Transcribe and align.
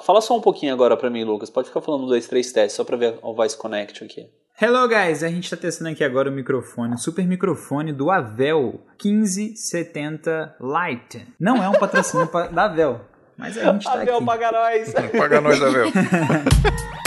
Fala 0.00 0.20
só 0.20 0.36
um 0.36 0.40
pouquinho 0.40 0.72
agora 0.72 0.96
pra 0.96 1.10
mim, 1.10 1.24
Lucas. 1.24 1.50
Pode 1.50 1.68
ficar 1.68 1.80
falando 1.80 2.06
dois, 2.06 2.26
três 2.26 2.52
testes, 2.52 2.76
só 2.76 2.84
pra 2.84 2.96
ver 2.96 3.18
o 3.22 3.34
voice 3.34 3.56
connect 3.56 4.04
aqui. 4.04 4.28
Hello 4.60 4.88
guys, 4.88 5.22
a 5.22 5.28
gente 5.28 5.44
está 5.44 5.56
testando 5.56 5.90
aqui 5.90 6.02
agora 6.02 6.30
o 6.30 6.32
microfone, 6.32 6.94
o 6.94 6.98
super 6.98 7.26
microfone 7.26 7.92
do 7.92 8.10
Avel 8.10 8.80
1570 9.04 10.56
Lite. 10.58 11.26
Não 11.38 11.62
é 11.62 11.68
um 11.68 11.72
patrocínio 11.74 12.26
da 12.50 12.64
Avel, 12.64 13.02
mas 13.36 13.58
a 13.58 13.72
gente 13.72 13.84
tá 13.84 13.92
Avel 14.00 14.16
aqui. 14.16 14.24
paga 14.24 14.52
nós. 14.52 14.94
paga 14.94 15.40
nós, 15.42 15.62
Avel. 15.62 15.86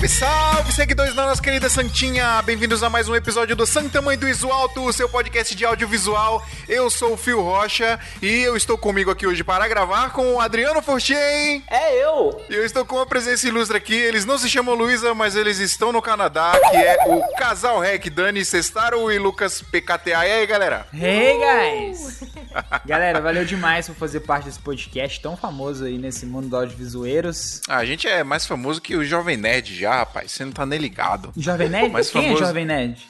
Salve, 0.00 0.08
salve, 0.08 0.72
seguidores 0.72 1.14
da 1.14 1.26
nossa 1.26 1.42
querida 1.42 1.68
Santinha! 1.68 2.40
Bem-vindos 2.40 2.82
a 2.82 2.88
mais 2.88 3.06
um 3.06 3.14
episódio 3.14 3.54
do 3.54 3.66
Santa 3.66 4.00
Mãe 4.00 4.16
do 4.16 4.26
Iso 4.26 4.48
Alto, 4.48 4.82
o 4.82 4.92
seu 4.94 5.10
podcast 5.10 5.54
de 5.54 5.62
audiovisual. 5.62 6.42
Eu 6.66 6.88
sou 6.88 7.12
o 7.12 7.16
Fio 7.18 7.42
Rocha 7.42 8.00
e 8.22 8.40
eu 8.40 8.56
estou 8.56 8.78
comigo 8.78 9.10
aqui 9.10 9.26
hoje 9.26 9.44
para 9.44 9.68
gravar 9.68 10.10
com 10.10 10.36
o 10.36 10.40
Adriano 10.40 10.80
Forchen. 10.80 11.62
É 11.70 12.02
eu! 12.02 12.42
E 12.48 12.54
eu 12.54 12.64
estou 12.64 12.82
com 12.86 12.96
uma 12.96 13.04
presença 13.04 13.46
ilustre 13.46 13.76
aqui. 13.76 13.94
Eles 13.94 14.24
não 14.24 14.38
se 14.38 14.48
chamam 14.48 14.74
Luísa, 14.74 15.14
mas 15.14 15.36
eles 15.36 15.58
estão 15.58 15.92
no 15.92 16.00
Canadá, 16.00 16.52
que 16.70 16.76
é 16.78 16.96
o 17.06 17.20
casal 17.36 17.78
Rec, 17.78 18.08
Dani 18.08 18.42
Cestaro 18.42 19.12
e 19.12 19.18
Lucas 19.18 19.60
PKTA. 19.60 20.26
E 20.26 20.32
aí, 20.32 20.46
galera? 20.46 20.86
Hey 20.94 21.36
guys! 21.38 22.20
Galera, 22.84 23.20
valeu 23.20 23.44
demais 23.44 23.86
por 23.86 23.94
fazer 23.94 24.20
parte 24.20 24.46
desse 24.46 24.58
podcast 24.58 25.20
tão 25.20 25.36
famoso 25.36 25.84
aí 25.84 25.98
nesse 25.98 26.26
mundo 26.26 26.48
do 26.48 26.56
audiovisueiros. 26.56 27.60
A 27.68 27.84
gente 27.84 28.08
é 28.08 28.24
mais 28.24 28.44
famoso 28.46 28.80
que 28.80 28.96
o 28.96 29.04
Jovem 29.04 29.36
Nerd 29.36 29.74
já, 29.74 29.89
rapaz. 29.96 30.32
Você 30.32 30.44
não 30.44 30.52
tá 30.52 30.64
nem 30.66 30.78
ligado. 30.78 31.32
Jovem 31.36 31.68
Nerd? 31.68 31.90
Mais 31.90 32.10
Quem 32.10 32.22
famoso. 32.22 32.42
é 32.42 32.46
Jovem 32.46 32.64
Nerd? 32.64 33.08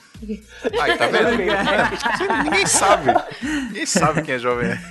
Aí, 0.81 0.99
tá 0.99 1.07
vendo? 1.07 1.31
Ninguém 2.45 2.67
sabe. 2.67 3.11
Ninguém 3.43 3.87
sabe 3.87 4.23
quem 4.23 4.35
é 4.35 4.39
Jovem 4.39 4.69
Nerd. 4.69 4.83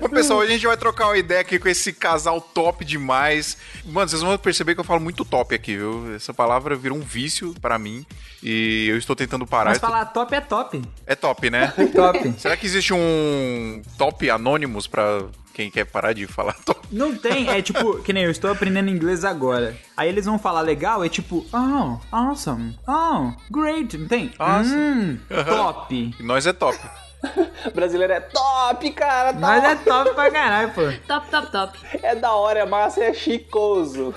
Bom, 0.00 0.08
pessoal, 0.08 0.38
hoje 0.38 0.50
a 0.50 0.54
gente 0.54 0.66
vai 0.66 0.76
trocar 0.76 1.06
uma 1.06 1.18
ideia 1.18 1.40
aqui 1.40 1.58
com 1.58 1.68
esse 1.68 1.92
casal 1.92 2.40
top 2.40 2.84
demais. 2.84 3.56
Mano, 3.84 4.08
vocês 4.08 4.22
vão 4.22 4.38
perceber 4.38 4.74
que 4.74 4.80
eu 4.80 4.84
falo 4.84 5.00
muito 5.00 5.24
top 5.24 5.52
aqui, 5.54 5.76
viu? 5.76 6.14
Essa 6.14 6.32
palavra 6.32 6.76
virou 6.76 6.96
um 6.96 7.00
vício 7.00 7.54
pra 7.60 7.76
mim 7.76 8.06
e 8.40 8.86
eu 8.88 8.96
estou 8.96 9.16
tentando 9.16 9.44
parar. 9.44 9.70
Mas 9.70 9.78
falar 9.78 10.04
top 10.06 10.34
é 10.34 10.40
top. 10.40 10.82
É 11.04 11.14
top, 11.16 11.50
né? 11.50 11.72
Top. 11.92 12.34
Será 12.38 12.56
que 12.56 12.66
existe 12.66 12.94
um 12.94 13.82
top 13.96 14.30
anônimos 14.30 14.86
pra 14.86 15.22
quem 15.58 15.72
quer 15.72 15.84
parar 15.84 16.12
de 16.12 16.24
falar 16.28 16.54
top? 16.64 16.86
Não 16.92 17.16
tem, 17.16 17.48
é 17.48 17.60
tipo, 17.60 18.00
que 18.04 18.12
nem 18.12 18.22
eu 18.22 18.30
estou 18.30 18.48
aprendendo 18.48 18.88
inglês 18.88 19.24
agora. 19.24 19.76
Aí 19.96 20.08
eles 20.08 20.24
vão 20.24 20.38
falar 20.38 20.60
legal, 20.60 21.02
é 21.02 21.08
tipo, 21.08 21.44
oh, 21.52 21.98
awesome, 22.14 22.78
oh, 22.86 23.32
great, 23.50 23.98
não 23.98 24.06
tem? 24.06 24.30
Awesome. 24.38 24.78
Hum, 24.78 25.18
top. 25.48 26.14
Nós 26.20 26.46
é 26.46 26.52
top. 26.52 26.78
Brasileiro 27.74 28.12
é 28.12 28.20
top, 28.20 28.90
cara! 28.92 29.32
Top. 29.32 29.40
Mas 29.40 29.64
é 29.64 29.74
top 29.76 30.14
pra 30.14 30.30
caralho, 30.30 30.70
pô. 30.72 30.82
Top, 31.08 31.30
top, 31.30 31.50
top. 31.50 31.78
É 32.02 32.14
da 32.14 32.32
hora, 32.32 32.60
é 32.60 32.66
massa, 32.66 33.02
é 33.02 33.12
chicoso. 33.14 34.14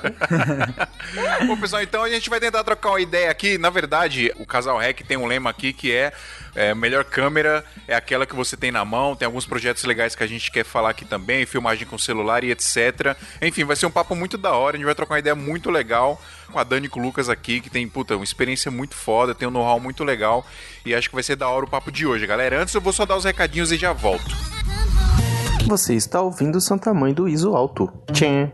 Bom, 1.47 1.57
pessoal, 1.57 1.81
então 1.81 2.03
a 2.03 2.09
gente 2.09 2.29
vai 2.29 2.39
tentar 2.39 2.63
trocar 2.63 2.89
uma 2.89 3.02
ideia 3.02 3.31
aqui. 3.31 3.57
Na 3.57 3.69
verdade, 3.69 4.31
o 4.38 4.45
Casal 4.45 4.77
Rec 4.77 5.02
tem 5.02 5.17
um 5.17 5.25
lema 5.25 5.49
aqui 5.49 5.73
que 5.73 5.91
é, 5.91 6.11
é 6.55 6.73
melhor 6.73 7.03
câmera 7.05 7.63
é 7.88 7.95
aquela 7.95 8.25
que 8.25 8.35
você 8.35 8.55
tem 8.55 8.72
na 8.72 8.83
mão. 8.83 9.16
Tem 9.16 9.25
alguns 9.25 9.45
projetos 9.45 9.83
legais 9.83 10.16
que 10.16 10.23
a 10.23 10.27
gente 10.27 10.52
quer 10.52 10.66
falar 10.66 10.89
aqui 10.91 11.05
também, 11.05 11.45
filmagem 11.45 11.88
com 11.88 11.97
celular 11.97 12.44
e 12.44 12.52
etc. 12.52 13.16
Enfim, 13.41 13.63
vai 13.63 13.75
ser 13.75 13.85
um 13.85 13.91
papo 13.91 14.16
muito 14.16 14.38
da 14.38 14.52
hora. 14.52 14.75
A 14.75 14.77
gente 14.77 14.85
vai 14.85 14.95
trocar 14.95 15.16
uma 15.16 15.19
ideia 15.19 15.35
muito 15.35 15.69
legal 15.69 16.22
com 16.52 16.59
a 16.59 16.63
Dani 16.63 16.85
e 16.85 16.89
com 16.89 16.99
o 16.99 17.03
Lucas 17.03 17.30
aqui, 17.30 17.61
que 17.61 17.69
tem, 17.69 17.88
puta, 17.88 18.16
uma 18.16 18.23
experiência 18.23 18.69
muito 18.69 18.95
foda, 18.95 19.33
tem 19.33 19.47
um 19.47 19.52
know-how 19.52 19.80
muito 19.80 20.03
legal. 20.03 20.45
E 20.85 20.94
acho 20.94 21.09
que 21.09 21.16
vai 21.16 21.23
ser 21.23 21.35
da 21.35 21.47
hora 21.47 21.66
o 21.66 21.69
papo 21.69 21.91
de 21.91 22.05
hoje, 22.05 22.27
galera. 22.27 22.61
Antes 22.61 22.73
eu 22.75 22.81
vou 22.81 22.94
só 22.94 23.05
dar 23.05 23.16
os 23.16 23.23
recadinhos 23.23 23.71
e 23.71 23.77
já 23.77 23.94
volto. 23.94 24.35
Você 25.67 25.95
está 25.95 26.22
ouvindo 26.22 26.59
Santa 26.59 26.94
Mãe 26.94 27.13
do 27.13 27.29
Iso 27.29 27.55
Alto. 27.55 27.91
Tchê. 28.11 28.52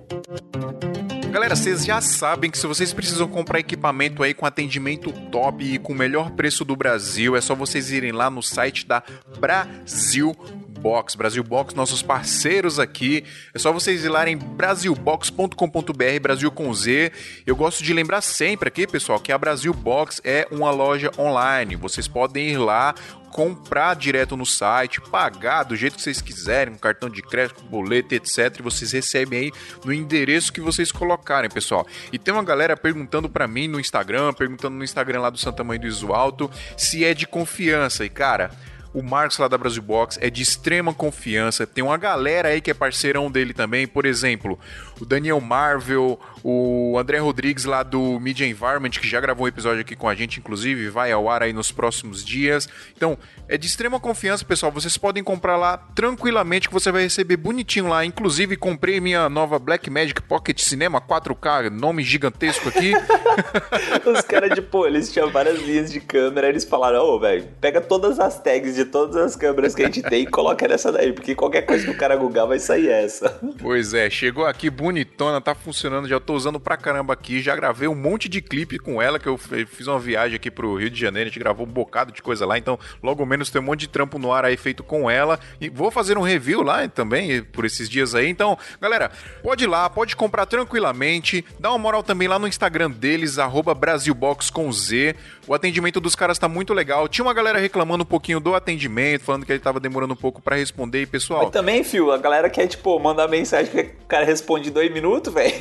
Galera, 1.32 1.56
vocês 1.56 1.86
já 1.86 2.02
sabem 2.02 2.50
que 2.50 2.58
se 2.58 2.66
vocês 2.66 2.94
precisam 2.94 3.28
comprar 3.28 3.60
equipamento 3.60 4.24
aí 4.24 4.34
com 4.34 4.46
atendimento 4.46 5.12
top 5.30 5.64
e 5.64 5.78
com 5.78 5.94
o 5.94 5.96
melhor 5.96 6.32
preço 6.32 6.66
do 6.66 6.76
Brasil, 6.76 7.36
é 7.36 7.42
só 7.42 7.54
vocês 7.54 7.92
irem 7.92 8.12
lá 8.12 8.30
no 8.30 8.42
site 8.42 8.88
da 8.88 9.04
Brasil 9.40 10.36
Box, 10.78 11.16
Brasil 11.16 11.44
Box, 11.44 11.76
nossos 11.76 12.02
parceiros 12.02 12.80
aqui. 12.80 13.24
É 13.54 13.60
só 13.60 13.72
vocês 13.72 14.06
ir 14.06 14.10
lá 14.10 14.28
em 14.30 14.38
brasilbox.com.br, 14.38 16.20
Brasil 16.22 16.52
com 16.52 16.74
Z. 16.74 17.12
Eu 17.46 17.56
gosto 17.56 17.84
de 17.84 17.94
lembrar 17.94 18.22
sempre 18.22 18.70
aqui, 18.70 18.88
pessoal, 18.88 19.20
que 19.20 19.32
a 19.32 19.38
Brasil 19.38 19.74
Box 19.74 20.22
é 20.24 20.48
uma 20.52 20.72
loja 20.72 21.12
online. 21.18 21.76
Vocês 21.76 22.08
podem 22.08 22.50
ir 22.50 22.58
lá, 22.58 22.96
comprar 23.32 23.96
direto 23.96 24.36
no 24.36 24.46
site, 24.46 25.02
pagar 25.02 25.64
do 25.64 25.76
jeito 25.76 25.96
que 25.96 26.02
vocês 26.02 26.22
quiserem, 26.22 26.74
um 26.74 26.78
cartão 26.78 27.10
de 27.10 27.22
crédito, 27.22 27.64
boleto, 27.66 28.16
etc. 28.16 28.58
E 28.60 28.62
vocês 28.64 28.92
recebem 28.92 29.40
aí 29.40 29.52
no 29.84 29.94
endereço 29.94 30.52
que 30.52 30.62
vocês 30.62 30.92
colocarem, 30.92 31.50
pessoal. 31.50 31.86
E 32.12 32.18
tem 32.18 32.34
uma 32.34 32.44
galera 32.44 32.76
perguntando 32.76 33.30
pra 33.30 33.48
mim 33.48 33.68
no 33.68 33.80
Instagram, 33.80 34.34
perguntando 34.34 34.76
no 34.76 34.84
Instagram 34.84 35.22
lá 35.22 35.30
do 35.30 35.38
Santa 35.38 35.64
Mãe 35.64 35.80
do 35.80 35.88
Iso 35.88 36.14
Alto, 36.14 36.50
se 36.76 37.04
é 37.04 37.14
de 37.14 37.28
confiança. 37.28 38.06
E 38.06 38.10
cara, 38.10 38.52
o 38.98 39.04
Marcos 39.04 39.38
lá 39.38 39.48
da 39.48 39.60
Brasil 39.60 39.84
Box 39.84 40.18
é 40.20 40.28
de 40.28 40.42
extrema 40.42 40.92
confiança. 40.92 41.68
Tem 41.68 41.84
uma 41.84 41.98
galera 41.98 42.50
aí 42.50 42.60
que 42.60 42.72
é 42.72 42.74
parceirão 42.74 43.30
dele 43.30 43.54
também, 43.54 43.86
por 43.86 44.08
exemplo, 44.08 44.58
o 45.00 45.06
Daniel 45.06 45.40
Marvel, 45.40 46.20
o 46.44 46.98
André 46.98 47.20
Rodrigues 47.20 47.66
lá 47.66 47.84
do 47.84 48.20
Media 48.20 48.48
Environment, 48.48 48.90
que 48.90 49.08
já 49.08 49.20
gravou 49.20 49.46
um 49.46 49.48
episódio 49.48 49.82
aqui 49.82 49.96
com 49.96 50.08
a 50.08 50.16
gente, 50.16 50.40
inclusive, 50.40 50.90
vai 50.90 51.12
ao 51.12 51.30
ar 51.30 51.44
aí 51.44 51.54
nos 51.54 51.72
próximos 51.72 52.24
dias. 52.24 52.68
Então, 52.96 53.18
é 53.48 53.58
de 53.58 53.68
extrema 53.68 54.00
confiança, 54.00 54.44
pessoal. 54.44 54.72
Vocês 54.72 54.98
podem 54.98 55.24
comprar 55.24 55.58
lá 55.58 55.78
tranquilamente, 55.78 56.68
que 56.68 56.74
você 56.74 56.92
vai 56.92 57.04
receber 57.04 57.38
bonitinho 57.38 57.88
lá. 57.88 58.04
Inclusive, 58.04 58.58
comprei 58.58 59.00
minha 59.00 59.30
nova 59.30 59.60
Blackmagic 59.60 60.22
Pocket 60.22 60.60
Cinema 60.60 61.00
4K, 61.00 61.70
nome 61.70 62.04
gigantesco 62.04 62.70
aqui. 62.70 62.94
Os 64.06 64.22
caras, 64.22 64.54
tipo, 64.54 64.86
eles 64.86 65.12
tinham 65.12 65.30
várias 65.30 65.62
linhas 65.62 65.92
de 65.92 66.00
câmera, 66.00 66.50
eles 66.50 66.64
falaram, 66.64 67.00
ô, 67.00 67.20
velho, 67.20 67.48
pega 67.62 67.80
todas 67.82 68.20
as 68.20 68.40
tags 68.42 68.76
de 68.76 68.86
todas 68.86 69.16
as 69.16 69.36
câmeras 69.36 69.76
que 69.76 69.82
a 69.82 69.86
gente 69.86 70.02
tem 70.02 70.24
e 70.24 70.28
coloca 70.28 70.68
nessa 70.68 70.92
daí, 70.92 71.14
porque 71.14 71.36
qualquer 71.36 71.64
coisa 71.64 71.86
que 71.86 71.92
o 71.92 71.98
cara 71.98 72.16
googar 72.16 72.48
vai 72.48 72.60
sair 72.60 72.90
essa. 72.90 73.40
Pois 73.60 73.94
é, 73.94 74.10
chegou 74.10 74.46
aqui 74.46 74.70
bonitona, 74.88 75.42
tá 75.42 75.54
funcionando, 75.54 76.08
já 76.08 76.18
tô 76.18 76.34
usando 76.34 76.62
pra 76.62 76.78
caramba 76.78 77.12
aqui, 77.12 77.42
já 77.42 77.54
gravei 77.54 77.90
um 77.90 77.96
monte 77.96 78.30
de 78.30 78.42
clipe 78.42 78.80
com 78.80 79.02
ela, 79.02 79.20
que 79.20 79.28
eu 79.28 79.38
fiz 79.38 79.86
uma 79.86 80.00
viagem 80.00 80.38
aqui 80.38 80.50
pro 80.50 80.78
Rio 80.78 80.90
de 80.90 80.98
Janeiro, 80.98 81.28
a 81.28 81.30
gente 81.30 81.40
gravou 81.40 81.68
um 81.68 81.70
bocado 81.70 82.14
de 82.14 82.22
coisa 82.22 82.46
lá, 82.46 82.58
então 82.58 82.80
logo 83.04 83.26
menos 83.26 83.50
tem 83.50 83.62
um 83.62 83.66
monte 83.66 83.82
de 83.82 83.90
trampo 83.90 84.18
no 84.18 84.32
ar 84.32 84.46
aí 84.46 84.56
feito 84.56 84.84
com 84.84 85.12
ela, 85.12 85.38
e 85.60 85.68
vou 85.68 85.92
fazer 85.92 86.18
um 86.18 86.22
review 86.22 86.62
lá 86.62 86.88
também, 86.88 87.44
por 87.44 87.66
esses 87.66 87.90
dias 87.90 88.16
aí, 88.16 88.30
então, 88.30 88.58
galera, 88.80 89.12
pode 89.44 89.66
ir 89.66 89.68
lá, 89.68 89.90
pode 89.90 90.16
comprar 90.16 90.46
tranquilamente, 90.46 91.44
dá 91.60 91.70
uma 91.70 91.78
moral 91.78 92.02
também 92.02 92.30
lá 92.30 92.40
no 92.40 92.48
Instagram 92.48 92.90
deles, 92.90 93.36
Brasilbox 93.78 94.50
com 94.50 94.72
Z, 94.72 95.16
o 95.46 95.54
atendimento 95.54 96.00
dos 96.00 96.16
caras 96.16 96.40
tá 96.40 96.48
muito 96.48 96.74
legal, 96.74 97.10
tinha 97.10 97.26
uma 97.26 97.34
galera 97.34 97.60
reclamando 97.60 98.04
um 98.04 98.08
pouquinho 98.08 98.40
do 98.40 98.56
atendimento, 98.56 99.26
falando 99.26 99.46
que 99.46 99.52
ele 99.52 99.60
tava 99.60 99.82
demorando 99.82 100.14
um 100.14 100.18
pouco 100.18 100.42
pra 100.42 100.56
responder, 100.56 101.02
e 101.02 101.06
pessoal... 101.06 101.44
Mas 101.44 101.52
também, 101.52 101.84
fio, 101.84 102.10
a 102.10 102.18
galera 102.18 102.50
quer, 102.50 102.68
tipo, 102.68 102.98
mandar 102.98 103.28
mensagem 103.28 103.70
que 103.70 103.82
o 103.82 104.08
cara 104.08 104.24
responde 104.24 104.72
dois 104.78 104.94
minutos, 104.94 105.34
velho. 105.34 105.54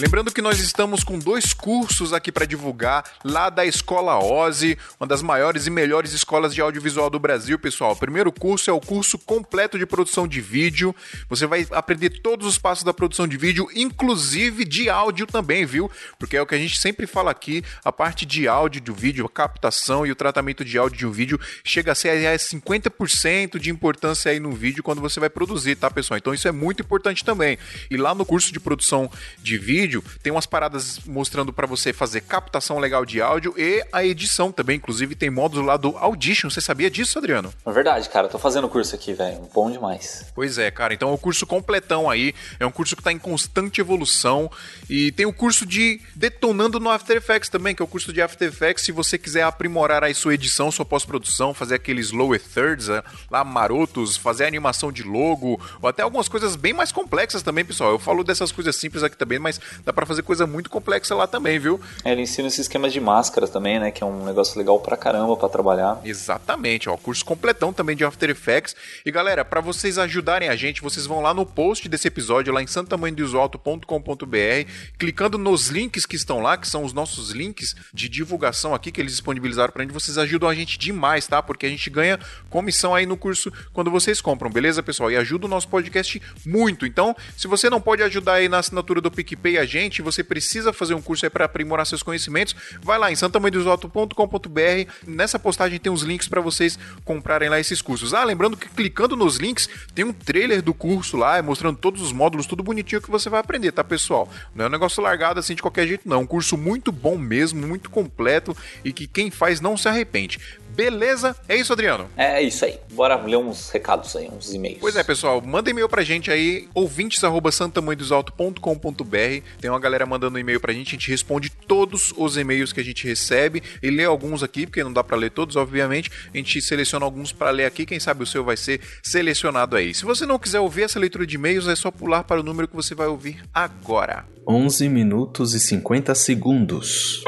Lembrando 0.00 0.32
que 0.32 0.40
nós 0.40 0.58
estamos 0.60 1.04
com 1.04 1.18
dois 1.18 1.52
cursos 1.52 2.14
aqui 2.14 2.32
para 2.32 2.46
divulgar 2.46 3.04
lá 3.22 3.50
da 3.50 3.66
Escola 3.66 4.18
Ozzy, 4.18 4.78
uma 4.98 5.06
das 5.06 5.20
maiores 5.20 5.66
e 5.66 5.70
melhores 5.70 6.14
escolas 6.14 6.54
de 6.54 6.62
audiovisual 6.62 7.10
do 7.10 7.18
Brasil, 7.18 7.58
pessoal. 7.58 7.92
O 7.92 7.96
primeiro 7.96 8.32
curso 8.32 8.70
é 8.70 8.72
o 8.72 8.80
curso 8.80 9.18
completo 9.18 9.78
de 9.78 9.84
produção 9.84 10.26
de 10.26 10.40
vídeo. 10.40 10.96
Você 11.28 11.46
vai 11.46 11.66
aprender 11.70 12.22
todos 12.22 12.46
os 12.46 12.56
passos 12.56 12.82
da 12.82 12.94
produção 12.94 13.28
de 13.28 13.36
vídeo, 13.36 13.68
inclusive 13.74 14.64
de 14.64 14.88
áudio 14.88 15.26
também, 15.26 15.66
viu? 15.66 15.90
Porque 16.18 16.34
é 16.34 16.40
o 16.40 16.46
que 16.46 16.54
a 16.54 16.58
gente 16.58 16.78
sempre 16.78 17.06
fala 17.06 17.30
aqui, 17.30 17.62
a 17.84 17.92
parte 17.92 18.24
de 18.24 18.48
áudio 18.48 18.80
do 18.80 18.94
vídeo, 18.94 19.26
a 19.26 19.28
captação 19.28 20.06
e 20.06 20.10
o 20.10 20.16
tratamento 20.16 20.64
de 20.64 20.78
áudio 20.78 20.98
de 20.98 21.06
um 21.06 21.10
vídeo 21.10 21.38
chega 21.62 21.92
a 21.92 21.94
ser 21.94 22.26
a 22.26 22.34
50% 22.36 23.58
de 23.58 23.68
importância 23.68 24.30
aí 24.30 24.40
no 24.40 24.52
vídeo 24.52 24.82
quando 24.82 25.02
você 25.02 25.20
vai 25.20 25.28
produzir, 25.28 25.76
tá, 25.76 25.90
pessoal? 25.90 26.16
Então 26.16 26.32
isso 26.32 26.48
é 26.48 26.52
muito 26.52 26.80
importante 26.82 27.22
também. 27.22 27.58
E 27.90 27.98
lá 27.98 28.14
no 28.14 28.24
curso 28.24 28.50
de 28.50 28.58
produção 28.58 29.10
de 29.42 29.58
vídeo, 29.58 29.89
vídeo, 29.90 30.04
tem 30.22 30.30
umas 30.32 30.46
paradas 30.46 31.00
mostrando 31.04 31.52
para 31.52 31.66
você 31.66 31.92
fazer 31.92 32.20
captação 32.20 32.78
legal 32.78 33.04
de 33.04 33.20
áudio 33.20 33.52
e 33.56 33.84
a 33.92 34.04
edição 34.04 34.52
também. 34.52 34.76
Inclusive, 34.76 35.16
tem 35.16 35.28
módulo 35.28 35.66
lá 35.66 35.76
do 35.76 35.96
Audition. 35.98 36.48
Você 36.48 36.60
sabia 36.60 36.88
disso, 36.88 37.18
Adriano? 37.18 37.52
É 37.66 37.72
verdade, 37.72 38.08
cara. 38.08 38.28
Tô 38.28 38.38
fazendo 38.38 38.68
curso 38.68 38.94
aqui, 38.94 39.12
velho. 39.12 39.48
Bom 39.52 39.70
demais. 39.70 40.26
Pois 40.34 40.58
é, 40.58 40.70
cara. 40.70 40.94
Então 40.94 41.10
é 41.10 41.12
um 41.12 41.16
curso 41.16 41.44
completão 41.44 42.08
aí. 42.08 42.32
É 42.60 42.64
um 42.64 42.70
curso 42.70 42.94
que 42.94 43.02
tá 43.02 43.10
em 43.10 43.18
constante 43.18 43.80
evolução. 43.80 44.50
E 44.88 45.10
tem 45.12 45.26
o 45.26 45.32
curso 45.32 45.66
de 45.66 46.00
Detonando 46.14 46.78
no 46.78 46.90
After 46.90 47.16
Effects 47.16 47.48
também, 47.48 47.74
que 47.74 47.82
é 47.82 47.84
o 47.84 47.88
curso 47.88 48.12
de 48.12 48.22
After 48.22 48.48
Effects. 48.48 48.84
Se 48.84 48.92
você 48.92 49.18
quiser 49.18 49.42
aprimorar 49.42 50.04
aí 50.04 50.14
sua 50.14 50.34
edição, 50.34 50.70
sua 50.70 50.84
pós-produção, 50.84 51.52
fazer 51.52 51.74
aqueles 51.74 52.12
lower 52.12 52.40
thirds 52.40 52.88
eh, 52.88 53.02
lá 53.30 53.42
marotos, 53.42 54.16
fazer 54.16 54.44
animação 54.44 54.92
de 54.92 55.02
logo, 55.02 55.60
ou 55.82 55.88
até 55.88 56.02
algumas 56.02 56.28
coisas 56.28 56.54
bem 56.54 56.72
mais 56.72 56.92
complexas 56.92 57.42
também, 57.42 57.64
pessoal. 57.64 57.90
Eu 57.90 57.98
falo 57.98 58.22
dessas 58.22 58.52
coisas 58.52 58.76
simples 58.76 59.02
aqui 59.02 59.16
também, 59.16 59.38
mas 59.38 59.60
dá 59.84 59.92
para 59.92 60.06
fazer 60.06 60.22
coisa 60.22 60.46
muito 60.46 60.70
complexa 60.70 61.14
lá 61.14 61.26
também, 61.26 61.58
viu? 61.58 61.80
É, 62.04 62.12
ele 62.12 62.22
ensina 62.22 62.48
esse 62.48 62.60
esquema 62.60 62.88
de 62.88 63.00
máscaras 63.00 63.50
também, 63.50 63.78
né? 63.78 63.90
Que 63.90 64.02
é 64.02 64.06
um 64.06 64.24
negócio 64.24 64.58
legal 64.58 64.78
pra 64.80 64.96
caramba 64.96 65.36
pra 65.36 65.48
trabalhar. 65.48 66.00
Exatamente, 66.04 66.88
ó. 66.88 66.96
Curso 66.96 67.24
completão 67.24 67.72
também 67.72 67.96
de 67.96 68.04
After 68.04 68.30
Effects. 68.30 68.74
E 69.04 69.10
galera, 69.10 69.44
para 69.44 69.60
vocês 69.60 69.98
ajudarem 69.98 70.48
a 70.48 70.56
gente, 70.56 70.82
vocês 70.82 71.06
vão 71.06 71.20
lá 71.20 71.34
no 71.34 71.46
post 71.46 71.88
desse 71.88 72.08
episódio, 72.08 72.52
lá 72.52 72.62
em 72.62 72.66
santamanhodosalto.com.br, 72.66 74.70
clicando 74.98 75.38
nos 75.38 75.68
links 75.68 76.06
que 76.06 76.16
estão 76.16 76.40
lá, 76.40 76.56
que 76.56 76.68
são 76.68 76.84
os 76.84 76.92
nossos 76.92 77.30
links 77.30 77.74
de 77.92 78.08
divulgação 78.08 78.74
aqui 78.74 78.92
que 78.92 79.00
eles 79.00 79.12
disponibilizaram 79.12 79.72
pra 79.72 79.82
gente. 79.82 79.92
Vocês 79.92 80.18
ajudam 80.18 80.48
a 80.48 80.54
gente 80.54 80.78
demais, 80.78 81.26
tá? 81.26 81.42
Porque 81.42 81.66
a 81.66 81.68
gente 81.68 81.88
ganha 81.90 82.18
comissão 82.48 82.94
aí 82.94 83.06
no 83.06 83.16
curso 83.16 83.52
quando 83.72 83.90
vocês 83.90 84.20
compram, 84.20 84.50
beleza, 84.50 84.82
pessoal? 84.82 85.10
E 85.10 85.16
ajuda 85.16 85.46
o 85.46 85.48
nosso 85.48 85.68
podcast 85.68 86.20
muito. 86.44 86.86
Então, 86.86 87.14
se 87.36 87.46
você 87.46 87.70
não 87.70 87.80
pode 87.80 88.02
ajudar 88.02 88.34
aí 88.34 88.48
na 88.48 88.58
assinatura 88.58 89.00
do 89.00 89.10
PicPay 89.10 89.58
a 89.58 89.64
gente, 89.70 90.02
você 90.02 90.24
precisa 90.24 90.72
fazer 90.72 90.94
um 90.94 91.00
curso 91.00 91.24
aí 91.24 91.30
para 91.30 91.44
aprimorar 91.44 91.86
seus 91.86 92.02
conhecimentos, 92.02 92.54
vai 92.82 92.98
lá 92.98 93.10
em 93.10 93.16
santamanhodosalto.com.br. 93.16 94.90
Nessa 95.06 95.38
postagem 95.38 95.78
tem 95.78 95.92
os 95.92 96.02
links 96.02 96.28
para 96.28 96.40
vocês 96.40 96.78
comprarem 97.04 97.48
lá 97.48 97.60
esses 97.60 97.80
cursos. 97.80 98.12
Ah, 98.12 98.24
lembrando 98.24 98.56
que 98.56 98.68
clicando 98.68 99.16
nos 99.16 99.36
links 99.36 99.68
tem 99.94 100.04
um 100.04 100.12
trailer 100.12 100.62
do 100.62 100.74
curso 100.74 101.16
lá, 101.16 101.40
mostrando 101.42 101.78
todos 101.78 102.02
os 102.02 102.12
módulos, 102.12 102.46
tudo 102.46 102.62
bonitinho 102.62 103.00
que 103.00 103.10
você 103.10 103.30
vai 103.30 103.40
aprender, 103.40 103.72
tá, 103.72 103.84
pessoal? 103.84 104.28
Não 104.54 104.64
é 104.64 104.68
um 104.68 104.70
negócio 104.70 105.02
largado 105.02 105.38
assim 105.38 105.54
de 105.54 105.62
qualquer 105.62 105.86
jeito, 105.86 106.08
não. 106.08 106.20
É 106.20 106.22
um 106.22 106.26
curso 106.26 106.56
muito 106.56 106.92
bom 106.92 107.16
mesmo, 107.16 107.66
muito 107.66 107.88
completo 107.88 108.56
e 108.84 108.92
que 108.92 109.06
quem 109.06 109.30
faz 109.30 109.60
não 109.60 109.76
se 109.76 109.88
arrepende. 109.88 110.38
Beleza? 110.74 111.36
É 111.48 111.56
isso, 111.56 111.72
Adriano? 111.72 112.08
É 112.16 112.42
isso 112.42 112.64
aí. 112.64 112.78
Bora 112.92 113.16
ler 113.16 113.36
uns 113.36 113.70
recados 113.70 114.14
aí, 114.16 114.28
uns 114.28 114.52
e-mails. 114.52 114.78
Pois 114.80 114.96
é, 114.96 115.02
pessoal, 115.02 115.40
manda 115.40 115.70
e-mail 115.70 115.88
pra 115.88 116.02
gente 116.02 116.30
aí, 116.30 116.68
ouvintes@santamanhodosalto.com.br. 116.74 119.42
Tem 119.60 119.70
uma 119.70 119.80
galera 119.80 120.06
mandando 120.06 120.38
e-mail 120.38 120.60
pra 120.60 120.72
gente, 120.72 120.88
a 120.88 120.92
gente 120.92 121.10
responde 121.10 121.50
todos 121.50 122.12
os 122.16 122.36
e-mails 122.36 122.72
que 122.72 122.80
a 122.80 122.84
gente 122.84 123.06
recebe 123.06 123.62
e 123.82 123.90
lê 123.90 124.04
alguns 124.04 124.42
aqui, 124.42 124.66
porque 124.66 124.82
não 124.82 124.92
dá 124.92 125.04
pra 125.04 125.16
ler 125.16 125.30
todos, 125.30 125.56
obviamente. 125.56 126.10
A 126.32 126.36
gente 126.36 126.60
seleciona 126.60 127.04
alguns 127.04 127.32
pra 127.32 127.50
ler 127.50 127.66
aqui, 127.66 127.86
quem 127.86 128.00
sabe 128.00 128.22
o 128.22 128.26
seu 128.26 128.44
vai 128.44 128.56
ser 128.56 128.80
selecionado 129.02 129.76
aí. 129.76 129.94
Se 129.94 130.04
você 130.04 130.26
não 130.26 130.38
quiser 130.38 130.60
ouvir 130.60 130.82
essa 130.82 130.98
leitura 130.98 131.26
de 131.26 131.36
e-mails, 131.36 131.68
é 131.68 131.76
só 131.76 131.90
pular 131.90 132.24
para 132.24 132.40
o 132.40 132.44
número 132.44 132.68
que 132.68 132.76
você 132.76 132.94
vai 132.94 133.06
ouvir 133.06 133.42
agora. 133.52 134.24
11 134.46 134.88
minutos 134.88 135.54
e 135.54 135.60
50 135.60 136.14
segundos. 136.14 137.22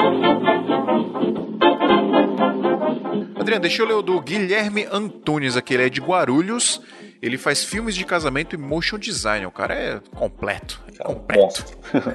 Adriano, 3.42 3.62
deixa 3.62 3.82
eu 3.82 3.86
ler 3.86 3.94
o 3.94 4.02
do 4.02 4.20
Guilherme 4.20 4.86
Antunes 4.90 5.56
aqui, 5.56 5.74
ele 5.74 5.86
é 5.86 5.88
de 5.88 6.00
Guarulhos. 6.00 6.80
Ele 7.22 7.38
faz 7.38 7.62
filmes 7.62 7.94
de 7.94 8.04
casamento 8.04 8.56
e 8.56 8.58
motion 8.58 8.98
design. 8.98 9.46
O 9.46 9.50
cara 9.52 9.74
é 9.74 10.00
completo. 10.12 10.82
É 10.98 11.04
completo. 11.04 11.64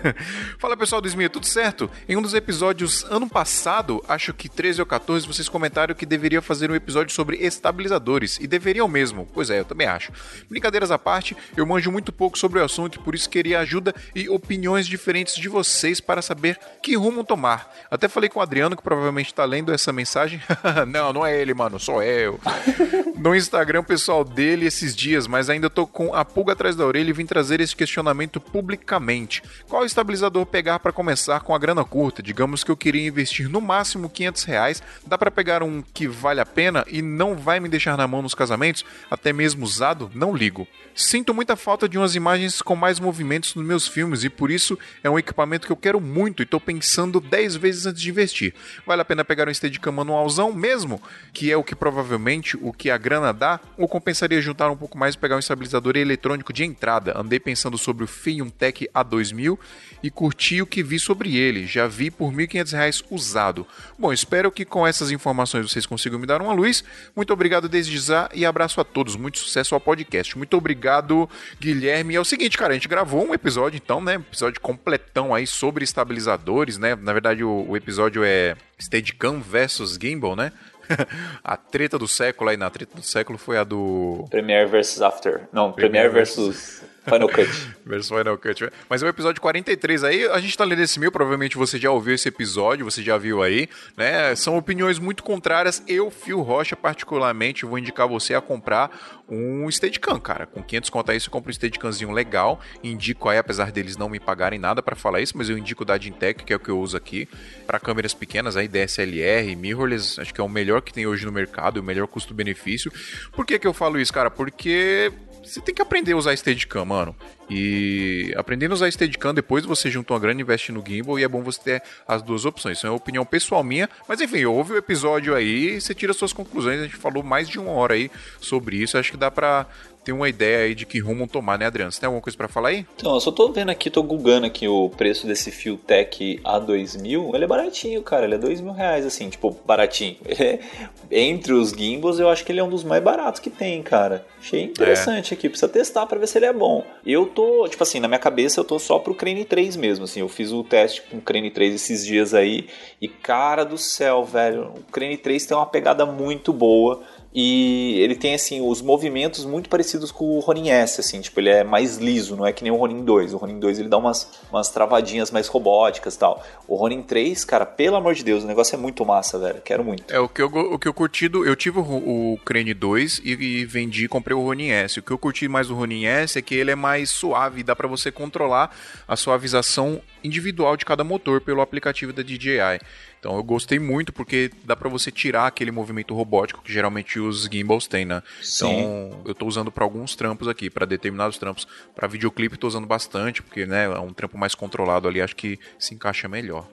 Fala 0.59 0.75
pessoal 0.75 0.99
do 0.99 1.07
Smith, 1.07 1.31
tudo 1.31 1.45
certo? 1.45 1.89
Em 2.09 2.17
um 2.17 2.21
dos 2.21 2.33
episódios 2.33 3.05
ano 3.05 3.29
passado, 3.29 4.03
acho 4.05 4.33
que 4.33 4.49
13 4.49 4.81
ou 4.81 4.85
14, 4.85 5.25
vocês 5.25 5.47
comentaram 5.47 5.95
que 5.95 6.05
deveria 6.05 6.41
fazer 6.41 6.69
um 6.69 6.75
episódio 6.75 7.15
sobre 7.15 7.37
estabilizadores. 7.37 8.37
E 8.41 8.47
deveriam 8.47 8.85
mesmo. 8.85 9.25
Pois 9.33 9.49
é, 9.49 9.61
eu 9.61 9.65
também 9.65 9.87
acho. 9.87 10.11
Brincadeiras 10.49 10.91
à 10.91 10.99
parte, 10.99 11.37
eu 11.55 11.65
manjo 11.65 11.89
muito 11.89 12.11
pouco 12.11 12.37
sobre 12.37 12.59
o 12.59 12.65
assunto 12.65 12.99
e 12.99 13.01
por 13.01 13.15
isso 13.15 13.29
queria 13.29 13.59
ajuda 13.59 13.95
e 14.13 14.27
opiniões 14.27 14.85
diferentes 14.85 15.35
de 15.35 15.47
vocês 15.47 16.01
para 16.01 16.21
saber 16.21 16.59
que 16.83 16.97
rumo 16.97 17.23
tomar. 17.23 17.73
Até 17.89 18.09
falei 18.09 18.29
com 18.29 18.41
o 18.41 18.43
Adriano, 18.43 18.75
que 18.75 18.83
provavelmente 18.83 19.27
está 19.27 19.45
lendo 19.45 19.71
essa 19.71 19.93
mensagem. 19.93 20.41
não, 20.85 21.13
não 21.13 21.25
é 21.25 21.39
ele, 21.39 21.53
mano, 21.53 21.79
sou 21.79 22.03
eu. 22.03 22.37
no 23.17 23.33
Instagram 23.33 23.83
pessoal 23.83 24.25
dele 24.25 24.65
esses 24.65 24.96
dias, 24.97 25.27
mas 25.27 25.47
ainda 25.49 25.69
tô 25.69 25.85
com 25.85 26.13
a 26.15 26.25
pulga 26.25 26.53
atrás 26.53 26.75
da 26.75 26.83
orelha 26.83 27.11
e 27.11 27.13
vim 27.13 27.25
trazer 27.25 27.61
esse 27.61 27.75
questionamento 27.75 28.41
publicamente. 28.41 29.43
Qual 29.69 29.85
estabilizador 29.85 30.45
pegar 30.47 30.79
para 30.79 30.91
começar 30.91 31.39
com 31.41 31.53
a 31.53 31.59
grana 31.59 31.85
curta? 31.85 32.23
Digamos 32.23 32.63
que 32.63 32.71
eu 32.71 32.75
queria 32.75 33.07
investir 33.07 33.47
no 33.47 33.61
máximo 33.61 34.09
500 34.09 34.43
reais. 34.43 34.83
Dá 35.05 35.17
para 35.17 35.29
pegar 35.29 35.61
um 35.61 35.83
que 35.93 36.07
vale 36.07 36.41
a 36.41 36.45
pena 36.45 36.83
e 36.87 37.01
não 37.01 37.35
vai 37.35 37.59
me 37.59 37.69
deixar 37.69 37.95
na 37.95 38.07
mão 38.07 38.23
nos 38.23 38.33
casamentos? 38.33 38.83
Até 39.09 39.31
mesmo 39.31 39.63
usado? 39.63 40.09
Não 40.15 40.35
ligo. 40.35 40.67
Sinto 40.95 41.31
muita 41.31 41.55
falta 41.55 41.87
de 41.87 41.95
umas 41.95 42.15
imagens 42.15 42.59
com 42.59 42.75
mais 42.75 42.99
movimentos 42.99 43.53
nos 43.53 43.63
meus 43.63 43.87
filmes 43.87 44.23
e 44.23 44.29
por 44.31 44.49
isso 44.49 44.79
é 45.03 45.09
um 45.09 45.19
equipamento 45.19 45.67
que 45.67 45.71
eu 45.71 45.77
quero 45.77 46.01
muito 46.01 46.41
e 46.41 46.45
tô 46.45 46.59
pensando 46.59 47.21
10 47.21 47.55
vezes 47.55 47.85
antes 47.85 48.01
de 48.01 48.09
investir. 48.09 48.55
Vale 48.83 49.03
a 49.03 49.05
pena 49.05 49.23
pegar 49.23 49.47
um 49.47 49.53
Steadicam 49.53 49.91
manualzão 49.91 50.51
mesmo, 50.51 50.99
que 51.31 51.51
é 51.51 51.55
o 51.55 51.63
que 51.63 51.75
provavelmente 51.75 52.57
o 52.59 52.73
que 52.73 52.89
a 52.89 52.97
grana 52.97 53.31
dá, 53.31 53.59
ou 53.77 53.87
compensaria 53.87 54.41
juntar 54.41 54.71
um 54.71 54.86
mais 54.95 55.15
e 55.15 55.17
pegar 55.17 55.35
um 55.35 55.39
estabilizador 55.39 55.97
eletrônico 55.97 56.53
de 56.53 56.63
entrada? 56.63 57.17
Andei 57.17 57.39
pensando 57.39 57.75
sobre 57.79 58.03
o 58.03 58.07
Fiuntech 58.07 58.87
A2000 58.93 59.57
e 60.03 60.11
curti 60.11 60.61
o 60.61 60.67
que 60.67 60.83
vi 60.83 60.99
sobre 60.99 61.35
ele. 61.35 61.65
Já 61.65 61.87
vi 61.87 62.11
por 62.11 62.29
R$ 62.29 62.45
1.500 62.45 63.05
usado. 63.09 63.65
Bom, 63.97 64.13
espero 64.13 64.51
que 64.51 64.63
com 64.63 64.85
essas 64.85 65.09
informações 65.09 65.71
vocês 65.71 65.87
consigam 65.87 66.19
me 66.19 66.27
dar 66.27 66.41
uma 66.41 66.53
luz. 66.53 66.83
Muito 67.15 67.33
obrigado 67.33 67.67
desde 67.67 67.97
já 67.97 68.29
e 68.33 68.45
abraço 68.45 68.79
a 68.79 68.83
todos. 68.83 69.15
Muito 69.15 69.39
sucesso 69.39 69.73
ao 69.73 69.81
podcast. 69.81 70.37
Muito 70.37 70.55
obrigado 70.55 71.27
Guilherme. 71.59 72.13
É 72.13 72.19
o 72.19 72.25
seguinte, 72.25 72.57
cara, 72.57 72.73
a 72.73 72.75
gente 72.75 72.87
gravou 72.87 73.27
um 73.27 73.33
episódio, 73.33 73.77
então, 73.83 73.99
né? 73.99 74.15
Episódio 74.15 74.61
completão 74.61 75.33
aí 75.33 75.47
sobre 75.47 75.83
estabilizadores, 75.83 76.77
né? 76.77 76.95
Na 76.95 77.13
verdade, 77.13 77.43
o, 77.43 77.65
o 77.69 77.75
episódio 77.75 78.23
é 78.23 78.55
Steadicam 78.79 79.39
versus 79.39 79.97
Gimbal, 79.99 80.35
né? 80.35 80.51
a 81.43 81.57
treta 81.57 81.97
do 81.97 82.07
século 82.07 82.49
aí, 82.49 82.57
na 82.57 82.69
treta 82.69 82.95
do 82.95 83.03
século 83.03 83.37
foi 83.37 83.57
a 83.57 83.63
do. 83.63 84.25
Premiere 84.29 84.69
versus 84.69 85.01
After. 85.01 85.47
Não, 85.51 85.71
Premiere, 85.71 86.09
Premiere 86.09 86.13
versus. 86.13 86.83
Final 87.07 87.29
Cut. 87.29 87.49
Versus 87.85 88.09
Final 88.09 88.37
Cut. 88.37 88.69
Mas 88.89 89.01
é 89.01 89.05
o 89.05 89.09
episódio 89.09 89.41
43 89.41 90.03
aí, 90.03 90.27
a 90.27 90.39
gente 90.39 90.57
tá 90.57 90.65
lendo 90.65 90.81
esse 90.81 90.99
mil, 90.99 91.11
provavelmente 91.11 91.57
você 91.57 91.77
já 91.77 91.89
ouviu 91.89 92.13
esse 92.13 92.27
episódio, 92.27 92.85
você 92.85 93.01
já 93.01 93.17
viu 93.17 93.41
aí, 93.41 93.69
né? 93.95 94.35
São 94.35 94.57
opiniões 94.57 94.99
muito 94.99 95.23
contrárias. 95.23 95.81
Eu, 95.87 96.11
Fio 96.11 96.41
Rocha, 96.41 96.75
particularmente, 96.75 97.65
vou 97.65 97.79
indicar 97.79 98.07
você 98.07 98.35
a 98.35 98.41
comprar 98.41 98.91
um 99.29 99.69
Steadicam, 99.69 100.19
cara. 100.19 100.45
Com 100.45 100.63
500 100.63 100.89
conto 100.89 101.11
aí 101.11 101.19
você 101.19 101.29
compra 101.29 101.49
um 101.49 101.53
Steadicamzinho 101.53 102.11
legal. 102.11 102.59
Indico 102.83 103.29
aí, 103.29 103.37
apesar 103.37 103.71
deles 103.71 103.97
não 103.97 104.09
me 104.09 104.19
pagarem 104.19 104.59
nada 104.59 104.81
para 104.81 104.95
falar 104.95 105.21
isso, 105.21 105.37
mas 105.37 105.49
eu 105.49 105.57
indico 105.57 105.83
da 105.83 105.97
Dintec, 105.97 106.43
que 106.43 106.53
é 106.53 106.55
o 106.55 106.59
que 106.59 106.69
eu 106.69 106.79
uso 106.79 106.95
aqui, 106.95 107.27
para 107.65 107.79
câmeras 107.79 108.13
pequenas 108.13 108.55
aí, 108.55 108.67
DSLR, 108.67 109.55
mirrorless, 109.55 110.19
acho 110.19 110.33
que 110.33 110.41
é 110.41 110.43
o 110.43 110.49
melhor 110.49 110.81
que 110.81 110.93
tem 110.93 111.05
hoje 111.05 111.25
no 111.25 111.31
mercado, 111.31 111.77
o 111.77 111.83
melhor 111.83 112.07
custo-benefício. 112.07 112.91
Por 113.31 113.45
que 113.45 113.59
que 113.59 113.67
eu 113.67 113.73
falo 113.73 113.99
isso, 113.99 114.13
cara? 114.13 114.31
Porque 114.31 115.11
você 115.47 115.61
tem 115.61 115.73
que 115.73 115.81
aprender 115.81 116.13
a 116.13 116.17
usar 116.17 116.35
Steadicam, 116.35 116.85
mano. 116.85 117.15
E 117.49 118.33
aprendendo 118.35 118.71
a 118.71 118.75
usar 118.75 118.91
Steadicam, 118.91 119.33
depois 119.33 119.65
você 119.65 119.89
junta 119.89 120.13
uma 120.13 120.19
grana 120.19 120.41
e 120.41 120.43
investe 120.43 120.71
no 120.71 120.83
gimbal 120.85 121.17
e 121.17 121.23
é 121.23 121.27
bom 121.27 121.41
você 121.41 121.61
ter 121.61 121.83
as 122.07 122.21
duas 122.21 122.45
opções. 122.45 122.77
Isso 122.77 122.87
é 122.87 122.89
uma 122.89 122.97
opinião 122.97 123.25
pessoal 123.25 123.63
minha, 123.63 123.89
mas 124.07 124.19
enfim, 124.19 124.43
ouve 124.45 124.73
o 124.73 124.77
episódio 124.77 125.33
aí 125.33 125.75
e 125.75 125.81
você 125.81 125.93
tira 125.93 126.13
suas 126.13 126.33
conclusões. 126.33 126.79
A 126.79 126.83
gente 126.83 126.97
falou 126.97 127.23
mais 127.23 127.47
de 127.47 127.59
uma 127.59 127.71
hora 127.71 127.93
aí 127.93 128.11
sobre 128.39 128.77
isso. 128.77 128.97
Acho 128.97 129.11
que 129.11 129.17
dá 129.17 129.31
pra 129.31 129.65
ter 130.07 130.13
uma 130.13 130.29
ideia 130.29 130.59
aí 130.59 130.73
de 130.73 130.85
que 130.85 130.99
rumo 130.99 131.27
tomar, 131.27 131.59
né, 131.59 131.65
Adriano? 131.65 131.91
Você 131.91 131.99
tem 131.99 132.07
alguma 132.07 132.21
coisa 132.21 132.37
para 132.37 132.47
falar 132.47 132.69
aí? 132.69 132.85
Então, 132.95 133.13
eu 133.13 133.19
só 133.19 133.29
tô 133.29 133.51
vendo 133.51 133.69
aqui, 133.69 133.89
tô 133.89 134.01
googando 134.01 134.45
aqui 134.45 134.65
o 134.65 134.89
preço 134.89 135.27
desse 135.27 135.51
Fiotech 135.51 136.39
A2000. 136.45 137.35
Ele 137.35 137.43
é 137.43 137.47
baratinho, 137.47 138.01
cara. 138.01 138.23
Ele 138.23 138.35
é 138.35 138.37
dois 138.37 138.61
mil 138.61 138.71
reais, 138.71 139.05
assim, 139.05 139.29
tipo, 139.29 139.51
baratinho. 139.65 140.15
Entre 141.11 141.51
os 141.51 141.71
gimbals, 141.71 142.19
eu 142.19 142.29
acho 142.29 142.45
que 142.45 142.53
ele 142.53 142.61
é 142.61 142.63
um 142.63 142.69
dos 142.69 142.85
mais 142.85 143.03
baratos 143.03 143.41
que 143.41 143.49
tem, 143.49 143.83
cara. 143.83 144.25
Achei 144.39 144.63
interessante 144.63 145.33
é. 145.33 145.37
aqui. 145.37 145.49
Precisa 145.49 145.67
testar 145.67 146.05
para 146.05 146.17
ver 146.17 146.27
se 146.27 146.37
ele 146.37 146.45
é 146.45 146.53
bom. 146.53 146.85
Eu 147.05 147.25
tô, 147.25 147.67
tipo 147.67 147.83
assim, 147.83 147.99
na 147.99 148.07
minha 148.07 148.19
cabeça 148.19 148.61
eu 148.61 148.63
tô 148.63 148.79
só 148.79 148.99
pro 148.99 149.13
Crane 149.13 149.43
3 149.43 149.75
mesmo, 149.75 150.05
assim. 150.05 150.21
Eu 150.21 150.29
fiz 150.29 150.53
o 150.53 150.63
teste 150.63 151.01
com 151.01 151.17
o 151.17 151.21
Crane 151.21 151.51
3 151.51 151.75
esses 151.75 152.05
dias 152.05 152.33
aí. 152.33 152.69
E, 153.01 153.09
cara 153.09 153.65
do 153.65 153.77
céu, 153.77 154.23
velho, 154.23 154.71
o 154.77 154.83
Crane 154.89 155.17
3 155.17 155.45
tem 155.45 155.57
uma 155.57 155.65
pegada 155.65 156.05
muito 156.05 156.53
boa 156.53 157.03
E 157.33 157.99
ele 157.99 158.15
tem, 158.15 158.33
assim, 158.33 158.61
os 158.61 158.81
movimentos 158.81 159.45
muito 159.45 159.69
parecidos 159.69 160.11
com 160.11 160.37
o 160.37 160.39
Ronin 160.39 160.69
S, 160.69 160.99
assim, 160.99 161.21
tipo, 161.21 161.39
ele 161.39 161.49
é 161.49 161.63
mais 161.63 161.97
liso, 161.97 162.35
não 162.35 162.45
é 162.45 162.51
que 162.51 162.63
nem 162.63 162.71
o 162.71 162.75
Ronin 162.75 163.03
2. 163.03 163.33
O 163.33 163.37
Ronin 163.37 163.59
2 163.59 163.79
ele 163.79 163.89
dá 163.89 163.97
umas, 163.97 164.39
umas 164.49 164.69
travadinhas 164.69 165.29
mais 165.29 165.47
robóticas 165.47 166.15
e 166.15 166.19
tal. 166.19 166.43
O 166.67 166.75
Ronin 166.75 167.01
3, 167.03 167.45
cara, 167.45 167.65
pelo 167.65 167.95
amor 167.95 168.15
de 168.15 168.23
Deus, 168.23 168.43
o 168.43 168.47
negócio 168.47 168.75
é 168.75 168.77
muito 168.77 169.05
massa, 169.05 169.37
velho. 169.37 169.61
Quero 169.61 169.83
muito. 169.83 170.11
É, 170.11 170.19
o 170.19 170.27
que 170.27 170.41
eu, 170.41 170.47
o 170.47 170.79
que 170.79 170.87
eu 170.87 170.93
curti, 170.93 171.27
do, 171.27 171.45
eu 171.45 171.55
tive 171.55 171.79
o, 171.79 172.33
o 172.33 172.39
Crane 172.43 172.73
2 172.73 173.21
e, 173.23 173.31
e 173.31 173.65
vendi 173.65 174.07
comprei 174.07 174.35
o 174.35 174.43
Ronin 174.43 174.69
S. 174.69 174.99
O 174.99 175.03
que 175.03 175.11
eu 175.11 175.17
curti 175.17 175.47
mais 175.47 175.67
do 175.67 175.75
Ronin 175.75 176.05
S 176.05 176.39
é 176.39 176.41
que 176.41 176.55
ele 176.55 176.71
é 176.71 176.75
mais 176.75 177.09
suave, 177.09 177.61
dá 177.61 177.75
para 177.75 177.87
você 177.87 178.11
controlar 178.11 178.75
a 179.07 179.15
suavização 179.15 180.01
individual 180.23 180.75
de 180.75 180.85
cada 180.85 181.03
motor 181.03 181.41
pelo 181.41 181.61
aplicativo 181.61 182.11
da 182.11 182.23
DJI. 182.23 182.79
Então 183.19 183.35
eu 183.35 183.43
gostei 183.43 183.79
muito 183.79 184.13
porque 184.13 184.51
dá 184.63 184.75
para 184.75 184.89
você 184.89 185.11
tirar 185.11 185.47
aquele 185.47 185.71
movimento 185.71 186.13
robótico 186.13 186.61
que 186.61 186.71
geralmente 186.71 187.19
os 187.19 187.45
gimbals 187.45 187.87
têm, 187.87 188.05
né? 188.05 188.21
Sim. 188.41 188.65
Então 188.67 189.21
eu 189.25 189.35
tô 189.35 189.45
usando 189.45 189.71
para 189.71 189.83
alguns 189.83 190.15
trampos 190.15 190.47
aqui, 190.47 190.69
para 190.69 190.85
determinados 190.85 191.37
trampos, 191.37 191.67
para 191.95 192.07
videoclipe 192.07 192.57
tô 192.57 192.67
usando 192.67 192.87
bastante, 192.87 193.41
porque 193.41 193.65
né, 193.65 193.85
é 193.85 193.99
um 193.99 194.13
trampo 194.13 194.37
mais 194.37 194.55
controlado 194.55 195.07
ali, 195.07 195.21
acho 195.21 195.35
que 195.35 195.59
se 195.77 195.93
encaixa 195.93 196.27
melhor. 196.27 196.67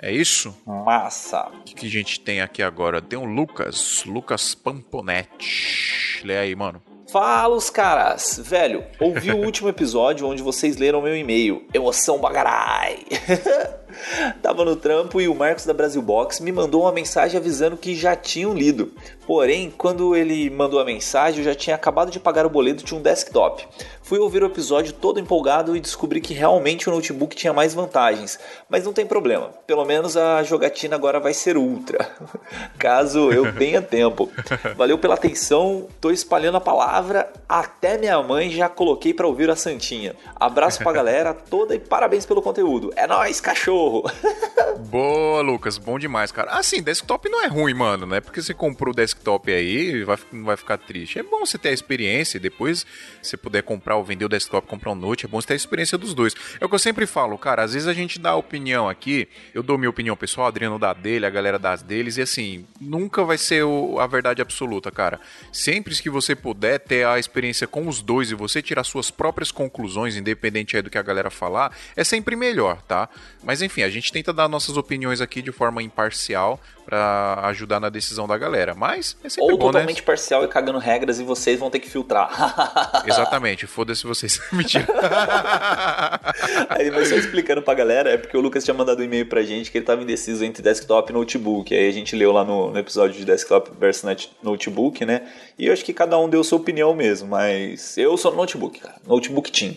É 0.00 0.12
isso? 0.12 0.56
Massa. 0.64 1.48
O 1.48 1.64
que, 1.64 1.74
que 1.74 1.86
a 1.86 1.90
gente 1.90 2.20
tem 2.20 2.40
aqui 2.40 2.62
agora? 2.62 3.02
Tem 3.02 3.18
o 3.18 3.24
Lucas, 3.24 4.04
Lucas 4.04 4.54
Pamponetti. 4.54 6.22
Lê 6.24 6.38
aí, 6.38 6.54
mano. 6.54 6.80
Fala 7.10 7.56
os 7.56 7.70
caras! 7.70 8.38
Velho, 8.44 8.84
ouvi 9.00 9.32
o 9.32 9.38
último 9.38 9.68
episódio 9.68 10.26
onde 10.28 10.42
vocês 10.42 10.76
leram 10.76 11.00
meu 11.00 11.16
e-mail. 11.16 11.66
Emoção 11.72 12.18
bagarai! 12.18 12.98
Tava 14.42 14.64
no 14.64 14.76
trampo 14.76 15.20
e 15.20 15.28
o 15.28 15.34
Marcos 15.34 15.64
da 15.64 15.72
Brasil 15.72 16.02
Box 16.02 16.40
me 16.40 16.52
mandou 16.52 16.82
uma 16.82 16.92
mensagem 16.92 17.38
avisando 17.38 17.76
que 17.76 17.94
já 17.94 18.14
tinham 18.14 18.54
lido. 18.54 18.92
Porém, 19.26 19.72
quando 19.76 20.16
ele 20.16 20.48
mandou 20.48 20.80
a 20.80 20.84
mensagem, 20.84 21.40
eu 21.40 21.44
já 21.44 21.54
tinha 21.54 21.76
acabado 21.76 22.10
de 22.10 22.18
pagar 22.18 22.46
o 22.46 22.50
boleto 22.50 22.84
de 22.84 22.94
um 22.94 23.02
desktop. 23.02 23.66
Fui 24.02 24.18
ouvir 24.18 24.42
o 24.42 24.46
episódio 24.46 24.94
todo 24.94 25.20
empolgado 25.20 25.76
e 25.76 25.80
descobri 25.80 26.18
que 26.20 26.32
realmente 26.32 26.88
o 26.88 26.92
notebook 26.92 27.36
tinha 27.36 27.52
mais 27.52 27.74
vantagens. 27.74 28.38
Mas 28.66 28.84
não 28.84 28.92
tem 28.94 29.04
problema, 29.04 29.50
pelo 29.66 29.84
menos 29.84 30.16
a 30.16 30.42
jogatina 30.42 30.96
agora 30.96 31.20
vai 31.20 31.34
ser 31.34 31.58
ultra. 31.58 32.10
Caso 32.78 33.30
eu 33.30 33.54
tenha 33.54 33.82
tempo. 33.82 34.30
Valeu 34.76 34.96
pela 34.96 35.14
atenção, 35.14 35.86
tô 36.00 36.10
espalhando 36.10 36.56
a 36.56 36.60
palavra, 36.60 37.30
até 37.46 37.98
minha 37.98 38.22
mãe 38.22 38.50
já 38.50 38.66
coloquei 38.66 39.12
para 39.12 39.26
ouvir 39.26 39.50
a 39.50 39.56
Santinha. 39.56 40.16
Abraço 40.34 40.78
pra 40.78 40.90
galera 40.90 41.34
toda 41.34 41.74
e 41.74 41.78
parabéns 41.78 42.24
pelo 42.24 42.40
conteúdo. 42.40 42.90
É 42.96 43.06
nóis, 43.06 43.42
cachorro! 43.42 43.77
Boa, 44.90 45.42
Lucas, 45.42 45.76
bom 45.76 45.98
demais, 45.98 46.32
cara. 46.32 46.52
Assim, 46.52 46.82
desktop 46.82 47.28
não 47.28 47.44
é 47.44 47.46
ruim, 47.46 47.74
mano, 47.74 48.06
né? 48.06 48.20
Porque 48.20 48.40
você 48.40 48.54
comprou 48.54 48.92
o 48.92 48.96
desktop 48.96 49.52
aí, 49.52 50.04
vai, 50.04 50.16
não 50.32 50.44
vai 50.44 50.56
ficar 50.56 50.78
triste. 50.78 51.18
É 51.18 51.22
bom 51.22 51.40
você 51.40 51.58
ter 51.58 51.70
a 51.70 51.72
experiência 51.72 52.38
e 52.38 52.40
depois 52.40 52.86
você 53.20 53.36
puder 53.36 53.62
comprar 53.62 53.96
ou 53.96 54.04
vender 54.04 54.24
o 54.24 54.28
desktop, 54.28 54.66
comprar 54.66 54.92
um 54.92 54.94
note, 54.94 55.26
é 55.26 55.28
bom 55.28 55.40
você 55.40 55.48
ter 55.48 55.52
a 55.54 55.56
experiência 55.56 55.98
dos 55.98 56.14
dois. 56.14 56.34
É 56.60 56.64
o 56.64 56.68
que 56.68 56.74
eu 56.74 56.78
sempre 56.78 57.06
falo, 57.06 57.36
cara, 57.36 57.64
às 57.64 57.72
vezes 57.72 57.88
a 57.88 57.92
gente 57.92 58.18
dá 58.18 58.34
opinião 58.34 58.88
aqui, 58.88 59.28
eu 59.52 59.62
dou 59.62 59.76
minha 59.76 59.90
opinião 59.90 60.16
pessoal, 60.16 60.46
o 60.46 60.48
Adriano 60.48 60.78
dá 60.78 60.92
dele, 60.92 61.26
a 61.26 61.30
galera 61.30 61.58
dá 61.58 61.74
deles, 61.76 62.16
e 62.16 62.22
assim, 62.22 62.64
nunca 62.80 63.24
vai 63.24 63.36
ser 63.36 63.64
o, 63.64 63.98
a 63.98 64.06
verdade 64.06 64.40
absoluta, 64.40 64.90
cara. 64.90 65.20
Sempre 65.52 65.94
que 65.96 66.08
você 66.08 66.34
puder 66.34 66.78
ter 66.78 67.06
a 67.06 67.18
experiência 67.18 67.66
com 67.66 67.88
os 67.88 68.00
dois 68.00 68.30
e 68.30 68.34
você 68.34 68.62
tirar 68.62 68.84
suas 68.84 69.10
próprias 69.10 69.50
conclusões, 69.50 70.16
independente 70.16 70.76
aí 70.76 70.82
do 70.82 70.90
que 70.90 70.98
a 70.98 71.02
galera 71.02 71.30
falar, 71.30 71.76
é 71.96 72.04
sempre 72.04 72.36
melhor, 72.36 72.80
tá? 72.82 73.08
Mas 73.48 73.62
enfim, 73.62 73.80
a 73.80 73.88
gente 73.88 74.12
tenta 74.12 74.30
dar 74.30 74.46
nossas 74.46 74.76
opiniões 74.76 75.22
aqui 75.22 75.40
de 75.40 75.50
forma 75.50 75.82
imparcial 75.82 76.60
para 76.88 77.40
ajudar 77.48 77.78
na 77.78 77.90
decisão 77.90 78.26
da 78.26 78.38
galera. 78.38 78.74
Mas 78.74 79.14
é 79.22 79.28
sempre 79.28 79.52
Ou 79.52 79.58
bom, 79.58 79.66
totalmente 79.66 79.98
né? 79.98 80.06
parcial 80.06 80.42
e 80.42 80.48
cagando 80.48 80.78
regras 80.78 81.20
e 81.20 81.22
vocês 81.22 81.60
vão 81.60 81.68
ter 81.68 81.80
que 81.80 81.90
filtrar. 81.90 83.04
Exatamente, 83.06 83.66
foda-se 83.66 84.06
vocês. 84.06 84.40
Mentira. 84.50 84.86
Aí, 86.70 86.90
mas 86.90 87.08
só 87.08 87.16
explicando 87.16 87.60
pra 87.60 87.74
galera, 87.74 88.10
é 88.10 88.16
porque 88.16 88.34
o 88.36 88.40
Lucas 88.40 88.64
tinha 88.64 88.72
mandado 88.72 89.00
um 89.00 89.04
e-mail 89.04 89.26
pra 89.26 89.42
gente 89.42 89.70
que 89.70 89.76
ele 89.76 89.84
tava 89.84 90.02
indeciso 90.02 90.42
entre 90.46 90.62
desktop 90.62 91.10
e 91.10 91.14
notebook. 91.14 91.74
Aí 91.74 91.86
a 91.88 91.92
gente 91.92 92.16
leu 92.16 92.32
lá 92.32 92.42
no, 92.42 92.70
no 92.70 92.78
episódio 92.78 93.16
de 93.18 93.24
desktop 93.26 93.70
versus 93.78 94.30
notebook, 94.42 95.04
né? 95.04 95.28
E 95.58 95.66
eu 95.66 95.72
acho 95.74 95.84
que 95.84 95.92
cada 95.92 96.18
um 96.18 96.26
deu 96.28 96.42
sua 96.42 96.56
opinião 96.58 96.94
mesmo, 96.94 97.28
mas 97.28 97.98
eu 97.98 98.16
sou 98.16 98.34
notebook, 98.34 98.80
cara. 98.80 98.94
Notebook 99.06 99.52
team. 99.52 99.76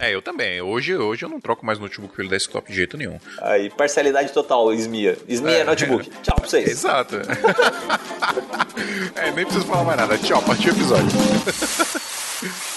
é, 0.00 0.12
eu 0.12 0.20
também. 0.20 0.60
Hoje, 0.60 0.96
hoje 0.96 1.24
eu 1.24 1.28
não 1.28 1.40
troco 1.40 1.64
mais 1.64 1.78
notebook 1.78 2.14
pelo 2.16 2.28
desktop 2.28 2.68
de 2.68 2.76
jeito 2.76 2.96
nenhum. 2.96 3.18
Aí, 3.40 3.70
parcialidade 3.70 4.32
total, 4.32 4.72
Esmia. 4.74 5.16
Esmia 5.28 5.58
é, 5.58 5.60
É. 5.60 5.64
notebook. 5.64 6.10
Tchau 6.22 6.33
pra 6.34 6.46
vocês. 6.46 6.68
Exato. 6.68 7.16
é, 9.16 9.32
nem 9.32 9.44
preciso 9.44 9.66
falar 9.66 9.84
mais 9.84 9.98
nada. 9.98 10.16
Tchau, 10.18 10.42
partiu 10.42 10.72
o 10.72 10.76
episódio. 10.76 11.10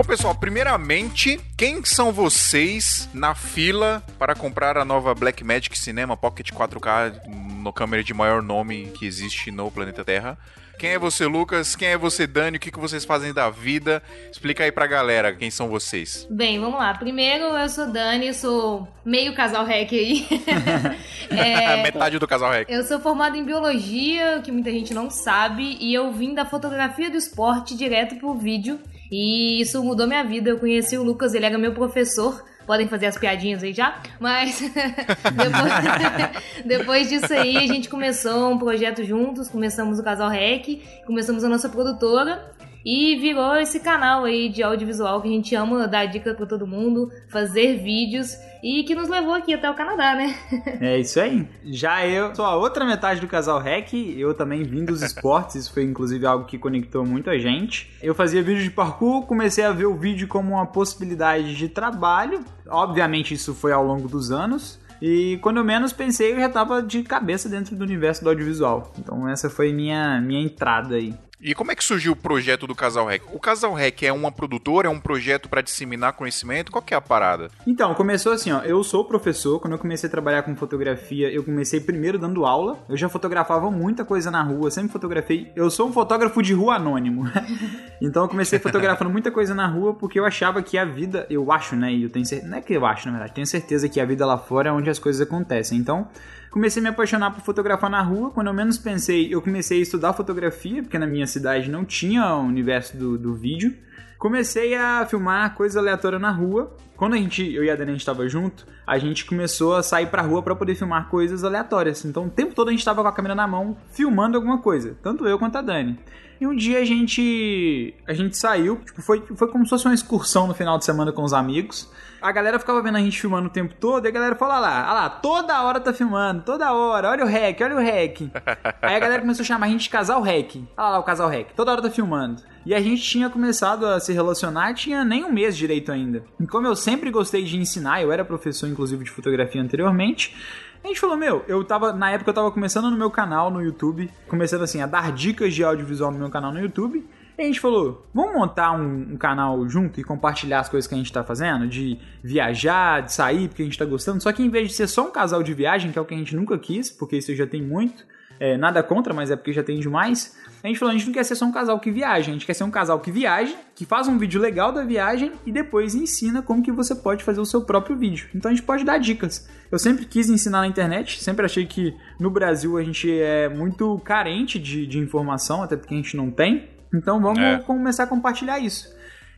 Bom, 0.00 0.04
pessoal, 0.04 0.34
primeiramente, 0.34 1.38
quem 1.58 1.84
são 1.84 2.10
vocês 2.10 3.06
na 3.12 3.34
fila 3.34 4.02
para 4.18 4.34
comprar 4.34 4.78
a 4.78 4.82
nova 4.82 5.14
Blackmagic 5.14 5.78
Cinema 5.78 6.16
Pocket 6.16 6.52
4K 6.52 7.26
no 7.62 7.70
câmera 7.70 8.02
de 8.02 8.14
maior 8.14 8.40
nome 8.40 8.90
que 8.94 9.04
existe 9.04 9.50
no 9.50 9.70
planeta 9.70 10.02
Terra? 10.02 10.38
Quem 10.78 10.92
é 10.92 10.98
você, 10.98 11.26
Lucas? 11.26 11.76
Quem 11.76 11.88
é 11.88 11.98
você, 11.98 12.26
Dani? 12.26 12.56
O 12.56 12.60
que, 12.60 12.70
que 12.70 12.78
vocês 12.78 13.04
fazem 13.04 13.34
da 13.34 13.50
vida? 13.50 14.02
Explica 14.32 14.64
aí 14.64 14.72
pra 14.72 14.86
galera 14.86 15.34
quem 15.34 15.50
são 15.50 15.68
vocês. 15.68 16.26
Bem, 16.30 16.58
vamos 16.58 16.78
lá. 16.78 16.94
Primeiro, 16.94 17.44
eu 17.44 17.68
sou 17.68 17.92
Dani, 17.92 18.32
sou 18.32 18.88
meio 19.04 19.34
casal 19.34 19.66
hack 19.66 19.92
aí. 19.92 20.26
É, 21.30 21.80
Metade 21.82 22.18
do 22.18 22.26
casal 22.26 22.50
rec. 22.50 22.68
eu 22.68 22.82
sou 22.82 22.98
formada 22.98 23.36
em 23.36 23.44
biologia, 23.44 24.40
que 24.42 24.50
muita 24.50 24.68
gente 24.72 24.92
não 24.92 25.08
sabe, 25.08 25.76
e 25.78 25.94
eu 25.94 26.10
vim 26.10 26.34
da 26.34 26.44
fotografia 26.44 27.08
do 27.08 27.16
esporte 27.16 27.76
direto 27.76 28.16
pro 28.16 28.34
vídeo. 28.34 28.80
E 29.10 29.60
isso 29.60 29.82
mudou 29.82 30.06
minha 30.06 30.22
vida. 30.22 30.50
Eu 30.50 30.58
conheci 30.58 30.96
o 30.96 31.02
Lucas, 31.02 31.34
ele 31.34 31.46
era 31.46 31.58
meu 31.58 31.74
professor. 31.74 32.44
Podem 32.66 32.86
fazer 32.86 33.06
as 33.06 33.18
piadinhas 33.18 33.64
aí 33.64 33.72
já, 33.72 34.00
mas 34.20 34.60
depois, 35.34 36.62
depois 36.64 37.08
disso 37.08 37.32
aí 37.32 37.56
a 37.56 37.66
gente 37.66 37.88
começou 37.88 38.52
um 38.52 38.58
projeto 38.58 39.02
juntos, 39.02 39.48
começamos 39.48 39.98
o 39.98 40.04
Casal 40.04 40.28
Rec, 40.28 40.80
começamos 41.04 41.42
a 41.42 41.48
nossa 41.48 41.68
produtora 41.68 42.52
e 42.84 43.16
virou 43.16 43.56
esse 43.56 43.80
canal 43.80 44.24
aí 44.24 44.48
de 44.48 44.62
audiovisual 44.62 45.20
que 45.20 45.28
a 45.28 45.32
gente 45.32 45.54
ama 45.54 45.86
dar 45.86 46.06
dica 46.06 46.34
pra 46.34 46.46
todo 46.46 46.66
mundo, 46.66 47.10
fazer 47.28 47.78
vídeos 47.78 48.36
e 48.62 48.84
que 48.84 48.94
nos 48.94 49.08
levou 49.08 49.34
aqui 49.34 49.54
até 49.54 49.70
o 49.70 49.74
Canadá, 49.74 50.14
né? 50.14 50.34
É 50.80 50.98
isso 50.98 51.20
aí. 51.20 51.46
Já 51.64 52.06
eu 52.06 52.34
sou 52.34 52.44
a 52.44 52.56
outra 52.56 52.84
metade 52.84 53.20
do 53.20 53.26
casal 53.26 53.58
REC, 53.58 53.92
eu 54.18 54.34
também 54.34 54.62
vim 54.62 54.84
dos 54.84 55.02
esportes, 55.02 55.56
isso 55.56 55.72
foi 55.72 55.84
inclusive 55.84 56.26
algo 56.26 56.44
que 56.44 56.58
conectou 56.58 57.04
muito 57.04 57.30
a 57.30 57.38
gente. 57.38 57.90
Eu 58.02 58.14
fazia 58.14 58.42
vídeo 58.42 58.62
de 58.62 58.70
parkour, 58.70 59.26
comecei 59.26 59.64
a 59.64 59.72
ver 59.72 59.86
o 59.86 59.96
vídeo 59.96 60.28
como 60.28 60.52
uma 60.54 60.66
possibilidade 60.66 61.54
de 61.54 61.68
trabalho. 61.68 62.44
Obviamente 62.68 63.34
isso 63.34 63.54
foi 63.54 63.72
ao 63.72 63.84
longo 63.84 64.08
dos 64.08 64.30
anos. 64.30 64.78
E 65.00 65.38
quando 65.40 65.56
eu 65.56 65.64
menos 65.64 65.92
pensei, 65.92 66.32
eu 66.32 66.40
já 66.40 66.48
tava 66.48 66.82
de 66.82 67.02
cabeça 67.02 67.48
dentro 67.48 67.74
do 67.74 67.82
universo 67.82 68.22
do 68.22 68.28
audiovisual. 68.28 68.92
Então 68.98 69.28
essa 69.28 69.48
foi 69.48 69.72
minha 69.72 70.20
minha 70.20 70.42
entrada 70.42 70.96
aí. 70.96 71.14
E 71.42 71.54
como 71.54 71.72
é 71.72 71.74
que 71.74 71.82
surgiu 71.82 72.12
o 72.12 72.16
projeto 72.16 72.66
do 72.66 72.74
Casal 72.74 73.06
Rec? 73.06 73.22
O 73.32 73.40
Casal 73.40 73.72
Rec 73.72 74.02
é 74.02 74.12
uma 74.12 74.30
produtora, 74.30 74.88
é 74.88 74.90
um 74.90 75.00
projeto 75.00 75.48
pra 75.48 75.62
disseminar 75.62 76.12
conhecimento? 76.12 76.70
Qual 76.70 76.82
que 76.82 76.92
é 76.92 76.96
a 76.96 77.00
parada? 77.00 77.48
Então, 77.66 77.94
começou 77.94 78.32
assim, 78.32 78.52
ó. 78.52 78.60
Eu 78.60 78.84
sou 78.84 79.06
professor. 79.06 79.58
Quando 79.58 79.72
eu 79.72 79.78
comecei 79.78 80.06
a 80.06 80.10
trabalhar 80.10 80.42
com 80.42 80.54
fotografia, 80.54 81.32
eu 81.32 81.42
comecei 81.42 81.80
primeiro 81.80 82.18
dando 82.18 82.44
aula. 82.44 82.84
Eu 82.86 82.96
já 82.96 83.08
fotografava 83.08 83.70
muita 83.70 84.04
coisa 84.04 84.30
na 84.30 84.42
rua, 84.42 84.70
sempre 84.70 84.92
fotografei. 84.92 85.50
Eu 85.56 85.70
sou 85.70 85.88
um 85.88 85.92
fotógrafo 85.94 86.42
de 86.42 86.52
rua 86.52 86.74
anônimo. 86.74 87.24
então 88.02 88.24
eu 88.24 88.28
comecei 88.28 88.58
fotografando 88.58 89.10
muita 89.10 89.30
coisa 89.30 89.54
na 89.54 89.66
rua 89.66 89.94
porque 89.94 90.20
eu 90.20 90.26
achava 90.26 90.62
que 90.62 90.76
a 90.76 90.84
vida, 90.84 91.26
eu 91.30 91.50
acho, 91.50 91.74
né? 91.74 91.90
E 91.90 92.02
eu 92.02 92.10
tenho 92.10 92.26
certeza, 92.26 92.50
não 92.50 92.58
é 92.58 92.60
que 92.60 92.74
eu 92.74 92.84
acho, 92.84 93.06
na 93.06 93.12
verdade, 93.12 93.32
tenho 93.32 93.46
certeza 93.46 93.88
que 93.88 93.98
a 93.98 94.04
vida 94.04 94.26
lá 94.26 94.36
fora 94.36 94.68
é 94.68 94.72
onde 94.72 94.90
as 94.90 94.98
coisas 94.98 95.26
acontecem. 95.26 95.78
Então, 95.78 96.06
comecei 96.50 96.80
a 96.80 96.82
me 96.82 96.88
apaixonar 96.88 97.30
por 97.30 97.42
fotografar 97.42 97.88
na 97.88 98.02
rua. 98.02 98.30
Quando 98.30 98.48
eu 98.48 98.54
menos 98.54 98.76
pensei, 98.76 99.32
eu 99.32 99.40
comecei 99.40 99.78
a 99.78 99.82
estudar 99.82 100.12
fotografia, 100.12 100.82
porque 100.82 100.98
na 100.98 101.06
minha 101.06 101.26
cidade 101.26 101.70
não 101.70 101.84
tinha 101.84 102.34
o 102.34 102.40
universo 102.40 102.96
do, 102.96 103.16
do 103.16 103.34
vídeo. 103.34 103.74
Comecei 104.18 104.74
a 104.74 105.06
filmar 105.06 105.54
coisa 105.54 105.80
aleatória 105.80 106.18
na 106.18 106.30
rua. 106.30 106.76
Quando 107.00 107.14
a 107.14 107.16
gente, 107.16 107.42
eu 107.54 107.64
e 107.64 107.70
a 107.70 107.74
Dani, 107.74 107.92
a 107.92 107.94
gente 107.94 108.04
tava 108.04 108.28
junto, 108.28 108.66
a 108.86 108.98
gente 108.98 109.24
começou 109.24 109.74
a 109.74 109.82
sair 109.82 110.08
pra 110.08 110.20
rua 110.20 110.42
pra 110.42 110.54
poder 110.54 110.74
filmar 110.74 111.08
coisas 111.08 111.42
aleatórias. 111.42 112.04
Então, 112.04 112.26
o 112.26 112.28
tempo 112.28 112.54
todo 112.54 112.68
a 112.68 112.72
gente 112.72 112.84
tava 112.84 113.00
com 113.00 113.08
a 113.08 113.12
câmera 113.12 113.34
na 113.34 113.46
mão, 113.46 113.74
filmando 113.90 114.36
alguma 114.36 114.58
coisa. 114.58 114.94
Tanto 115.02 115.26
eu 115.26 115.38
quanto 115.38 115.56
a 115.56 115.62
Dani. 115.62 115.98
E 116.38 116.46
um 116.46 116.54
dia 116.54 116.78
a 116.78 116.84
gente 116.84 117.94
a 118.06 118.14
gente 118.14 118.36
saiu, 118.36 118.76
tipo, 118.76 119.02
foi, 119.02 119.22
foi 119.34 119.48
como 119.48 119.64
se 119.64 119.70
fosse 119.70 119.84
uma 119.86 119.94
excursão 119.94 120.46
no 120.46 120.54
final 120.54 120.78
de 120.78 120.86
semana 120.86 121.12
com 121.12 121.22
os 121.22 121.34
amigos. 121.34 121.90
A 122.20 122.32
galera 122.32 122.58
ficava 122.58 122.82
vendo 122.82 122.96
a 122.96 123.00
gente 123.00 123.18
filmando 123.18 123.48
o 123.48 123.50
tempo 123.50 123.74
todo, 123.78 124.04
e 124.04 124.08
a 124.08 124.10
galera 124.10 124.36
falou, 124.36 124.54
"Ah 124.54 124.60
lá, 124.60 124.88
ah 124.88 124.92
lá, 124.92 125.10
toda 125.10 125.62
hora 125.62 125.80
tá 125.80 125.92
filmando, 125.92 126.42
toda 126.42 126.72
hora, 126.72 127.10
olha 127.10 127.24
o 127.24 127.28
rec, 127.28 127.60
olha 127.62 127.76
o 127.76 127.78
rec. 127.78 128.20
Aí 128.80 128.94
a 128.94 128.98
galera 128.98 129.20
começou 129.20 129.42
a 129.42 129.46
chamar 129.46 129.66
a 129.66 129.68
gente 129.68 129.82
de 129.82 129.90
casal 129.90 130.20
rec. 130.22 130.56
Olha 130.76 130.88
lá 130.88 130.98
o 130.98 131.02
casal 131.02 131.28
rec, 131.28 131.52
toda 131.54 131.72
hora 131.72 131.82
tá 131.82 131.90
filmando. 131.90 132.42
E 132.64 132.74
a 132.74 132.80
gente 132.80 133.02
tinha 133.02 133.30
começado 133.30 133.86
a 133.86 133.98
se 134.00 134.10
se 134.10 134.12
relacionar 134.12 134.74
tinha 134.74 135.04
nem 135.04 135.24
um 135.24 135.32
mês 135.32 135.56
direito 135.56 135.92
ainda. 135.92 136.24
E 136.38 136.46
como 136.46 136.66
eu 136.66 136.74
sempre 136.74 136.89
gostei 137.10 137.44
de 137.44 137.56
ensinar, 137.56 138.02
eu 138.02 138.12
era 138.12 138.24
professor 138.24 138.68
inclusive 138.68 139.04
de 139.04 139.10
fotografia 139.10 139.60
anteriormente, 139.60 140.34
a 140.82 140.88
gente 140.88 140.98
falou, 140.98 141.16
meu, 141.16 141.44
eu 141.46 141.62
tava, 141.62 141.92
na 141.92 142.10
época 142.10 142.30
eu 142.30 142.34
tava 142.34 142.50
começando 142.50 142.90
no 142.90 142.96
meu 142.96 143.10
canal 143.10 143.50
no 143.50 143.62
YouTube, 143.62 144.10
começando 144.26 144.62
assim 144.62 144.80
a 144.80 144.86
dar 144.86 145.12
dicas 145.12 145.54
de 145.54 145.62
audiovisual 145.62 146.10
no 146.10 146.18
meu 146.18 146.30
canal 146.30 146.52
no 146.52 146.58
YouTube. 146.58 147.06
E 147.36 147.42
a 147.42 147.46
gente 147.46 147.60
falou, 147.60 148.06
vamos 148.14 148.34
montar 148.34 148.72
um, 148.72 149.12
um, 149.12 149.16
canal 149.16 149.66
junto 149.68 150.00
e 150.00 150.04
compartilhar 150.04 150.60
as 150.60 150.68
coisas 150.68 150.86
que 150.88 150.94
a 150.94 150.98
gente 150.98 151.12
tá 151.12 151.22
fazendo, 151.22 151.66
de 151.66 151.98
viajar, 152.22 153.02
de 153.02 153.12
sair, 153.12 153.48
porque 153.48 153.62
a 153.62 153.64
gente 153.64 153.78
tá 153.78 153.84
gostando. 153.84 154.22
Só 154.22 154.32
que 154.32 154.42
em 154.42 154.48
vez 154.48 154.68
de 154.68 154.74
ser 154.74 154.86
só 154.86 155.06
um 155.06 155.10
casal 155.10 155.42
de 155.42 155.52
viagem, 155.52 155.92
que 155.92 155.98
é 155.98 156.02
o 156.02 156.04
que 156.04 156.14
a 156.14 156.18
gente 156.18 156.34
nunca 156.34 156.58
quis, 156.58 156.90
porque 156.90 157.16
isso 157.16 157.34
já 157.34 157.46
tem 157.46 157.62
muito, 157.62 158.04
é, 158.40 158.56
nada 158.56 158.82
contra, 158.82 159.12
mas 159.12 159.30
é 159.30 159.36
porque 159.36 159.52
já 159.52 159.62
tem 159.62 159.78
demais. 159.78 160.34
A 160.64 160.66
gente 160.66 160.78
falou, 160.78 160.94
a 160.94 160.96
gente 160.96 161.06
não 161.06 161.12
quer 161.12 161.24
ser 161.24 161.34
só 161.34 161.44
um 161.44 161.52
casal 161.52 161.78
que 161.78 161.90
viaja, 161.90 162.30
a 162.30 162.32
gente 162.32 162.46
quer 162.46 162.54
ser 162.54 162.64
um 162.64 162.70
casal 162.70 162.98
que 162.98 163.12
viaja, 163.12 163.54
que 163.74 163.84
faz 163.84 164.08
um 164.08 164.16
vídeo 164.16 164.40
legal 164.40 164.72
da 164.72 164.82
viagem 164.82 165.32
e 165.44 165.52
depois 165.52 165.94
ensina 165.94 166.40
como 166.40 166.62
que 166.62 166.72
você 166.72 166.94
pode 166.94 167.22
fazer 167.22 167.40
o 167.40 167.44
seu 167.44 167.62
próprio 167.62 167.96
vídeo. 167.96 168.28
Então 168.34 168.50
a 168.50 168.54
gente 168.54 168.64
pode 168.64 168.82
dar 168.82 168.98
dicas. 168.98 169.48
Eu 169.70 169.78
sempre 169.78 170.06
quis 170.06 170.30
ensinar 170.30 170.60
na 170.60 170.66
internet, 170.66 171.22
sempre 171.22 171.44
achei 171.44 171.66
que 171.66 171.94
no 172.18 172.30
Brasil 172.30 172.78
a 172.78 172.82
gente 172.82 173.10
é 173.10 173.48
muito 173.48 173.98
carente 174.00 174.58
de, 174.58 174.86
de 174.86 174.98
informação, 174.98 175.62
até 175.62 175.76
porque 175.76 175.94
a 175.94 175.96
gente 175.98 176.16
não 176.16 176.30
tem. 176.30 176.70
Então 176.92 177.20
vamos 177.20 177.38
é. 177.38 177.58
começar 177.58 178.04
a 178.04 178.06
compartilhar 178.06 178.58
isso. 178.58 178.88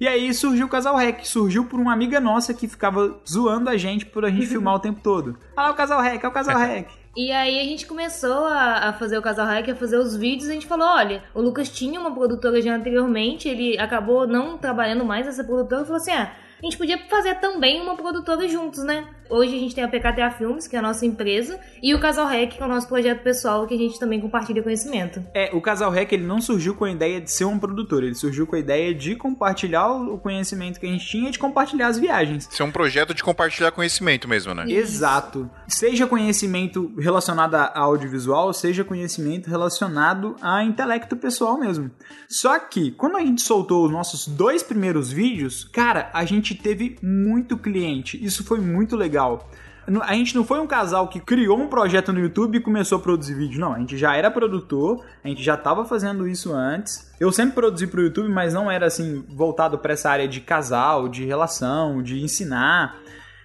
E 0.01 0.09
aí 0.09 0.33
surgiu 0.35 0.67
o 0.67 0.69
Casal 0.69 0.97
Rec, 0.97 1.25
surgiu 1.25 1.65
por 1.65 1.79
uma 1.79 1.93
amiga 1.93 2.19
nossa 2.19 2.53
que 2.53 2.67
ficava 2.67 3.21
zoando 3.29 3.69
a 3.69 3.77
gente 3.77 4.07
por 4.07 4.25
a 4.25 4.31
gente 4.31 4.47
filmar 4.49 4.75
o 4.75 4.81
tempo 4.81 5.01
todo. 5.01 5.39
Ah, 5.57 5.71
o 5.71 5.75
Casal 5.75 6.01
Rec, 6.01 6.23
é 6.23 6.29
o 6.29 6.33
Casal 6.33 6.59
Rec. 6.59 7.02
E 7.15 7.31
aí 7.31 7.61
a 7.61 7.65
gente 7.65 7.87
começou 7.87 8.47
a, 8.47 8.89
a, 8.89 8.93
fazer 8.95 9.19
o 9.19 9.23
Casal 9.23 9.47
Hack, 9.47 9.69
a 9.69 9.75
fazer 9.75 9.99
os 9.99 10.17
vídeos, 10.17 10.49
a 10.49 10.55
gente 10.55 10.67
falou, 10.67 10.89
olha, 10.89 11.23
o 11.35 11.43
Lucas 11.43 11.69
tinha 11.69 12.01
uma 12.01 12.15
produtora 12.15 12.63
já 12.63 12.75
anteriormente, 12.75 13.51
ele 13.51 13.79
acabou 13.79 14.27
não 14.27 14.57
trabalhando 14.57 15.05
mais 15.05 15.27
nessa 15.27 15.45
produtora, 15.45 15.85
falou 15.85 15.99
assim, 15.99 16.13
ah, 16.13 16.33
a 16.59 16.65
gente 16.65 16.79
podia 16.79 16.97
fazer 17.11 17.35
também 17.35 17.83
uma 17.83 17.97
produtora 17.97 18.49
juntos, 18.49 18.83
né? 18.83 19.07
Hoje 19.29 19.57
a 19.57 19.59
gente 19.59 19.75
tem 19.75 19.83
a 19.85 19.89
PKTA 19.89 20.31
Filmes, 20.31 20.67
que 20.67 20.77
é 20.77 20.79
a 20.79 20.83
nossa 20.83 21.07
empresa, 21.07 21.59
e 21.83 21.95
o 21.95 22.01
Casal 22.01 22.27
Rec, 22.27 22.53
que 22.57 22.63
é 22.63 22.67
o 22.67 22.69
nosso 22.69 22.87
projeto 22.89 23.23
pessoal, 23.23 23.67
que 23.67 23.75
a 23.75 23.79
gente 23.79 23.99
também 23.99 24.21
compartilha 24.21 24.63
conhecimento. 24.63 25.25
É, 25.33 25.51
o 25.55 25.61
Casal 25.61 25.91
Rec, 25.91 26.13
ele 26.13 26.25
não 26.25 26.41
surgiu 26.41 26.75
com 26.75 26.85
a 26.85 26.91
ideia 26.91 27.21
de 27.21 27.31
ser 27.31 27.45
um 27.45 27.59
produtor, 27.59 28.05
ele 28.05 28.15
surgiu 28.15 28.47
com 28.47 28.57
a 28.57 28.59
ideia 28.59 28.95
de 28.95 29.17
compartilhar 29.17 29.91
o 29.91 30.19
conhecimento 30.19 30.79
que 30.79 30.87
a 30.87 30.89
gente 30.89 31.07
tinha 31.07 31.29
e 31.29 31.33
de 31.33 31.39
compartilhar 31.39 31.89
as 31.89 31.99
viagens. 31.99 32.49
Ser 32.51 32.63
um 32.63 32.71
projeto 32.71 33.15
de 33.15 33.23
compartilhar 33.23 33.71
conhecimento 33.71 34.29
mesmo, 34.29 34.55
né? 34.55 34.65
Exato. 34.69 35.51
Seja 35.67 36.07
conhecimento 36.07 36.93
relacionado 36.99 37.55
a 37.55 37.79
audiovisual, 37.79 38.53
seja 38.53 38.85
conhecimento 38.85 39.49
relacionado 39.49 40.37
a 40.43 40.63
intelecto 40.63 41.17
pessoal 41.17 41.59
mesmo. 41.59 41.91
Só 42.29 42.59
que, 42.59 42.91
quando 42.93 43.17
a 43.17 43.21
gente 43.21 43.41
soltou 43.41 43.87
os 43.87 43.91
nossos 43.91 44.27
dois 44.27 44.63
primeiros 44.63 45.11
vídeos, 45.11 45.65
cara, 45.65 46.11
a 46.13 46.25
gente 46.25 46.55
teve 46.55 46.99
muito 47.03 47.57
cliente. 47.57 48.23
Isso 48.23 48.45
foi 48.45 48.61
muito 48.61 48.97
legal 48.97 49.12
legal. 49.13 49.47
A 50.03 50.15
gente 50.15 50.35
não 50.37 50.45
foi 50.45 50.61
um 50.61 50.67
casal 50.67 51.09
que 51.09 51.19
criou 51.21 51.59
um 51.59 51.67
projeto 51.67 52.13
no 52.13 52.21
YouTube 52.21 52.57
e 52.57 52.61
começou 52.61 52.99
a 52.99 53.01
produzir 53.01 53.35
vídeo. 53.35 53.61
Não, 53.61 53.75
a 53.75 53.79
gente 53.79 53.99
já 53.99 54.17
era 54.17 54.31
produtor, 54.31 55.05
a 55.25 55.29
gente 55.29 55.43
já 55.43 55.55
estava 55.55 55.85
fazendo 55.85 56.27
isso 56.27 56.55
antes. 56.55 57.13
Eu 57.19 57.33
sempre 57.33 57.57
produzi 57.57 57.89
para 57.89 58.01
o 58.01 58.05
YouTube, 58.05 58.29
mas 58.29 58.55
não 58.55 58.71
era 58.71 58.87
assim 58.87 59.25
voltado 59.29 59.77
para 59.79 59.93
essa 59.93 60.09
área 60.09 60.29
de 60.29 60.41
casal, 60.41 61.09
de 61.09 61.25
relação, 61.25 62.01
de 62.01 62.23
ensinar. 62.23 62.97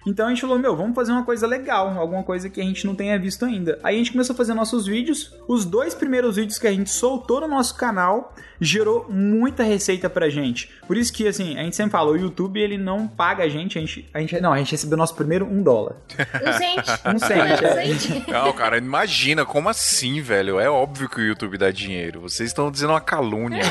Então 0.06 0.26
a 0.26 0.28
gente 0.28 0.40
falou, 0.40 0.58
meu, 0.60 0.76
vamos 0.76 0.94
fazer 0.94 1.10
uma 1.10 1.24
coisa 1.24 1.44
legal, 1.44 1.88
alguma 1.98 2.22
coisa 2.22 2.48
que 2.48 2.60
a 2.60 2.64
gente 2.64 2.86
não 2.86 2.94
tenha 2.94 3.18
visto 3.18 3.44
ainda. 3.44 3.78
Aí 3.82 3.96
a 3.96 3.98
gente 3.98 4.12
começou 4.12 4.32
a 4.32 4.36
fazer 4.36 4.54
nossos 4.54 4.86
vídeos. 4.86 5.34
Os 5.48 5.64
dois 5.64 5.92
primeiros 5.92 6.36
vídeos 6.36 6.56
que 6.56 6.68
a 6.68 6.72
gente 6.72 6.88
soltou 6.88 7.40
no 7.40 7.48
nosso 7.48 7.76
canal 7.76 8.32
gerou 8.60 9.06
muita 9.08 9.62
receita 9.62 10.08
pra 10.08 10.28
gente. 10.28 10.70
Por 10.86 10.96
isso 10.96 11.12
que, 11.12 11.26
assim, 11.26 11.58
a 11.58 11.62
gente 11.62 11.76
sempre 11.76 11.92
fala, 11.92 12.10
o 12.10 12.16
YouTube 12.16 12.60
ele 12.60 12.76
não 12.76 13.06
paga 13.06 13.44
a 13.44 13.48
gente, 13.48 13.78
a 13.78 13.80
gente, 13.80 14.08
a 14.12 14.20
gente 14.20 14.40
não, 14.40 14.52
a 14.52 14.58
gente 14.58 14.72
recebeu 14.72 14.96
nosso 14.96 15.14
primeiro 15.14 15.46
um 15.46 15.62
dólar. 15.62 15.96
Um 16.38 16.52
cente. 16.52 16.90
Um 17.04 17.18
cente. 17.18 18.24
É. 18.28 18.32
Não, 18.32 18.52
cara, 18.52 18.78
imagina, 18.78 19.44
como 19.44 19.68
assim, 19.68 20.20
velho? 20.20 20.58
É 20.58 20.68
óbvio 20.68 21.08
que 21.08 21.20
o 21.20 21.24
YouTube 21.24 21.58
dá 21.58 21.70
dinheiro. 21.70 22.20
Vocês 22.20 22.48
estão 22.50 22.70
dizendo 22.70 22.90
uma 22.90 23.00
calúnia. 23.00 23.62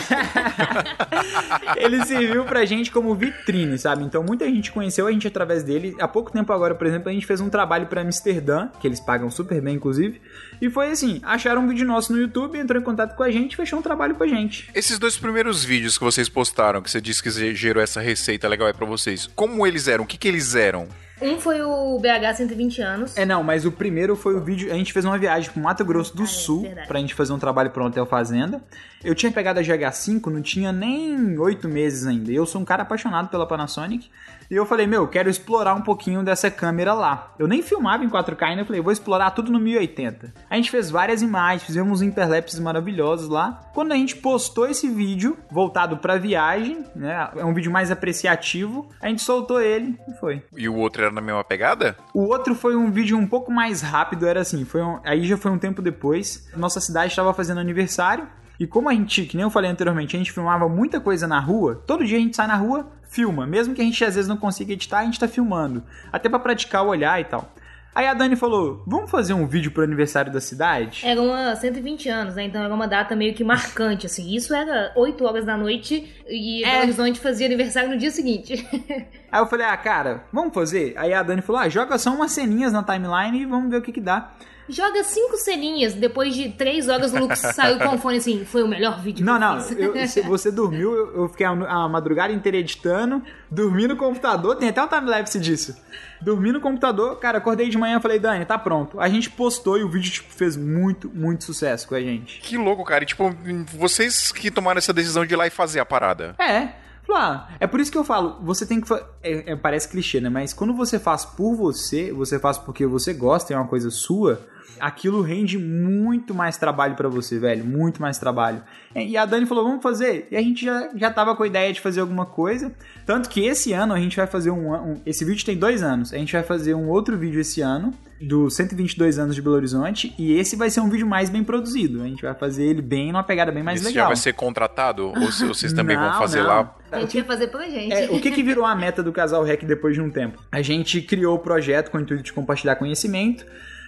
ele 1.77 2.03
serviu 2.05 2.43
pra 2.45 2.65
gente 2.65 2.91
como 2.91 3.13
vitrine, 3.15 3.77
sabe? 3.77 4.03
Então 4.03 4.23
muita 4.23 4.45
gente 4.45 4.71
conheceu 4.71 5.07
a 5.07 5.11
gente 5.11 5.27
através 5.27 5.63
dele. 5.63 5.95
Há 5.99 6.07
pouco 6.07 6.31
tempo 6.31 6.51
agora, 6.53 6.75
por 6.75 6.87
exemplo, 6.87 7.09
a 7.09 7.13
gente 7.13 7.25
fez 7.25 7.41
um 7.41 7.49
trabalho 7.49 7.87
para 7.87 8.01
Amsterdã, 8.01 8.69
que 8.79 8.87
eles 8.87 8.99
pagam 8.99 9.29
super 9.29 9.61
bem, 9.61 9.75
inclusive. 9.75 10.21
E 10.61 10.69
foi 10.69 10.91
assim, 10.91 11.19
acharam 11.23 11.61
um 11.61 11.67
vídeo 11.67 11.85
nosso 11.85 12.11
no 12.11 12.19
YouTube, 12.19 12.57
entrou 12.57 12.81
em 12.81 12.83
contato 12.83 13.15
com 13.15 13.23
a 13.23 13.31
gente, 13.31 13.55
fechou 13.55 13.79
um 13.79 13.81
trabalho 13.81 14.15
com 14.15 14.23
a 14.23 14.27
gente. 14.27 14.69
Esses 14.73 14.97
dois 14.97 15.17
primeiros 15.17 15.63
vídeos 15.63 15.97
que 15.97 16.03
vocês 16.03 16.27
postaram, 16.29 16.81
que 16.81 16.89
você 16.89 16.99
disse 16.99 17.21
que 17.21 17.55
gerou 17.55 17.81
essa 17.81 18.01
receita 18.01 18.47
legal 18.47 18.67
aí 18.67 18.73
pra 18.73 18.85
vocês, 18.85 19.29
como 19.35 19.65
eles 19.65 19.87
eram? 19.87 20.03
O 20.03 20.07
que, 20.07 20.17
que 20.17 20.27
eles 20.27 20.55
eram? 20.55 20.87
Um 21.19 21.39
foi 21.39 21.61
o 21.63 21.99
BH 21.99 22.37
120 22.37 22.81
anos. 22.81 23.17
É, 23.17 23.25
não, 23.25 23.41
mas 23.43 23.65
o 23.65 23.71
primeiro 23.71 24.15
foi 24.15 24.35
o 24.35 24.39
vídeo. 24.39 24.71
A 24.71 24.75
gente 24.75 24.93
fez 24.93 25.03
uma 25.03 25.17
viagem 25.17 25.49
pro 25.49 25.59
Mato 25.59 25.83
Grosso 25.83 26.15
do 26.15 26.21
ah, 26.21 26.25
é 26.25 26.27
Sul 26.27 26.65
é 26.67 26.85
pra 26.85 26.99
gente 26.99 27.15
fazer 27.15 27.33
um 27.33 27.39
trabalho 27.39 27.71
pro 27.71 27.83
Hotel 27.83 28.05
Fazenda. 28.05 28.61
Eu 29.03 29.15
tinha 29.15 29.31
pegado 29.31 29.59
a 29.59 29.63
GH5, 29.63 30.27
não 30.27 30.41
tinha 30.43 30.71
nem 30.71 31.37
oito 31.39 31.67
meses 31.67 32.05
ainda. 32.05 32.31
Eu 32.31 32.45
sou 32.45 32.61
um 32.61 32.65
cara 32.65 32.83
apaixonado 32.83 33.29
pela 33.29 33.47
Panasonic. 33.47 34.11
E 34.49 34.55
eu 34.55 34.65
falei, 34.65 34.87
meu, 34.87 35.07
quero 35.07 35.29
explorar 35.29 35.73
um 35.73 35.81
pouquinho 35.81 36.23
dessa 36.23 36.49
câmera 36.49 36.93
lá. 36.93 37.33
Eu 37.37 37.47
nem 37.47 37.61
filmava 37.61 38.05
em 38.05 38.09
4K 38.09 38.43
ainda, 38.43 38.61
eu 38.61 38.65
falei, 38.65 38.81
vou 38.81 38.93
explorar 38.93 39.31
tudo 39.31 39.51
no 39.51 39.59
1080. 39.59 40.33
A 40.49 40.55
gente 40.55 40.71
fez 40.71 40.89
várias 40.89 41.21
imagens, 41.21 41.63
fizemos 41.63 42.01
interlapses 42.01 42.57
maravilhosos 42.59 43.27
lá. 43.27 43.69
Quando 43.73 43.91
a 43.91 43.95
gente 43.95 44.15
postou 44.15 44.65
esse 44.65 44.87
vídeo, 44.87 45.37
voltado 45.51 45.97
pra 45.97 46.17
viagem, 46.17 46.85
né, 46.95 47.29
é 47.35 47.43
um 47.43 47.53
vídeo 47.53 47.71
mais 47.71 47.91
apreciativo, 47.91 48.87
a 49.01 49.09
gente 49.09 49.21
soltou 49.21 49.61
ele 49.61 49.99
e 50.07 50.13
foi. 50.13 50.41
E 50.55 50.69
o 50.69 50.75
outro 50.75 51.03
era 51.03 51.11
na 51.11 51.21
mesma 51.21 51.43
pegada? 51.43 51.97
O 52.13 52.21
outro 52.21 52.55
foi 52.55 52.75
um 52.75 52.89
vídeo 52.89 53.17
um 53.17 53.27
pouco 53.27 53.51
mais 53.51 53.81
rápido, 53.81 54.25
era 54.25 54.39
assim, 54.39 54.63
foi 54.63 54.81
um, 54.81 54.99
aí 55.03 55.25
já 55.25 55.35
foi 55.35 55.51
um 55.51 55.59
tempo 55.59 55.81
depois. 55.81 56.47
Nossa 56.55 56.79
cidade 56.79 57.11
estava 57.11 57.33
fazendo 57.33 57.59
aniversário, 57.59 58.27
e 58.59 58.65
como 58.65 58.89
a 58.89 58.93
gente, 58.93 59.25
que 59.25 59.37
nem 59.37 59.43
eu 59.43 59.51
falei 59.51 59.69
anteriormente, 59.69 60.15
a 60.15 60.19
gente 60.19 60.31
filmava 60.31 60.67
muita 60.67 60.99
coisa 60.99 61.27
na 61.27 61.39
rua, 61.39 61.83
todo 61.85 62.05
dia 62.05 62.17
a 62.17 62.19
gente 62.19 62.35
sai 62.35 62.47
na 62.47 62.55
rua, 62.55 62.87
filma. 63.07 63.45
Mesmo 63.45 63.73
que 63.73 63.81
a 63.81 63.83
gente 63.83 64.03
às 64.03 64.15
vezes 64.15 64.27
não 64.27 64.37
consiga 64.37 64.73
editar, 64.73 64.99
a 64.99 65.05
gente 65.05 65.19
tá 65.19 65.27
filmando. 65.27 65.83
Até 66.11 66.29
para 66.29 66.39
praticar 66.39 66.85
o 66.85 66.89
olhar 66.89 67.19
e 67.19 67.25
tal. 67.25 67.53
Aí 67.97 68.05
a 68.05 68.13
Dani 68.13 68.35
falou: 68.35 68.83
vamos 68.85 69.09
fazer 69.09 69.33
um 69.33 69.47
vídeo 69.47 69.71
pro 69.71 69.81
aniversário 69.81 70.31
da 70.31 70.39
cidade? 70.39 71.01
Era 71.03 71.19
uma 71.19 71.55
120 71.55 72.07
anos, 72.07 72.35
né? 72.35 72.43
Então 72.43 72.63
era 72.63 72.71
uma 72.71 72.87
data 72.87 73.15
meio 73.15 73.33
que 73.33 73.43
marcante, 73.43 74.05
assim. 74.05 74.35
Isso 74.35 74.53
era 74.53 74.91
8 74.95 75.25
horas 75.25 75.45
da 75.45 75.57
noite 75.57 76.07
e 76.27 76.63
é. 76.63 76.69
Belo 76.69 76.83
Horizonte 76.83 77.19
fazia 77.19 77.47
aniversário 77.47 77.89
no 77.89 77.97
dia 77.97 78.11
seguinte. 78.11 78.67
Aí 79.31 79.41
eu 79.41 79.47
falei: 79.47 79.65
ah, 79.65 79.75
cara, 79.75 80.25
vamos 80.31 80.53
fazer? 80.53 80.93
Aí 80.95 81.11
a 81.11 81.23
Dani 81.23 81.41
falou: 81.41 81.59
ah, 81.59 81.69
joga 81.69 81.97
só 81.97 82.13
umas 82.13 82.31
ceninhas 82.33 82.71
na 82.71 82.83
timeline 82.83 83.41
e 83.41 83.45
vamos 83.47 83.71
ver 83.71 83.77
o 83.77 83.81
que 83.81 83.91
que 83.91 84.01
dá. 84.01 84.31
Joga 84.69 85.03
cinco 85.03 85.37
ceninhas, 85.37 85.93
depois 85.93 86.35
de 86.35 86.49
três 86.49 86.89
horas 86.89 87.13
o 87.13 87.19
Lucas 87.19 87.39
saiu 87.39 87.79
com 87.79 87.95
o 87.95 87.97
fone 87.99 88.17
assim, 88.17 88.43
foi 88.43 88.63
o 88.63 88.67
melhor 88.67 89.01
vídeo 89.01 89.25
Não, 89.25 89.39
não, 89.39 89.57
eu, 89.71 90.07
se 90.07 90.21
você 90.21 90.51
dormiu, 90.51 90.93
eu 90.93 91.29
fiquei 91.29 91.45
a, 91.45 91.51
a, 91.51 91.87
madrugada 91.87 92.33
inteira 92.33 92.57
editando, 92.57 93.23
dormi 93.49 93.87
no 93.87 93.95
computador, 93.95 94.57
tem 94.57 94.69
até 94.69 94.83
um 94.83 94.87
timelapse 94.87 95.39
disso. 95.39 95.75
Dormi 96.19 96.51
no 96.51 96.59
computador, 96.59 97.17
cara, 97.17 97.37
acordei 97.37 97.69
de 97.69 97.77
manhã 97.77 97.97
e 97.97 98.01
falei, 98.01 98.19
Dani, 98.19 98.43
tá 98.43 98.57
pronto. 98.57 98.99
A 98.99 99.07
gente 99.07 99.29
postou 99.29 99.77
e 99.77 99.83
o 99.83 99.89
vídeo, 99.89 100.11
tipo, 100.11 100.33
fez 100.33 100.57
muito, 100.57 101.09
muito 101.13 101.43
sucesso 101.43 101.87
com 101.87 101.95
a 101.95 102.01
gente. 102.01 102.41
Que 102.41 102.57
louco, 102.57 102.83
cara. 102.83 103.03
E, 103.03 103.07
tipo, 103.07 103.33
vocês 103.77 104.31
que 104.31 104.49
tomaram 104.49 104.79
essa 104.79 104.91
decisão 104.91 105.25
de 105.25 105.33
ir 105.33 105.37
lá 105.37 105.45
e 105.45 105.51
fazer 105.51 105.79
a 105.79 105.85
parada. 105.85 106.35
É. 106.39 106.69
Ah, 107.09 107.47
é 107.59 107.67
por 107.67 107.79
isso 107.79 107.91
que 107.91 107.97
eu 107.97 108.03
falo, 108.03 108.37
você 108.41 108.65
tem 108.65 108.81
que. 108.81 108.93
É, 109.23 109.53
é, 109.53 109.55
parece 109.55 109.87
clichê, 109.87 110.19
né? 110.19 110.29
Mas 110.29 110.53
quando 110.53 110.73
você 110.73 110.99
faz 110.99 111.23
por 111.23 111.55
você, 111.55 112.11
você 112.11 112.37
faz 112.37 112.57
porque 112.57 112.85
você 112.85 113.13
gosta, 113.13 113.53
é 113.53 113.57
uma 113.57 113.67
coisa 113.67 113.89
sua 113.89 114.45
aquilo 114.79 115.21
rende 115.21 115.57
muito 115.57 116.33
mais 116.33 116.57
trabalho 116.57 116.95
para 116.95 117.09
você, 117.09 117.39
velho. 117.39 117.65
Muito 117.65 118.01
mais 118.01 118.17
trabalho. 118.17 118.61
E 118.95 119.17
a 119.17 119.25
Dani 119.25 119.45
falou, 119.45 119.63
vamos 119.63 119.83
fazer. 119.83 120.27
E 120.31 120.35
a 120.35 120.41
gente 120.41 120.65
já, 120.65 120.89
já 120.95 121.11
tava 121.11 121.35
com 121.35 121.43
a 121.43 121.47
ideia 121.47 121.71
de 121.71 121.81
fazer 121.81 122.01
alguma 122.01 122.25
coisa. 122.25 122.71
Tanto 123.05 123.29
que 123.29 123.45
esse 123.45 123.73
ano 123.73 123.93
a 123.93 123.99
gente 123.99 124.17
vai 124.17 124.27
fazer 124.27 124.51
um, 124.51 124.73
um 124.73 125.01
Esse 125.05 125.23
vídeo 125.25 125.45
tem 125.45 125.57
dois 125.57 125.83
anos. 125.83 126.13
A 126.13 126.17
gente 126.17 126.33
vai 126.33 126.43
fazer 126.43 126.73
um 126.73 126.89
outro 126.89 127.17
vídeo 127.17 127.39
esse 127.39 127.61
ano, 127.61 127.93
do 128.19 128.49
122 128.49 129.19
anos 129.19 129.35
de 129.35 129.41
Belo 129.41 129.55
Horizonte. 129.55 130.13
E 130.17 130.33
esse 130.33 130.55
vai 130.55 130.69
ser 130.69 130.79
um 130.79 130.89
vídeo 130.89 131.07
mais 131.07 131.29
bem 131.29 131.43
produzido. 131.43 132.01
A 132.01 132.05
gente 132.05 132.21
vai 132.21 132.33
fazer 132.33 132.63
ele 132.63 132.81
bem, 132.81 133.11
numa 133.11 133.23
pegada 133.23 133.51
bem 133.51 133.63
mais 133.63 133.79
esse 133.79 133.89
legal. 133.89 134.05
já 134.05 134.07
vai 134.07 134.15
ser 134.15 134.33
contratado? 134.33 135.07
Ou 135.07 135.31
vocês 135.47 135.73
também 135.73 135.95
não, 135.95 136.09
vão 136.09 136.19
fazer 136.19 136.41
não. 136.41 136.47
lá? 136.47 136.75
A 136.91 136.99
gente 137.01 137.17
vai 137.17 137.23
fazer 137.23 137.47
pra 137.47 137.67
gente. 137.69 137.93
É, 137.93 138.09
o 138.11 138.19
que, 138.19 138.31
que 138.31 138.43
virou 138.43 138.65
a 138.65 138.75
meta 138.75 139.03
do 139.03 139.11
Casal 139.11 139.43
Rec 139.43 139.63
depois 139.63 139.95
de 139.95 140.01
um 140.01 140.09
tempo? 140.09 140.41
A 140.51 140.61
gente 140.61 141.01
criou 141.01 141.35
o 141.35 141.39
projeto 141.39 141.91
com 141.91 141.97
o 141.97 142.01
intuito 142.01 142.23
de 142.23 142.33
compartilhar 142.33 142.75
conhecimento. 142.75 143.45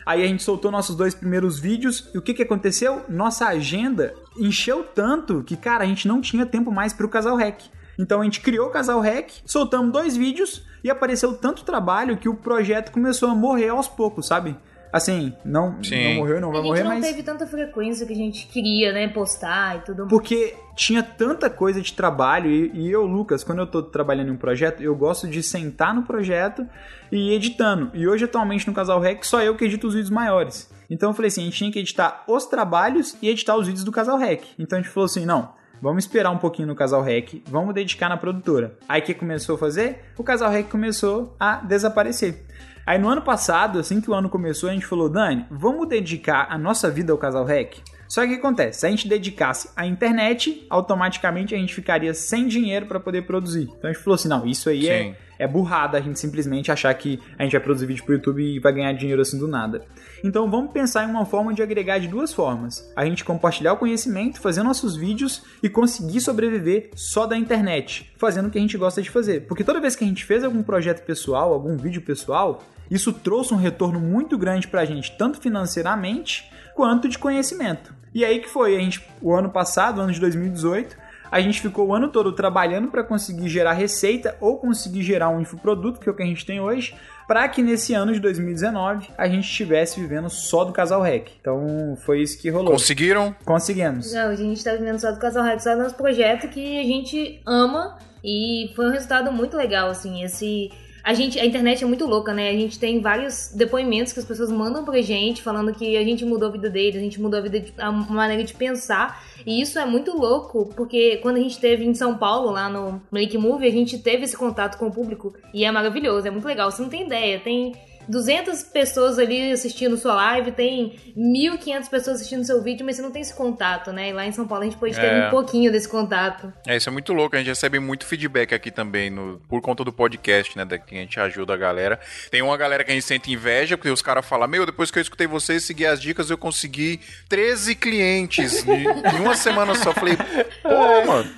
Aí 0.10 0.24
a 0.24 0.28
gente 0.28 0.42
soltou 0.42 0.72
nossos 0.72 0.96
dois 0.96 1.14
primeiros 1.14 1.60
vídeos 1.60 2.10
e 2.16 2.18
o 2.18 2.22
que 2.24 2.34
que 2.34 2.42
aconteceu? 2.42 3.04
Nossa 3.08 3.46
agenda 3.46 4.16
encheu 4.36 4.84
tanto 4.84 5.44
que, 5.44 5.56
cara, 5.56 5.84
a 5.84 5.88
gente 5.88 6.08
não 6.08 6.20
tinha 6.20 6.48
tempo 6.48 6.72
mais 6.72 6.92
para 6.92 7.06
o 7.06 7.10
Casal 7.10 7.36
Rec. 7.36 7.62
Então 7.96 8.20
a 8.20 8.24
gente 8.24 8.42
criou 8.42 8.70
o 8.70 8.72
Casal 8.72 9.00
Rec, 9.02 9.30
soltamos 9.46 9.92
dois 9.92 10.18
vídeos 10.18 10.66
e 10.84 10.90
apareceu 10.90 11.38
tanto 11.38 11.64
trabalho 11.64 12.18
que 12.18 12.28
o 12.28 12.34
projeto 12.34 12.92
começou 12.92 13.30
a 13.30 13.36
morrer 13.36 13.70
aos 13.70 13.88
poucos, 13.88 14.26
sabe? 14.26 14.58
Assim, 14.92 15.34
não, 15.46 15.84
Sim. 15.84 16.04
não 16.04 16.14
morreu, 16.16 16.42
não 16.42 16.50
A 16.50 16.52
vai 16.52 16.62
gente 16.62 16.70
morrer, 16.70 16.84
não 16.84 16.90
mas. 16.96 17.06
teve 17.06 17.22
tanta 17.24 17.46
frequência 17.46 18.08
que 18.08 18.14
a 18.14 18.16
gente 18.16 18.48
queria, 18.48 18.92
né, 18.92 19.08
postar 19.08 19.78
e 19.78 19.82
tudo 19.82 20.00
mais. 20.00 20.10
Porque 20.10 20.56
tinha 20.76 21.04
tanta 21.04 21.50
coisa 21.50 21.80
de 21.80 21.94
trabalho 21.94 22.50
e, 22.50 22.72
e 22.74 22.92
eu, 22.92 23.06
Lucas, 23.06 23.44
quando 23.44 23.60
eu 23.60 23.68
tô 23.68 23.84
trabalhando 23.84 24.30
em 24.30 24.32
um 24.32 24.38
projeto, 24.38 24.82
eu 24.82 24.96
gosto 24.96 25.28
de 25.28 25.44
sentar 25.44 25.94
no 25.94 26.04
projeto 26.04 26.66
e 27.12 27.30
ir 27.30 27.34
editando. 27.36 27.92
E 27.94 28.08
hoje, 28.08 28.26
atualmente, 28.26 28.68
no 28.68 28.74
Casal 28.74 29.00
Rec, 29.00 29.24
só 29.24 29.42
eu 29.42 29.56
que 29.56 29.66
edito 29.66 29.88
os 29.88 29.94
vídeos 29.94 30.10
maiores. 30.10 30.70
Então 30.90 31.12
eu 31.12 31.14
falei 31.14 31.28
assim, 31.28 31.42
a 31.42 31.46
gente 31.46 31.58
tinha 31.58 31.72
que 31.72 31.80
editar 31.80 32.24
os 32.28 32.48
trabalhos 32.48 33.16
e 33.22 33.30
editar 33.30 33.56
os 33.56 33.68
vídeos 33.68 33.84
do 33.84 33.92
Casal 33.92 34.18
Rec. 34.18 34.44
Então 34.58 34.80
a 34.80 34.82
gente 34.82 34.92
falou 34.92 35.06
assim, 35.06 35.24
não, 35.24 35.54
vamos 35.80 36.04
esperar 36.06 36.32
um 36.32 36.40
pouquinho 36.40 36.68
no 36.68 36.76
Casal 36.76 37.04
Rec, 37.04 37.44
vamos 37.48 37.76
dedicar 37.76 38.10
na 38.10 38.18
produtora. 38.18 38.76
Aí 38.88 39.02
o 39.02 39.04
que 39.04 39.14
começou 39.14 39.54
a 39.54 39.58
fazer? 39.60 40.04
O 40.18 40.24
Casal 40.24 40.50
Rec 40.50 40.68
começou 40.68 41.36
a 41.40 41.58
desaparecer. 41.58 42.44
Aí 42.90 42.98
no 42.98 43.08
ano 43.08 43.22
passado, 43.22 43.78
assim 43.78 44.02
que 44.02 44.10
o 44.10 44.16
ano 44.16 44.28
começou, 44.28 44.68
a 44.68 44.74
gente 44.74 44.88
falou, 44.88 45.08
Dani, 45.08 45.46
vamos 45.52 45.88
dedicar 45.88 46.48
a 46.50 46.58
nossa 46.58 46.90
vida 46.90 47.12
ao 47.12 47.20
Casal 47.20 47.46
Rec? 47.46 47.84
Só 48.08 48.22
que 48.22 48.30
o 48.30 48.30
que 48.32 48.40
acontece? 48.40 48.80
Se 48.80 48.88
a 48.88 48.90
gente 48.90 49.08
dedicasse 49.08 49.70
à 49.76 49.86
internet, 49.86 50.66
automaticamente 50.68 51.54
a 51.54 51.58
gente 51.60 51.76
ficaria 51.76 52.16
sem 52.16 52.48
dinheiro 52.48 52.88
para 52.88 53.00
poder 53.00 53.28
produzir. 53.28 53.70
Então 53.78 53.88
a 53.88 53.94
gente 53.94 54.02
falou 54.04 54.16
assim: 54.16 54.28
não, 54.28 54.44
isso 54.48 54.68
aí 54.68 54.90
é, 54.90 55.16
é 55.38 55.48
burrada 55.48 56.00
a 56.00 56.02
gente 56.02 56.20
simplesmente 56.20 56.72
achar 56.72 56.92
que 56.96 57.20
a 57.38 57.44
gente 57.44 57.52
vai 57.52 57.62
produzir 57.62 57.86
vídeo 57.86 58.04
pro 58.04 58.16
YouTube 58.16 58.44
e 58.44 58.58
vai 58.58 58.74
ganhar 58.74 58.92
dinheiro 58.94 59.22
assim 59.22 59.38
do 59.38 59.48
nada. 59.48 59.86
Então 60.24 60.50
vamos 60.50 60.72
pensar 60.72 61.08
em 61.08 61.12
uma 61.12 61.28
forma 61.28 61.54
de 61.54 61.62
agregar 61.62 62.00
de 62.00 62.08
duas 62.08 62.34
formas: 62.34 62.92
a 62.96 63.06
gente 63.06 63.24
compartilhar 63.24 63.74
o 63.74 63.78
conhecimento, 63.78 64.42
fazer 64.42 64.64
nossos 64.64 64.96
vídeos 64.96 65.44
e 65.62 65.70
conseguir 65.70 66.22
sobreviver 66.22 66.90
só 66.96 67.28
da 67.28 67.38
internet, 67.38 68.12
fazendo 68.18 68.48
o 68.48 68.50
que 68.50 68.58
a 68.58 68.62
gente 68.62 68.80
gosta 68.80 69.00
de 69.00 69.12
fazer. 69.12 69.42
Porque 69.42 69.64
toda 69.64 69.80
vez 69.80 69.96
que 69.96 70.04
a 70.04 70.08
gente 70.08 70.26
fez 70.26 70.44
algum 70.44 70.64
projeto 70.64 71.06
pessoal, 71.06 71.54
algum 71.54 71.78
vídeo 71.78 72.02
pessoal, 72.02 72.64
isso 72.90 73.14
trouxe 73.14 73.54
um 73.54 73.58
retorno 73.58 74.00
muito 74.00 74.38
grande 74.38 74.68
pra 74.68 74.86
gente, 74.86 75.18
tanto 75.18 75.40
financeiramente 75.40 76.50
quanto 76.76 77.08
de 77.10 77.18
conhecimento. 77.18 77.94
E 78.14 78.26
aí 78.26 78.40
que 78.40 78.50
foi, 78.50 78.76
a 78.76 78.80
gente, 78.80 79.04
o 79.22 79.34
ano 79.34 79.50
passado, 79.50 80.00
o 80.00 80.02
ano 80.02 80.12
de 80.12 80.20
2018, 80.20 80.98
a 81.32 81.40
gente 81.42 81.62
ficou 81.62 81.88
o 81.88 81.94
ano 81.94 82.08
todo 82.08 82.32
trabalhando 82.32 82.88
para 82.88 83.04
conseguir 83.04 83.48
gerar 83.50 83.74
receita 83.74 84.36
ou 84.40 84.58
conseguir 84.58 85.04
gerar 85.04 85.30
um 85.30 85.40
infoproduto, 85.40 86.00
que 86.00 86.10
é 86.10 86.12
o 86.12 86.16
que 86.16 86.24
a 86.24 86.26
gente 86.26 86.46
tem 86.46 86.60
hoje, 86.60 86.96
para 87.28 87.48
que 87.48 87.62
nesse 87.62 87.94
ano 87.94 88.12
de 88.12 88.20
2019 88.20 89.10
a 89.16 89.28
gente 89.28 89.48
estivesse 89.48 90.00
vivendo 90.00 90.30
só 90.30 90.66
do 90.66 90.74
Casal 90.74 91.02
Rec. 91.02 91.30
Então 91.40 91.96
foi 92.04 92.24
isso 92.24 92.42
que 92.42 92.50
rolou. 92.50 92.72
Conseguiram? 92.72 93.36
Conseguimos. 93.46 94.12
Não, 94.12 94.30
a 94.30 94.36
gente 94.36 94.64
tá 94.64 94.74
vivendo 94.74 95.00
só 95.00 95.12
do 95.12 95.20
Casal 95.20 95.44
Rex, 95.44 95.64
só 95.64 95.76
do 95.76 95.84
nosso 95.84 95.96
projeto 95.96 96.48
que 96.48 96.80
a 96.80 96.84
gente 96.84 97.42
ama 97.46 97.98
e 98.24 98.72
foi 98.76 98.88
um 98.88 98.92
resultado 98.92 99.32
muito 99.32 99.56
legal, 99.56 99.90
assim, 99.90 100.24
esse... 100.24 100.72
A 101.04 101.14
gente, 101.14 101.40
a 101.40 101.46
internet 101.46 101.84
é 101.84 101.88
muito 101.88 102.06
louca, 102.06 102.34
né? 102.34 102.50
A 102.50 102.54
gente 102.54 102.78
tem 102.78 103.02
vários 103.02 103.52
depoimentos 103.54 104.14
que 104.14 104.20
as 104.20 104.26
pessoas 104.26 104.52
mandam 104.52 104.84
pra 104.84 105.02
gente 105.02 105.42
falando 105.42 105.74
que 105.74 105.96
a 105.96 106.04
gente 106.04 106.26
mudou 106.26 106.50
a 106.50 106.52
vida 106.52 106.70
deles, 106.70 106.96
a 106.96 107.00
gente 107.00 107.22
mudou 107.22 107.40
a 107.40 107.42
vida 107.42 107.60
de, 107.60 107.74
a 107.78 107.92
maneira 107.92 108.44
de 108.44 108.54
pensar. 108.54 109.24
E 109.46 109.62
isso 109.62 109.80
é 109.80 109.86
muito 109.86 110.16
louco, 110.16 110.72
porque 110.76 111.18
quando 111.18 111.38
a 111.38 111.40
gente 111.40 111.52
esteve 111.52 111.86
em 111.86 111.94
São 111.94 112.18
Paulo, 112.18 112.52
lá 112.52 112.70
no 112.70 113.02
Make 113.12 113.38
Movie, 113.38 113.68
a 113.68 113.72
gente 113.72 113.98
teve 113.98 114.24
esse 114.24 114.36
contato 114.36 114.78
com 114.78 114.88
o 114.88 114.92
público 114.92 115.34
e 115.54 115.64
é 115.64 115.72
maravilhoso, 115.72 116.28
é 116.28 116.32
muito 116.32 116.48
legal. 116.48 116.70
Você 116.70 116.82
não 116.82 116.90
tem 116.90 117.06
ideia, 117.06 117.40
tem 117.40 117.74
200 118.10 118.64
pessoas 118.64 119.20
ali 119.20 119.52
assistindo 119.52 119.96
sua 119.98 120.14
live, 120.16 120.52
tem 120.52 120.98
1.500 121.16 121.90
pessoas 121.90 122.16
assistindo 122.18 122.44
seu 122.44 122.62
vídeo, 122.62 122.86
mas 122.86 122.96
você 122.96 123.02
não 123.02 123.12
tem 123.12 123.22
esse 123.22 123.34
contato, 123.34 123.92
né? 123.92 124.10
E 124.10 124.14
lá 124.14 124.26
em 124.26 124.32
São 124.32 124.48
Paulo 124.48 124.64
a 124.64 124.68
gente 124.68 124.78
pode 124.80 124.96
ter 124.96 125.06
É. 125.06 125.28
um 125.28 125.30
pouquinho 125.30 125.72
desse 125.72 125.88
contato. 125.88 126.52
É, 126.68 126.76
isso 126.76 126.90
é 126.90 126.92
muito 126.92 127.14
louco. 127.14 127.36
A 127.36 127.40
gente 127.40 127.48
recebe 127.50 127.80
muito 127.80 128.06
feedback 128.06 128.54
aqui 128.54 128.72
também 128.72 129.10
no, 129.10 129.40
por 129.48 129.62
conta 129.62 129.84
do 129.84 129.94
podcast, 129.94 130.58
né? 130.58 130.66
Da 130.66 130.78
que 130.78 130.96
a 130.96 131.00
gente 131.00 131.20
ajuda 131.20 131.54
a 131.54 131.58
galera. 131.58 132.00
Tem 132.32 132.42
uma 132.42 132.58
galera 132.58 132.84
que 132.84 132.92
a 132.92 132.94
gente 132.94 133.06
sente 133.06 133.32
inveja, 133.32 133.78
porque 133.78 133.90
os 133.92 134.02
caras 134.02 134.26
falam: 134.26 134.48
Meu, 134.48 134.66
depois 134.66 134.90
que 134.90 134.98
eu 134.98 135.02
escutei 135.04 135.28
vocês, 135.28 135.64
segui 135.64 135.86
as 135.86 136.02
dicas, 136.02 136.30
eu 136.30 136.38
consegui 136.38 137.00
13 137.30 137.76
clientes 137.76 138.68
em, 138.68 138.84
em 138.86 139.20
uma 139.22 139.36
semana 139.36 139.76
só. 139.76 139.90
Eu 139.90 139.94
Falei, 139.94 140.16
pô, 140.64 141.06
mano, 141.06 141.30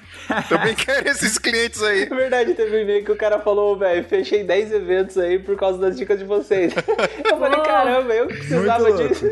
também 0.50 0.76
quero 0.76 1.10
esses 1.10 1.38
clientes 1.38 1.82
aí. 1.84 2.02
É 2.12 2.16
verdade, 2.16 2.54
teve 2.54 2.76
um 2.76 2.80
e-mail 2.80 3.04
que 3.04 3.12
o 3.12 3.16
cara 3.16 3.40
falou, 3.40 3.76
velho, 3.78 4.04
fechei 4.04 4.44
10 4.44 4.74
eventos 4.74 5.18
aí 5.18 5.40
por 5.40 5.56
causa 5.56 5.80
das 5.80 5.98
dicas 5.98 6.20
de 6.20 6.26
vocês. 6.26 6.74
Eu 7.24 7.38
falei, 7.38 7.58
Pô. 7.58 7.64
caramba, 7.64 8.14
eu 8.14 8.28
que 8.28 8.38
precisava 8.38 8.90
Muito 8.90 9.08
disso. 9.08 9.26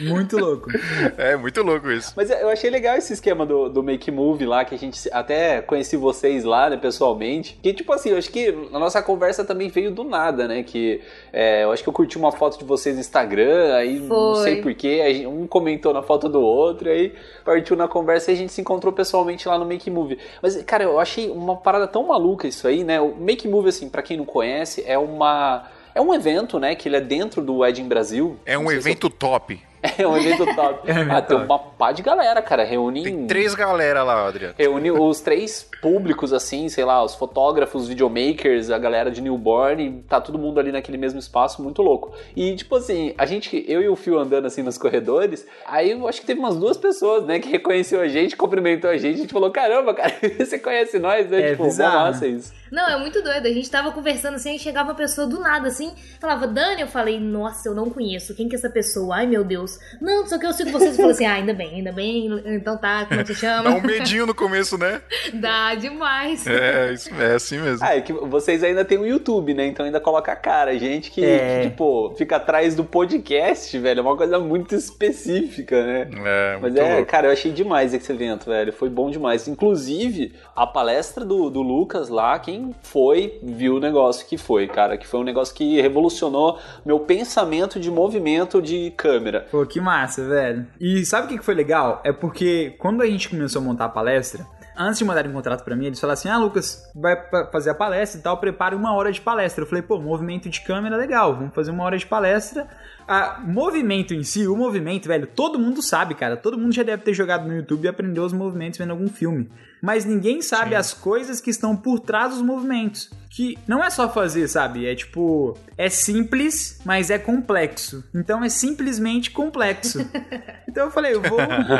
Muito 0.00 0.38
louco. 0.38 0.68
É 1.16 1.36
muito 1.36 1.62
louco 1.62 1.90
isso. 1.90 2.12
Mas 2.16 2.30
eu 2.30 2.48
achei 2.50 2.68
legal 2.68 2.96
esse 2.96 3.12
esquema 3.12 3.46
do, 3.46 3.68
do 3.68 3.82
Make 3.82 4.10
Move 4.10 4.44
lá, 4.44 4.64
que 4.64 4.74
a 4.74 4.78
gente 4.78 5.08
até 5.10 5.62
conheci 5.62 5.96
vocês 5.96 6.44
lá, 6.44 6.68
né, 6.68 6.76
pessoalmente. 6.76 7.58
Que, 7.62 7.72
tipo 7.72 7.92
assim, 7.92 8.10
eu 8.10 8.18
acho 8.18 8.30
que 8.30 8.48
a 8.72 8.78
nossa 8.78 9.02
conversa 9.02 9.44
também 9.44 9.68
veio 9.68 9.90
do 9.90 10.04
nada, 10.04 10.46
né? 10.46 10.62
Que 10.62 11.00
é, 11.32 11.64
eu 11.64 11.72
acho 11.72 11.82
que 11.82 11.88
eu 11.88 11.92
curti 11.92 12.18
uma 12.18 12.30
foto 12.32 12.58
de 12.58 12.64
vocês 12.64 12.94
no 12.94 13.00
Instagram, 13.00 13.74
aí 13.74 13.98
não 13.98 14.34
Foi. 14.34 14.42
sei 14.42 14.62
porquê, 14.62 15.26
um 15.26 15.46
comentou 15.46 15.92
na 15.94 16.02
foto 16.02 16.28
do 16.28 16.40
outro, 16.40 16.90
aí 16.90 17.14
partiu 17.46 17.76
na 17.76 17.86
conversa 17.86 18.32
e 18.32 18.34
a 18.34 18.36
gente 18.36 18.52
se 18.52 18.60
encontrou 18.60 18.92
pessoalmente 18.92 19.46
lá 19.46 19.56
no 19.56 19.64
Make 19.64 19.88
Move. 19.88 20.18
Mas, 20.42 20.60
cara, 20.64 20.82
eu 20.82 20.98
achei 20.98 21.30
uma 21.30 21.56
parada 21.56 21.86
tão 21.86 22.08
maluca 22.08 22.48
isso 22.48 22.66
aí, 22.66 22.82
né? 22.82 23.00
O 23.00 23.14
Make 23.14 23.46
Move, 23.46 23.68
assim, 23.68 23.88
pra 23.88 24.02
quem 24.02 24.16
não 24.16 24.24
conhece, 24.24 24.82
é 24.84 24.98
uma. 24.98 25.70
É 25.94 26.00
um 26.00 26.12
evento, 26.12 26.58
né? 26.58 26.74
Que 26.74 26.88
ele 26.88 26.96
é 26.96 27.00
dentro 27.00 27.40
do 27.40 27.64
Edin 27.64 27.88
Brasil. 27.88 28.36
É 28.44 28.58
um 28.58 28.70
evento 28.70 29.08
top. 29.08 29.58
É 29.98 30.06
um 30.06 30.16
evento 30.16 30.44
top. 30.54 30.90
É 30.90 30.94
um 30.94 31.12
ah, 31.12 31.22
tem 31.22 31.36
uma 31.36 31.58
pá 31.58 31.92
de 31.92 32.02
galera, 32.02 32.42
cara. 32.42 32.64
Reúne. 32.64 33.02
Tem 33.02 33.26
três 33.26 33.54
galera 33.54 34.02
lá, 34.02 34.26
Adriano. 34.26 34.54
Reúne 34.58 34.90
os 34.90 35.20
três 35.20 35.68
públicos, 35.80 36.32
assim, 36.32 36.68
sei 36.68 36.84
lá, 36.84 37.02
os 37.02 37.14
fotógrafos, 37.14 37.88
videomakers, 37.88 38.70
a 38.70 38.78
galera 38.78 39.10
de 39.10 39.20
newborn, 39.20 40.04
tá 40.08 40.20
todo 40.20 40.38
mundo 40.38 40.58
ali 40.58 40.72
naquele 40.72 40.98
mesmo 40.98 41.18
espaço, 41.18 41.62
muito 41.62 41.82
louco. 41.82 42.12
E, 42.34 42.54
tipo 42.56 42.76
assim, 42.76 43.14
a 43.16 43.24
gente, 43.24 43.64
eu 43.68 43.80
e 43.82 43.88
o 43.88 43.96
Fio 43.96 44.18
andando 44.18 44.46
assim 44.46 44.62
nos 44.62 44.76
corredores, 44.76 45.46
aí 45.66 45.92
eu 45.92 46.08
acho 46.08 46.20
que 46.20 46.26
teve 46.26 46.40
umas 46.40 46.56
duas 46.56 46.76
pessoas, 46.76 47.24
né, 47.24 47.38
que 47.38 47.48
reconheceu 47.48 48.00
a 48.00 48.08
gente, 48.08 48.36
cumprimentou 48.36 48.90
a 48.90 48.96
gente, 48.96 49.14
a 49.14 49.18
gente 49.18 49.32
falou, 49.32 49.50
caramba, 49.50 49.94
cara, 49.94 50.12
você 50.38 50.58
conhece 50.58 50.98
nós, 50.98 51.28
né? 51.28 51.40
É 51.40 51.50
tipo, 51.50 51.64
massa 51.76 52.26
isso. 52.26 52.52
Não, 52.70 52.88
é 52.88 52.98
muito 52.98 53.22
doido. 53.22 53.46
A 53.46 53.52
gente 53.52 53.70
tava 53.70 53.92
conversando 53.92 54.34
assim, 54.34 54.50
aí 54.50 54.58
chegava 54.58 54.90
uma 54.90 54.94
pessoa 54.94 55.26
do 55.26 55.40
nada, 55.40 55.68
assim, 55.68 55.92
falava, 56.20 56.46
Dani, 56.46 56.82
eu 56.82 56.88
falei, 56.88 57.20
nossa, 57.20 57.68
eu 57.68 57.74
não 57.74 57.90
conheço. 57.90 58.34
Quem 58.34 58.48
que 58.48 58.56
é 58.56 58.58
essa 58.58 58.70
pessoa? 58.70 59.16
Ai, 59.16 59.26
meu 59.26 59.44
Deus. 59.44 59.65
Não, 60.00 60.26
só 60.26 60.38
que 60.38 60.46
eu 60.46 60.52
sigo 60.52 60.70
vocês 60.70 60.94
e 60.94 60.96
falei 60.96 61.12
assim, 61.12 61.26
ah, 61.26 61.34
ainda 61.34 61.52
bem, 61.54 61.74
ainda 61.76 61.92
bem. 61.92 62.42
Então 62.46 62.76
tá, 62.78 63.04
como 63.06 63.20
é 63.20 63.24
que 63.24 63.34
você 63.34 63.46
Dá 63.46 63.62
chama? 63.62 63.70
um 63.76 63.80
medinho 63.82 64.26
no 64.26 64.34
começo, 64.34 64.76
né? 64.78 65.00
Dá 65.34 65.74
demais. 65.74 66.46
É, 66.46 66.92
isso, 66.92 67.10
é 67.14 67.34
assim 67.34 67.58
mesmo. 67.58 67.84
Ah, 67.86 67.96
é 67.96 68.00
que 68.00 68.12
vocês 68.12 68.62
ainda 68.62 68.84
têm 68.84 68.98
o 68.98 69.06
YouTube, 69.06 69.54
né? 69.54 69.66
Então 69.66 69.84
ainda 69.86 70.00
coloca 70.00 70.32
a 70.32 70.36
cara. 70.36 70.76
Gente 70.78 71.10
que, 71.10 71.24
É. 71.24 71.62
que, 71.62 71.70
tipo, 71.70 72.14
fica 72.16 72.36
atrás 72.36 72.74
do 72.74 72.84
podcast, 72.84 73.76
velho. 73.78 74.00
É 74.00 74.02
uma 74.02 74.16
coisa 74.16 74.38
muito 74.38 74.74
específica, 74.74 75.84
né? 75.84 76.08
É, 76.24 76.58
Mas 76.60 76.72
muito 76.72 76.78
é, 76.84 76.94
louco. 76.96 77.06
cara, 77.10 77.26
eu 77.28 77.32
achei 77.32 77.52
demais 77.52 77.94
esse 77.94 78.10
evento, 78.12 78.46
velho. 78.46 78.72
Foi 78.72 78.88
bom 78.88 79.10
demais. 79.10 79.48
Inclusive, 79.48 80.34
a 80.54 80.66
palestra 80.66 81.24
do, 81.24 81.48
do 81.50 81.62
Lucas 81.62 82.08
lá, 82.08 82.38
quem 82.38 82.74
foi, 82.82 83.38
viu 83.42 83.76
o 83.76 83.80
negócio 83.80 84.26
que 84.26 84.36
foi, 84.36 84.66
cara. 84.66 84.96
Que 84.96 85.06
foi 85.06 85.20
um 85.20 85.24
negócio 85.24 85.54
que 85.54 85.80
revolucionou 85.80 86.58
meu 86.84 87.00
pensamento 87.00 87.78
de 87.80 87.90
movimento 87.90 88.60
de 88.60 88.92
câmera. 88.96 89.46
Pô, 89.56 89.64
que 89.64 89.80
massa, 89.80 90.22
velho. 90.22 90.66
E 90.78 91.02
sabe 91.06 91.24
o 91.24 91.38
que 91.38 91.42
foi 91.42 91.54
legal? 91.54 92.02
É 92.04 92.12
porque 92.12 92.76
quando 92.78 93.00
a 93.00 93.06
gente 93.06 93.30
começou 93.30 93.62
a 93.62 93.64
montar 93.64 93.86
a 93.86 93.88
palestra, 93.88 94.46
antes 94.76 94.98
de 94.98 95.04
mandarem 95.06 95.30
um 95.30 95.34
contrato 95.34 95.64
pra 95.64 95.74
mim, 95.74 95.86
eles 95.86 95.98
falaram 95.98 96.12
assim: 96.12 96.28
ah, 96.28 96.36
Lucas, 96.36 96.82
vai 96.94 97.16
fazer 97.50 97.70
a 97.70 97.74
palestra 97.74 98.20
e 98.20 98.22
tal, 98.22 98.36
prepare 98.36 98.74
uma 98.74 98.92
hora 98.94 99.10
de 99.10 99.18
palestra. 99.18 99.64
Eu 99.64 99.66
falei, 99.66 99.80
pô, 99.80 99.98
movimento 99.98 100.50
de 100.50 100.60
câmera 100.60 100.94
legal, 100.94 101.34
vamos 101.34 101.54
fazer 101.54 101.70
uma 101.70 101.84
hora 101.84 101.96
de 101.96 102.04
palestra. 102.04 102.68
A 103.08 103.40
movimento 103.40 104.12
em 104.12 104.24
si, 104.24 104.46
o 104.48 104.56
movimento, 104.56 105.06
velho, 105.06 105.26
todo 105.26 105.58
mundo 105.58 105.80
sabe, 105.80 106.14
cara. 106.14 106.36
Todo 106.36 106.58
mundo 106.58 106.72
já 106.72 106.82
deve 106.82 107.04
ter 107.04 107.14
jogado 107.14 107.46
no 107.46 107.54
YouTube 107.54 107.84
e 107.84 107.88
aprendeu 107.88 108.24
os 108.24 108.32
movimentos 108.32 108.78
vendo 108.78 108.90
algum 108.90 109.08
filme. 109.08 109.48
Mas 109.80 110.04
ninguém 110.04 110.42
sabe 110.42 110.74
as 110.74 110.92
coisas 110.92 111.40
que 111.40 111.50
estão 111.50 111.76
por 111.76 112.00
trás 112.00 112.32
dos 112.32 112.42
movimentos. 112.42 113.10
Que 113.30 113.56
não 113.68 113.84
é 113.84 113.90
só 113.90 114.08
fazer, 114.08 114.48
sabe? 114.48 114.86
É 114.86 114.94
tipo. 114.94 115.56
É 115.76 115.88
simples, 115.88 116.80
mas 116.84 117.10
é 117.10 117.18
complexo. 117.18 118.02
Então 118.14 118.42
é 118.42 118.48
simplesmente 118.48 119.30
complexo. 119.30 119.98
Então 120.68 120.88
eu 120.88 120.90
falei, 120.90 121.14
eu 121.14 121.22
vou, 121.22 121.38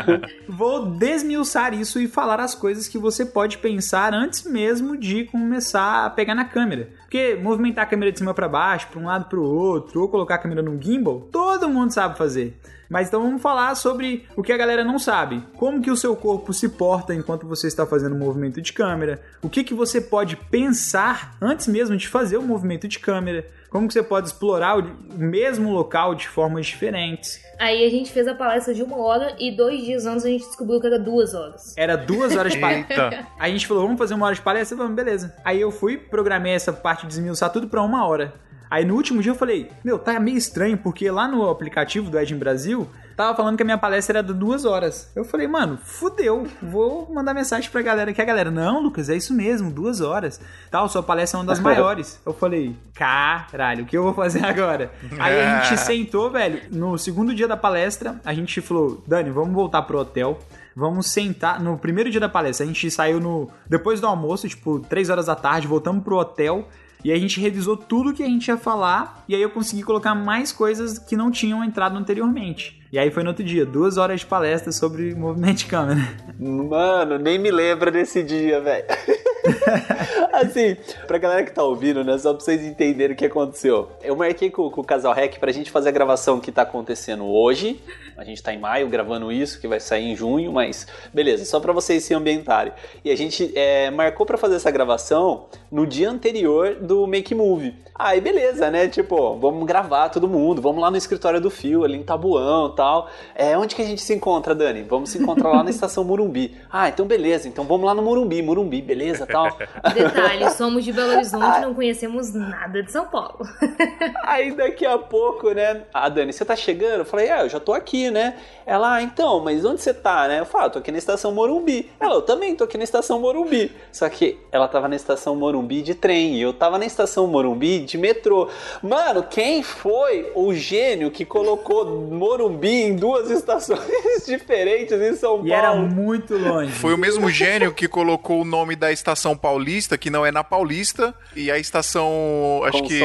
vou 0.49 0.87
desmiuçar 0.87 1.75
isso 1.75 2.01
e 2.01 2.09
falar 2.09 2.41
as 2.41 2.55
coisas 2.55 2.89
que 2.89 2.97
você 2.97 3.27
pode 3.27 3.59
pensar 3.59 4.15
antes 4.15 4.45
mesmo 4.45 4.97
de 4.97 5.25
começar 5.25 6.07
a 6.07 6.09
pegar 6.09 6.35
na 6.35 6.47
câmera. 6.47 6.89
Porque 7.17 7.35
movimentar 7.35 7.85
a 7.85 7.87
câmera 7.87 8.13
de 8.13 8.19
cima 8.19 8.35
para 8.35 8.47
baixo, 8.47 8.89
para 8.89 9.01
um 9.01 9.07
lado 9.07 9.25
para 9.25 9.39
o 9.39 9.43
outro, 9.43 10.03
ou 10.03 10.09
colocar 10.09 10.35
a 10.35 10.39
câmera 10.39 10.61
num 10.61 10.79
gimbal, 10.79 11.23
todo 11.33 11.67
mundo 11.67 11.91
sabe 11.91 12.19
fazer. 12.19 12.61
Mas 12.91 13.09
então 13.09 13.23
vamos 13.23 13.41
falar 13.41 13.75
sobre 13.75 14.27
o 14.37 14.43
que 14.43 14.53
a 14.53 14.57
galera 14.57 14.85
não 14.85 14.99
sabe. 14.99 15.43
Como 15.55 15.81
que 15.81 15.91
o 15.91 15.97
seu 15.97 16.15
corpo 16.15 16.53
se 16.53 16.69
porta 16.69 17.15
enquanto 17.15 17.47
você 17.47 17.69
está 17.69 17.87
fazendo 17.87 18.15
o 18.15 18.19
movimento 18.19 18.61
de 18.61 18.71
câmera. 18.71 19.23
O 19.41 19.49
que, 19.49 19.65
que 19.65 19.73
você 19.73 19.99
pode 19.99 20.37
pensar 20.37 21.39
antes 21.41 21.67
mesmo 21.69 21.97
de 21.97 22.07
fazer 22.07 22.37
o 22.37 22.43
movimento 22.43 22.87
de 22.87 22.99
câmera. 22.99 23.47
Como 23.77 23.89
que 23.89 23.93
você 23.93 24.03
pode 24.03 24.29
explorar 24.29 24.79
o 24.79 24.91
mesmo 25.19 25.71
local 25.71 26.15
de 26.15 26.27
formas 26.27 26.65
diferentes. 26.65 27.45
Aí 27.59 27.85
a 27.85 27.91
gente 27.91 28.11
fez 28.11 28.27
a 28.27 28.35
palestra 28.35 28.73
de 28.73 28.83
uma 28.83 28.97
hora 28.97 29.37
e 29.39 29.55
dois 29.55 29.85
dias 29.85 30.07
antes 30.07 30.25
a 30.25 30.31
gente 30.31 30.47
descobriu 30.47 30.81
que 30.81 30.87
era 30.87 30.99
duas 30.99 31.35
horas. 31.35 31.77
Era 31.77 31.95
duas 31.95 32.35
horas 32.35 32.55
de 32.55 32.59
palestra. 32.59 33.27
Aí 33.39 33.51
a 33.51 33.53
gente 33.53 33.67
falou, 33.67 33.83
vamos 33.83 33.99
fazer 33.99 34.15
uma 34.15 34.25
hora 34.25 34.35
de 34.35 34.41
palestra? 34.41 34.79
Vamos, 34.79 34.95
beleza. 34.95 35.37
Aí 35.45 35.61
eu 35.61 35.71
fui, 35.71 35.99
programei 35.99 36.55
essa 36.55 36.73
parte 36.73 37.03
de 37.03 37.09
desmiuçar 37.09 37.53
tudo 37.53 37.69
pra 37.69 37.83
uma 37.83 38.07
hora. 38.07 38.33
Aí 38.71 38.85
no 38.85 38.95
último 38.95 39.23
dia 39.23 39.31
eu 39.31 39.37
falei, 39.37 39.71
meu, 39.85 39.99
tá 39.99 40.19
meio 40.19 40.37
estranho, 40.37 40.77
porque 40.77 41.11
lá 41.11 41.29
no 41.29 41.49
aplicativo 41.49 42.11
do 42.11 42.19
Edge 42.19 42.35
Brasil, 42.35 42.89
tava 43.17 43.37
falando 43.37 43.57
que 43.57 43.63
a 43.63 43.65
minha 43.65 43.79
palestra 43.79 44.19
era 44.19 44.27
de 44.27 44.35
duas 44.35 44.65
horas. 44.65 45.11
Eu 45.15 45.25
falei, 45.25 45.47
mano, 45.47 45.79
fudeu, 45.83 46.47
vou 46.61 47.13
mandar 47.13 47.33
mensagem 47.33 47.71
pra 47.71 47.81
galera 47.81 48.13
que 48.13 48.21
a 48.21 48.25
galera, 48.25 48.51
não, 48.51 48.83
Lucas, 48.83 49.09
é 49.09 49.17
isso 49.17 49.33
mesmo, 49.33 49.71
duas 49.71 50.01
horas. 50.01 50.41
Tal, 50.71 50.89
sua 50.89 51.03
palestra 51.03 51.39
é 51.39 51.41
uma 51.41 51.47
das 51.47 51.61
maiores. 51.61 52.21
Eu 52.27 52.35
falei, 52.35 52.77
caralho, 52.95 53.85
o 53.85 53.87
que 53.87 53.97
eu 53.97 54.03
vou 54.03 54.15
fazer 54.15 54.45
agora? 54.45 54.91
Aí 55.19 55.41
a 55.41 55.63
gente 55.63 55.79
sentou, 55.81 56.31
velho, 56.31 56.63
no 56.71 56.99
segundo 56.99 57.35
dia 57.35 57.47
da 57.47 57.57
palestra, 57.57 58.21
a 58.25 58.35
gente 58.35 58.61
falou, 58.61 59.03
Dani, 59.07 59.31
vamos 59.31 59.55
voltar 59.55 59.83
pro 59.83 59.99
hotel. 59.99 60.39
Vamos 60.79 61.07
sentar. 61.07 61.59
No 61.59 61.79
primeiro 61.79 62.11
dia 62.11 62.21
da 62.21 62.29
palestra, 62.29 62.65
a 62.65 62.67
gente 62.67 62.91
saiu 62.91 63.19
no. 63.19 63.49
Depois 63.67 63.99
do 63.99 64.07
almoço, 64.07 64.47
tipo, 64.47 64.79
três 64.79 65.09
horas 65.09 65.25
da 65.25 65.35
tarde, 65.35 65.67
voltamos 65.67 66.05
pro 66.05 66.17
hotel. 66.17 66.69
E 67.07 67.13
a 67.13 67.17
gente 67.17 67.39
revisou 67.39 67.77
tudo 67.77 68.13
que 68.13 68.21
a 68.21 68.27
gente 68.27 68.49
ia 68.49 68.57
falar. 68.57 69.23
E 69.29 69.35
aí 69.37 69.41
eu 69.41 69.51
consegui 69.51 69.85
colocar 69.85 70.13
mais 70.13 70.51
coisas 70.51 70.99
que 70.99 71.17
não 71.17 71.31
tinham 71.31 71.63
entrado 71.63 71.97
anteriormente. 71.97 72.83
E 72.91 72.99
aí 72.99 73.13
foi 73.13 73.23
no 73.23 73.29
outro 73.29 73.45
dia, 73.45 73.65
duas 73.65 73.97
horas 73.97 74.19
de 74.19 74.27
palestra 74.27 74.73
sobre 74.73 75.15
movimento 75.15 75.59
de 75.59 75.67
câmera. 75.67 76.01
Mano, 76.37 77.17
nem 77.17 77.39
me 77.39 77.53
lembra 77.53 77.93
desse 77.93 78.25
dia, 78.25 78.61
velho. 78.61 78.87
assim, 80.33 80.77
pra 81.07 81.19
galera 81.19 81.45
que 81.45 81.53
tá 81.53 81.63
ouvindo, 81.63 82.05
né? 82.05 82.19
Só 82.19 82.33
pra 82.33 82.43
vocês 82.43 82.63
entenderem 82.65 83.15
o 83.15 83.17
que 83.17 83.25
aconteceu. 83.25 83.91
Eu 84.03 84.17
marquei 84.17 84.51
com, 84.51 84.71
com 84.71 84.81
o 84.81 84.85
Casal 84.85 85.13
Rec 85.13 85.39
pra 85.39 85.53
gente 85.53 85.71
fazer 85.71 85.89
a 85.89 85.93
gravação 85.93 86.41
que 86.41 86.53
tá 86.53 86.63
acontecendo 86.63 87.25
hoje. 87.27 87.81
A 88.17 88.25
gente 88.25 88.43
tá 88.43 88.53
em 88.53 88.59
maio 88.59 88.89
gravando 88.89 89.31
isso, 89.31 89.61
que 89.61 89.69
vai 89.69 89.79
sair 89.79 90.05
em 90.05 90.17
junho, 90.17 90.53
mas 90.53 90.87
beleza, 91.13 91.45
só 91.45 91.61
pra 91.61 91.73
vocês 91.73 92.03
se 92.03 92.15
ambientarem. 92.15 92.73
E 93.05 93.11
a 93.11 93.17
gente 93.17 93.53
é, 93.55 93.91
marcou 93.91 94.25
pra 94.25 94.39
fazer 94.39 94.57
essa 94.57 94.71
gravação 94.71 95.47
no 95.71 95.87
dia 95.87 96.09
anterior 96.11 96.77
do 96.77 97.07
Make 97.07 97.35
Move. 97.35 97.75
Aí 97.95 98.21
beleza, 98.21 98.71
né? 98.71 98.89
Tipo, 98.89 99.37
vamos 99.37 99.67
gravar 99.67 100.09
todo 100.09 100.29
mundo, 100.29 100.61
vamos 100.63 100.81
lá 100.81 100.91
no 100.91 100.97
escritório 100.97 101.41
do 101.41 101.51
Fio, 101.51 101.85
ali 101.85 101.97
em 101.97 102.03
Tabuão 102.03 102.75
tal. 102.75 103.09
É, 103.35 103.57
onde 103.57 103.75
que 103.75 103.83
a 103.83 103.85
gente 103.85 104.03
se 104.03 104.15
encontra, 104.15 104.55
Dani? 104.55 104.83
Vamos 104.83 105.11
se 105.11 105.19
encontrar 105.19 105.51
lá 105.51 105.63
na 105.63 105.71
estação 105.71 106.05
Morumbi. 106.05 106.57
Ah, 106.71 106.89
então 106.89 107.07
beleza, 107.07 107.49
então 107.49 107.65
vamos 107.65 107.87
lá 107.87 107.95
no 107.95 108.03
Morumbi, 108.03 108.43
Morumbi, 108.43 108.81
beleza, 108.81 109.27
tal. 109.37 109.59
Detalhe, 109.93 110.51
somos 110.51 110.85
de 110.85 110.93
Belo 110.93 111.13
Horizonte, 111.13 111.61
não 111.61 111.75
conhecemos 111.75 112.33
nada 112.33 112.83
de 112.83 112.91
São 112.91 113.07
Paulo. 113.07 113.39
Aí 114.25 114.53
daqui 114.53 114.87
a 114.87 114.97
pouco, 114.97 115.51
né? 115.51 115.83
A 115.93 116.09
Dani, 116.09 116.33
você 116.33 116.45
tá 116.45 116.57
chegando? 116.57 117.01
Eu 117.01 117.05
falei, 117.05 117.29
é, 117.29 117.43
eu 117.43 117.49
já 117.49 117.61
tô 117.61 117.73
aqui, 117.73 118.11
né? 118.11 118.37
Ela, 118.65 118.95
ah, 118.95 119.03
então, 119.03 119.41
mas 119.41 119.65
onde 119.65 119.83
você 119.83 119.93
tá, 119.93 120.27
né? 120.27 120.41
Eu 120.41 120.47
falo, 120.47 120.65
ah, 120.65 120.71
tô 120.71 120.79
aqui 120.79 120.91
na 120.91 120.99
estação 120.99 121.33
Morumbi. 121.33 121.91
Ela, 122.01 122.15
eu 122.15 122.23
também 122.23 122.55
tô 122.57 122.65
aqui 122.65 122.79
na 122.79 122.85
estação 122.85 123.21
Morumbi. 123.21 123.71
Só 123.93 124.09
que 124.09 124.39
ela 124.51 124.67
tava 124.67 124.89
na 124.89 124.97
estação 124.97 125.37
Morumbi 125.37 125.83
de 125.83 125.95
trem 125.95 126.37
e 126.37 126.43
eu 126.43 126.53
tava 126.53 126.79
na 126.79 126.87
estação 126.87 127.27
Morumbi 127.27 127.81
de 127.81 127.99
metrô. 127.99 128.49
Mano, 128.83 129.23
quem 129.23 129.63
foi 129.63 130.33
o 130.35 130.55
gênio 130.55 131.11
que 131.11 131.25
colocou 131.25 131.85
Morumbi 131.85 132.85
em 132.85 132.97
duas 132.97 133.31
estações 133.31 133.81
diferentes 134.27 135.01
em 135.01 135.15
São 135.15 135.37
Paulo? 135.37 135.49
E 135.49 135.53
era 135.53 135.75
muito 135.75 136.37
longe. 136.37 136.73
Foi 136.73 136.95
o 136.95 136.99
mesmo 136.99 137.29
gênio 137.29 137.73
que 137.73 137.87
colocou 137.87 138.41
o 138.41 138.45
nome 138.45 138.75
da 138.75 138.91
estação 138.91 139.26
Paulista, 139.35 139.97
que 139.97 140.11
não 140.11 140.27
é 140.27 140.31
na 140.31 140.45
Paulista, 140.45 141.15
e 141.35 141.51
a 141.51 141.59
estação, 141.59 142.61
acho 142.65 142.83
que 142.83 143.01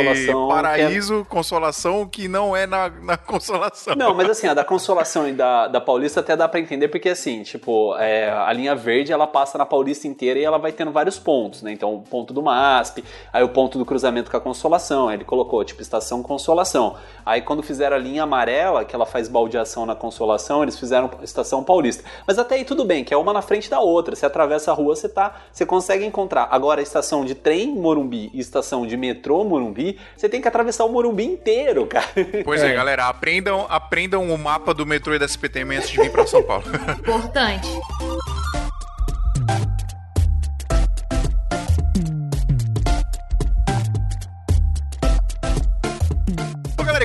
Paraíso, 0.50 1.16
que 1.16 1.22
é... 1.22 1.26
Consolação, 1.26 2.06
que 2.06 2.28
não 2.28 2.56
é 2.56 2.68
na, 2.68 2.90
na 2.90 3.16
Consolação. 3.18 3.96
Não, 3.96 4.14
mas 4.14 4.30
assim, 4.30 4.48
a 4.48 4.54
da 4.54 4.66
Consolação 4.66 5.28
e 5.28 5.32
da, 5.32 5.68
da 5.68 5.80
Paulista 5.80 6.20
até 6.20 6.36
dá 6.36 6.48
para 6.48 6.60
entender, 6.60 6.90
porque 6.90 7.10
assim, 7.10 7.44
tipo, 7.44 7.96
é, 7.98 8.30
a 8.30 8.52
linha 8.52 8.76
verde 8.76 9.14
ela 9.14 9.26
passa 9.26 9.58
na 9.58 9.66
Paulista 9.66 10.08
inteira 10.08 10.38
e 10.40 10.44
ela 10.44 10.58
vai 10.58 10.72
tendo 10.74 10.92
vários 10.92 11.18
pontos, 11.18 11.62
né? 11.62 11.72
Então, 11.72 11.96
o 11.96 12.02
ponto 12.02 12.34
do 12.34 12.42
MASP, 12.42 13.04
aí 13.32 13.44
o 13.44 13.50
ponto 13.50 13.78
do 13.78 13.86
cruzamento 13.86 14.30
com 14.30 14.38
a 14.38 14.42
Consolação, 14.42 15.08
aí 15.08 15.16
ele 15.16 15.24
colocou, 15.24 15.64
tipo, 15.64 15.82
estação 15.82 16.22
Consolação. 16.22 16.96
Aí 17.26 17.42
quando 17.42 17.64
fizeram 17.64 17.96
a 17.96 18.00
linha 18.00 18.24
amarela, 18.24 18.84
que 18.84 18.96
ela 18.96 19.06
faz 19.06 19.28
baldeação 19.28 19.86
na 19.86 19.96
Consolação, 19.96 20.64
eles 20.64 20.78
fizeram 20.78 21.10
estação 21.22 21.64
Paulista. 21.64 22.04
Mas 22.26 22.38
até 22.38 22.56
aí 22.56 22.66
tudo 22.66 22.84
bem, 22.84 23.04
que 23.04 23.14
é 23.14 23.18
uma 23.18 23.32
na 23.32 23.42
frente 23.42 23.70
da 23.70 23.80
outra. 23.80 24.16
Você 24.16 24.26
atravessa 24.26 24.72
a 24.72 24.74
rua, 24.74 24.96
você 24.96 25.08
tá, 25.08 25.36
você 25.52 25.66
consegue 25.66 26.06
encontrar. 26.12 26.48
Agora 26.52 26.82
a 26.82 26.84
estação 26.84 27.26
de 27.26 27.34
trem 27.34 27.74
Morumbi 27.74 28.30
e 28.34 28.40
estação 28.40 28.86
de 28.86 28.96
metrô 28.96 29.44
Morumbi, 29.44 29.98
você 30.16 30.30
tem 30.30 30.42
que 30.42 30.48
atravessar 30.48 30.86
o 30.86 30.90
Morumbi 30.90 31.24
inteiro, 31.24 31.88
cara. 31.88 32.08
Pois 32.44 32.62
é, 32.62 32.72
é 32.72 32.74
galera, 32.74 33.08
aprendam, 33.08 33.66
aprendam 33.70 34.32
o 34.32 34.38
mapa 34.38 34.74
do 34.74 34.86
metrô 34.86 35.16
e 35.16 35.20
da 35.20 35.26
SPTM 35.26 35.78
antes 35.78 35.90
de 35.90 36.00
vir 36.00 36.12
para 36.12 36.28
São 36.28 36.44
Paulo. 36.44 36.66
Importante. 37.00 37.70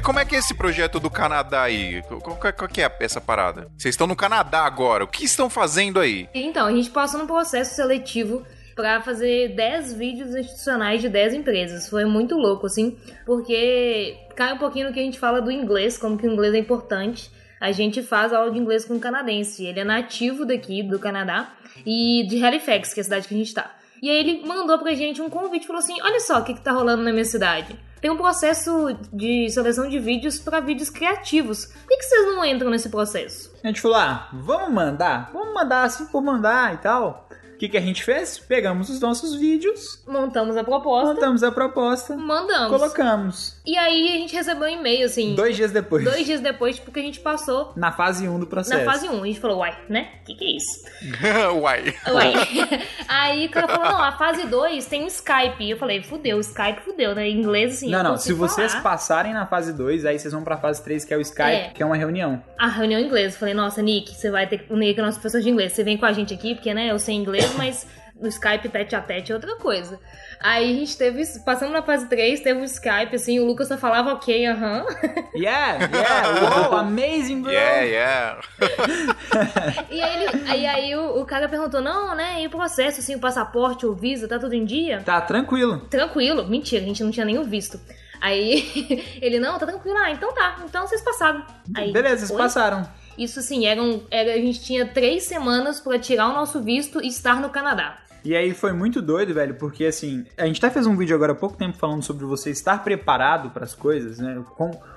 como 0.07 0.21
é 0.21 0.25
que 0.25 0.37
é 0.37 0.39
esse 0.39 0.55
projeto 0.55 1.01
do 1.01 1.11
Canadá 1.11 1.63
aí? 1.63 2.01
Qual, 2.03 2.21
qual, 2.21 2.53
qual 2.53 2.69
que 2.69 2.81
é 2.81 2.97
essa 3.01 3.21
parada? 3.21 3.69
Vocês 3.77 3.93
estão 3.93 4.07
no 4.07 4.15
Canadá 4.15 4.61
agora, 4.61 5.03
o 5.03 5.09
que 5.09 5.25
estão 5.25 5.51
fazendo 5.51 5.99
aí? 5.99 6.29
Então, 6.33 6.65
a 6.65 6.71
gente 6.71 6.91
passou 6.91 7.19
num 7.19 7.27
processo 7.27 7.75
seletivo 7.75 8.47
para 8.77 9.01
fazer 9.01 9.57
10 9.57 9.95
vídeos 9.95 10.37
institucionais 10.37 11.01
de 11.01 11.09
10 11.09 11.33
empresas. 11.33 11.89
Foi 11.89 12.05
muito 12.05 12.37
louco, 12.37 12.67
assim, 12.67 12.99
porque 13.25 14.19
cai 14.37 14.53
um 14.53 14.59
pouquinho 14.59 14.89
no 14.89 14.93
que 14.93 15.01
a 15.01 15.03
gente 15.03 15.19
fala 15.19 15.41
do 15.41 15.51
inglês, 15.51 15.97
como 15.97 16.19
que 16.19 16.29
o 16.29 16.31
inglês 16.31 16.55
é 16.55 16.59
importante. 16.59 17.31
A 17.59 17.73
gente 17.73 18.03
faz 18.03 18.35
aula 18.35 18.51
de 18.51 18.59
inglês 18.59 18.85
com 18.85 18.95
um 18.95 19.01
canadense. 19.01 19.65
Ele 19.65 19.81
é 19.81 19.85
nativo 19.85 20.45
daqui, 20.45 20.83
do 20.83 20.99
Canadá, 20.99 21.55
e 21.87 22.27
de 22.29 22.45
Halifax, 22.45 22.93
que 22.93 23.01
é 23.01 23.03
a 23.03 23.05
cidade 23.05 23.27
que 23.27 23.35
a 23.35 23.39
gente 23.39 23.55
tá. 23.55 23.75
E 24.03 24.11
aí 24.11 24.19
ele 24.19 24.47
mandou 24.47 24.79
pra 24.79 24.93
gente 24.93 25.23
um 25.23 25.31
convite, 25.31 25.67
falou 25.67 25.81
assim, 25.81 25.95
olha 26.03 26.21
só 26.21 26.39
o 26.39 26.45
que, 26.45 26.53
que 26.53 26.61
tá 26.61 26.71
rolando 26.71 27.03
na 27.03 27.11
minha 27.13 27.25
cidade. 27.25 27.75
Tem 27.99 28.11
um 28.11 28.17
processo 28.19 28.95
de 29.11 29.49
seleção 29.49 29.89
de 29.89 29.99
vídeos 29.99 30.39
para 30.39 30.61
vídeos 30.61 30.91
criativos. 30.91 31.65
Por 31.65 31.89
que, 31.89 31.97
que 31.97 32.03
vocês 32.03 32.27
não 32.27 32.45
entram 32.45 32.71
nesse 32.71 32.91
processo? 32.91 33.51
A 33.65 33.69
gente 33.69 33.81
falou, 33.81 33.97
ah, 33.97 34.29
vamos 34.35 34.71
mandar? 34.71 35.31
Vamos 35.33 35.55
mandar 35.55 35.85
assim 35.85 36.05
por 36.07 36.23
mandar 36.23 36.75
e 36.75 36.77
tal. 36.77 37.27
O 37.57 37.59
que, 37.59 37.71
que 37.71 37.79
a 37.79 37.81
gente 37.81 38.05
fez? 38.05 38.39
Pegamos 38.39 38.91
os 38.91 39.01
nossos 39.01 39.35
vídeos, 39.35 40.05
montamos 40.07 40.59
a 40.59 40.63
proposta, 40.63 41.15
montamos 41.15 41.43
a 41.43 41.51
proposta, 41.51 42.15
mandamos, 42.15 42.69
colocamos. 42.69 43.57
E 43.65 43.79
aí 43.79 44.09
a 44.09 44.19
gente 44.19 44.37
recebeu 44.37 44.69
um 44.69 44.71
e-mail 44.71 45.07
assim. 45.07 45.35
Dois 45.35 45.57
dias 45.57 45.73
depois. 45.73 46.05
Dois 46.05 46.27
dias 46.27 46.43
depois, 46.43 46.79
porque 46.79 47.01
a 47.01 47.03
gente 47.03 47.19
passou. 47.19 47.73
Na 47.75 47.91
fase 47.91 48.29
1 48.29 48.35
um 48.35 48.39
do 48.39 48.47
processo. 48.47 48.85
Na 48.85 48.93
fase 48.93 49.09
1. 49.09 49.15
Um, 49.15 49.23
a 49.23 49.27
gente 49.27 49.41
falou, 49.41 49.61
uai, 49.61 49.75
né? 49.89 50.11
O 50.21 50.25
que, 50.27 50.35
que 50.35 50.45
é 50.45 50.57
isso? 50.59 50.85
uai. 51.59 51.95
Uai. 52.09 52.35
aí 53.09 53.47
o 53.47 53.51
cara 53.51 53.69
falou, 53.69 53.85
não, 53.87 54.03
a 54.03 54.13
fase 54.13 54.47
2 54.47 54.85
tem 54.85 55.05
o 55.05 55.07
Skype. 55.07 55.71
Eu 55.71 55.79
falei, 55.79 56.03
fudeu, 56.03 56.39
Skype 56.41 56.83
fudeu, 56.85 57.15
né? 57.15 57.27
Em 57.27 57.39
inglês, 57.39 57.77
assim. 57.77 57.91
Não, 57.91 58.03
não. 58.03 58.19
Se 58.19 58.35
vocês 58.35 58.75
passarem 58.77 59.33
na 59.33 59.47
fase 59.47 59.73
2, 59.73 60.05
aí 60.05 60.19
vocês 60.19 60.35
vão 60.35 60.45
pra 60.45 60.59
fase 60.59 60.85
3, 60.85 61.07
que 61.07 61.15
é 61.15 61.17
o 61.17 61.23
Skype, 61.23 61.43
é. 61.43 61.71
que 61.71 61.83
é 61.83 61.87
uma 61.87 61.97
reunião. 61.97 62.43
A 62.59 62.69
reunião 62.69 63.01
em 63.01 63.07
inglês. 63.07 63.33
Eu 63.33 63.41
falei, 63.41 63.55
nossa, 63.55 63.81
Nick, 63.81 64.15
você 64.15 64.31
vai 64.31 64.47
ter 64.47 64.59
que 64.59 64.73
unir 64.73 64.95
com 64.95 65.01
o 65.01 65.05
nosso 65.07 65.19
professor 65.19 65.41
de 65.41 65.49
inglês. 65.49 65.73
Você 65.73 65.83
vem 65.83 65.97
com 65.97 66.05
a 66.05 66.13
gente 66.13 66.35
aqui, 66.35 66.55
porque, 66.55 66.75
né, 66.75 66.91
eu 66.91 66.99
sei 66.99 67.15
inglês, 67.15 67.46
mas 67.55 67.87
no 68.21 68.29
Skype 68.29 68.69
tete 68.69 68.97
a 68.97 69.01
tete 69.01 69.31
é 69.31 69.35
outra 69.35 69.57
coisa. 69.57 70.01
Aí 70.41 70.71
a 70.71 70.75
gente 70.75 70.97
teve, 70.97 71.23
passamos 71.45 71.75
na 71.75 71.83
fase 71.83 72.07
3, 72.07 72.41
teve 72.41 72.61
o 72.61 72.65
Skype, 72.65 73.15
assim, 73.15 73.39
o 73.39 73.45
Lucas 73.45 73.69
só 73.69 73.77
falava 73.77 74.13
ok, 74.13 74.47
aham. 74.47 74.83
Uh 74.83 74.87
-huh. 74.97 75.27
Yeah, 75.35 75.89
yeah, 75.93 76.41
wow, 76.41 76.79
amazing, 76.79 77.43
bro. 77.43 77.53
Yeah, 77.53 77.81
yeah. 77.83 78.41
e 79.91 80.01
aí, 80.01 80.25
ele, 80.25 80.51
aí, 80.51 80.67
aí 80.67 80.97
o, 80.97 81.21
o, 81.21 81.27
cara 81.27 81.49
perguntou, 81.49 81.81
não, 81.81 82.15
né, 82.15 82.43
e 82.43 82.47
o 82.47 82.51
processo, 82.51 83.01
assim, 83.01 83.15
o 83.15 83.21
passaporte, 83.21 83.87
o 83.87 83.95
visa, 83.95 84.29
tá 84.29 84.39
tudo 84.39 84.55
em 84.55 84.65
dia? 84.65 85.03
Tá, 85.05 85.21
tranquilo. 85.21 85.81
Tranquilo, 85.91 86.47
mentira, 86.47 86.83
a 86.83 86.87
gente 86.87 87.03
não 87.03 87.11
tinha 87.11 87.27
nem 87.27 87.39
o 87.39 87.45
visto. 87.45 87.79
Aí 88.21 89.19
ele, 89.21 89.39
não, 89.39 89.59
tá 89.59 89.67
tranquilo, 89.67 89.97
ah, 89.99 90.11
então 90.11 90.33
tá, 90.33 90.57
então 90.65 90.87
vocês 90.87 91.03
passaram. 91.03 91.45
Aí, 91.75 91.93
Beleza, 91.93 92.27
vocês 92.27 92.39
passaram. 92.39 92.89
Isso 93.19 93.39
assim, 93.39 93.67
eram, 93.67 94.03
era, 94.11 94.35
a 94.35 94.39
gente 94.39 94.61
tinha 94.61 94.87
três 94.87 95.25
semanas 95.25 95.81
para 95.81 95.99
tirar 95.99 96.29
o 96.29 96.35
nosso 96.35 96.63
visto 96.63 97.03
e 97.03 97.09
estar 97.09 97.41
no 97.41 97.51
Canadá. 97.51 97.99
E 98.27 98.35
aí 98.35 98.53
foi 98.53 98.73
muito 98.73 99.01
doido, 99.01 99.33
velho, 99.33 99.55
porque 99.55 99.85
assim, 99.87 100.27
a 100.37 100.47
gente 100.47 100.59
até 100.59 100.69
fez 100.69 100.85
um 100.85 100.97
vídeo 100.97 101.15
agora 101.15 101.31
há 101.31 101.35
pouco 101.37 101.57
tempo 101.57 101.77
falando 101.79 102.03
sobre 102.03 102.25
você 102.25 102.51
estar 102.51 102.83
preparado 102.83 103.51
para 103.51 103.63
as 103.63 103.73
coisas, 103.73 104.19
né? 104.19 104.43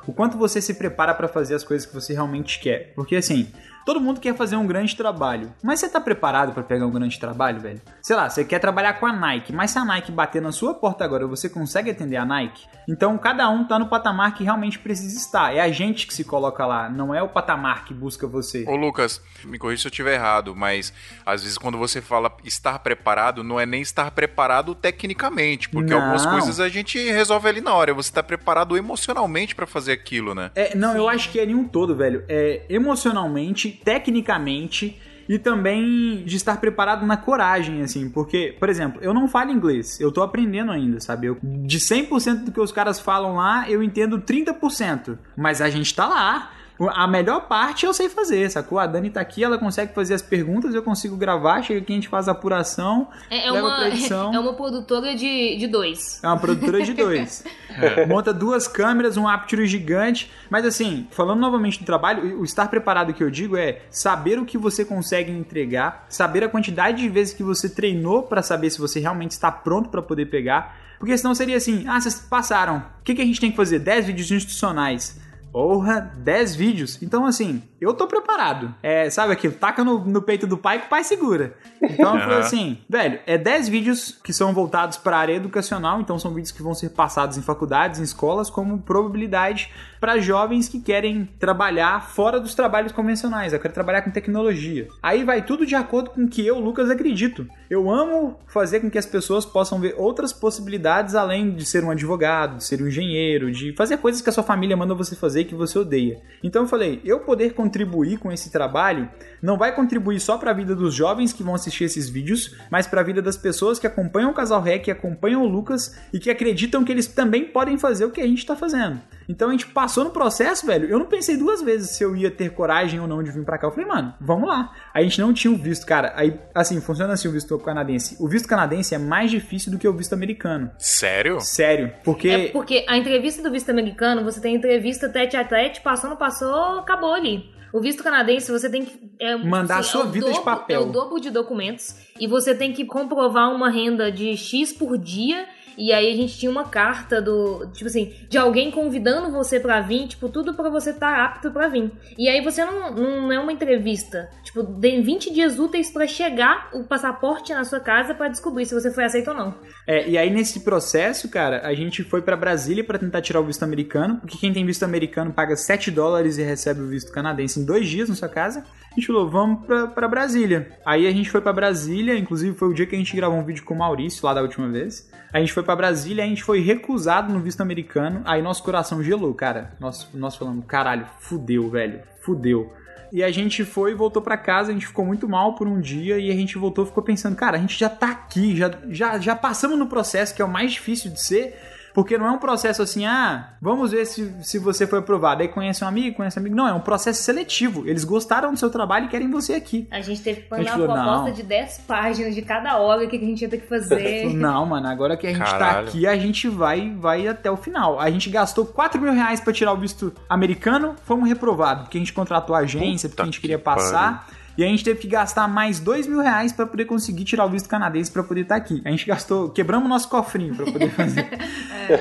O 0.07 0.11
quanto 0.11 0.35
você 0.35 0.59
se 0.59 0.73
prepara 0.73 1.13
para 1.13 1.27
fazer 1.27 1.53
as 1.53 1.63
coisas 1.63 1.85
que 1.85 1.93
você 1.93 2.13
realmente 2.13 2.59
quer. 2.59 2.91
Porque 2.95 3.15
assim, 3.15 3.47
Todo 3.89 3.99
mundo 3.99 4.19
quer 4.19 4.35
fazer 4.35 4.55
um 4.55 4.67
grande 4.67 4.95
trabalho. 4.95 5.51
Mas 5.63 5.79
você 5.79 5.89
tá 5.89 5.99
preparado 5.99 6.53
para 6.53 6.61
pegar 6.61 6.85
um 6.85 6.91
grande 6.91 7.19
trabalho, 7.19 7.59
velho? 7.59 7.81
Sei 8.03 8.15
lá, 8.15 8.29
você 8.29 8.45
quer 8.45 8.59
trabalhar 8.59 8.93
com 8.99 9.07
a 9.07 9.11
Nike, 9.11 9.51
mas 9.51 9.71
se 9.71 9.79
a 9.79 9.83
Nike 9.83 10.11
bater 10.11 10.39
na 10.39 10.51
sua 10.51 10.75
porta 10.75 11.03
agora, 11.03 11.25
você 11.25 11.49
consegue 11.49 11.89
atender 11.89 12.17
a 12.17 12.23
Nike? 12.23 12.67
Então 12.87 13.17
cada 13.17 13.49
um 13.49 13.63
tá 13.63 13.79
no 13.79 13.87
patamar 13.87 14.35
que 14.35 14.43
realmente 14.43 14.77
precisa 14.77 15.17
estar. 15.17 15.55
É 15.55 15.61
a 15.61 15.71
gente 15.71 16.05
que 16.05 16.13
se 16.13 16.23
coloca 16.23 16.67
lá, 16.67 16.87
não 16.87 17.15
é 17.15 17.23
o 17.23 17.29
patamar 17.29 17.83
que 17.83 17.91
busca 17.91 18.27
você. 18.27 18.63
Ô 18.67 18.75
Lucas, 18.75 19.23
me 19.43 19.57
corrija 19.57 19.81
se 19.81 19.87
eu 19.87 19.89
estiver 19.89 20.13
errado, 20.13 20.55
mas 20.55 20.93
às 21.25 21.41
vezes 21.41 21.57
quando 21.57 21.77
você 21.77 21.99
fala 21.99 22.31
estar 22.43 22.77
preparado, 22.77 23.43
não 23.43 23.59
é 23.59 23.65
nem 23.65 23.81
estar 23.81 24.11
preparado 24.11 24.75
tecnicamente, 24.75 25.67
porque 25.67 25.89
não. 25.89 25.99
algumas 25.99 26.27
coisas 26.27 26.59
a 26.59 26.69
gente 26.69 26.99
resolve 27.09 27.49
ali 27.49 27.61
na 27.61 27.73
hora. 27.73 27.91
Você 27.95 28.11
tá 28.11 28.21
preparado 28.21 28.77
emocionalmente 28.77 29.55
para 29.55 29.65
fazer 29.65 29.93
aquilo, 29.93 30.35
né? 30.35 30.51
É, 30.53 30.75
não, 30.75 30.95
eu 30.95 31.09
acho 31.09 31.31
que 31.31 31.39
é 31.39 31.45
nenhum 31.47 31.67
todo, 31.67 31.95
velho. 31.95 32.23
É 32.29 32.65
emocionalmente 32.69 33.78
tecnicamente 33.83 34.99
e 35.29 35.37
também 35.37 36.23
de 36.25 36.35
estar 36.35 36.59
preparado 36.59 37.05
na 37.05 37.15
coragem, 37.15 37.83
assim, 37.83 38.09
porque, 38.09 38.55
por 38.59 38.67
exemplo, 38.67 38.99
eu 38.99 39.13
não 39.13 39.27
falo 39.27 39.51
inglês, 39.51 39.99
eu 40.01 40.11
tô 40.11 40.23
aprendendo 40.23 40.71
ainda, 40.71 40.99
sabe? 40.99 41.27
Eu, 41.27 41.37
de 41.43 41.79
100% 41.79 42.45
do 42.45 42.51
que 42.51 42.59
os 42.59 42.71
caras 42.71 42.99
falam 42.99 43.35
lá, 43.35 43.69
eu 43.69 43.83
entendo 43.83 44.19
30%, 44.19 45.19
mas 45.37 45.61
a 45.61 45.69
gente 45.69 45.93
tá 45.93 46.07
lá. 46.07 46.51
A 46.87 47.07
melhor 47.07 47.47
parte 47.47 47.85
eu 47.85 47.93
sei 47.93 48.07
fazer, 48.07 48.49
sacou? 48.49 48.79
A 48.79 48.87
Dani 48.87 49.09
tá 49.09 49.19
aqui, 49.19 49.43
ela 49.43 49.57
consegue 49.57 49.93
fazer 49.93 50.13
as 50.13 50.21
perguntas, 50.21 50.73
eu 50.73 50.81
consigo 50.81 51.17
gravar, 51.17 51.61
chega 51.61 51.79
aqui, 51.81 51.91
a 51.91 51.95
gente 51.95 52.07
faz 52.07 52.27
a 52.27 52.31
apuração, 52.31 53.07
É, 53.29 53.47
é 53.47 53.51
leva 53.51 53.67
uma, 53.67 53.75
pra 53.75 53.87
edição. 53.89 54.31
é 54.33 54.39
uma 54.39 54.53
produtora 54.53 55.15
de, 55.15 55.57
de 55.57 55.67
dois. 55.67 56.19
É 56.23 56.27
uma 56.27 56.37
produtora 56.37 56.81
de 56.81 56.93
dois. 56.93 57.43
Monta 58.07 58.33
duas 58.33 58.67
câmeras, 58.67 59.17
um 59.17 59.27
aperture 59.27 59.67
gigante. 59.67 60.31
Mas 60.49 60.65
assim, 60.65 61.07
falando 61.11 61.39
novamente 61.39 61.79
do 61.79 61.85
trabalho, 61.85 62.39
o 62.39 62.45
estar 62.45 62.69
preparado 62.69 63.13
que 63.13 63.23
eu 63.23 63.29
digo 63.29 63.57
é 63.57 63.81
saber 63.89 64.39
o 64.39 64.45
que 64.45 64.57
você 64.57 64.85
consegue 64.85 65.31
entregar, 65.31 66.05
saber 66.09 66.43
a 66.43 66.49
quantidade 66.49 67.01
de 67.01 67.09
vezes 67.09 67.33
que 67.33 67.43
você 67.43 67.67
treinou 67.67 68.23
pra 68.23 68.41
saber 68.41 68.69
se 68.69 68.79
você 68.79 68.99
realmente 68.99 69.31
está 69.31 69.51
pronto 69.51 69.89
pra 69.89 70.01
poder 70.01 70.27
pegar. 70.27 70.77
Porque 70.99 71.17
senão 71.17 71.33
seria 71.33 71.57
assim: 71.57 71.85
ah, 71.87 71.99
vocês 71.99 72.15
passaram. 72.15 72.77
O 72.77 73.03
que, 73.03 73.15
que 73.15 73.21
a 73.21 73.25
gente 73.25 73.39
tem 73.39 73.51
que 73.51 73.57
fazer? 73.57 73.79
10 73.79 74.07
vídeos 74.07 74.31
institucionais. 74.31 75.19
Porra, 75.51 75.99
10 75.99 76.55
vídeos. 76.55 77.01
Então, 77.01 77.25
assim, 77.25 77.61
eu 77.81 77.93
tô 77.93 78.07
preparado. 78.07 78.73
É, 78.81 79.09
sabe 79.09 79.33
aquilo? 79.33 79.53
Taca 79.53 79.83
no, 79.83 79.99
no 80.05 80.21
peito 80.21 80.45
do 80.45 80.57
pai 80.57 80.79
que 80.79 80.85
o 80.87 80.89
pai 80.89 81.03
segura. 81.03 81.55
Então, 81.81 82.19
foi 82.19 82.33
Aham. 82.33 82.39
assim, 82.39 82.77
velho, 82.89 83.19
é 83.25 83.37
10 83.37 83.69
vídeos 83.69 84.19
que 84.23 84.33
são 84.33 84.53
voltados 84.53 84.97
para 84.97 85.17
a 85.17 85.19
área 85.19 85.33
educacional, 85.33 86.01
então 86.01 86.19
são 86.19 86.33
vídeos 86.33 86.51
que 86.51 86.61
vão 86.61 86.73
ser 86.73 86.89
passados 86.89 87.37
em 87.37 87.41
faculdades, 87.41 87.99
em 87.99 88.03
escolas, 88.03 88.49
como 88.49 88.79
probabilidade 88.79 89.71
para 89.99 90.19
jovens 90.19 90.69
que 90.69 90.79
querem 90.79 91.27
trabalhar 91.39 92.09
fora 92.09 92.39
dos 92.39 92.53
trabalhos 92.53 92.91
convencionais. 92.91 93.53
Eu 93.53 93.59
quero 93.59 93.73
trabalhar 93.73 94.01
com 94.01 94.11
tecnologia. 94.11 94.87
Aí 95.01 95.23
vai 95.23 95.45
tudo 95.45 95.65
de 95.65 95.75
acordo 95.75 96.11
com 96.11 96.23
o 96.23 96.27
que 96.27 96.45
eu, 96.45 96.59
Lucas, 96.59 96.89
acredito. 96.89 97.47
Eu 97.69 97.89
amo 97.89 98.39
fazer 98.47 98.79
com 98.79 98.89
que 98.89 98.97
as 98.97 99.05
pessoas 99.05 99.45
possam 99.45 99.79
ver 99.79 99.95
outras 99.97 100.31
possibilidades 100.33 101.15
além 101.15 101.51
de 101.51 101.65
ser 101.65 101.83
um 101.83 101.91
advogado, 101.91 102.57
de 102.57 102.63
ser 102.63 102.81
um 102.81 102.87
engenheiro, 102.87 103.51
de 103.51 103.73
fazer 103.75 103.97
coisas 103.97 104.21
que 104.21 104.29
a 104.29 104.33
sua 104.33 104.43
família 104.43 104.75
manda 104.75 104.95
você 104.95 105.15
fazer 105.15 105.41
e 105.41 105.45
que 105.45 105.55
você 105.55 105.77
odeia. 105.77 106.21
Então 106.43 106.63
eu 106.63 106.67
falei, 106.67 107.01
eu 107.03 107.19
poder 107.19 107.53
contribuir 107.69 108.17
com 108.17 108.31
esse 108.31 108.49
trabalho 108.49 109.07
não 109.41 109.57
vai 109.57 109.73
contribuir 109.73 110.19
só 110.19 110.37
para 110.37 110.51
a 110.51 110.53
vida 110.53 110.75
dos 110.75 110.93
jovens 110.93 111.33
que 111.33 111.43
vão 111.43 111.55
assistir 111.55 111.85
esses 111.85 112.09
vídeos, 112.09 112.55
mas 112.69 112.87
para 112.87 113.01
a 113.01 113.03
vida 113.03 113.21
das 113.21 113.37
pessoas 113.37 113.79
que 113.79 113.87
acompanham 113.87 114.31
o 114.31 114.33
Casal 114.33 114.61
Rec, 114.61 114.83
que 114.83 114.91
acompanham 114.91 115.43
o 115.43 115.47
Lucas 115.47 115.97
e 116.13 116.19
que 116.19 116.29
acreditam 116.29 116.83
que 116.83 116.91
eles 116.91 117.07
também 117.07 117.45
podem 117.45 117.77
fazer 117.77 118.05
o 118.05 118.11
que 118.11 118.21
a 118.21 118.27
gente 118.27 118.45
tá 118.45 118.55
fazendo. 118.55 118.99
Então 119.27 119.49
a 119.49 119.51
gente 119.51 119.67
passou 119.67 120.03
no 120.03 120.09
processo, 120.09 120.65
velho. 120.65 120.89
Eu 120.89 120.97
não 120.97 121.05
pensei 121.05 121.37
duas 121.37 121.61
vezes 121.61 121.91
se 121.91 122.03
eu 122.03 122.15
ia 122.15 122.31
ter 122.31 122.49
coragem 122.49 122.99
ou 122.99 123.07
não 123.07 123.21
de 123.21 123.31
vir 123.31 123.45
pra 123.45 123.59
cá. 123.59 123.67
Eu 123.67 123.71
falei, 123.71 123.87
mano, 123.87 124.13
vamos 124.19 124.49
lá. 124.49 124.73
A 124.91 125.03
gente 125.03 125.21
não 125.21 125.31
tinha 125.31 125.53
o 125.53 125.55
visto, 125.55 125.85
cara. 125.85 126.13
Aí, 126.15 126.39
assim, 126.55 126.81
funciona 126.81 127.13
assim 127.13 127.27
o 127.27 127.31
visto 127.31 127.57
canadense. 127.59 128.17
O 128.19 128.27
visto 128.27 128.47
canadense 128.47 128.95
é 128.95 128.97
mais 128.97 129.29
difícil 129.29 129.71
do 129.71 129.77
que 129.77 129.87
o 129.87 129.93
visto 129.93 130.13
americano. 130.13 130.71
Sério? 130.79 131.39
Sério. 131.41 131.93
Porque. 132.03 132.29
É 132.29 132.47
porque 132.47 132.83
a 132.89 132.97
entrevista 132.97 133.43
do 133.43 133.51
visto 133.51 133.69
americano, 133.69 134.23
você 134.23 134.41
tem 134.41 134.55
entrevista 134.55 135.07
tete 135.07 135.37
a 135.37 135.43
tete, 135.43 135.81
passou, 135.81 136.09
não 136.09 136.17
passou, 136.17 136.79
acabou 136.79 137.13
ali. 137.13 137.43
O 137.71 137.79
visto 137.79 138.03
canadense, 138.03 138.51
você 138.51 138.69
tem 138.69 138.83
que. 138.83 139.11
é, 139.19 139.28
Mandar 139.37 139.79
a 139.79 139.83
sua 139.83 140.03
é 140.03 140.07
vida 140.07 140.25
de 140.27 140.31
dobro- 140.31 140.43
papel. 140.43 140.81
É 140.81 140.83
o 140.83 140.91
dobro 140.91 141.19
de 141.19 141.29
documentos. 141.29 141.95
E 142.19 142.27
você 142.27 142.53
tem 142.53 142.73
que 142.73 142.85
comprovar 142.85 143.53
uma 143.53 143.69
renda 143.69 144.11
de 144.11 144.35
X 144.35 144.73
por 144.73 144.97
dia. 144.97 145.45
E 145.81 145.93
aí 145.93 146.11
a 146.11 146.15
gente 146.17 146.37
tinha 146.37 146.51
uma 146.51 146.65
carta 146.65 147.21
do, 147.21 147.65
tipo 147.71 147.85
assim, 147.87 148.13
de 148.27 148.37
alguém 148.37 148.69
convidando 148.69 149.31
você 149.31 149.61
pra 149.61 149.79
vir, 149.79 150.07
tipo, 150.09 150.27
tudo 150.27 150.53
pra 150.53 150.69
você 150.69 150.89
estar 150.89 151.23
apto 151.23 151.51
pra 151.51 151.69
vir. 151.69 151.89
E 152.17 152.27
aí 152.27 152.41
você 152.41 152.65
não, 152.65 152.93
não 152.93 153.31
é 153.31 153.39
uma 153.39 153.53
entrevista. 153.53 154.29
Tipo, 154.43 154.61
tem 154.61 155.01
20 155.01 155.31
dias 155.31 155.57
úteis 155.57 155.89
pra 155.89 156.05
chegar 156.05 156.69
o 156.73 156.83
passaporte 156.83 157.53
na 157.53 157.63
sua 157.63 157.79
casa 157.79 158.13
pra 158.13 158.27
descobrir 158.27 158.65
se 158.65 158.73
você 158.73 158.91
foi 158.91 159.05
aceito 159.05 159.29
ou 159.29 159.33
não. 159.37 159.55
É, 159.87 160.05
e 160.09 160.17
aí 160.17 160.29
nesse 160.29 160.59
processo, 160.65 161.29
cara, 161.29 161.65
a 161.65 161.73
gente 161.73 162.03
foi 162.03 162.21
pra 162.21 162.35
Brasília 162.35 162.83
pra 162.83 162.99
tentar 162.99 163.21
tirar 163.21 163.39
o 163.39 163.45
visto 163.45 163.63
americano, 163.63 164.17
porque 164.19 164.37
quem 164.37 164.51
tem 164.51 164.65
visto 164.65 164.83
americano 164.83 165.31
paga 165.31 165.55
7 165.55 165.89
dólares 165.91 166.37
e 166.37 166.43
recebe 166.43 166.81
o 166.81 166.87
visto 166.89 167.09
canadense 167.09 167.57
em 167.57 167.63
dois 167.63 167.87
dias 167.87 168.09
na 168.09 168.15
sua 168.15 168.27
casa. 168.27 168.65
A 168.91 168.95
gente 168.95 169.07
falou, 169.07 169.29
vamos 169.29 169.65
pra, 169.65 169.87
pra 169.87 170.07
Brasília. 170.07 170.71
Aí 170.85 171.07
a 171.07 171.11
gente 171.11 171.29
foi 171.29 171.41
pra 171.41 171.53
Brasília, 171.53 172.17
inclusive 172.17 172.57
foi 172.57 172.69
o 172.69 172.73
dia 172.73 172.85
que 172.85 172.95
a 172.95 172.97
gente 172.97 173.15
gravou 173.15 173.37
um 173.37 173.45
vídeo 173.45 173.63
com 173.63 173.73
o 173.73 173.77
Maurício 173.77 174.25
lá 174.25 174.33
da 174.33 174.41
última 174.41 174.67
vez. 174.67 175.09
A 175.31 175.39
gente 175.39 175.53
foi 175.53 175.61
pra 175.61 175.75
Brasília, 175.75 176.23
a 176.23 176.27
gente 176.27 176.43
foi 176.43 176.59
recusado 176.59 177.31
no 177.31 177.39
visto 177.39 177.61
americano, 177.61 178.21
aí 178.25 178.41
nosso 178.41 178.63
coração 178.63 179.03
gelou, 179.03 179.33
cara. 179.33 179.73
Nós, 179.79 180.09
nós 180.13 180.35
falamos, 180.35 180.65
caralho, 180.65 181.05
fudeu, 181.19 181.69
velho, 181.69 182.01
fudeu. 182.21 182.73
E 183.11 183.23
a 183.23 183.31
gente 183.31 183.63
foi 183.63 183.95
voltou 183.95 184.21
pra 184.21 184.37
casa, 184.37 184.69
a 184.69 184.73
gente 184.73 184.87
ficou 184.87 185.05
muito 185.05 185.27
mal 185.27 185.55
por 185.55 185.67
um 185.67 185.79
dia 185.79 186.19
e 186.19 186.29
a 186.29 186.35
gente 186.35 186.57
voltou 186.57 186.85
ficou 186.85 187.03
pensando, 187.03 187.35
cara, 187.35 187.57
a 187.57 187.59
gente 187.59 187.77
já 187.77 187.89
tá 187.89 188.09
aqui, 188.09 188.55
já, 188.55 188.71
já, 188.89 189.19
já 189.19 189.35
passamos 189.35 189.77
no 189.77 189.87
processo 189.87 190.35
que 190.35 190.41
é 190.41 190.45
o 190.45 190.49
mais 190.49 190.73
difícil 190.73 191.11
de 191.11 191.21
ser, 191.21 191.55
porque 191.99 192.17
não 192.17 192.27
é 192.27 192.31
um 192.31 192.37
processo 192.37 192.81
assim, 192.81 193.05
ah, 193.05 193.55
vamos 193.61 193.91
ver 193.91 194.05
se, 194.05 194.33
se 194.41 194.57
você 194.57 194.87
foi 194.87 194.99
aprovado. 194.99 195.41
Aí 195.41 195.49
conhece 195.49 195.83
um 195.83 195.87
amigo, 195.87 196.15
conhece 196.15 196.39
um 196.39 196.41
amigo. 196.41 196.55
Não, 196.55 196.65
é 196.65 196.71
um 196.71 196.79
processo 196.79 197.21
seletivo. 197.21 197.85
Eles 197.85 198.05
gostaram 198.05 198.53
do 198.53 198.57
seu 198.57 198.69
trabalho 198.69 199.07
e 199.07 199.09
querem 199.09 199.29
você 199.29 199.55
aqui. 199.55 199.85
A 199.91 199.99
gente 199.99 200.21
teve 200.21 200.43
que 200.43 200.49
mandar 200.49 200.77
uma 200.77 200.85
proposta 200.85 201.27
não. 201.27 201.33
de 201.33 201.43
10 201.43 201.81
páginas 201.85 202.33
de 202.33 202.41
cada 202.41 202.77
hora, 202.77 203.03
o 203.03 203.09
que 203.09 203.19
que 203.19 203.25
a 203.25 203.27
gente 203.27 203.41
ia 203.41 203.49
ter 203.49 203.57
que 203.57 203.67
fazer. 203.67 204.31
Não, 204.33 204.65
mano, 204.65 204.87
agora 204.87 205.17
que 205.17 205.27
a 205.27 205.33
gente 205.33 205.43
Caralho. 205.43 205.87
tá 205.87 205.89
aqui, 205.89 206.07
a 206.07 206.15
gente 206.15 206.47
vai, 206.47 206.89
vai 206.89 207.27
até 207.27 207.51
o 207.51 207.57
final. 207.57 207.99
A 207.99 208.09
gente 208.09 208.29
gastou 208.29 208.65
4 208.65 209.01
mil 209.01 209.11
reais 209.11 209.41
pra 209.41 209.51
tirar 209.51 209.73
o 209.73 209.77
visto 209.77 210.13
americano, 210.29 210.95
fomos 211.03 211.27
reprovados, 211.27 211.83
porque 211.83 211.97
a 211.97 211.99
gente 211.99 212.13
contratou 212.13 212.55
a 212.55 212.59
agência, 212.59 213.09
porque 213.09 213.21
a 213.21 213.25
gente 213.25 213.35
que 213.35 213.41
queria 213.41 213.59
passar. 213.59 214.25
E 214.59 214.63
a 214.63 214.67
gente 214.67 214.83
teve 214.83 214.99
que 214.99 215.07
gastar 215.07 215.47
mais 215.47 215.79
2 215.79 216.05
mil 216.05 216.19
reais 216.19 216.51
pra 216.51 216.65
poder 216.65 216.83
conseguir 216.83 217.23
tirar 217.23 217.45
o 217.45 217.49
visto 217.49 217.69
canadense 217.69 218.11
pra 218.11 218.21
poder 218.21 218.41
estar 218.41 218.57
aqui. 218.57 218.81
A 218.83 218.89
gente 218.89 219.05
gastou, 219.05 219.49
quebramos 219.51 219.85
o 219.85 219.87
nosso 219.87 220.09
cofrinho 220.09 220.53
pra 220.53 220.65
poder 220.65 220.89
fazer. 220.89 221.29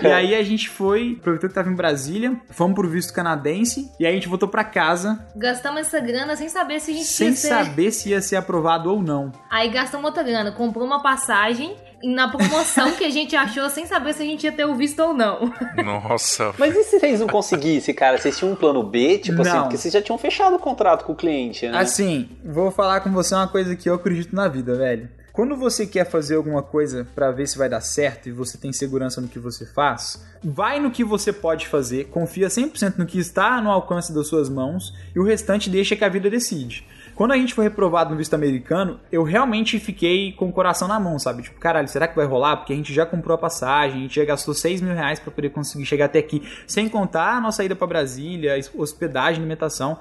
E 0.03 0.07
aí 0.07 0.35
a 0.35 0.43
gente 0.43 0.69
foi, 0.69 1.17
aproveitou 1.19 1.49
que 1.49 1.55
tava 1.55 1.71
em 1.71 1.75
Brasília, 1.75 2.39
fomos 2.51 2.75
pro 2.75 2.87
visto 2.91 3.11
canadense, 3.11 3.91
e 3.99 4.05
aí 4.05 4.13
a 4.13 4.15
gente 4.15 4.29
voltou 4.29 4.47
pra 4.47 4.63
casa, 4.63 5.27
Gastamos 5.35 5.81
essa 5.81 5.99
grana 5.99 6.37
sem 6.37 6.47
saber 6.51 6.79
se 6.79 6.91
a 6.91 6.95
gente 6.95 7.07
sem 7.07 7.29
ia 7.29 7.35
ser. 7.35 7.49
saber 7.49 7.91
se 7.93 8.11
ia 8.11 8.21
ser 8.21 8.37
aprovado 8.37 8.91
ou 8.91 9.03
não. 9.03 9.33
Aí 9.49 9.71
gastamos 9.71 10.05
outra 10.05 10.23
grana, 10.23 10.53
comprou 10.53 10.85
uma 10.85 11.03
passagem 11.03 11.75
na 12.03 12.29
promoção 12.29 12.93
que 12.93 13.05
a 13.05 13.11
gente 13.11 13.35
achou 13.35 13.69
sem 13.71 13.87
saber 13.87 14.15
se 14.15 14.23
a 14.23 14.27
gente 14.27 14.45
ia 14.45 14.53
ter 14.53 14.65
o 14.65 14.75
visto 14.75 15.01
ou 15.01 15.13
não. 15.15 15.53
Nossa. 15.85 16.53
Mas 16.59 16.75
e 16.77 16.85
se 16.85 17.01
vocês 17.01 17.21
não 17.21 17.27
conseguissem, 17.27 17.95
cara? 17.95 18.19
Vocês 18.19 18.39
tinham 18.39 18.53
um 18.53 18.57
plano 18.57 18.83
B, 18.83 19.19
tipo 19.19 19.41
assim, 19.43 19.51
Não. 19.51 19.63
porque 19.63 19.77
vocês 19.77 19.93
já 19.93 20.01
tinham 20.03 20.19
fechado 20.19 20.57
o 20.57 20.59
contrato 20.59 21.05
com 21.05 21.13
o 21.13 21.17
cliente, 21.17 21.67
né? 21.69 21.79
Assim, 21.79 22.29
vou 22.45 22.71
falar 22.71 23.01
com 23.01 23.11
você 23.11 23.35
uma 23.35 23.49
coisa 23.49 23.75
que 23.75 23.89
eu 23.89 23.95
acredito 23.95 24.35
na 24.35 24.49
vida, 24.49 24.75
velho. 24.77 25.09
Quando 25.33 25.57
você 25.57 25.87
quer 25.87 26.05
fazer 26.05 26.35
alguma 26.35 26.65
coisa 26.65 27.07
pra 27.15 27.31
ver 27.31 27.47
se 27.47 27.57
vai 27.57 27.69
dar 27.69 27.81
certo 27.81 28.29
e 28.29 28.33
você 28.33 28.59
tem 28.59 28.73
segurança 28.73 29.21
no 29.21 29.29
que 29.29 29.39
você 29.39 29.65
faz, 29.65 30.21
vai 30.43 30.81
no 30.81 30.91
que 30.91 31.05
você 31.05 31.33
pode 31.33 31.69
fazer, 31.69 32.07
confia 32.07 32.49
100% 32.49 32.95
no 32.99 33.07
que 33.07 33.21
está 33.21 33.61
no 33.61 33.71
alcance 33.71 34.13
das 34.13 34.27
suas 34.27 34.49
mãos 34.49 34.93
e 35.15 35.21
o 35.21 35.23
restante 35.23 35.71
deixa 35.71 35.95
que 35.95 36.05
a 36.05 36.09
vida 36.09 36.29
decide. 36.29 36.85
Quando 37.19 37.33
a 37.33 37.37
gente 37.37 37.53
foi 37.53 37.65
reprovado 37.65 38.13
no 38.13 38.17
visto 38.17 38.35
americano, 38.35 39.01
eu 39.11 39.25
realmente 39.25 39.81
fiquei 39.81 40.31
com 40.35 40.49
o 40.49 40.53
coração 40.53 40.87
na 40.87 41.01
mão, 41.01 41.19
sabe? 41.19 41.43
Tipo, 41.43 41.59
caralho, 41.59 41.89
será 41.89 42.07
que 42.07 42.15
vai 42.15 42.25
rolar? 42.25 42.59
Porque 42.59 42.73
a 42.73 42.77
gente 42.77 42.95
já 42.95 43.05
comprou 43.05 43.35
a 43.35 43.39
passagem, 43.39 43.99
a 43.99 44.03
gente 44.03 44.15
já 44.15 44.25
gastou 44.25 44.55
6 44.55 44.81
mil 44.81 44.95
reais 44.95 45.19
pra 45.19 45.33
poder 45.33 45.51
conseguir 45.51 45.85
chegar 45.85 46.05
até 46.05 46.21
aqui, 46.21 46.49
sem 46.65 46.89
contar 46.89 47.33
a 47.33 47.41
nossa 47.41 47.65
ida 47.65 47.75
pra 47.75 47.89
Brasília, 47.89 48.55
hospedagem, 48.73 49.41
alimentação. 49.41 49.99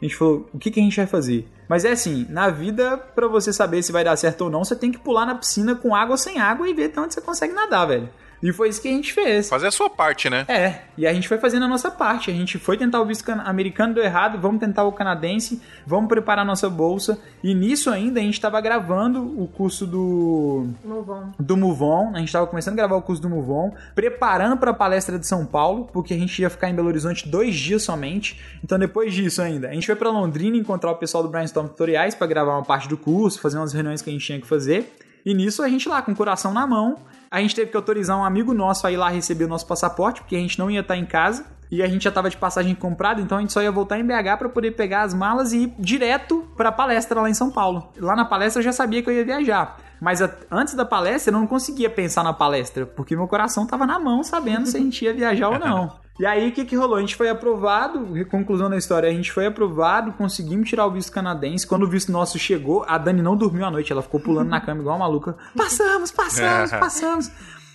A 0.00 0.04
gente 0.04 0.14
falou, 0.14 0.48
o 0.54 0.60
que, 0.60 0.70
que 0.70 0.78
a 0.78 0.82
gente 0.84 0.96
vai 0.96 1.08
fazer? 1.08 1.48
Mas 1.68 1.84
é 1.84 1.90
assim, 1.90 2.24
na 2.30 2.50
vida, 2.50 2.96
pra 2.96 3.26
você 3.26 3.52
saber 3.52 3.82
se 3.82 3.90
vai 3.90 4.04
dar 4.04 4.14
certo 4.14 4.42
ou 4.42 4.48
não, 4.48 4.62
você 4.62 4.76
tem 4.76 4.92
que 4.92 4.98
pular 5.00 5.26
na 5.26 5.34
piscina 5.34 5.74
com 5.74 5.92
água 5.92 6.12
ou 6.12 6.18
sem 6.18 6.38
água 6.38 6.68
e 6.68 6.72
ver 6.72 6.84
até 6.84 7.00
onde 7.00 7.14
você 7.14 7.20
consegue 7.20 7.52
nadar, 7.52 7.86
velho. 7.86 8.08
E 8.42 8.52
foi 8.52 8.70
isso 8.70 8.80
que 8.80 8.88
a 8.88 8.92
gente 8.92 9.12
fez. 9.12 9.48
Fazer 9.48 9.66
a 9.66 9.70
sua 9.70 9.90
parte, 9.90 10.30
né? 10.30 10.44
É, 10.48 10.80
e 10.96 11.06
a 11.06 11.12
gente 11.12 11.28
foi 11.28 11.38
fazendo 11.38 11.64
a 11.64 11.68
nossa 11.68 11.90
parte. 11.90 12.30
A 12.30 12.34
gente 12.34 12.58
foi 12.58 12.76
tentar 12.76 13.00
o 13.00 13.04
visto 13.04 13.28
americano, 13.30 13.94
deu 13.94 14.02
errado, 14.02 14.38
vamos 14.40 14.60
tentar 14.60 14.84
o 14.84 14.92
canadense, 14.92 15.60
vamos 15.86 16.08
preparar 16.08 16.42
a 16.42 16.46
nossa 16.46 16.68
bolsa. 16.70 17.18
E 17.42 17.54
nisso 17.54 17.90
ainda 17.90 18.18
a 18.18 18.22
gente 18.22 18.34
estava 18.34 18.60
gravando 18.60 19.22
o 19.40 19.46
curso 19.46 19.86
do 19.86 20.68
Move 20.84 21.10
on. 21.10 21.32
do 21.38 21.56
Muvon, 21.56 22.12
a 22.14 22.18
gente 22.18 22.28
estava 22.28 22.46
começando 22.46 22.74
a 22.74 22.76
gravar 22.76 22.96
o 22.96 23.02
curso 23.02 23.20
do 23.20 23.28
Muvon, 23.28 23.74
preparando 23.94 24.56
para 24.56 24.70
a 24.70 24.74
palestra 24.74 25.18
de 25.18 25.26
São 25.26 25.44
Paulo, 25.44 25.88
porque 25.92 26.14
a 26.14 26.18
gente 26.18 26.40
ia 26.40 26.48
ficar 26.48 26.70
em 26.70 26.74
Belo 26.74 26.88
Horizonte 26.88 27.28
dois 27.28 27.54
dias 27.54 27.82
somente. 27.82 28.40
Então 28.64 28.78
depois 28.78 29.12
disso 29.12 29.42
ainda, 29.42 29.68
a 29.68 29.72
gente 29.72 29.86
foi 29.86 29.96
para 29.96 30.10
Londrina 30.10 30.56
encontrar 30.56 30.90
o 30.92 30.96
pessoal 30.96 31.22
do 31.22 31.28
Brainstorm 31.28 31.68
Tutoriais 31.68 32.14
para 32.14 32.26
gravar 32.26 32.52
uma 32.52 32.64
parte 32.64 32.88
do 32.88 32.96
curso, 32.96 33.40
fazer 33.40 33.58
umas 33.58 33.72
reuniões 33.72 34.00
que 34.00 34.08
a 34.08 34.12
gente 34.12 34.24
tinha 34.24 34.40
que 34.40 34.46
fazer. 34.46 34.90
E 35.24 35.34
nisso 35.34 35.62
a 35.62 35.68
gente 35.68 35.88
lá 35.88 36.00
com 36.02 36.12
o 36.12 36.16
coração 36.16 36.52
na 36.52 36.66
mão, 36.66 36.96
a 37.30 37.40
gente 37.40 37.54
teve 37.54 37.70
que 37.70 37.76
autorizar 37.76 38.16
um 38.18 38.24
amigo 38.24 38.52
nosso 38.54 38.86
a 38.86 38.92
ir 38.92 38.96
lá 38.96 39.08
receber 39.08 39.44
o 39.44 39.48
nosso 39.48 39.66
passaporte, 39.66 40.20
porque 40.20 40.36
a 40.36 40.40
gente 40.40 40.58
não 40.58 40.70
ia 40.70 40.80
estar 40.80 40.96
em 40.96 41.06
casa. 41.06 41.44
E 41.72 41.84
a 41.84 41.86
gente 41.86 42.02
já 42.02 42.10
tava 42.10 42.28
de 42.28 42.36
passagem 42.36 42.74
comprada, 42.74 43.20
então 43.20 43.38
a 43.38 43.40
gente 43.40 43.52
só 43.52 43.62
ia 43.62 43.70
voltar 43.70 43.96
em 43.96 44.04
BH 44.04 44.36
para 44.38 44.48
poder 44.48 44.72
pegar 44.72 45.02
as 45.02 45.14
malas 45.14 45.52
e 45.52 45.58
ir 45.64 45.74
direto 45.78 46.44
pra 46.56 46.72
palestra 46.72 47.20
lá 47.20 47.30
em 47.30 47.34
São 47.34 47.48
Paulo. 47.48 47.92
Lá 47.96 48.16
na 48.16 48.24
palestra 48.24 48.58
eu 48.60 48.64
já 48.64 48.72
sabia 48.72 49.00
que 49.04 49.08
eu 49.08 49.14
ia 49.14 49.24
viajar. 49.24 49.76
Mas 50.00 50.20
a- 50.20 50.34
antes 50.50 50.74
da 50.74 50.84
palestra 50.84 51.32
eu 51.32 51.38
não 51.38 51.46
conseguia 51.46 51.88
pensar 51.88 52.24
na 52.24 52.32
palestra, 52.32 52.86
porque 52.86 53.14
meu 53.14 53.28
coração 53.28 53.66
tava 53.68 53.86
na 53.86 54.00
mão 54.00 54.24
sabendo 54.24 54.66
se 54.66 54.76
a 54.76 54.80
gente 54.80 55.04
ia 55.04 55.14
viajar 55.14 55.48
ou 55.48 55.60
não. 55.60 55.92
E 56.20 56.26
aí, 56.26 56.50
o 56.50 56.52
que, 56.52 56.66
que 56.66 56.76
rolou? 56.76 56.98
A 56.98 57.00
gente 57.00 57.16
foi 57.16 57.30
aprovado, 57.30 58.06
conclusão 58.26 58.68
da 58.68 58.76
história, 58.76 59.08
a 59.08 59.12
gente 59.12 59.32
foi 59.32 59.46
aprovado, 59.46 60.12
conseguimos 60.12 60.68
tirar 60.68 60.84
o 60.84 60.90
visto 60.90 61.10
canadense. 61.10 61.66
Quando 61.66 61.84
o 61.84 61.88
visto 61.88 62.12
nosso 62.12 62.38
chegou, 62.38 62.84
a 62.86 62.98
Dani 62.98 63.22
não 63.22 63.34
dormiu 63.34 63.64
à 63.64 63.70
noite, 63.70 63.90
ela 63.90 64.02
ficou 64.02 64.20
pulando 64.20 64.50
na 64.50 64.60
cama 64.60 64.82
igual 64.82 64.96
uma 64.96 65.06
maluca. 65.06 65.34
Passamos, 65.56 66.10
passamos, 66.10 66.72
passamos. 66.78 67.30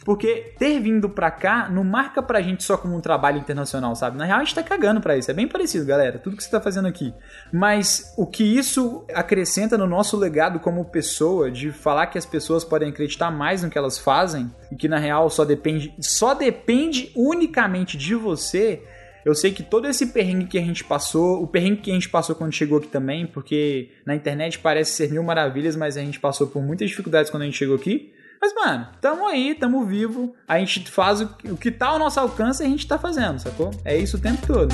Porque 0.05 0.53
ter 0.59 0.79
vindo 0.79 1.09
pra 1.09 1.31
cá 1.31 1.67
não 1.67 1.83
marca 1.83 2.21
pra 2.21 2.39
gente 2.39 2.63
só 2.63 2.77
como 2.77 2.95
um 2.95 3.01
trabalho 3.01 3.39
internacional, 3.39 3.95
sabe? 3.95 4.19
Na 4.19 4.23
real, 4.23 4.37
a 4.37 4.43
gente 4.43 4.53
tá 4.53 4.61
cagando 4.61 5.01
pra 5.01 5.17
isso. 5.17 5.31
É 5.31 5.33
bem 5.33 5.47
parecido, 5.47 5.83
galera. 5.83 6.19
Tudo 6.19 6.37
que 6.37 6.43
você 6.43 6.51
tá 6.51 6.61
fazendo 6.61 6.87
aqui. 6.87 7.11
Mas 7.51 8.13
o 8.15 8.27
que 8.27 8.43
isso 8.43 9.03
acrescenta 9.15 9.79
no 9.79 9.87
nosso 9.87 10.15
legado 10.15 10.59
como 10.59 10.85
pessoa, 10.85 11.49
de 11.49 11.71
falar 11.71 12.05
que 12.05 12.19
as 12.19 12.25
pessoas 12.25 12.63
podem 12.63 12.89
acreditar 12.89 13.31
mais 13.31 13.63
no 13.63 13.69
que 13.69 13.79
elas 13.79 13.97
fazem, 13.97 14.53
e 14.71 14.75
que 14.75 14.87
na 14.87 14.99
real 14.99 15.27
só 15.27 15.43
depende, 15.43 15.91
só 15.99 16.35
depende 16.35 17.11
unicamente 17.15 17.97
de 17.97 18.13
você. 18.13 18.83
Eu 19.25 19.33
sei 19.33 19.51
que 19.51 19.63
todo 19.63 19.87
esse 19.87 20.05
perrengue 20.07 20.45
que 20.45 20.59
a 20.59 20.61
gente 20.61 20.83
passou, 20.83 21.41
o 21.41 21.47
perrengue 21.47 21.81
que 21.81 21.89
a 21.89 21.95
gente 21.95 22.09
passou 22.09 22.35
quando 22.35 22.53
chegou 22.53 22.77
aqui 22.77 22.89
também, 22.89 23.25
porque 23.25 23.89
na 24.05 24.13
internet 24.13 24.59
parece 24.59 24.91
ser 24.91 25.09
mil 25.09 25.23
maravilhas, 25.23 25.75
mas 25.75 25.97
a 25.97 26.01
gente 26.01 26.19
passou 26.19 26.45
por 26.45 26.61
muitas 26.61 26.91
dificuldades 26.91 27.31
quando 27.31 27.41
a 27.41 27.45
gente 27.45 27.57
chegou 27.57 27.75
aqui. 27.75 28.13
Mas, 28.45 28.53
mano, 28.53 28.87
tamo 29.01 29.25
aí, 29.25 29.55
tamo 29.55 29.83
vivo. 29.87 30.35
A 30.47 30.59
gente 30.59 30.91
faz 30.91 31.19
o, 31.19 31.35
o 31.45 31.57
que 31.57 31.71
tá 31.71 31.87
ao 31.87 31.97
nosso 31.97 32.19
alcance 32.19 32.61
a 32.61 32.67
gente 32.67 32.85
tá 32.85 32.95
fazendo, 32.99 33.39
sacou? 33.39 33.71
É 33.83 33.97
isso 33.97 34.17
o 34.17 34.19
tempo 34.19 34.45
todo. 34.45 34.71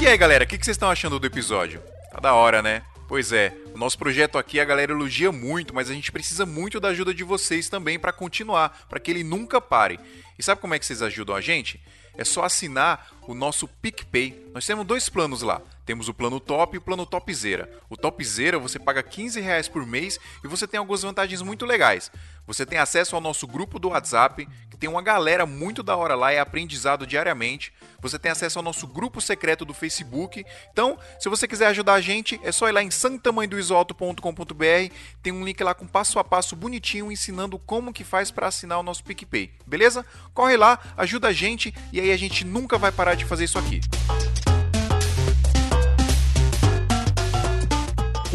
E 0.00 0.06
aí, 0.06 0.16
galera, 0.16 0.44
o 0.44 0.46
que, 0.46 0.56
que 0.56 0.64
vocês 0.64 0.76
estão 0.76 0.88
achando 0.88 1.20
do 1.20 1.26
episódio? 1.26 1.82
Tá 2.10 2.18
da 2.18 2.32
hora, 2.32 2.62
né? 2.62 2.80
Pois 3.06 3.32
é, 3.32 3.54
o 3.74 3.76
nosso 3.76 3.98
projeto 3.98 4.38
aqui 4.38 4.58
a 4.58 4.64
galera 4.64 4.92
elogia 4.92 5.30
muito, 5.30 5.74
mas 5.74 5.90
a 5.90 5.92
gente 5.92 6.10
precisa 6.10 6.46
muito 6.46 6.80
da 6.80 6.88
ajuda 6.88 7.12
de 7.12 7.22
vocês 7.22 7.68
também 7.68 7.98
para 7.98 8.14
continuar, 8.14 8.86
para 8.88 8.98
que 8.98 9.10
ele 9.10 9.22
nunca 9.22 9.60
pare. 9.60 10.00
E 10.38 10.42
sabe 10.42 10.58
como 10.58 10.72
é 10.72 10.78
que 10.78 10.86
vocês 10.86 11.02
ajudam 11.02 11.36
a 11.36 11.40
gente? 11.42 11.78
É 12.16 12.24
só 12.24 12.44
assinar 12.44 13.08
o 13.28 13.34
nosso 13.34 13.68
PicPay. 13.68 14.46
Nós 14.54 14.64
temos 14.64 14.86
dois 14.86 15.10
planos 15.10 15.42
lá. 15.42 15.60
Temos 15.90 16.08
o 16.08 16.14
plano 16.14 16.38
top 16.38 16.76
e 16.76 16.78
o 16.78 16.80
plano 16.80 17.04
topzera. 17.04 17.68
O 17.88 17.96
topzera 17.96 18.60
você 18.60 18.78
paga 18.78 19.02
15 19.02 19.40
reais 19.40 19.66
por 19.66 19.84
mês 19.84 20.20
e 20.44 20.46
você 20.46 20.64
tem 20.64 20.78
algumas 20.78 21.02
vantagens 21.02 21.42
muito 21.42 21.66
legais. 21.66 22.12
Você 22.46 22.64
tem 22.64 22.78
acesso 22.78 23.16
ao 23.16 23.20
nosso 23.20 23.44
grupo 23.44 23.76
do 23.76 23.88
WhatsApp, 23.88 24.48
que 24.70 24.76
tem 24.76 24.88
uma 24.88 25.02
galera 25.02 25.44
muito 25.44 25.82
da 25.82 25.96
hora 25.96 26.14
lá 26.14 26.30
é 26.30 26.38
aprendizado 26.38 27.08
diariamente. 27.08 27.72
Você 28.00 28.20
tem 28.20 28.30
acesso 28.30 28.60
ao 28.60 28.62
nosso 28.62 28.86
grupo 28.86 29.20
secreto 29.20 29.64
do 29.64 29.74
Facebook. 29.74 30.44
Então, 30.70 30.96
se 31.18 31.28
você 31.28 31.48
quiser 31.48 31.66
ajudar 31.66 31.94
a 31.94 32.00
gente, 32.00 32.40
é 32.44 32.52
só 32.52 32.68
ir 32.68 32.72
lá 32.72 32.84
em 32.84 32.90
santamanhodoisoalto.com.br. 32.92 34.94
Tem 35.20 35.32
um 35.32 35.44
link 35.44 35.60
lá 35.60 35.74
com 35.74 35.88
passo 35.88 36.20
a 36.20 36.24
passo 36.24 36.54
bonitinho 36.54 37.10
ensinando 37.10 37.58
como 37.58 37.92
que 37.92 38.04
faz 38.04 38.30
para 38.30 38.46
assinar 38.46 38.78
o 38.78 38.84
nosso 38.84 39.02
PicPay. 39.02 39.50
Beleza? 39.66 40.06
Corre 40.32 40.56
lá, 40.56 40.78
ajuda 40.96 41.26
a 41.26 41.32
gente 41.32 41.74
e 41.92 41.98
aí 41.98 42.12
a 42.12 42.16
gente 42.16 42.44
nunca 42.44 42.78
vai 42.78 42.92
parar 42.92 43.16
de 43.16 43.24
fazer 43.24 43.42
isso 43.42 43.58
aqui. 43.58 43.80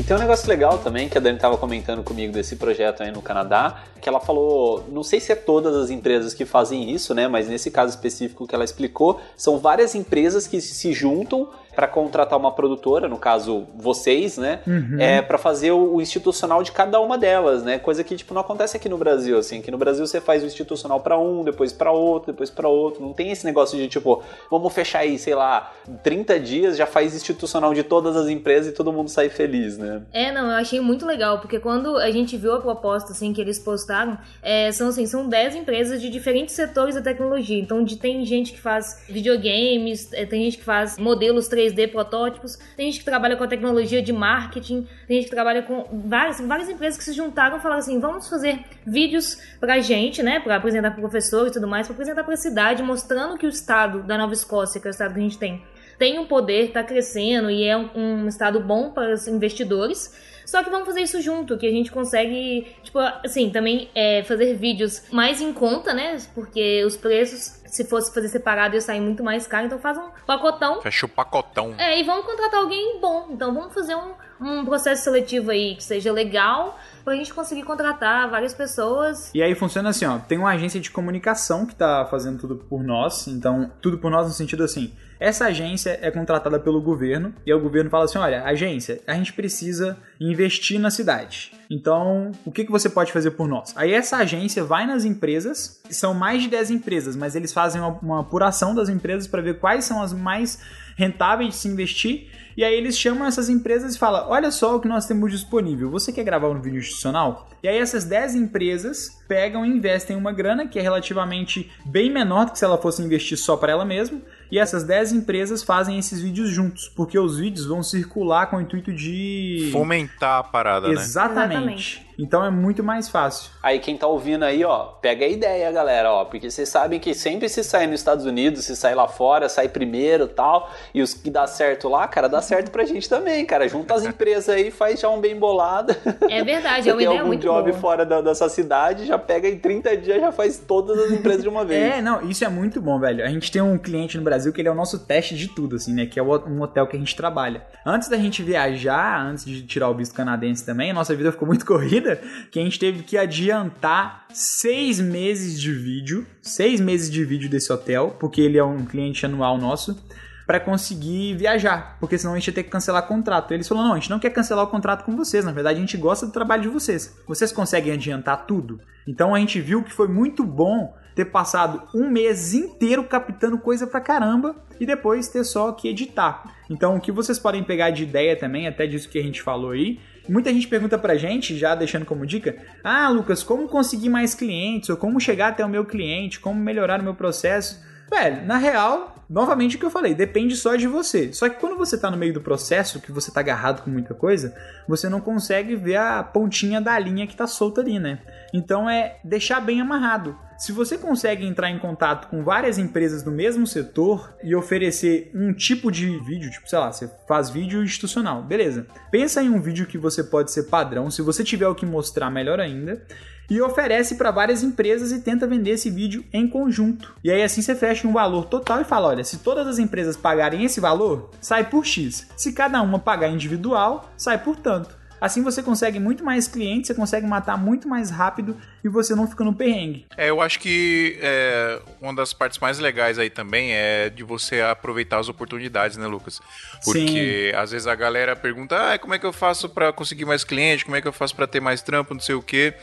Tem 0.06 0.16
um 0.16 0.20
negócio 0.20 0.48
legal 0.48 0.78
também 0.78 1.10
que 1.10 1.18
a 1.18 1.22
Dani 1.22 1.38
estava 1.38 1.58
comentando 1.58 2.04
comigo 2.04 2.32
desse 2.32 2.58
projeto 2.58 3.02
aí 3.02 3.12
no 3.12 3.24
Canadá, 3.24 3.84
que 4.00 4.08
ela 4.08 4.20
falou, 4.20 4.86
não 4.92 5.02
sei 5.02 5.20
se 5.20 5.32
é 5.32 5.36
todas 5.36 5.76
as 5.76 5.90
empresas 5.90 6.32
que 6.32 6.46
fazem 6.46 6.92
isso, 6.92 7.16
né, 7.16 7.28
mas 7.28 7.48
nesse 7.48 7.72
caso 7.72 7.90
específico 7.90 8.46
que 8.46 8.54
ela 8.54 8.64
explicou, 8.64 9.20
são 9.36 9.58
várias 9.58 9.96
empresas 9.96 10.46
que 10.46 10.62
se 10.62 10.94
juntam 10.94 11.50
para 11.76 11.88
contratar 11.88 12.38
uma 12.40 12.52
produtora, 12.52 13.08
no 13.08 13.18
caso 13.18 13.68
vocês, 13.76 14.38
né, 14.38 14.60
Uhum. 14.66 14.98
é 15.00 15.22
para 15.22 15.38
fazer 15.38 15.72
o, 15.72 15.96
o 15.96 16.02
institucional 16.02 16.64
de 16.64 16.72
cada 16.72 17.00
uma 17.00 17.18
delas, 17.18 17.64
né? 17.64 17.78
Coisa 17.78 18.04
que 18.04 18.16
tipo 18.16 18.34
não 18.34 18.42
acontece 18.42 18.78
aqui 18.78 18.88
no 18.90 18.98
Brasil, 18.98 19.38
assim, 19.38 19.62
que 19.62 19.70
no 19.72 19.78
Brasil 19.78 20.06
você 20.06 20.20
faz 20.22 20.44
o 20.44 20.46
institucional 20.46 21.00
para 21.00 21.18
um, 21.18 21.44
depois 21.44 21.72
para 21.74 21.92
outro, 21.92 22.32
depois 22.32 22.50
para 22.50 22.68
outro, 22.68 23.02
não 23.02 23.14
tem 23.14 23.32
esse 23.32 23.46
negócio 23.46 23.78
de 23.78 23.88
tipo, 23.88 24.24
vamos 24.50 24.74
fechar 24.74 25.00
aí, 25.00 25.18
sei 25.20 25.36
lá, 25.36 25.74
30 26.04 26.40
dias 26.40 26.78
já 26.78 26.86
faz 26.86 27.16
institucional 27.16 27.74
de 27.74 27.84
todas 27.84 28.16
as 28.16 28.28
empresas 28.28 28.72
e 28.72 28.76
todo 28.76 28.92
mundo 28.92 29.10
sai 29.10 29.30
feliz, 29.30 29.78
né? 29.78 30.02
É, 30.14 30.32
não, 30.32 30.46
eu 30.52 30.58
achei 30.58 30.80
muito 30.80 31.06
legal, 31.06 31.40
porque 31.40 31.60
quando 31.60 31.98
a 31.98 32.10
gente 32.12 32.38
viu 32.38 32.54
a 32.54 32.62
proposta, 32.62 33.12
assim, 33.12 33.34
que 33.34 33.42
eles 33.42 33.60
postaram, 33.60 34.18
é, 34.42 34.72
são, 34.72 34.90
assim, 34.90 35.06
são 35.06 35.28
10 35.28 35.56
empresas 35.56 36.02
de 36.02 36.10
diferentes 36.10 36.56
setores 36.56 36.96
da 36.96 37.02
tecnologia. 37.02 37.60
Então, 37.60 37.84
de, 37.84 37.98
tem 37.98 38.26
gente 38.26 38.54
que 38.54 38.60
faz 38.62 39.04
videogames, 39.08 40.12
é, 40.14 40.26
tem 40.26 40.44
gente 40.44 40.58
que 40.58 40.64
faz 40.64 40.98
modelos 40.98 41.48
3D, 41.66 41.92
protótipos, 41.92 42.58
tem 42.76 42.92
gente 42.92 43.00
que 43.00 43.06
trabalha 43.06 43.36
com 43.36 43.44
a 43.44 43.48
tecnologia 43.48 44.02
de 44.02 44.14
marketing, 44.14 44.88
tem 45.08 45.18
gente 45.18 45.26
que 45.26 45.36
trabalha 45.36 45.62
com 45.62 45.86
várias, 46.08 46.40
várias 46.40 46.70
empresas 46.70 46.98
que 46.98 47.04
se 47.04 47.14
juntaram 47.14 47.58
e 47.58 47.60
falaram 47.60 47.80
assim, 47.80 48.00
vamos 48.00 48.30
fazer 48.30 48.60
vídeos 48.86 49.38
pra 49.60 49.80
gente, 49.80 50.22
né, 50.24 50.40
pra 50.40 50.56
apresentar 50.56 50.92
pro 50.92 51.02
professor 51.02 51.48
e 51.48 51.52
tudo 51.52 51.68
mais, 51.68 51.88
pra 51.88 51.94
apresentar 51.94 52.24
pra 52.24 52.36
cidade, 52.38 52.84
mostrando 52.84 53.38
que 53.38 53.46
o 53.46 53.50
estado 53.50 54.04
da 54.04 54.18
Nova 54.18 54.34
Escócia, 54.34 54.80
que 54.80 54.88
é 54.88 54.90
o 54.90 54.92
estado 54.92 55.14
que 55.14 55.20
a 55.20 55.24
gente 55.24 55.38
tem, 55.38 55.64
tem 55.98 56.20
um 56.20 56.26
poder, 56.26 56.66
está 56.68 56.84
crescendo 56.84 57.50
e 57.50 57.64
é 57.64 57.78
um, 57.78 57.90
um 57.96 58.28
estado 58.28 58.60
bom 58.60 58.92
para 58.92 59.14
os 59.14 59.28
investidores. 59.28 60.14
Só 60.46 60.64
que 60.64 60.70
vamos 60.70 60.86
fazer 60.86 61.02
isso 61.02 61.22
junto, 61.22 61.58
que 61.58 61.68
a 61.68 61.72
gente 61.72 61.92
consegue, 61.92 62.68
tipo, 62.84 63.00
assim, 63.00 63.50
também 63.50 63.90
é, 63.96 64.24
fazer 64.24 64.54
vídeos 64.56 65.04
mais 65.12 65.42
em 65.42 65.52
conta, 65.52 65.94
né? 65.94 66.18
Porque 66.34 66.84
os 66.86 66.96
preços, 66.96 67.62
se 67.66 67.84
fosse 67.86 68.14
fazer 68.14 68.30
separado, 68.30 68.76
ia 68.76 68.82
sair 68.82 69.02
muito 69.02 69.24
mais 69.24 69.48
caro. 69.48 69.66
Então 69.66 69.80
faz 69.80 69.98
um 69.98 70.10
pacotão. 70.26 70.82
Fecha 70.82 71.06
o 71.06 71.10
pacotão. 71.10 71.74
É, 71.78 72.00
e 72.00 72.04
vamos 72.04 72.26
contratar 72.26 72.62
alguém 72.62 73.00
bom. 73.02 73.28
Então 73.32 73.54
vamos 73.54 73.74
fazer 73.74 73.96
um, 73.96 74.14
um 74.40 74.66
processo 74.66 75.04
seletivo 75.04 75.52
aí 75.52 75.76
que 75.76 75.84
seja 75.84 76.12
legal 76.12 76.78
pra 77.04 77.16
gente 77.16 77.34
conseguir 77.34 77.64
contratar 77.64 78.30
várias 78.30 78.54
pessoas. 78.54 79.32
E 79.34 79.42
aí 79.42 79.54
funciona 79.56 79.90
assim, 79.90 80.06
ó, 80.06 80.18
tem 80.18 80.38
uma 80.38 80.52
agência 80.52 80.80
de 80.80 80.90
comunicação 80.90 81.66
que 81.66 81.76
tá 81.76 82.08
fazendo 82.10 82.40
tudo 82.40 82.56
por 82.56 82.84
nós, 82.84 83.28
então 83.28 83.72
tudo 83.82 83.98
por 84.00 84.10
nós 84.10 84.28
no 84.28 84.34
sentido 84.34 84.64
assim, 84.64 84.92
essa 85.20 85.46
agência 85.46 85.98
é 86.02 86.12
contratada 86.12 86.60
pelo 86.60 86.82
governo 86.82 87.34
e 87.46 87.54
o 87.54 87.60
governo 87.60 87.90
fala 87.90 88.06
assim, 88.06 88.18
olha, 88.18 88.44
agência, 88.44 89.02
a 89.08 89.14
gente 89.14 89.34
precisa 89.34 89.98
investir 90.20 90.80
na 90.80 90.90
cidade. 90.90 91.52
Então, 91.70 92.32
o 92.46 92.52
que, 92.52 92.66
que 92.66 92.72
você 92.72 92.90
pode 92.90 93.12
fazer 93.12 93.32
por 93.32 93.48
nós? 93.48 93.74
Aí 93.76 93.94
essa 93.94 94.18
agência 94.18 94.64
vai 94.64 94.86
nas 94.86 95.04
empresas, 95.06 95.82
são 95.90 96.14
mais 96.14 96.44
de 96.44 96.50
10 96.50 96.72
empresas, 96.72 97.16
mas 97.16 97.36
eles 97.36 97.52
fazem 97.52 97.82
uma, 97.82 98.00
uma 98.02 98.20
apuração 98.22 98.76
das 98.76 98.90
empresas 98.90 99.28
para 99.28 99.42
ver 99.42 99.60
quais 99.60 99.86
são 99.86 100.02
as 100.02 100.14
mais 100.14 100.60
rentáveis 100.96 101.50
de 101.50 101.56
se 101.56 101.68
investir. 101.68 102.28
E 102.58 102.64
aí 102.64 102.74
eles 102.74 102.98
chamam 102.98 103.28
essas 103.28 103.50
empresas 103.50 103.96
e 103.96 104.00
falam: 104.00 104.30
olha 104.30 104.50
só 104.50 104.76
o 104.76 104.80
que 104.80 104.88
nós 104.88 105.06
temos 105.06 105.32
disponível. 105.32 105.92
Você 105.92 106.12
quer 106.14 106.24
gravar 106.24 106.48
um 106.50 106.62
vídeo 106.62 106.80
institucional? 106.80 107.50
E 107.62 107.68
aí 107.68 107.78
essas 107.78 108.06
10 108.06 108.36
empresas 108.36 109.22
pegam 109.28 109.66
e 109.66 109.70
investem 109.70 110.16
uma 110.16 110.32
grana 110.32 110.68
que 110.68 110.80
é 110.80 110.82
relativamente 110.82 111.70
bem 111.86 112.12
menor 112.12 112.46
do 112.46 112.52
que 112.52 112.60
se 112.60 112.64
ela 112.64 112.78
fosse 112.78 113.02
investir 113.02 113.38
só 113.38 113.58
para 113.58 113.74
ela 113.74 113.84
mesma. 113.84 114.22
E 114.50 114.58
essas 114.58 114.84
10 114.84 115.14
empresas 115.14 115.64
fazem 115.64 115.98
esses 115.98 116.22
vídeos 116.22 116.50
juntos, 116.50 116.88
porque 116.88 117.20
os 117.20 117.40
vídeos 117.40 117.66
vão 117.66 117.84
circular 117.84 118.46
com 118.46 118.58
o 118.58 118.62
intuito 118.62 118.94
de. 118.94 119.70
Fomentar 119.74 120.40
a 120.40 120.44
parada, 120.44 120.88
né? 120.88 120.94
Exatamente. 120.94 121.55
Exatamente. 121.56 122.02
Então 122.18 122.44
é 122.44 122.50
muito 122.50 122.84
mais 122.84 123.10
fácil. 123.10 123.52
Aí 123.62 123.80
quem 123.80 123.98
tá 123.98 124.08
ouvindo 124.08 124.44
aí, 124.44 124.64
ó, 124.64 124.86
pega 125.02 125.26
a 125.26 125.30
ideia, 125.30 125.72
galera, 125.72 126.12
ó, 126.12 126.26
porque 126.26 126.50
vocês 126.50 126.70
sabem 126.70 127.00
que 127.00 127.14
sempre 127.14 127.50
se 127.50 127.64
sai 127.64 127.88
nos 127.88 128.00
Estados 128.00 128.26
Unidos, 128.26 128.66
se 128.66 128.76
sai 128.76 128.96
lá 128.96 129.08
fora, 129.08 129.50
sai 129.50 129.68
primeiro 129.68 130.28
tal, 130.28 130.72
e 130.94 131.02
os 131.02 131.14
que 131.14 131.30
dá 131.30 131.48
certo 131.48 131.90
lá, 131.90 132.08
cara, 132.08 132.28
dá 132.28 132.42
certo 132.42 132.72
pra 132.72 132.86
gente 132.86 133.10
também, 133.10 133.46
cara. 133.46 133.68
Junta 133.68 133.96
as 133.96 134.06
empresas 134.06 134.50
aí, 134.50 134.72
faz 134.72 135.00
já 135.00 135.10
um 135.10 135.20
bem 135.20 135.38
bolado. 135.38 135.96
É 136.30 136.44
verdade, 136.44 136.90
é 136.90 136.94
uma 136.94 137.02
ideia 137.02 137.20
algum 137.20 137.28
muito 137.28 137.42
job 137.42 137.70
boa. 137.70 137.82
fora 137.82 138.06
da, 138.06 138.22
dessa 138.22 138.48
cidade, 138.50 139.06
já 139.06 139.18
pega 139.18 139.48
em 139.48 139.58
30 139.58 139.98
dias, 139.98 140.22
já 140.22 140.32
faz 140.32 140.58
todas 140.58 140.98
as 141.00 141.12
empresas 141.12 141.44
de 141.44 141.50
uma 141.50 141.64
vez. 141.66 141.96
É, 141.96 142.02
não, 142.02 142.22
isso 142.30 142.44
é 142.44 142.50
muito 142.50 142.82
bom, 142.82 143.00
velho. 143.00 143.24
A 143.24 143.30
gente 143.30 143.52
tem 143.52 143.62
um 143.62 143.78
cliente 143.78 144.18
no 144.18 144.24
Brasil 144.24 144.52
que 144.52 144.62
ele 144.62 144.68
é 144.68 144.72
o 144.72 144.76
nosso 144.76 145.00
teste 145.00 145.36
de 145.36 145.48
tudo, 145.48 145.76
assim, 145.76 145.94
né? 145.94 146.06
Que 146.06 146.20
é 146.20 146.24
um 146.24 146.62
hotel 146.62 146.88
que 146.88 146.96
a 146.96 147.00
gente 147.00 147.16
trabalha. 147.16 147.66
Antes 147.86 148.10
da 148.10 148.18
gente 148.18 148.44
viajar, 148.44 149.22
antes 149.26 149.46
de 149.46 149.64
tirar 149.64 149.90
o 149.90 149.96
visto 149.96 150.14
canadense 150.14 150.66
também, 150.66 150.92
a 150.92 150.94
nossa 150.94 151.16
vida 151.16 151.32
ficou 151.32 151.48
muito 151.48 151.66
corrida, 151.66 152.05
que 152.52 152.60
a 152.60 152.64
gente 152.64 152.80
teve 152.80 153.04
que 153.04 153.18
adiantar 153.18 154.26
seis 154.34 155.00
meses 155.00 155.60
de 155.60 155.72
vídeo, 155.72 156.26
seis 156.42 156.80
meses 156.80 157.10
de 157.10 157.24
vídeo 157.26 157.50
desse 157.50 157.72
hotel, 157.72 158.16
porque 158.20 158.42
ele 158.42 158.58
é 158.58 158.64
um 158.64 158.86
cliente 158.86 159.26
anual 159.26 159.58
nosso. 159.58 159.98
Pra 160.46 160.60
conseguir 160.60 161.36
viajar, 161.36 161.98
porque 162.00 162.20
senão 162.20 162.36
a 162.36 162.38
gente 162.38 162.50
ia 162.50 162.54
ter 162.54 162.62
que 162.62 162.70
cancelar 162.70 163.08
contrato. 163.08 163.52
Eles 163.52 163.68
falaram: 163.68 163.88
não, 163.88 163.96
a 163.96 164.00
gente 164.00 164.12
não 164.12 164.20
quer 164.20 164.30
cancelar 164.30 164.64
o 164.64 164.68
contrato 164.68 165.04
com 165.04 165.16
vocês, 165.16 165.44
na 165.44 165.52
verdade 165.52 165.80
a 165.80 165.82
gente 165.82 165.98
gosta 165.98 166.28
do 166.28 166.32
trabalho 166.32 166.62
de 166.62 166.68
vocês. 166.68 167.18
Vocês 167.28 167.52
conseguem 167.52 167.94
adiantar 167.94 168.46
tudo? 168.46 168.80
Então 169.08 169.34
a 169.34 169.40
gente 169.40 169.60
viu 169.60 169.82
que 169.82 169.92
foi 169.92 170.08
muito 170.08 170.44
bom 170.44 170.94
ter 171.16 171.26
passado 171.26 171.82
um 171.96 172.10
mês 172.10 172.54
inteiro 172.54 173.06
captando 173.06 173.58
coisa 173.58 173.88
pra 173.88 174.02
caramba 174.02 174.56
e 174.80 174.86
depois 174.86 175.30
ter 175.30 175.44
só 175.46 175.72
que 175.72 175.88
editar. 175.88 176.44
Então 176.70 176.96
o 176.96 177.02
que 177.02 177.12
vocês 177.12 177.40
podem 177.40 177.64
pegar 177.64 177.90
de 177.90 178.04
ideia 178.04 178.36
também, 178.36 178.68
até 178.68 178.86
disso 178.86 179.10
que 179.10 179.18
a 179.18 179.24
gente 179.24 179.42
falou 179.42 179.72
aí, 179.72 180.00
Muita 180.28 180.52
gente 180.52 180.68
pergunta 180.68 180.98
pra 180.98 181.16
gente, 181.16 181.58
já 181.58 181.76
deixando 181.76 182.06
como 182.06 182.26
dica: 182.26 182.56
Ah, 182.84 183.10
Lucas, 183.10 183.44
como 183.44 183.68
conseguir 183.68 184.10
mais 184.10 184.34
clientes? 184.34 184.90
Ou 184.90 184.98
como 184.98 185.20
chegar 185.20 185.50
até 185.50 185.64
o 185.64 185.70
meu 185.70 185.86
cliente? 185.86 186.40
Como 186.40 186.60
melhorar 186.60 187.00
o 187.00 187.04
meu 187.04 187.16
processo? 187.16 187.84
Velho, 188.10 188.46
na 188.46 188.58
real, 188.58 189.26
novamente 189.30 189.76
o 189.76 189.80
que 189.80 189.86
eu 189.86 189.90
falei, 189.90 190.14
depende 190.14 190.56
só 190.56 190.76
de 190.76 190.88
você. 190.88 191.34
Só 191.34 191.50
que 191.50 191.60
quando 191.60 191.76
você 191.76 191.98
tá 191.98 192.12
no 192.12 192.18
meio 192.18 192.34
do 192.34 192.42
processo, 192.42 193.02
que 193.02 193.12
você 193.12 193.32
tá 193.32 193.40
agarrado 193.40 193.82
com 193.82 193.90
muita 193.90 194.14
coisa, 194.14 194.56
você 194.88 195.10
não 195.10 195.20
consegue 195.20 195.76
ver 195.76 195.98
a 195.98 196.24
pontinha 196.24 196.80
da 196.80 196.98
linha 197.00 197.26
que 197.26 197.36
tá 197.36 197.48
solta 197.48 197.82
ali, 197.82 198.00
né? 198.00 198.20
Então 198.56 198.90
é 198.90 199.18
deixar 199.22 199.60
bem 199.60 199.82
amarrado. 199.82 200.38
Se 200.58 200.72
você 200.72 200.98
consegue 200.98 201.46
entrar 201.46 201.70
em 201.70 201.78
contato 201.78 202.30
com 202.30 202.42
várias 202.42 202.78
empresas 202.78 203.22
do 203.22 203.30
mesmo 203.30 203.68
setor 203.68 204.34
e 204.42 204.56
oferecer 204.56 205.30
um 205.36 205.54
tipo 205.54 205.92
de 205.92 206.18
vídeo, 206.20 206.50
tipo, 206.50 206.70
sei 206.70 206.80
lá, 206.80 206.90
você 206.90 207.12
faz 207.28 207.50
vídeo 207.50 207.84
institucional, 207.84 208.42
beleza. 208.42 208.88
Pensa 209.12 209.44
em 209.44 209.50
um 209.50 209.60
vídeo 209.60 209.86
que 209.86 209.98
você 209.98 210.24
pode 210.24 210.54
ser 210.54 210.64
padrão, 210.64 211.12
se 211.12 211.22
você 211.22 211.44
tiver 211.44 211.68
o 211.68 211.76
que 211.76 211.86
mostrar, 211.86 212.32
melhor 212.32 212.62
ainda 212.62 213.06
e 213.50 213.62
oferece 213.62 214.16
para 214.16 214.32
várias 214.32 214.64
empresas 214.64 215.12
e 215.12 215.22
tenta 215.22 215.46
vender 215.46 215.72
esse 215.72 215.90
vídeo 215.90 216.24
em 216.34 216.48
conjunto. 216.48 217.14
E 217.24 217.30
aí 217.30 217.44
assim 217.44 217.62
você 217.62 217.76
fecha 217.76 218.08
um 218.08 218.14
valor 218.14 218.46
total 218.46 218.82
e 218.82 218.86
fala, 218.86 219.10
olha, 219.10 219.24
se 219.24 219.40
todas 219.40 219.68
as 219.68 219.78
empresas 219.78 220.16
pagarem 220.16 220.64
esse 220.64 220.80
valor, 220.80 221.30
sai 221.42 221.70
por 221.70 221.86
X. 221.86 222.28
Se 222.38 222.54
cada 222.54 222.82
uma 222.82 222.98
pagar 222.98 223.28
individual, 223.28 224.10
sai 224.18 224.42
por 224.42 224.56
tanto. 224.56 225.05
Assim 225.26 225.42
você 225.42 225.64
consegue 225.64 226.00
muito 226.00 226.24
mais 226.24 226.48
clientes, 226.48 226.86
você 226.86 226.94
consegue 226.94 227.26
matar 227.26 227.58
muito 227.58 227.88
mais 227.88 228.12
rápido 228.12 228.56
e 228.84 228.88
você 228.88 229.16
não 229.16 229.28
fica 229.28 229.44
no 229.44 229.56
perrengue. 229.56 230.06
É, 230.16 230.30
eu 230.30 230.40
acho 230.40 230.60
que 230.60 231.18
é, 231.20 231.82
uma 232.00 232.14
das 232.14 232.32
partes 232.32 232.60
mais 232.60 232.78
legais 232.78 233.18
aí 233.18 233.32
também 233.32 233.72
é 233.74 234.08
de 234.08 234.24
você 234.24 234.62
aproveitar 234.62 235.18
as 235.18 235.28
oportunidades, 235.28 235.98
né, 235.98 236.06
Lucas? 236.06 236.40
Porque 236.84 237.50
Sim. 237.52 237.58
às 237.58 237.72
vezes 237.72 237.88
a 237.88 237.96
galera 237.96 238.36
pergunta, 238.36 238.94
ah, 238.94 239.00
como 239.00 239.16
é 239.16 239.20
que 239.20 239.26
eu 239.26 239.34
faço 239.34 239.68
para 239.68 239.92
conseguir 239.92 240.26
mais 240.26 240.44
clientes? 240.44 240.84
Como 240.84 240.96
é 240.96 241.02
que 241.02 241.08
eu 241.08 241.14
faço 241.14 241.36
para 241.36 241.48
ter 241.48 241.60
mais 241.60 241.82
trampo, 241.82 242.14
não 242.14 242.22
sei 242.22 242.36
o 242.36 242.42
quê 242.44 242.76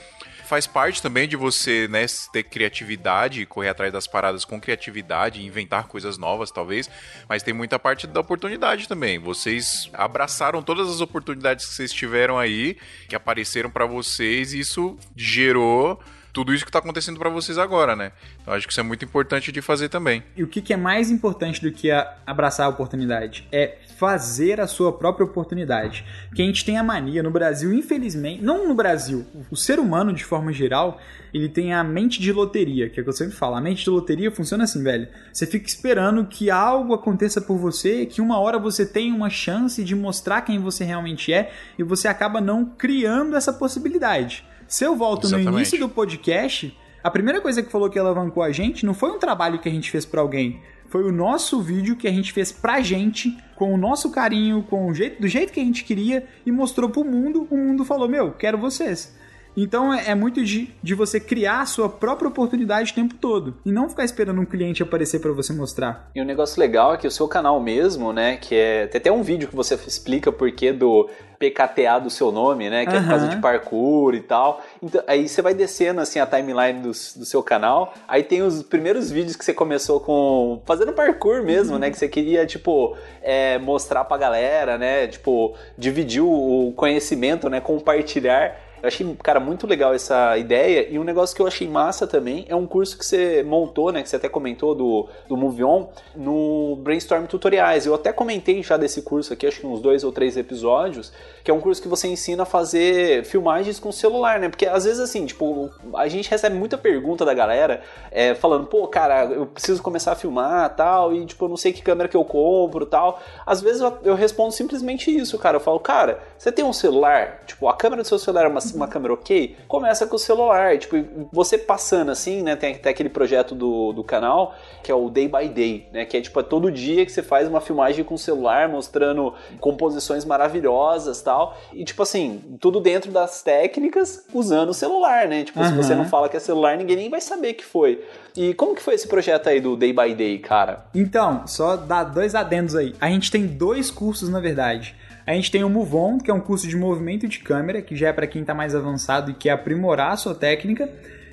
faz 0.53 0.66
parte 0.66 1.00
também 1.00 1.26
de 1.26 1.34
você, 1.34 1.88
né, 1.88 2.05
ter 2.30 2.42
criatividade, 2.42 3.46
correr 3.46 3.70
atrás 3.70 3.90
das 3.90 4.07
paradas 4.07 4.44
com 4.44 4.61
criatividade, 4.61 5.42
inventar 5.42 5.86
coisas 5.86 6.18
novas, 6.18 6.50
talvez, 6.50 6.90
mas 7.26 7.42
tem 7.42 7.55
muita 7.55 7.78
parte 7.78 8.07
da 8.07 8.20
oportunidade 8.20 8.86
também. 8.86 9.18
Vocês 9.18 9.88
abraçaram 9.94 10.62
todas 10.62 10.90
as 10.90 11.00
oportunidades 11.00 11.64
que 11.64 11.72
vocês 11.72 11.90
tiveram 11.90 12.38
aí, 12.38 12.76
que 13.09 13.16
apareceram 13.16 13.70
para 13.70 13.86
vocês, 13.86 14.53
e 14.53 14.61
isso 14.61 14.98
gerou 15.16 15.98
tudo 16.33 16.55
isso 16.55 16.64
que 16.64 16.70
está 16.70 16.78
acontecendo 16.78 17.18
para 17.18 17.28
vocês 17.28 17.59
agora, 17.59 17.95
né? 17.95 18.12
Então 18.41 18.55
acho 18.55 18.66
que 18.66 18.72
isso 18.72 18.80
é 18.80 18.83
muito 18.83 19.05
importante 19.05 19.53
de 19.53 19.61
fazer 19.61 19.89
também. 19.89 20.22
E 20.37 20.43
o 20.43 20.47
que, 20.47 20.62
que 20.62 20.72
é 20.72 20.76
mais 20.76 21.11
importante 21.11 21.61
do 21.61 21.70
que 21.70 21.91
abraçar 22.26 22.66
a 22.66 22.68
oportunidade? 22.70 23.47
É 23.53 23.78
fazer 23.99 24.61
a 24.61 24.66
sua 24.66 24.93
própria 24.93 25.24
oportunidade. 25.24 26.05
Que 26.35 26.43
a 26.43 26.45
gente 26.45 26.64
tem 26.64 26.78
a 26.78 26.83
mania 26.83 27.22
no 27.22 27.30
Brasil, 27.30 27.72
infelizmente, 27.72 28.43
não 28.43 28.66
no 28.66 28.74
Brasil, 28.74 29.26
o 29.51 29.57
ser 29.57 29.78
humano 29.78 30.12
de 30.12 30.24
forma 30.24 30.53
geral, 30.53 30.99
ele 31.33 31.49
tem 31.49 31.72
a 31.72 31.85
mente 31.85 32.20
de 32.20 32.33
loteria, 32.33 32.89
que 32.89 32.99
é 32.99 33.03
o 33.03 33.05
que 33.05 33.11
eu 33.11 33.14
sempre 33.14 33.37
falo. 33.37 33.55
A 33.55 33.61
mente 33.61 33.85
de 33.85 33.91
loteria 33.91 34.30
funciona 34.30 34.64
assim, 34.64 34.83
velho. 34.83 35.09
Você 35.33 35.47
fica 35.47 35.66
esperando 35.66 36.24
que 36.26 36.51
algo 36.51 36.95
aconteça 36.95 37.41
por 37.41 37.59
você, 37.59 38.07
que 38.07 38.20
uma 38.20 38.39
hora 38.39 38.59
você 38.59 38.87
tenha 38.87 39.14
uma 39.14 39.30
chance 39.30 39.85
de 39.85 39.95
mostrar 39.95 40.43
quem 40.43 40.59
você 40.59 40.85
realmente 40.85 41.33
é, 41.33 41.53
e 41.78 41.83
você 41.83 42.09
acaba 42.09 42.41
não 42.41 42.64
criando 42.64 43.37
essa 43.37 43.53
possibilidade. 43.53 44.45
Se 44.72 44.84
eu 44.84 44.96
volto 44.96 45.26
Exatamente. 45.26 45.50
no 45.50 45.58
início 45.58 45.78
do 45.78 45.86
podcast, 45.86 46.74
a 47.04 47.10
primeira 47.10 47.42
coisa 47.42 47.62
que 47.62 47.70
falou 47.70 47.90
que 47.90 47.98
alavancou 47.98 48.42
a 48.42 48.50
gente 48.50 48.86
não 48.86 48.94
foi 48.94 49.10
um 49.10 49.18
trabalho 49.18 49.58
que 49.58 49.68
a 49.68 49.70
gente 49.70 49.90
fez 49.90 50.06
para 50.06 50.22
alguém, 50.22 50.62
foi 50.88 51.04
o 51.04 51.12
nosso 51.12 51.60
vídeo 51.60 51.94
que 51.94 52.08
a 52.08 52.10
gente 52.10 52.32
fez 52.32 52.50
pra 52.50 52.80
gente, 52.80 53.36
com 53.54 53.74
o 53.74 53.76
nosso 53.76 54.10
carinho, 54.10 54.62
com 54.62 54.86
o 54.86 54.94
jeito, 54.94 55.20
do 55.20 55.28
jeito 55.28 55.52
que 55.52 55.60
a 55.60 55.62
gente 55.62 55.84
queria 55.84 56.26
e 56.46 56.50
mostrou 56.50 56.88
pro 56.88 57.04
mundo. 57.04 57.46
O 57.50 57.56
mundo 57.58 57.84
falou: 57.84 58.08
Meu, 58.08 58.32
quero 58.32 58.56
vocês. 58.56 59.14
Então 59.57 59.92
é, 59.92 60.11
é 60.11 60.14
muito 60.14 60.44
de, 60.44 60.70
de 60.82 60.94
você 60.94 61.20
criar 61.20 61.61
a 61.61 61.66
sua 61.66 61.88
própria 61.88 62.28
oportunidade 62.28 62.92
o 62.92 62.94
tempo 62.94 63.14
todo 63.14 63.57
e 63.64 63.72
não 63.72 63.88
ficar 63.88 64.05
esperando 64.05 64.40
um 64.40 64.46
cliente 64.46 64.82
aparecer 64.82 65.20
para 65.20 65.32
você 65.32 65.53
mostrar. 65.53 66.11
E 66.14 66.22
um 66.22 66.24
negócio 66.24 66.59
legal 66.61 66.94
é 66.94 66.96
que 66.96 67.07
o 67.07 67.11
seu 67.11 67.28
canal 67.28 67.61
mesmo, 67.61 68.12
né, 68.12 68.36
que 68.36 68.55
é 68.55 68.86
tem 68.86 68.98
até 68.98 69.12
um 69.12 69.22
vídeo 69.22 69.48
que 69.48 69.57
você 69.57 69.74
explica 69.74 70.30
o 70.30 70.32
porquê 70.32 70.72
do 70.72 71.09
PKTA 71.38 71.98
do 71.98 72.09
seu 72.09 72.30
nome, 72.30 72.70
né, 72.70 72.86
que 72.86 72.92
uhum. 72.92 72.98
é 72.98 73.00
por 73.00 73.09
causa 73.09 73.28
de 73.28 73.36
parkour 73.38 74.14
e 74.14 74.20
tal. 74.20 74.62
Então, 74.80 75.03
aí 75.07 75.28
você 75.28 75.42
vai 75.42 75.55
descendo 75.55 76.00
assim 76.00 76.20
a 76.20 76.26
timeline 76.26 76.80
do, 76.80 76.88
do 76.90 77.24
seu 77.24 77.42
canal, 77.42 77.94
aí 78.07 78.22
tem 78.22 78.42
os 78.42 78.62
primeiros 78.62 79.11
vídeos 79.11 79.34
que 79.34 79.44
você 79.44 79.53
começou 79.53 80.00
com 80.00 80.62
fazendo 80.64 80.92
parkour 80.92 81.42
mesmo, 81.42 81.74
uhum. 81.74 81.80
né, 81.80 81.90
que 81.90 81.98
você 81.98 82.09
queria 82.09 82.46
tipo 82.46 82.96
é, 83.20 83.59
mostrar 83.59 84.05
pra 84.05 84.16
galera, 84.16 84.78
né, 84.78 85.09
tipo 85.09 85.55
dividir 85.76 86.22
o 86.22 86.72
conhecimento, 86.76 87.50
né, 87.50 87.61
compartilhar 87.61 88.57
eu 88.83 88.89
achei, 88.89 89.16
cara, 89.22 89.39
muito 89.39 89.64
legal 89.64 89.95
essa 89.95 90.37
ideia. 90.37 90.89
E 90.91 90.99
um 90.99 91.05
negócio 91.05 91.37
que 91.37 91.41
eu 91.41 91.47
achei 91.47 91.68
massa 91.68 92.05
também 92.05 92.45
é 92.49 92.57
um 92.57 92.66
curso 92.66 92.99
que 92.99 93.07
você 93.07 93.43
montou, 93.45 93.93
né? 93.93 94.03
Que 94.03 94.09
você 94.09 94.16
até 94.16 94.28
comentou 94.28 94.74
do, 94.74 95.09
do 95.28 95.37
Move 95.37 95.62
On, 95.62 95.89
no 96.16 96.76
Brainstorm 96.76 97.26
Tutoriais. 97.26 97.87
Eu 97.87 97.95
até 97.95 98.12
comentei 98.12 98.61
já 98.61 98.76
desse 98.76 99.03
curso 99.03 99.33
aqui, 99.33 99.47
acho 99.47 99.61
que 99.61 99.66
uns 99.66 99.80
dois 99.80 100.03
ou 100.03 100.11
três 100.11 100.37
episódios, 100.37 101.12
que 101.45 101.51
é 101.51 101.55
um 101.55 101.61
curso 101.61 101.80
que 101.80 101.87
você 101.87 102.09
ensina 102.09 102.43
a 102.43 102.47
fazer 102.47 103.24
filmagens 103.24 103.78
com 103.78 103.93
celular, 103.93 104.41
né? 104.41 104.49
Porque 104.49 104.66
às 104.66 104.85
vezes, 104.85 104.99
assim, 104.99 105.26
tipo, 105.26 105.70
a 105.95 106.09
gente 106.09 106.28
recebe 106.28 106.57
muita 106.57 106.76
pergunta 106.76 107.24
da 107.24 107.33
galera 107.33 107.83
é, 108.11 108.35
falando, 108.35 108.66
pô, 108.66 108.89
cara, 108.89 109.26
eu 109.26 109.47
preciso 109.47 109.80
começar 109.80 110.12
a 110.12 110.16
filmar 110.16 110.74
tal, 110.74 111.14
e 111.14 111.24
tipo, 111.24 111.45
eu 111.45 111.49
não 111.49 111.57
sei 111.57 111.72
que 111.72 111.83
câmera 111.83 112.09
que 112.09 112.16
eu 112.16 112.24
compro 112.24 112.85
tal. 112.85 113.20
Às 113.47 113.61
vezes 113.61 113.80
eu, 113.80 113.97
eu 114.03 114.14
respondo 114.16 114.51
simplesmente 114.51 115.16
isso, 115.16 115.39
cara. 115.39 115.57
Eu 115.57 115.61
falo, 115.61 115.78
cara, 115.78 116.18
você 116.37 116.51
tem 116.51 116.64
um 116.64 116.72
celular? 116.72 117.43
Tipo, 117.47 117.68
a 117.68 117.76
câmera 117.76 118.03
do 118.03 118.09
seu 118.09 118.18
celular 118.18 118.47
é 118.47 118.49
uma 118.49 118.61
uma 118.74 118.88
câmera 118.88 119.14
ok, 119.14 119.56
começa 119.68 120.06
com 120.06 120.16
o 120.16 120.18
celular. 120.18 120.78
Tipo, 120.78 120.96
você 121.32 121.56
passando 121.56 122.10
assim, 122.10 122.42
né? 122.42 122.56
Tem 122.56 122.74
até 122.74 122.90
aquele 122.90 123.08
projeto 123.08 123.54
do, 123.54 123.92
do 123.92 124.04
canal, 124.04 124.54
que 124.82 124.90
é 124.90 124.94
o 124.94 125.08
Day 125.08 125.28
by 125.28 125.48
Day, 125.48 125.88
né? 125.92 126.04
Que 126.04 126.16
é 126.16 126.20
tipo, 126.20 126.38
é 126.40 126.42
todo 126.42 126.70
dia 126.70 127.04
que 127.04 127.12
você 127.12 127.22
faz 127.22 127.48
uma 127.48 127.60
filmagem 127.60 128.04
com 128.04 128.14
o 128.14 128.18
celular, 128.18 128.68
mostrando 128.68 129.34
composições 129.60 130.24
maravilhosas 130.24 131.22
tal. 131.22 131.56
E 131.72 131.84
tipo 131.84 132.02
assim, 132.02 132.40
tudo 132.60 132.80
dentro 132.80 133.10
das 133.10 133.42
técnicas, 133.42 134.26
usando 134.32 134.70
o 134.70 134.74
celular, 134.74 135.26
né? 135.28 135.44
Tipo, 135.44 135.60
uhum. 135.60 135.68
se 135.68 135.74
você 135.74 135.94
não 135.94 136.04
fala 136.04 136.28
que 136.28 136.36
é 136.36 136.40
celular, 136.40 136.76
ninguém 136.76 136.96
nem 136.96 137.10
vai 137.10 137.20
saber 137.20 137.54
que 137.54 137.64
foi. 137.64 138.04
E 138.36 138.54
como 138.54 138.74
que 138.74 138.82
foi 138.82 138.94
esse 138.94 139.06
projeto 139.06 139.48
aí 139.48 139.60
do 139.60 139.76
Day 139.76 139.92
by 139.92 140.14
Day, 140.14 140.38
cara? 140.38 140.86
Então, 140.94 141.46
só 141.46 141.76
dar 141.76 142.04
dois 142.04 142.34
adendos 142.34 142.74
aí. 142.74 142.94
A 143.00 143.08
gente 143.08 143.30
tem 143.30 143.46
dois 143.46 143.90
cursos, 143.90 144.28
na 144.28 144.40
verdade. 144.40 144.96
A 145.26 145.32
gente 145.34 145.50
tem 145.50 145.62
o 145.62 145.70
Move 145.70 145.94
On, 145.94 146.18
que 146.18 146.30
é 146.30 146.34
um 146.34 146.40
curso 146.40 146.66
de 146.66 146.76
movimento 146.76 147.28
de 147.28 147.38
câmera, 147.38 147.80
que 147.80 147.94
já 147.94 148.08
é 148.08 148.12
para 148.12 148.26
quem 148.26 148.40
está 148.42 148.52
mais 148.52 148.61
avançado 148.74 149.30
e 149.30 149.34
quer 149.34 149.50
aprimorar 149.50 150.12
a 150.12 150.16
sua 150.16 150.34
técnica. 150.34 150.88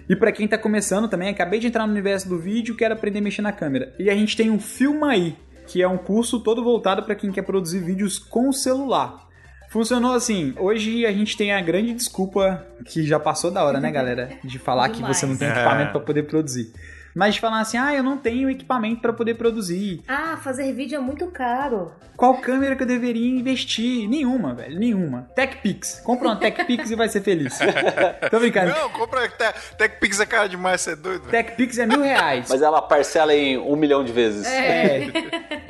E 0.09 0.15
para 0.15 0.31
quem 0.31 0.45
está 0.45 0.57
começando 0.57 1.07
também, 1.07 1.29
acabei 1.29 1.59
de 1.59 1.67
entrar 1.67 1.85
no 1.85 1.91
universo 1.91 2.27
do 2.27 2.39
vídeo, 2.39 2.75
quero 2.75 2.95
aprender 2.95 3.19
a 3.19 3.21
mexer 3.21 3.43
na 3.43 3.51
câmera. 3.51 3.93
E 3.99 4.09
a 4.09 4.15
gente 4.15 4.35
tem 4.35 4.49
o 4.49 4.59
Filma 4.59 5.11
aí, 5.11 5.37
que 5.67 5.83
é 5.83 5.87
um 5.87 5.97
curso 5.97 6.39
todo 6.39 6.63
voltado 6.63 7.03
para 7.03 7.13
quem 7.13 7.31
quer 7.31 7.43
produzir 7.43 7.79
vídeos 7.79 8.17
com 8.17 8.49
o 8.49 8.53
celular. 8.53 9.27
Funcionou 9.69 10.13
assim. 10.13 10.55
Hoje 10.57 11.05
a 11.05 11.11
gente 11.11 11.37
tem 11.37 11.53
a 11.53 11.61
grande 11.61 11.93
desculpa 11.93 12.65
que 12.85 13.05
já 13.05 13.19
passou 13.19 13.51
da 13.51 13.63
hora, 13.63 13.79
né, 13.79 13.91
galera? 13.91 14.31
De 14.43 14.57
falar 14.57 14.89
que 14.89 15.03
você 15.03 15.27
não 15.27 15.37
tem 15.37 15.47
equipamento 15.47 15.91
para 15.91 16.01
poder 16.01 16.23
produzir 16.23 16.73
mas 17.15 17.35
de 17.35 17.41
falar 17.41 17.61
assim, 17.61 17.77
ah, 17.77 17.93
eu 17.93 18.03
não 18.03 18.17
tenho 18.17 18.49
equipamento 18.49 19.01
para 19.01 19.13
poder 19.13 19.35
produzir. 19.35 20.01
Ah, 20.07 20.37
fazer 20.37 20.71
vídeo 20.73 20.97
é 20.97 20.99
muito 20.99 21.27
caro. 21.27 21.91
Qual 22.19 22.35
câmera 22.41 22.75
que 22.75 22.83
eu 22.83 22.87
deveria 22.87 23.29
investir? 23.29 24.09
Nenhuma, 24.09 24.53
velho, 24.53 24.77
nenhuma. 24.77 25.29
TechPix. 25.33 26.01
Compra 26.01 26.27
uma 26.27 26.35
TechPix 26.35 26.91
e 26.91 26.95
vai 26.95 27.07
ser 27.07 27.21
feliz. 27.21 27.57
Tô 28.29 28.39
brincando. 28.39 28.71
Não, 28.71 28.89
compra 28.89 29.29
TechPix 29.77 30.19
é 30.19 30.25
caro 30.25 30.49
demais, 30.49 30.81
você 30.81 30.91
é 30.91 30.95
doido. 30.97 31.29
TechPix 31.29 31.77
é 31.77 31.85
mil 31.85 32.01
reais. 32.01 32.47
Mas 32.49 32.61
ela 32.61 32.81
parcela 32.81 33.33
em 33.33 33.57
um 33.57 33.77
milhão 33.77 34.03
de 34.03 34.11
vezes. 34.11 34.45
É. 34.45 35.07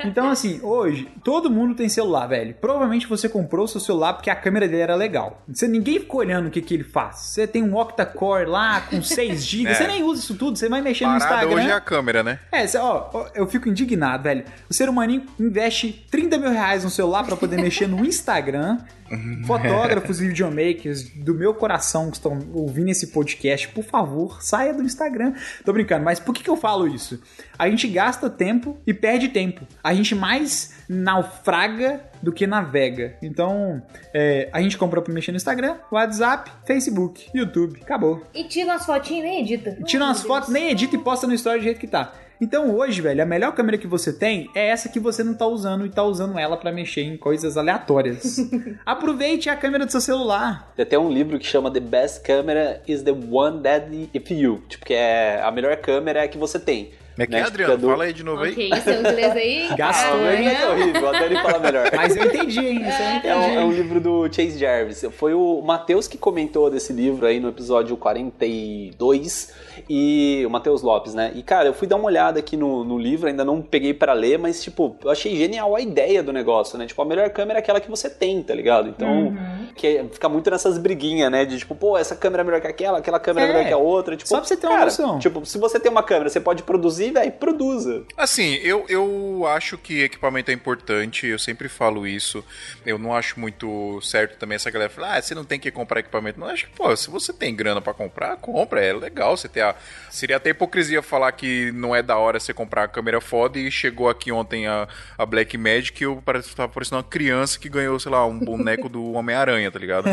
Então, 0.04 0.28
assim, 0.28 0.60
hoje, 0.60 1.08
todo 1.22 1.48
mundo 1.48 1.76
tem 1.76 1.88
celular, 1.88 2.26
velho. 2.26 2.54
Provavelmente 2.54 3.06
você 3.06 3.28
comprou 3.28 3.66
o 3.66 3.68
seu 3.68 3.80
celular 3.80 4.14
porque 4.14 4.28
a 4.30 4.34
câmera 4.34 4.66
dele 4.66 4.82
era 4.82 4.96
legal. 4.96 5.42
Você, 5.46 5.68
ninguém 5.68 6.00
ficou 6.00 6.18
olhando 6.18 6.48
o 6.48 6.50
que, 6.50 6.60
que 6.60 6.74
ele 6.74 6.84
faz. 6.84 7.20
Você 7.20 7.46
tem 7.46 7.62
um 7.62 7.76
octa-core 7.76 8.46
lá 8.46 8.80
com 8.80 9.00
6 9.00 9.44
GB, 9.44 9.70
é. 9.70 9.74
você 9.74 9.86
nem 9.86 10.02
usa 10.02 10.20
isso 10.20 10.34
tudo, 10.34 10.58
você 10.58 10.68
vai 10.68 10.82
mexer 10.82 11.06
no 11.06 11.16
Instagram 11.34 11.56
hoje 11.56 11.70
é 11.70 11.72
a 11.72 11.80
câmera, 11.80 12.22
né? 12.22 12.38
É, 12.52 12.64
ó, 12.78 13.28
eu 13.34 13.46
fico 13.46 13.68
indignado, 13.68 14.24
velho. 14.24 14.44
O 14.68 14.74
ser 14.74 14.88
humaninho 14.88 15.26
investe 15.38 16.06
30 16.10 16.38
mil 16.38 16.50
reais 16.50 16.84
no 16.84 16.90
celular 16.90 17.24
para 17.24 17.36
poder 17.36 17.60
mexer 17.60 17.86
no 17.86 18.04
Instagram. 18.04 18.78
Fotógrafos 19.44 20.20
e 20.20 20.28
videomakers 20.28 21.08
do 21.10 21.34
meu 21.34 21.52
coração 21.52 22.10
que 22.10 22.16
estão 22.16 22.38
ouvindo 22.52 22.90
esse 22.90 23.08
podcast, 23.08 23.68
por 23.68 23.82
favor, 23.82 24.40
saia 24.40 24.72
do 24.72 24.84
Instagram. 24.84 25.34
Tô 25.64 25.72
brincando, 25.72 26.04
mas 26.04 26.20
por 26.20 26.32
que, 26.32 26.44
que 26.44 26.50
eu 26.50 26.56
falo 26.56 26.86
isso? 26.86 27.20
A 27.60 27.68
gente 27.68 27.86
gasta 27.88 28.30
tempo 28.30 28.78
e 28.86 28.94
perde 28.94 29.28
tempo. 29.28 29.66
A 29.84 29.92
gente 29.92 30.14
mais 30.14 30.82
naufraga 30.88 32.00
do 32.22 32.32
que 32.32 32.46
navega. 32.46 33.18
Então, 33.20 33.82
é, 34.14 34.48
a 34.50 34.62
gente 34.62 34.78
comprou 34.78 35.04
pra 35.04 35.12
mexer 35.12 35.30
no 35.30 35.36
Instagram, 35.36 35.76
WhatsApp, 35.92 36.50
Facebook, 36.66 37.28
YouTube. 37.34 37.78
Acabou. 37.82 38.24
E 38.32 38.44
tira 38.44 38.72
umas 38.72 38.86
fotinhas 38.86 39.26
e 39.26 39.28
nem 39.28 39.40
edita. 39.42 39.76
Tira 39.84 40.06
umas 40.06 40.22
fotos, 40.22 40.48
nem 40.48 40.70
edita 40.70 40.96
e 40.96 40.98
posta 41.00 41.26
no 41.26 41.34
story 41.34 41.58
do 41.58 41.64
jeito 41.64 41.78
que 41.78 41.86
tá. 41.86 42.14
Então 42.40 42.74
hoje, 42.74 43.02
velho, 43.02 43.22
a 43.22 43.26
melhor 43.26 43.52
câmera 43.52 43.76
que 43.76 43.86
você 43.86 44.10
tem 44.10 44.48
é 44.54 44.68
essa 44.68 44.88
que 44.88 44.98
você 44.98 45.22
não 45.22 45.34
tá 45.34 45.46
usando 45.46 45.84
e 45.84 45.90
tá 45.90 46.02
usando 46.02 46.38
ela 46.38 46.56
para 46.56 46.72
mexer 46.72 47.02
em 47.02 47.18
coisas 47.18 47.58
aleatórias. 47.58 48.38
Aproveite 48.86 49.50
a 49.50 49.56
câmera 49.56 49.84
do 49.84 49.92
seu 49.92 50.00
celular. 50.00 50.72
Tem 50.74 50.84
até 50.84 50.98
um 50.98 51.10
livro 51.10 51.38
que 51.38 51.44
chama 51.44 51.70
The 51.70 51.80
Best 51.80 52.22
Camera 52.22 52.80
is 52.88 53.02
the 53.02 53.12
One 53.12 53.62
That 53.62 54.08
If 54.14 54.30
You. 54.30 54.62
Tipo, 54.66 54.86
que 54.86 54.94
é 54.94 55.42
a 55.42 55.50
melhor 55.50 55.76
câmera 55.76 56.20
é 56.20 56.28
que 56.28 56.38
você 56.38 56.58
tem. 56.58 56.92
Como 57.20 57.24
é 57.24 57.26
que 57.26 57.34
é, 57.36 57.40
Né, 57.40 57.46
Adriano? 57.46 57.74
é 57.74 57.76
do- 57.76 57.86
Fala 57.88 58.04
aí 58.04 58.12
de 58.12 58.24
novo 58.24 58.42
aí. 58.42 58.52
Ok, 58.52 58.70
seu 58.82 59.00
inglês 59.00 59.32
aí. 59.36 59.68
Gastou, 59.76 60.20
Ah, 60.20 60.32
é 60.32 60.68
horrível, 60.70 61.08
a 61.08 61.12
Dani 61.12 61.34
fala 61.36 61.58
melhor. 61.58 61.90
Mas 61.94 62.16
eu 62.16 62.24
entendi, 62.24 62.58
hein? 62.60 62.82
Isso 62.88 63.02
eu 63.02 63.08
entendi. 63.10 63.26
É 63.28 63.36
um, 63.36 63.60
é 63.60 63.64
um 63.64 63.72
livro 63.72 64.00
do 64.00 64.24
Chase 64.32 64.58
Jarvis. 64.58 65.04
Foi 65.12 65.34
o 65.34 65.60
Matheus 65.62 66.06
que 66.08 66.16
comentou 66.18 66.70
desse 66.70 66.92
livro 66.92 67.26
aí 67.26 67.38
no 67.40 67.48
episódio 67.48 67.96
42 67.96 69.52
e 69.88 70.42
o 70.46 70.50
Matheus 70.50 70.82
Lopes, 70.82 71.14
né? 71.14 71.32
E 71.34 71.42
cara, 71.42 71.68
eu 71.68 71.74
fui 71.74 71.86
dar 71.88 71.96
uma 71.96 72.04
olhada 72.06 72.38
aqui 72.38 72.56
no, 72.56 72.84
no 72.84 72.98
livro, 72.98 73.28
ainda 73.28 73.44
não 73.44 73.60
peguei 73.62 73.94
pra 73.94 74.12
ler, 74.12 74.38
mas 74.38 74.62
tipo, 74.62 74.96
eu 75.02 75.10
achei 75.10 75.34
genial 75.36 75.74
a 75.74 75.80
ideia 75.80 76.22
do 76.22 76.32
negócio, 76.32 76.78
né? 76.78 76.86
Tipo, 76.86 77.02
a 77.02 77.04
melhor 77.04 77.30
câmera 77.30 77.58
é 77.58 77.60
aquela 77.60 77.80
que 77.80 77.90
você 77.90 78.08
tem, 78.10 78.42
tá 78.42 78.54
ligado? 78.54 78.88
Então, 78.88 79.34
que 79.74 79.86
é- 79.86 80.04
fica 80.10 80.28
muito 80.28 80.50
nessas 80.50 80.78
briguinhas, 80.78 81.30
né? 81.30 81.44
De 81.44 81.58
tipo, 81.58 81.74
pô, 81.74 81.96
essa 81.96 82.14
câmera 82.14 82.42
é 82.42 82.44
melhor 82.44 82.60
que 82.60 82.66
aquela, 82.66 82.98
aquela 82.98 83.18
câmera 83.18 83.46
é, 83.46 83.50
É. 83.50 83.52
melhor 83.54 83.68
que 83.68 83.74
a 83.74 83.78
outra. 83.78 84.16
Tipo, 84.16 84.28
Só 84.28 84.36
pra 84.38 84.44
você 84.46 84.56
ter 84.56 84.66
uma 84.66 84.74
cara, 84.74 84.84
noção. 84.86 85.18
Tipo, 85.18 85.44
se 85.46 85.58
você 85.58 85.78
tem 85.80 85.90
uma 85.90 86.02
câmera, 86.02 86.28
você 86.28 86.40
pode 86.40 86.62
produzir, 86.62 87.09
velho, 87.10 87.32
produza. 87.32 88.04
Assim, 88.16 88.54
eu, 88.56 88.84
eu 88.88 89.46
acho 89.46 89.76
que 89.78 90.02
equipamento 90.02 90.50
é 90.50 90.54
importante, 90.54 91.26
eu 91.26 91.38
sempre 91.38 91.68
falo 91.68 92.06
isso. 92.06 92.44
Eu 92.84 92.98
não 92.98 93.14
acho 93.14 93.38
muito 93.38 94.00
certo 94.02 94.38
também 94.38 94.56
essa 94.56 94.70
galera 94.70 94.90
falar, 94.90 95.16
ah, 95.16 95.22
você 95.22 95.34
não 95.34 95.44
tem 95.44 95.58
que 95.58 95.70
comprar 95.70 96.00
equipamento. 96.00 96.38
Não, 96.38 96.48
acho 96.48 96.66
que, 96.66 96.72
pô, 96.72 96.94
se 96.96 97.10
você 97.10 97.32
tem 97.32 97.54
grana 97.54 97.80
pra 97.80 97.94
comprar, 97.94 98.36
compra, 98.36 98.84
é 98.84 98.92
legal. 98.92 99.36
Você 99.36 99.48
ter 99.48 99.62
a... 99.62 99.74
Seria 100.10 100.36
até 100.36 100.50
hipocrisia 100.50 101.02
falar 101.02 101.32
que 101.32 101.70
não 101.72 101.94
é 101.94 102.02
da 102.02 102.16
hora 102.16 102.40
você 102.40 102.52
comprar 102.52 102.84
a 102.84 102.88
câmera 102.88 103.20
foda 103.20 103.58
e 103.58 103.70
chegou 103.70 104.08
aqui 104.08 104.32
ontem 104.32 104.66
a, 104.66 104.88
a 105.16 105.26
Black 105.26 105.56
Magic 105.56 106.02
e 106.02 106.04
eu 106.04 106.22
tava 106.56 106.68
parecendo 106.68 106.96
uma 106.96 107.04
criança 107.04 107.58
que 107.58 107.68
ganhou, 107.68 107.98
sei 107.98 108.10
lá, 108.10 108.26
um 108.26 108.38
boneco 108.38 108.88
do 108.88 109.12
Homem-Aranha, 109.12 109.70
tá 109.70 109.78
ligado? 109.78 110.08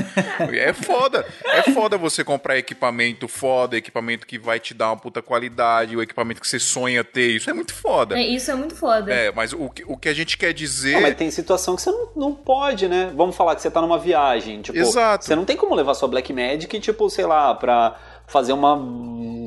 É 0.54 0.74
foda. 0.74 1.26
É 1.46 1.64
foda 1.72 1.98
você 1.98 2.24
comprar 2.24 2.58
equipamento 2.58 3.28
foda, 3.28 3.78
equipamento 3.78 4.26
que 4.26 4.38
vai 4.38 4.60
te 4.60 4.74
dar 4.74 4.90
uma 4.90 4.98
puta 4.98 5.22
qualidade, 5.22 5.96
o 5.96 6.02
equipamento 6.02 6.42
que 6.42 6.48
você 6.48 6.60
sonha 6.78 7.04
ter. 7.04 7.32
Isso 7.36 7.50
é 7.50 7.54
muito 7.54 7.74
foda. 7.74 8.18
É, 8.18 8.22
isso 8.22 8.52
é 8.52 8.56
muito 8.56 8.76
foda. 8.76 9.12
É, 9.14 9.32
mas 9.32 9.54
o 9.54 9.70
que, 9.70 9.84
o 9.88 9.98
que 9.98 10.10
a 10.10 10.14
gente 10.14 10.38
quer 10.38 10.54
dizer. 10.54 10.94
Não, 10.94 11.02
mas 11.02 11.16
tem 11.16 11.30
situação 11.32 11.76
que 11.76 11.82
você 11.82 11.92
não, 11.92 12.10
não 12.16 12.34
pode, 12.36 12.88
né? 12.88 13.12
Vamos 13.16 13.36
falar 13.36 13.56
que 13.56 13.62
você 13.62 13.72
tá 13.72 13.82
numa 13.82 13.98
viagem. 13.98 14.62
Tipo, 14.62 14.78
Exato. 14.78 15.26
você 15.26 15.36
não 15.36 15.46
tem 15.46 15.58
como 15.58 15.74
levar 15.76 15.94
sua 15.96 16.08
Black 16.08 16.32
Magic, 16.34 16.80
tipo, 16.80 17.10
sei 17.10 17.26
lá, 17.26 17.54
pra 17.56 17.98
fazer 18.28 18.54
uma. 18.54 18.78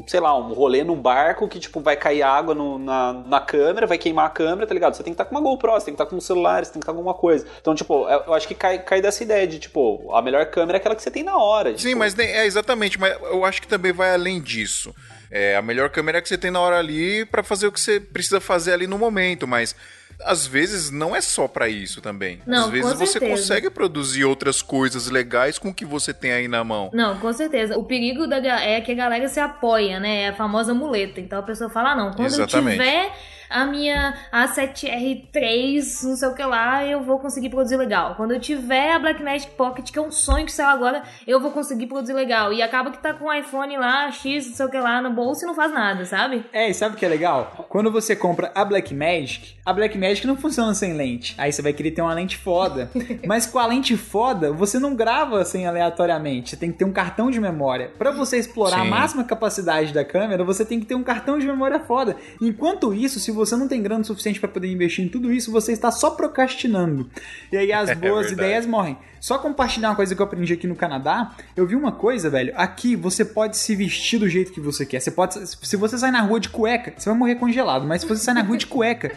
Sei 0.07 0.18
lá, 0.18 0.35
um 0.37 0.55
rolê 0.55 0.83
num 0.83 0.97
barco 0.97 1.47
que, 1.47 1.59
tipo, 1.61 1.81
vai 1.81 1.95
cair 1.95 2.22
água 2.22 2.55
no- 2.55 2.78
na, 2.78 3.12
na 3.12 3.39
câmera, 3.41 3.87
vai 3.87 3.99
queimar 3.99 4.26
a 4.26 4.31
câmera, 4.31 4.66
tá 4.66 4.72
ligado? 4.72 4.95
Você 4.97 5.03
tem 5.03 5.12
que 5.12 5.14
estar 5.20 5.26
com 5.26 5.35
uma 5.35 5.41
GoPro, 5.43 5.72
você 5.72 5.85
tem 5.87 5.95
que 5.95 6.03
estar 6.03 6.07
com 6.11 6.16
um 6.16 6.20
celular, 6.20 6.64
você 6.64 6.72
tem 6.72 6.81
que 6.81 6.85
estar 6.85 6.93
com 6.93 6.99
alguma 6.99 7.14
coisa. 7.14 7.47
Então, 7.61 7.74
tipo, 7.74 8.09
eu 8.09 8.20
eu 8.26 8.35
acho 8.35 8.49
que 8.49 8.55
cai, 8.55 8.78
cai 8.78 9.03
dessa 9.03 9.22
ideia 9.22 9.47
de, 9.47 9.59
tipo, 9.59 10.11
a 10.14 10.22
melhor 10.22 10.47
câmera 10.47 10.78
é 10.78 10.81
aquela 10.81 10.95
que 10.97 11.03
você 11.03 11.11
tem 11.11 11.22
na 11.22 11.37
hora. 11.37 11.70
Sim, 11.76 11.89
tipo, 11.89 11.99
mas 11.99 12.14
nem- 12.14 12.28
é 12.31 12.47
exatamente, 12.47 12.99
mas 12.99 13.14
eu 13.22 13.45
acho 13.45 13.61
que 13.61 13.68
também 13.68 13.93
vai 13.93 14.14
além 14.14 14.41
disso. 14.41 14.95
É, 15.31 15.57
a 15.57 15.62
melhor 15.62 15.91
câmera 15.91 16.18
é 16.18 16.20
que 16.20 16.28
você 16.28 16.37
tem 16.37 16.51
na 16.51 16.61
hora 16.61 16.78
ali 16.78 17.24
pra 17.24 17.43
fazer 17.43 17.66
o 17.66 17.72
que 17.72 17.81
você 17.81 18.01
precisa 18.01 18.41
fazer 18.41 18.72
ali 18.72 18.87
no 18.87 18.99
momento, 18.99 19.47
mas 19.47 19.76
às 20.24 20.47
vezes 20.47 20.91
não 20.91 21.14
é 21.14 21.20
só 21.20 21.49
pra 21.49 21.68
isso 21.68 22.01
também. 22.01 22.41
Não, 22.47 22.64
às 22.64 22.70
vezes 22.70 22.95
você 22.95 23.20
consegue 23.20 23.70
produzir 23.70 24.24
outras 24.24 24.61
coisas 24.61 25.09
legais 25.09 25.59
com 25.59 25.68
o 25.68 25.74
que 25.74 25.85
você 25.85 26.12
tem 26.12 26.33
aí 26.33 26.49
na 26.49 26.62
mão. 26.62 26.91
Não, 26.93 27.18
com 27.18 27.33
certeza. 27.33 27.78
O 27.78 27.85
perigo 27.85 28.26
da, 28.26 28.37
é 28.61 28.81
que 28.81 28.93
a 28.93 28.95
galera 28.95 29.28
se 29.28 29.41
apoia, 29.41 29.99
né? 29.99 30.22
É 30.22 30.28
a 30.28 30.35
famosa 30.35 30.74
muleta. 30.74 31.20
Então 31.20 31.39
a 31.39 31.43
pessoa 31.43 31.70
fala, 31.70 31.93
ah, 31.93 31.97
não, 31.97 32.12
quando 32.12 32.26
Exatamente. 32.26 32.78
eu 32.78 32.85
tiver 32.85 33.12
a 33.51 33.66
minha 33.66 34.14
A7R3, 34.32 36.05
não 36.05 36.16
sei 36.16 36.28
o 36.28 36.34
que 36.34 36.42
lá, 36.44 36.86
eu 36.86 37.03
vou 37.03 37.18
conseguir 37.18 37.51
produzir 37.51 37.76
legal. 37.76 38.14
Quando 38.14 38.32
eu 38.32 38.40
tiver 38.40 38.92
a 38.92 38.98
Blackmagic 38.98 39.51
Pocket, 39.53 39.90
que 39.90 39.98
é 39.98 40.03
um 40.03 40.12
sonho 40.12 40.46
que 40.46 40.53
saiu 40.53 40.68
agora, 40.68 41.03
eu 41.26 41.40
vou 41.40 41.51
conseguir 41.51 41.88
produzir 41.88 42.12
legal. 42.12 42.53
E 42.53 42.62
acaba 42.62 42.90
que 42.92 42.98
tá 42.98 43.12
com 43.12 43.26
o 43.26 43.34
iPhone 43.34 43.76
lá, 43.76 44.11
X, 44.12 44.46
não 44.46 44.55
sei 44.55 44.66
o 44.66 44.70
que 44.70 44.78
lá, 44.78 45.03
no 45.03 45.11
bolso 45.11 45.44
e 45.44 45.46
não 45.46 45.55
faz 45.55 45.72
nada, 45.72 46.05
sabe? 46.05 46.44
É, 46.53 46.70
e 46.70 46.74
sabe 46.74 46.94
o 46.94 46.98
que 46.98 47.05
é 47.05 47.09
legal? 47.09 47.66
Quando 47.68 47.90
você 47.90 48.14
compra 48.14 48.53
a 48.55 48.64
Blackmagic, 48.64 49.57
a 49.66 49.72
Blackmagic 49.72 50.26
não 50.26 50.36
funciona 50.36 50.72
sem 50.72 50.92
lente. 50.92 51.34
Aí 51.36 51.53
você 51.53 51.61
vai 51.61 51.72
querer 51.72 51.90
ter 51.90 52.03
uma 52.03 52.14
lente 52.14 52.36
foda. 52.36 52.90
Mas 53.26 53.46
com 53.46 53.59
a 53.59 53.66
lente 53.66 53.96
foda, 53.96 54.53
você 54.53 54.78
não 54.78 54.94
grava 54.94 55.40
assim 55.40 55.66
aleatoriamente. 55.66 56.51
Você 56.51 56.57
tem 56.57 56.70
que 56.70 56.78
ter 56.78 56.84
um 56.84 56.92
cartão 56.92 57.30
de 57.30 57.40
memória. 57.40 57.90
Pra 57.98 58.12
você 58.12 58.38
explorar 58.38 58.80
a 58.80 58.84
Sim. 58.84 58.90
máxima 58.90 59.24
capacidade 59.24 59.92
da 59.92 60.05
câmera, 60.05 60.44
você 60.44 60.64
tem 60.64 60.78
que 60.78 60.86
ter 60.86 60.94
um 60.94 61.03
cartão 61.03 61.38
de 61.38 61.46
memória 61.46 61.80
foda. 61.80 62.16
Enquanto 62.40 62.94
isso, 62.94 63.18
se 63.18 63.30
você 63.30 63.39
não 63.57 63.68
tem 63.68 63.82
grana 63.82 64.05
suficiente 64.05 64.38
pra 64.41 64.49
poder 64.49 64.68
investir 64.70 65.05
em 65.05 65.09
tudo 65.09 65.32
isso, 65.32 65.51
você 65.53 65.72
está 65.72 65.91
só 65.91 66.11
procrastinando. 66.11 67.09
E 67.53 67.57
aí 67.57 67.72
as 67.72 67.88
É 67.91 67.95
boas 67.95 68.26
verdade. 68.28 68.32
ideias 68.49 68.66
morrem. 68.66 68.97
Só 69.20 69.36
compartilhar 69.38 69.91
uma 69.91 69.97
coisa 69.97 70.14
que 70.14 70.22
eu 70.22 70.24
aprendi 70.24 70.55
aqui 70.55 70.66
no 70.66 70.74
Canadá, 70.74 71.32
eu 71.55 71.66
vi 71.66 71.76
uma 71.76 71.93
coisa, 71.93 72.30
velho. 72.30 72.55
Aqui 72.57 72.97
você 72.97 73.22
pode 73.22 73.59
se 73.59 73.76
vestir 73.76 74.18
do 74.18 74.26
jeito 74.26 74.51
que 74.51 74.61
você 74.61 74.86
quer. 74.86 74.99
Você 75.01 75.11
pode, 75.11 75.34
se 75.47 75.76
você 75.76 75.99
sai 75.99 76.11
na 76.11 76.22
rua 76.22 76.41
de 76.41 76.49
cueca, 76.49 76.95
você 76.97 77.11
vai 77.11 77.18
morrer 77.18 77.34
congelado. 77.34 77.86
Mas 77.86 78.01
se 78.01 78.09
você 78.09 78.24
sai 78.24 78.32
na 78.32 78.43
rua 78.43 78.57
de 78.57 78.66
cueca, 78.66 79.12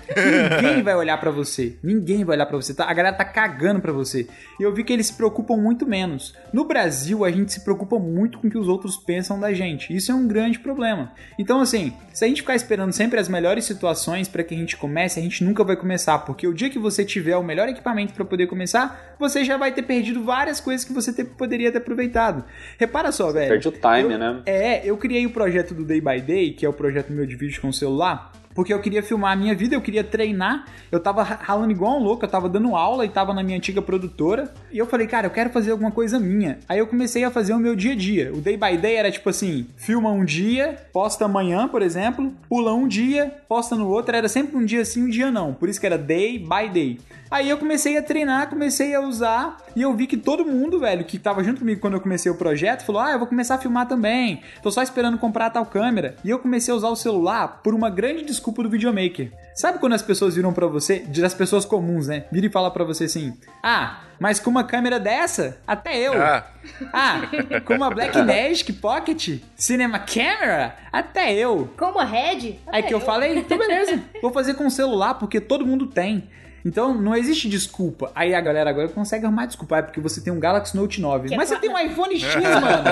ninguém 0.62 0.84
vai 0.84 0.94
olhar 0.96 1.18
pra 1.20 1.32
você. 1.32 1.78
Ninguém 1.82 2.26
vai 2.26 2.36
olhar 2.36 2.46
pra 2.46 2.58
você. 2.58 2.74
Tá? 2.74 2.84
A 2.84 2.94
galera 2.94 3.16
tá 3.16 3.24
cagando 3.24 3.80
pra 3.80 3.94
você. 3.94 4.28
E 4.60 4.64
eu 4.64 4.74
vi 4.74 4.84
que 4.84 4.92
eles 4.92 5.08
se 5.08 5.14
preocupam 5.14 5.56
muito 5.56 5.86
menos. 5.88 6.36
No 6.52 6.66
Brasil, 6.66 7.24
a 7.24 7.32
gente 7.32 7.54
se 7.54 7.62
preocupa 7.64 7.98
muito 7.98 8.40
com 8.40 8.48
o 8.48 8.52
que 8.52 8.58
os 8.58 8.68
outros 8.68 8.98
pensam 8.98 9.40
da 9.40 9.54
gente. 9.54 9.96
Isso 9.96 10.12
é 10.12 10.16
um 10.16 10.28
grande 10.28 10.60
problema. 10.60 11.14
Então, 11.40 11.62
assim, 11.62 11.94
se 12.14 12.26
a 12.26 12.28
gente 12.28 12.42
ficar 12.42 12.56
esperando 12.56 12.92
sempre 12.92 13.22
as 13.22 13.30
melhores 13.30 13.64
situações 13.64 14.04
pra 14.28 14.44
que 14.44 14.54
a 14.54 14.58
gente 14.58 14.78
comece, 14.78 15.20
a 15.20 15.24
gente 15.24 15.44
nunca 15.44 15.64
vai 15.64 15.76
começar. 15.76 16.20
Porque 16.20 16.48
o 16.48 16.54
dia 16.54 16.70
que 16.70 16.80
você 16.80 17.04
tiver 17.04 17.36
o 17.38 17.44
melhor 17.44 17.68
equipamento 17.70 18.14
pra 18.14 18.24
poder 18.26 18.48
começar, 18.48 19.16
você 19.20 19.44
já 19.44 19.58
vai 19.58 19.72
ter 19.72 19.82
perdido 19.84 20.24
várias 20.24 20.60
coisas 20.60 20.86
que 20.86 20.94
você 20.94 21.24
poderia 21.24 21.72
ter 21.72 21.80
aproveitado. 21.80 22.44
Repara 22.78 23.12
só, 23.12 23.32
velho. 23.32 23.50
Perde 23.50 23.68
o 23.68 23.72
time, 23.72 24.14
Eu- 24.14 24.20
né? 24.20 24.42
É, 24.46 24.86
eu 24.86 24.98
criei 24.98 25.26
o 25.26 25.30
projeto 25.32 25.74
do 25.74 25.84
Day 25.84 26.00
by 26.02 26.22
Day, 26.22 26.52
que 26.54 26.66
é 26.66 26.70
o 26.70 26.74
projeto 26.74 27.12
meu 27.12 27.26
de 27.26 27.36
vídeo 27.36 27.60
com 27.62 27.70
o 27.70 27.74
celular, 27.74 28.32
porque 28.54 28.74
eu 28.74 28.80
queria 28.80 29.02
filmar 29.04 29.34
a 29.34 29.36
minha 29.36 29.56
vida, 29.56 29.76
eu 29.76 29.82
queria 29.82 30.04
treinar. 30.04 30.66
Eu 30.92 31.00
tava 31.00 31.24
ra- 31.24 31.40
ralando 31.42 31.72
igual 31.72 31.98
um 32.00 32.04
louco, 32.04 32.26
eu 32.26 32.30
tava 32.30 32.48
dando 32.50 32.76
aula 32.76 33.06
e 33.06 33.10
tava 33.10 33.34
na 33.34 33.42
minha 33.44 33.58
antiga 33.58 33.82
produtora. 33.82 34.54
E 34.72 34.78
eu 34.78 34.86
falei, 34.86 35.08
cara, 35.08 35.28
eu 35.28 35.32
quero 35.32 35.50
fazer 35.50 35.72
alguma 35.72 35.92
coisa 35.92 36.20
minha. 36.20 36.60
Aí 36.68 36.80
eu 36.80 36.88
comecei 36.88 37.24
a 37.24 37.32
fazer 37.32 37.54
o 37.54 37.60
meu 37.60 37.76
dia 37.76 37.94
a 37.94 37.96
dia. 37.96 38.32
O 38.34 38.42
Day 38.42 38.58
by 38.58 38.78
Day 38.78 38.96
era 38.96 39.12
tipo 39.12 39.30
assim: 39.30 39.68
filma 39.78 40.10
um 40.12 40.24
dia, 40.26 40.78
posta 40.94 41.26
amanhã, 41.26 41.68
por 41.68 41.82
exemplo, 41.82 42.34
pula 42.48 42.74
um 42.74 42.88
dia, 42.88 43.34
posta 43.48 43.76
no 43.76 43.88
outro. 43.88 44.16
Era 44.16 44.28
sempre 44.30 44.56
um 44.58 44.66
dia 44.66 44.84
sim, 44.86 45.04
um 45.04 45.10
dia 45.10 45.32
não. 45.32 45.54
Por 45.54 45.68
isso 45.70 45.80
que 45.80 45.86
era 45.86 45.98
Day 45.98 46.38
by 46.40 46.70
Day. 46.72 47.00
Aí 47.32 47.50
eu 47.50 47.58
comecei 47.58 47.98
a 47.98 48.04
treinar, 48.04 48.48
comecei 48.48 48.94
a 48.94 49.02
usar, 49.02 49.58
e 49.76 49.82
eu 49.82 49.92
vi 49.96 50.06
que 50.06 50.16
todo 50.16 50.46
mundo, 50.46 50.80
velho, 50.80 51.04
que 51.04 51.18
tava 51.18 51.44
junto 51.44 51.60
comigo 51.62 51.82
quando 51.82 51.96
eu 51.96 52.02
comecei 52.02 52.32
o 52.32 52.36
projeto, 52.36 52.86
falou: 52.86 53.02
Ah, 53.02 53.12
eu 53.12 53.18
vou 53.18 53.28
começar 53.28 53.56
a 53.56 53.58
filmar 53.58 53.88
também. 53.88 54.42
Tô 54.62 54.70
só 54.70 54.84
esperando 54.84 55.18
comprar 55.18 55.50
tal 55.50 55.66
câmera. 55.66 56.16
E 56.24 56.30
eu 56.30 56.38
comecei 56.38 56.72
a 56.72 56.78
usar 56.78 56.90
o 56.90 56.96
celular 56.96 57.62
por 57.64 57.74
uma 57.74 57.90
grande 57.90 58.24
desculpa 58.24 58.43
do 58.52 58.70
videomaker. 58.70 59.32
Sabe 59.56 59.80
quando 59.80 59.94
as 59.94 60.02
pessoas 60.02 60.36
viram 60.36 60.52
pra 60.52 60.68
você, 60.68 61.00
das 61.00 61.34
pessoas 61.34 61.64
comuns, 61.64 62.08
né? 62.08 62.26
Viram 62.32 62.48
e 62.48 62.52
falam 62.52 62.72
pra 62.72 62.84
você 62.84 63.06
assim: 63.06 63.38
Ah, 63.62 64.02
mas 64.20 64.40
com 64.40 64.50
uma 64.50 64.64
câmera 64.64 65.00
dessa, 65.00 65.58
até 65.68 65.98
eu. 65.98 66.14
Ah, 66.22 66.46
Ah, 66.94 67.22
com 67.66 67.76
uma 67.76 67.90
Blackmagic 67.90 68.74
Pocket 68.74 69.42
Cinema 69.56 70.00
Camera, 70.00 70.76
até 70.92 71.34
eu. 71.34 71.70
Como 71.78 72.00
a 72.00 72.06
Red? 72.06 72.60
Aí 72.68 72.84
que 72.84 72.94
eu 72.94 73.00
falei, 73.00 73.38
então 73.38 73.58
beleza, 73.58 74.02
vou 74.22 74.32
fazer 74.32 74.54
com 74.56 74.66
o 74.66 74.72
celular, 74.72 75.16
porque 75.16 75.40
todo 75.40 75.66
mundo 75.66 75.88
tem. 75.88 76.30
Então 76.66 76.94
não 76.94 77.14
existe 77.16 77.50
desculpa. 77.50 78.12
Aí 78.16 78.34
a 78.34 78.40
galera 78.42 78.70
agora 78.70 78.88
consegue 78.88 79.26
arrumar 79.26 79.46
desculpa, 79.46 79.78
é 79.78 79.82
porque 79.82 80.00
você 80.00 80.22
tem 80.22 80.32
um 80.32 80.40
Galaxy 80.40 80.76
Note 80.78 81.02
9. 81.02 81.28
Que 81.28 81.34
é 81.34 81.38
Mas 81.38 81.50
você 81.50 81.56
qua- 81.56 81.62
tem 81.62 81.70
um 81.70 81.78
iPhone 81.78 82.20
X, 82.20 82.34
mano. 82.62 82.84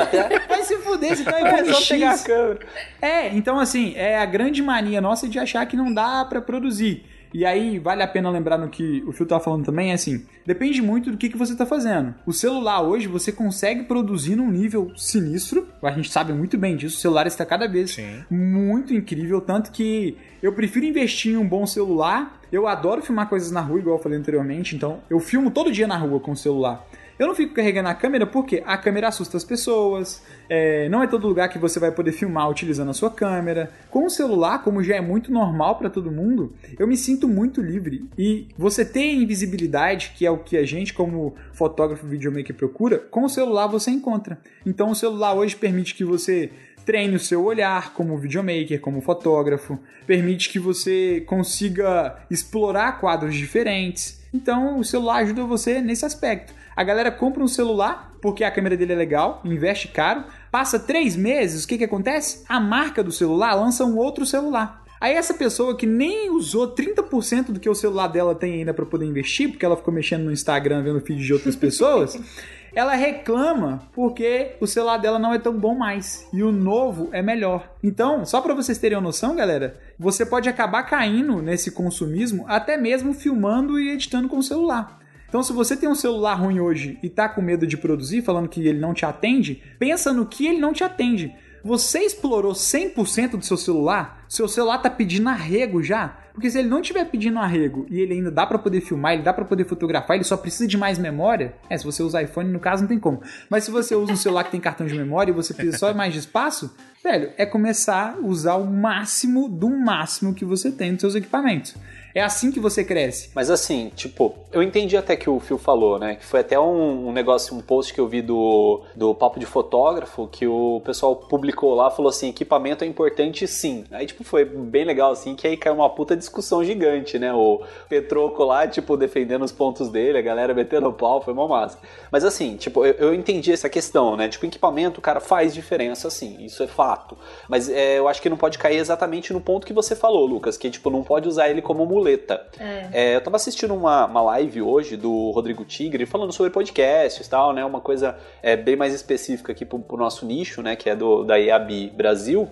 Vai 0.47 0.63
se 0.63 0.75
fuder, 0.77 1.15
você 1.15 1.23
tem 1.23 1.33
um 1.33 1.47
É 1.47 1.53
iPhone 1.61 1.73
só 1.73 1.87
pegar 1.93 2.09
a 2.09 2.13
X. 2.13 2.23
câmera. 2.23 2.59
É, 3.01 3.27
então 3.35 3.59
assim, 3.59 3.93
é 3.95 4.17
a 4.19 4.25
grande 4.25 4.61
mania 4.61 4.99
nossa 4.99 5.27
de 5.27 5.39
achar 5.39 5.65
que 5.65 5.77
não 5.77 5.93
dá 5.93 6.25
pra 6.25 6.41
produzir. 6.41 7.05
E 7.33 7.45
aí, 7.45 7.79
vale 7.79 8.03
a 8.03 8.07
pena 8.07 8.29
lembrar 8.29 8.57
no 8.57 8.69
que 8.69 9.03
o 9.07 9.11
Phil 9.11 9.25
tava 9.25 9.43
falando 9.43 9.65
também, 9.65 9.91
é 9.91 9.93
assim, 9.93 10.25
depende 10.45 10.81
muito 10.81 11.11
do 11.11 11.17
que, 11.17 11.29
que 11.29 11.37
você 11.37 11.55
tá 11.55 11.65
fazendo. 11.65 12.13
O 12.25 12.33
celular 12.33 12.81
hoje, 12.81 13.07
você 13.07 13.31
consegue 13.31 13.83
produzir 13.83 14.35
num 14.35 14.51
nível 14.51 14.91
sinistro, 14.95 15.67
a 15.81 15.91
gente 15.91 16.11
sabe 16.11 16.33
muito 16.33 16.57
bem 16.57 16.75
disso, 16.75 16.97
o 16.97 16.99
celular 16.99 17.27
está 17.27 17.45
cada 17.45 17.67
vez 17.67 17.91
Sim. 17.91 18.23
muito 18.29 18.93
incrível, 18.93 19.39
tanto 19.41 19.71
que 19.71 20.17
eu 20.41 20.53
prefiro 20.53 20.85
investir 20.85 21.33
em 21.33 21.37
um 21.37 21.47
bom 21.47 21.65
celular. 21.65 22.39
Eu 22.51 22.67
adoro 22.67 23.01
filmar 23.01 23.29
coisas 23.29 23.51
na 23.51 23.61
rua, 23.61 23.79
igual 23.79 23.97
eu 23.97 24.03
falei 24.03 24.17
anteriormente, 24.17 24.75
então 24.75 24.99
eu 25.09 25.19
filmo 25.19 25.51
todo 25.51 25.71
dia 25.71 25.87
na 25.87 25.97
rua 25.97 26.19
com 26.19 26.31
o 26.31 26.37
celular. 26.37 26.85
Eu 27.19 27.27
não 27.27 27.35
fico 27.35 27.53
carregando 27.53 27.89
a 27.89 27.93
câmera 27.93 28.25
porque 28.25 28.63
a 28.65 28.77
câmera 28.77 29.07
assusta 29.07 29.37
as 29.37 29.43
pessoas, 29.43 30.23
é, 30.49 30.89
não 30.89 31.03
é 31.03 31.07
todo 31.07 31.27
lugar 31.27 31.49
que 31.49 31.59
você 31.59 31.79
vai 31.79 31.91
poder 31.91 32.11
filmar 32.11 32.49
utilizando 32.49 32.89
a 32.89 32.93
sua 32.93 33.11
câmera. 33.11 33.71
Com 33.89 34.05
o 34.05 34.09
celular, 34.09 34.63
como 34.63 34.83
já 34.83 34.95
é 34.95 35.01
muito 35.01 35.31
normal 35.31 35.77
para 35.77 35.89
todo 35.89 36.11
mundo, 36.11 36.53
eu 36.79 36.87
me 36.87 36.97
sinto 36.97 37.27
muito 37.27 37.61
livre. 37.61 38.05
E 38.17 38.47
você 38.57 38.83
ter 38.83 39.13
invisibilidade, 39.13 40.13
que 40.15 40.25
é 40.25 40.31
o 40.31 40.39
que 40.39 40.57
a 40.57 40.65
gente, 40.65 40.93
como 40.93 41.35
fotógrafo 41.53 42.07
videomaker, 42.07 42.55
procura, 42.55 42.97
com 42.97 43.23
o 43.23 43.29
celular 43.29 43.67
você 43.67 43.91
encontra. 43.91 44.39
Então 44.65 44.91
o 44.91 44.95
celular 44.95 45.33
hoje 45.33 45.55
permite 45.55 45.95
que 45.95 46.03
você 46.03 46.49
treine 46.85 47.15
o 47.15 47.19
seu 47.19 47.43
olhar 47.43 47.93
como 47.93 48.17
videomaker, 48.17 48.79
como 48.79 49.01
fotógrafo, 49.01 49.79
permite 50.05 50.49
que 50.49 50.59
você 50.59 51.21
consiga 51.21 52.17
explorar 52.29 52.99
quadros 52.99 53.35
diferentes. 53.35 54.21
Então 54.33 54.79
o 54.79 54.83
celular 54.83 55.17
ajuda 55.17 55.43
você 55.43 55.81
nesse 55.81 56.05
aspecto. 56.05 56.53
A 56.75 56.83
galera 56.83 57.11
compra 57.11 57.43
um 57.43 57.47
celular 57.47 58.13
porque 58.21 58.43
a 58.43 58.51
câmera 58.51 58.77
dele 58.77 58.93
é 58.93 58.95
legal, 58.95 59.41
investe 59.43 59.87
caro, 59.87 60.23
passa 60.51 60.79
três 60.79 61.15
meses, 61.15 61.63
o 61.63 61.67
que, 61.67 61.77
que 61.77 61.83
acontece? 61.83 62.43
A 62.47 62.59
marca 62.59 63.03
do 63.03 63.11
celular 63.11 63.55
lança 63.55 63.83
um 63.83 63.97
outro 63.97 64.25
celular. 64.25 64.81
Aí 65.01 65.15
essa 65.15 65.33
pessoa 65.33 65.75
que 65.75 65.87
nem 65.87 66.29
usou 66.29 66.75
30% 66.75 67.47
do 67.47 67.59
que 67.59 67.67
o 67.67 67.73
celular 67.73 68.07
dela 68.07 68.35
tem 68.35 68.53
ainda 68.53 68.71
para 68.71 68.85
poder 68.85 69.07
investir, 69.07 69.49
porque 69.49 69.65
ela 69.65 69.75
ficou 69.75 69.91
mexendo 69.91 70.25
no 70.25 70.31
Instagram 70.31 70.83
vendo 70.83 71.01
feed 71.01 71.25
de 71.25 71.33
outras 71.33 71.55
pessoas, 71.55 72.15
ela 72.73 72.93
reclama 72.93 73.81
porque 73.93 74.55
o 74.61 74.67
celular 74.67 74.97
dela 74.97 75.17
não 75.17 75.33
é 75.33 75.39
tão 75.39 75.57
bom 75.57 75.73
mais 75.73 76.27
e 76.31 76.43
o 76.43 76.51
novo 76.51 77.09
é 77.11 77.21
melhor. 77.23 77.67
Então, 77.83 78.23
só 78.25 78.41
para 78.41 78.53
vocês 78.53 78.77
terem 78.77 78.95
uma 78.95 79.03
noção, 79.03 79.35
galera, 79.35 79.75
você 79.97 80.23
pode 80.23 80.47
acabar 80.47 80.83
caindo 80.83 81.41
nesse 81.41 81.71
consumismo 81.71 82.45
até 82.47 82.77
mesmo 82.77 83.11
filmando 83.11 83.79
e 83.79 83.89
editando 83.89 84.29
com 84.29 84.37
o 84.37 84.43
celular. 84.43 85.00
Então, 85.31 85.41
se 85.41 85.53
você 85.53 85.77
tem 85.77 85.87
um 85.87 85.95
celular 85.95 86.33
ruim 86.33 86.59
hoje 86.59 86.99
e 87.01 87.09
tá 87.09 87.29
com 87.29 87.41
medo 87.41 87.65
de 87.65 87.77
produzir, 87.77 88.21
falando 88.21 88.49
que 88.49 88.67
ele 88.67 88.81
não 88.81 88.93
te 88.93 89.05
atende, 89.05 89.63
pensa 89.79 90.11
no 90.11 90.25
que 90.25 90.45
ele 90.45 90.59
não 90.59 90.73
te 90.73 90.83
atende. 90.83 91.33
Você 91.63 91.99
explorou 91.99 92.51
100% 92.51 93.37
do 93.37 93.45
seu 93.45 93.55
celular? 93.55 94.25
Seu 94.27 94.45
celular 94.45 94.79
tá 94.79 94.89
pedindo 94.89 95.29
arrego 95.29 95.81
já? 95.81 96.17
Porque 96.33 96.51
se 96.51 96.59
ele 96.59 96.67
não 96.67 96.81
estiver 96.81 97.05
pedindo 97.05 97.39
arrego 97.39 97.85
e 97.89 98.01
ele 98.01 98.15
ainda 98.15 98.29
dá 98.29 98.45
para 98.45 98.59
poder 98.59 98.81
filmar, 98.81 99.13
ele 99.13 99.23
dá 99.23 99.31
para 99.31 99.45
poder 99.45 99.63
fotografar, 99.63 100.17
ele 100.17 100.25
só 100.25 100.35
precisa 100.35 100.67
de 100.67 100.77
mais 100.77 100.99
memória. 100.99 101.53
É, 101.69 101.77
se 101.77 101.85
você 101.85 102.03
usa 102.03 102.21
iPhone, 102.21 102.51
no 102.51 102.59
caso 102.59 102.81
não 102.81 102.89
tem 102.89 102.99
como. 102.99 103.21
Mas 103.49 103.63
se 103.63 103.71
você 103.71 103.95
usa 103.95 104.11
um 104.11 104.17
celular 104.17 104.43
que 104.43 104.51
tem 104.51 104.59
cartão 104.59 104.85
de 104.85 104.95
memória 104.95 105.31
e 105.31 105.33
você 105.33 105.53
precisa 105.53 105.77
só 105.77 105.93
mais 105.93 106.11
de 106.11 106.19
espaço, 106.19 106.75
velho, 107.03 107.31
é 107.37 107.45
começar 107.45 108.15
a 108.15 108.25
usar 108.25 108.55
o 108.55 108.65
máximo 108.65 109.49
do 109.49 109.69
máximo 109.69 110.33
que 110.33 110.45
você 110.45 110.71
tem 110.71 110.91
nos 110.91 111.01
seus 111.01 111.15
equipamentos. 111.15 111.75
É 112.13 112.21
assim 112.21 112.51
que 112.51 112.59
você 112.59 112.83
cresce. 112.83 113.29
Mas 113.33 113.49
assim, 113.49 113.91
tipo, 113.95 114.35
eu 114.51 114.61
entendi 114.61 114.97
até 114.97 115.15
que 115.15 115.29
o 115.29 115.39
Phil 115.39 115.57
falou, 115.57 115.97
né? 115.97 116.15
Que 116.15 116.25
foi 116.25 116.41
até 116.41 116.59
um, 116.59 117.07
um, 117.07 117.11
negócio, 117.11 117.55
um 117.55 117.61
post 117.61 117.93
que 117.93 118.01
eu 118.01 118.07
vi 118.07 118.21
do, 118.21 118.81
do 118.95 119.15
Papo 119.15 119.39
de 119.39 119.45
Fotógrafo, 119.45 120.27
que 120.27 120.45
o 120.45 120.81
pessoal 120.83 121.15
publicou 121.15 121.73
lá, 121.73 121.89
falou 121.89 122.09
assim, 122.09 122.29
equipamento 122.29 122.83
é 122.83 122.87
importante 122.87 123.47
sim. 123.47 123.85
Aí, 123.91 124.05
tipo, 124.05 124.23
foi 124.23 124.43
bem 124.43 124.83
legal, 124.83 125.11
assim, 125.11 125.35
que 125.35 125.47
aí 125.47 125.55
caiu 125.55 125.75
uma 125.75 125.89
puta 125.89 126.15
discussão 126.15 126.63
gigante, 126.63 127.17
né? 127.17 127.33
O 127.33 127.61
Petroco 127.87 128.43
lá, 128.43 128.67
tipo, 128.67 128.97
defendendo 128.97 129.43
os 129.43 129.51
pontos 129.51 129.89
dele, 129.89 130.17
a 130.17 130.21
galera 130.21 130.53
metendo 130.53 130.91
pau, 130.91 131.21
foi 131.21 131.33
uma 131.33 131.47
massa. 131.47 131.77
Mas 132.11 132.25
assim, 132.25 132.57
tipo, 132.57 132.85
eu, 132.85 132.93
eu 132.93 133.13
entendi 133.13 133.53
essa 133.53 133.69
questão, 133.69 134.17
né? 134.17 134.27
Tipo, 134.27 134.45
equipamento, 134.45 134.99
cara, 134.99 135.21
faz 135.21 135.53
diferença, 135.53 136.09
sim, 136.09 136.43
isso 136.43 136.61
é 136.61 136.67
fato. 136.91 137.17
Mas 137.47 137.69
é, 137.69 137.97
eu 137.97 138.07
acho 138.07 138.21
que 138.21 138.29
não 138.29 138.37
pode 138.37 138.57
cair 138.57 138.77
exatamente 138.77 139.31
no 139.31 139.39
ponto 139.39 139.65
que 139.65 139.73
você 139.73 139.95
falou, 139.95 140.25
Lucas, 140.25 140.57
que, 140.57 140.69
tipo, 140.69 140.89
não 140.89 141.03
pode 141.03 141.27
usar 141.27 141.49
ele 141.49 141.61
como 141.61 141.85
muleta. 141.85 142.45
É. 142.59 142.89
É, 142.91 143.15
eu 143.15 143.21
tava 143.21 143.37
assistindo 143.37 143.73
uma, 143.73 144.05
uma 144.05 144.21
live 144.21 144.61
hoje 144.61 144.97
do 144.97 145.31
Rodrigo 145.31 145.63
Tigre 145.63 146.05
falando 146.05 146.33
sobre 146.33 146.51
podcasts 146.51 147.25
e 147.25 147.29
tal, 147.29 147.53
né? 147.53 147.63
Uma 147.63 147.79
coisa 147.79 148.17
é, 148.43 148.55
bem 148.57 148.75
mais 148.75 148.93
específica 148.93 149.51
aqui 149.51 149.65
pro, 149.65 149.79
pro 149.79 149.97
nosso 149.97 150.25
nicho, 150.25 150.61
né? 150.61 150.75
Que 150.75 150.89
é 150.89 150.95
do, 150.95 151.23
da 151.23 151.37
IAB 151.37 151.91
Brasil. 151.95 152.47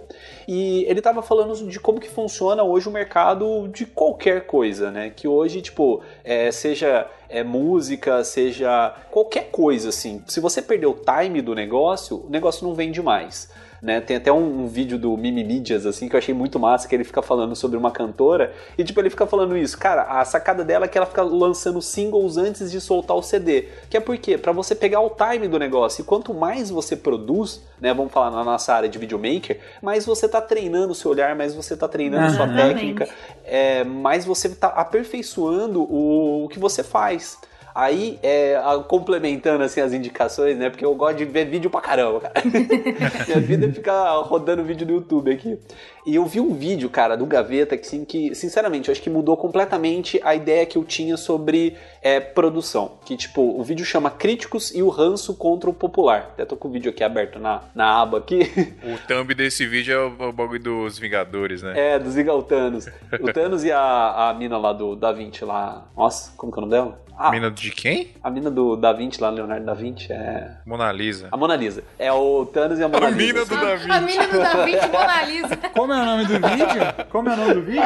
E 0.48 0.86
ele 0.88 1.02
tava 1.02 1.22
falando 1.22 1.54
de 1.68 1.80
como 1.80 2.00
que 2.00 2.10
funciona 2.10 2.64
hoje 2.64 2.88
o 2.88 2.92
mercado 2.92 3.68
de 3.68 3.86
qualquer 3.86 4.46
coisa, 4.46 4.90
né? 4.90 5.12
Que 5.14 5.28
hoje, 5.28 5.62
tipo, 5.62 6.02
é, 6.24 6.52
seja 6.52 7.08
é, 7.28 7.44
música, 7.44 8.24
seja 8.24 8.96
qualquer 9.12 9.52
coisa, 9.52 9.90
assim. 9.90 10.24
Se 10.28 10.40
você 10.40 10.62
perder 10.62 10.88
o 10.88 10.94
time 10.96 11.42
do 11.42 11.54
negócio, 11.54 12.26
o 12.26 12.30
negócio 12.30 12.66
não 12.66 12.74
vende 12.74 13.02
mais 13.02 13.50
né? 13.82 14.02
Tem 14.02 14.18
até 14.18 14.32
um, 14.32 14.64
um 14.64 14.68
vídeo 14.68 14.98
do 14.98 15.16
Mimi 15.16 15.44
Mídias, 15.44 15.86
assim, 15.86 16.08
que 16.08 16.16
eu 16.16 16.18
achei 16.18 16.34
muito 16.34 16.60
massa, 16.60 16.88
que 16.88 16.96
ele 16.96 17.04
fica 17.04 17.22
falando 17.22 17.56
sobre 17.56 17.78
uma 17.78 17.92
cantora, 17.92 18.54
e 18.78 18.84
tipo, 18.84 19.00
ele 19.00 19.10
fica 19.10 19.26
falando 19.26 19.58
isso, 19.58 19.78
cara, 19.78 20.04
a 20.04 20.24
sacada 20.26 20.64
dela 20.64 20.86
é 20.86 20.88
que 20.88 20.98
ela 20.98 21.08
fica 21.08 21.22
lançando 21.22 21.82
singles 21.82 22.38
antes 22.38 22.72
de 22.72 22.80
soltar 22.82 23.16
o 23.16 23.22
CD. 23.22 23.68
Que 23.90 23.98
é 23.98 24.00
por 24.00 24.18
quê? 24.18 24.38
Pra 24.38 24.52
você 24.52 24.76
pegar 24.76 25.02
o 25.02 25.10
time 25.10 25.48
do 25.48 25.58
negócio, 25.58 26.02
e 26.02 26.06
quanto 26.06 26.34
mais 26.34 26.70
você 26.70 26.96
produz, 26.96 27.62
né, 27.80 27.94
vamos 27.94 28.12
falar 28.12 28.32
na 28.32 28.44
nossa 28.44 28.74
área 28.74 28.90
de 28.90 28.98
videomaker, 28.98 29.60
mais 29.82 30.06
você 30.06 30.28
tá 30.28 30.42
treinando 30.42 30.92
o 30.92 30.96
seu 30.96 31.12
olhar, 31.12 31.36
mais 31.36 31.54
você 31.54 31.76
tá 31.76 31.88
treinando 31.88 32.28
uhum. 32.28 32.36
sua 32.36 32.48
técnica, 32.48 33.08
é, 33.46 33.84
mais 33.84 34.26
você 34.26 34.50
tá 34.50 34.68
aperfeiçoando 34.68 35.82
o, 35.82 36.46
o 36.46 36.50
que 36.50 36.60
você 36.60 36.84
faz. 36.84 37.38
Aí, 37.74 38.20
é, 38.24 38.60
complementando 38.88 39.64
assim 39.64 39.82
as 39.82 39.94
indicações, 39.94 40.58
né? 40.58 40.70
Porque 40.70 40.86
eu 40.86 40.94
gosto 40.96 41.18
de 41.18 41.26
ver 41.26 41.46
vídeo 41.46 41.70
pra 41.70 41.82
caramba, 41.82 42.20
cara. 42.22 42.34
Minha 43.28 43.40
vida 43.40 43.68
é 43.68 43.72
ficar 43.72 44.18
rodando 44.22 44.64
vídeo 44.64 44.86
no 44.86 44.94
YouTube 44.94 45.32
aqui. 45.32 45.58
E 46.06 46.16
eu 46.16 46.26
vi 46.26 46.40
um 46.40 46.54
vídeo, 46.54 46.90
cara, 46.90 47.16
do 47.16 47.26
Gaveta 47.26 47.78
que, 47.78 47.86
assim, 47.86 48.06
que 48.06 48.34
sinceramente, 48.34 48.90
eu 48.90 48.92
acho 48.92 49.02
que 49.02 49.10
mudou 49.10 49.36
completamente 49.38 50.20
a 50.24 50.34
ideia 50.34 50.66
que 50.66 50.78
eu 50.78 50.84
tinha 50.84 51.18
sobre 51.18 51.76
é, 52.02 52.20
produção. 52.20 52.98
Que, 53.06 53.16
tipo, 53.18 53.42
o 53.42 53.64
vídeo 53.64 53.86
chama 53.86 54.10
Críticos 54.10 54.74
e 54.74 54.82
o 54.82 54.90
Ranço 54.90 55.36
contra 55.36 55.70
o 55.70 55.74
Popular. 55.74 56.32
Até 56.34 56.46
tô 56.46 56.56
com 56.56 56.68
o 56.68 56.72
vídeo 56.72 56.90
aqui 56.90 57.04
aberto 57.04 57.40
na, 57.40 57.62
na 57.76 58.02
aba 58.02 58.18
aqui. 58.18 58.40
O 58.90 58.98
thumb 59.08 59.34
desse 59.34 59.66
vídeo 59.66 59.94
é 59.94 60.00
o, 60.00 60.30
o 60.30 60.32
bagulho 60.32 60.62
dos 60.62 60.98
Vingadores, 60.98 61.62
né? 61.62 61.74
É, 61.76 62.00
dos 62.00 62.16
Vingadores. 62.16 62.88
O 63.20 63.32
Thanos 63.32 63.64
e 63.64 63.72
a, 63.72 64.30
a 64.30 64.34
mina 64.34 64.58
lá 64.58 64.74
do 64.74 64.96
Da 64.96 65.12
Vinci 65.12 65.44
lá. 65.44 65.88
Nossa, 65.96 66.32
como 66.36 66.52
que 66.52 66.60
é 66.60 66.60
o 66.60 66.66
nome 66.66 66.72
dela? 66.72 67.10
Ah, 67.22 67.32
mina 67.32 67.52
de 67.52 67.70
quem? 67.72 68.12
A 68.24 68.32
mina 68.32 68.50
do 68.50 68.78
Da 68.78 68.94
Vinci 68.94 69.22
lá, 69.22 69.30
Leonardo 69.30 69.66
Da 69.66 69.74
Vinci, 69.74 70.10
é. 70.10 70.52
Mona 70.66 70.90
Lisa. 70.90 71.28
A 71.30 71.36
Mona 71.36 71.54
Lisa. 71.54 71.84
É 72.00 72.10
o 72.14 72.46
Thanos 72.46 72.80
e 72.80 72.84
a 72.84 72.88
Mona 72.88 73.08
a 73.08 73.10
Lisa. 73.10 73.34
Mina 73.34 73.46
do 73.46 73.58
da 73.58 73.76
Vinci. 73.76 73.92
A 73.92 74.00
mina 74.00 74.28
do 74.28 74.40
Da 74.40 74.66
Vinci, 74.66 74.88
Mona 74.88 75.24
Lisa. 75.26 75.58
Como 75.74 75.89
é 75.94 76.02
o 76.02 76.06
nome 76.06 76.26
do 76.26 76.34
vídeo? 76.34 77.06
Como 77.10 77.30
é 77.30 77.34
o 77.34 77.38
nome 77.38 77.54
do 77.54 77.62
vídeo? 77.62 77.84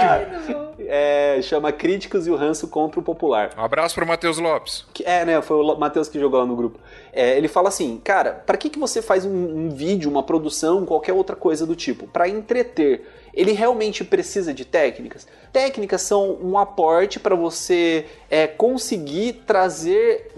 É, 0.80 1.40
chama 1.42 1.72
Críticos 1.72 2.28
e 2.28 2.32
o 2.32 2.36
Ranço 2.36 2.68
contra 2.68 3.00
o 3.00 3.04
Popular. 3.04 3.52
Um 3.58 3.64
abraço 3.64 3.96
pro 3.96 4.06
Matheus 4.06 4.38
Lopes. 4.38 4.86
Que, 4.94 5.04
é, 5.04 5.26
né? 5.26 5.42
Foi 5.42 5.58
o 5.58 5.76
Matheus 5.78 6.08
que 6.10 6.20
jogou 6.20 6.40
lá 6.40 6.46
no 6.46 6.56
grupo. 6.56 6.80
É, 7.16 7.38
ele 7.38 7.48
fala 7.48 7.70
assim, 7.70 8.02
cara, 8.04 8.32
para 8.46 8.58
que, 8.58 8.72
que 8.72 8.80
você 8.80 9.00
faz 9.00 9.24
um, 9.24 9.30
um 9.30 9.70
vídeo, 9.70 10.10
uma 10.10 10.24
produção, 10.24 10.84
qualquer 10.84 11.14
outra 11.14 11.36
coisa 11.36 11.64
do 11.64 11.76
tipo? 11.76 12.08
Para 12.08 12.28
entreter. 12.28 13.04
Ele 13.34 13.52
realmente 13.52 14.04
precisa 14.04 14.54
de 14.54 14.64
técnicas? 14.64 15.28
Técnicas 15.52 16.04
são 16.04 16.38
um 16.42 16.58
aporte 16.58 17.20
para 17.20 17.36
você 17.36 18.06
é, 18.30 18.46
conseguir 18.46 19.44
trazer 19.46 20.32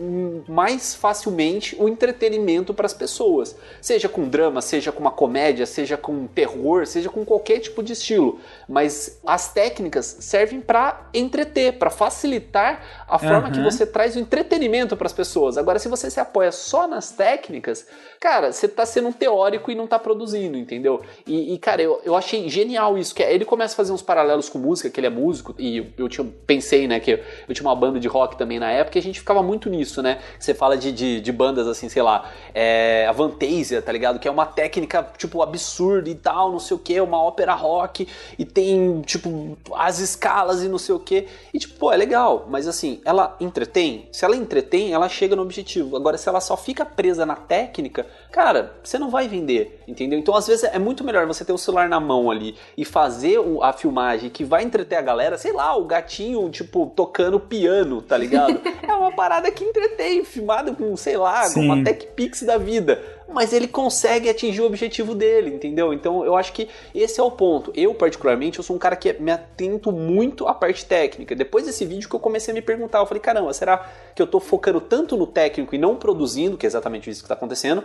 mais 0.48 0.96
facilmente 0.96 1.76
o 1.78 1.90
entretenimento 1.90 2.74
para 2.74 2.86
as 2.86 2.94
pessoas. 2.94 3.56
Seja 3.82 4.08
com 4.08 4.28
drama, 4.30 4.62
seja 4.62 4.94
com 4.94 5.02
uma 5.02 5.12
comédia, 5.12 5.66
seja 5.66 5.98
com 5.98 6.26
terror, 6.28 6.86
seja 6.86 7.10
com 7.10 7.26
qualquer 7.26 7.60
tipo 7.60 7.84
de 7.84 7.94
estilo. 7.94 8.40
Mas 8.68 9.20
as 9.26 9.52
técnicas 9.52 10.18
servem 10.22 10.62
para 10.62 11.10
entreter, 11.14 11.74
para 11.74 11.90
facilitar 11.90 13.06
a 13.08 13.20
forma 13.20 13.48
uhum. 13.48 13.54
que 13.54 13.62
você 13.62 13.86
traz 13.86 14.16
o 14.16 14.20
entretenimento 14.20 14.96
para 14.96 15.08
as 15.08 15.14
pessoas. 15.14 15.58
Agora, 15.58 15.80
se 15.80 15.90
você 15.90 16.10
se 16.10 16.20
apoia 16.20 16.52
só 16.66 16.88
nas 16.88 17.12
técnicas, 17.12 17.88
cara, 18.20 18.52
você 18.52 18.66
está 18.66 18.86
sendo 18.86 19.10
um 19.10 19.12
teórico 19.12 19.70
e 19.72 19.76
não 19.76 19.86
está 19.86 20.00
produzindo, 20.00 20.58
entendeu? 20.58 21.02
E, 21.28 21.54
e, 21.54 21.60
cara, 21.60 21.82
eu, 21.82 22.02
eu 22.04 22.16
achei 22.16 22.50
genial 22.50 22.98
isso. 22.98 23.14
que 23.14 23.22
é, 23.22 23.34
Ele 23.34 23.46
começa 23.46 23.74
a 23.74 23.78
fazer 23.78 23.92
uns 23.92 24.02
paralelos 24.02 24.50
com 24.50 24.58
música, 24.58 24.90
que 24.90 25.00
ele 25.00 25.08
é 25.08 25.12
músico, 25.12 25.54
e 25.60 25.94
eu 25.98 26.10
tinha, 26.10 26.28
pensei, 26.48 26.88
né, 26.88 27.00
que 27.00 27.12
eu 27.48 27.54
tinha 27.54 27.68
uma 27.68 27.76
banda 27.76 28.00
de 28.00 28.08
rock 28.08 28.36
também 28.36 28.60
na 28.60 28.72
época, 28.72 28.98
e 28.98 29.00
a 29.00 29.04
gente 29.04 29.20
ficava 29.20 29.44
muito 29.44 29.70
nisso, 29.70 30.02
né? 30.02 30.20
Você 30.40 30.54
fala 30.54 30.76
de, 30.76 30.92
de, 30.92 31.22
de 31.22 31.32
bandas 31.32 31.68
assim, 31.68 31.88
sei 31.88 32.02
lá, 32.02 32.32
é, 32.54 33.06
a 33.08 33.12
Vantasia, 33.12 33.82
tá 33.82 33.92
ligado? 33.92 34.20
Que 34.20 34.28
é 34.28 34.32
uma 34.32 34.46
técnica, 34.46 35.08
tipo, 35.18 35.44
absurda 35.44 36.10
e 36.10 36.16
tal, 36.16 36.52
não 36.52 36.60
sei 36.60 36.76
o 36.76 36.80
que, 36.80 37.00
uma 37.00 37.22
ópera 37.22 37.54
rock, 37.54 38.08
e 38.40 38.44
tem, 38.44 39.02
tipo, 39.02 39.56
as 39.76 40.00
escalas 40.00 40.64
e 40.64 40.68
não 40.68 40.80
sei 40.80 40.96
o 40.96 41.00
que. 41.00 41.28
E, 41.54 41.60
tipo, 41.60 41.76
pô, 41.76 41.92
é 41.92 41.98
legal, 41.98 42.48
mas 42.50 42.68
assim, 42.68 43.02
ela 43.06 43.36
entretém? 43.40 44.10
Se 44.12 44.26
ela 44.26 44.36
entretém, 44.36 44.94
ela 44.94 45.08
chega 45.08 45.36
no 45.36 45.44
objetivo. 45.44 45.96
Agora, 45.96 46.18
se 46.18 46.28
ela 46.28 46.42
só 46.42 46.55
fica 46.58 46.86
presa 46.86 47.26
na 47.26 47.36
técnica, 47.36 48.06
cara, 48.32 48.74
você 48.84 48.98
não 48.98 49.10
vai 49.10 49.28
vender, 49.28 49.82
entendeu? 49.88 50.18
Então, 50.18 50.36
às 50.36 50.48
vezes, 50.48 50.64
é 50.64 50.80
muito 50.80 51.04
melhor 51.04 51.26
você 51.26 51.44
ter 51.44 51.54
o 51.54 51.58
celular 51.58 51.90
na 51.90 52.00
mão 52.00 52.30
ali 52.30 52.56
e 52.78 52.84
fazer 52.84 53.40
a 53.62 53.74
filmagem 53.74 54.30
que 54.30 54.44
vai 54.44 54.64
entreter 54.64 54.98
a 54.98 55.02
galera, 55.02 55.38
sei 55.38 55.52
lá, 55.52 55.76
o 55.76 55.86
gatinho, 55.86 56.50
tipo, 56.50 56.92
tocando 56.96 57.40
piano, 57.40 58.02
tá 58.02 58.18
ligado? 58.18 58.60
é 58.88 58.94
uma 58.94 59.12
parada 59.12 59.52
que 59.52 59.64
entretém, 59.64 60.24
filmado 60.24 60.76
com, 60.76 60.96
sei 60.96 61.18
lá, 61.18 61.52
com 61.54 61.62
uma 61.62 61.84
Tech 61.84 62.08
Pix 62.16 62.44
da 62.44 62.58
vida 62.58 63.02
mas 63.28 63.54
ele 63.54 63.68
consegue 63.68 64.30
atingir 64.30 64.62
o 64.62 64.66
objetivo 64.66 65.16
dele, 65.16 65.54
entendeu? 65.54 65.94
Então 65.94 66.24
eu 66.24 66.36
acho 66.36 66.54
que 66.54 66.70
esse 66.94 67.20
é 67.20 67.24
o 67.24 67.32
ponto. 67.32 67.72
Eu, 67.76 67.94
particularmente, 67.94 68.60
eu 68.60 68.64
sou 68.64 68.76
um 68.76 68.80
cara 68.80 68.96
que 68.96 69.14
me 69.14 69.32
atento 69.32 69.92
muito 69.92 70.48
à 70.48 70.54
parte 70.54 70.86
técnica. 70.86 71.36
Depois 71.36 71.66
desse 71.66 71.86
vídeo 71.86 72.08
que 72.08 72.16
eu 72.16 72.20
comecei 72.20 72.52
a 72.52 72.56
me 72.56 72.62
perguntar, 72.62 73.00
eu 73.00 73.06
falei, 73.06 73.22
caramba, 73.22 73.52
será 73.54 73.90
que 74.14 74.22
eu 74.22 74.28
tô 74.28 74.40
focando 74.40 74.80
tanto 74.80 75.18
no 75.18 75.28
técnico 75.28 75.74
e 75.76 75.78
não 75.78 75.96
produzindo, 75.96 76.58
que 76.58 76.66
é 76.66 76.68
exatamente 76.68 77.10
isso 77.10 77.24
que 77.24 77.28
tá 77.28 77.34
acontecendo? 77.34 77.84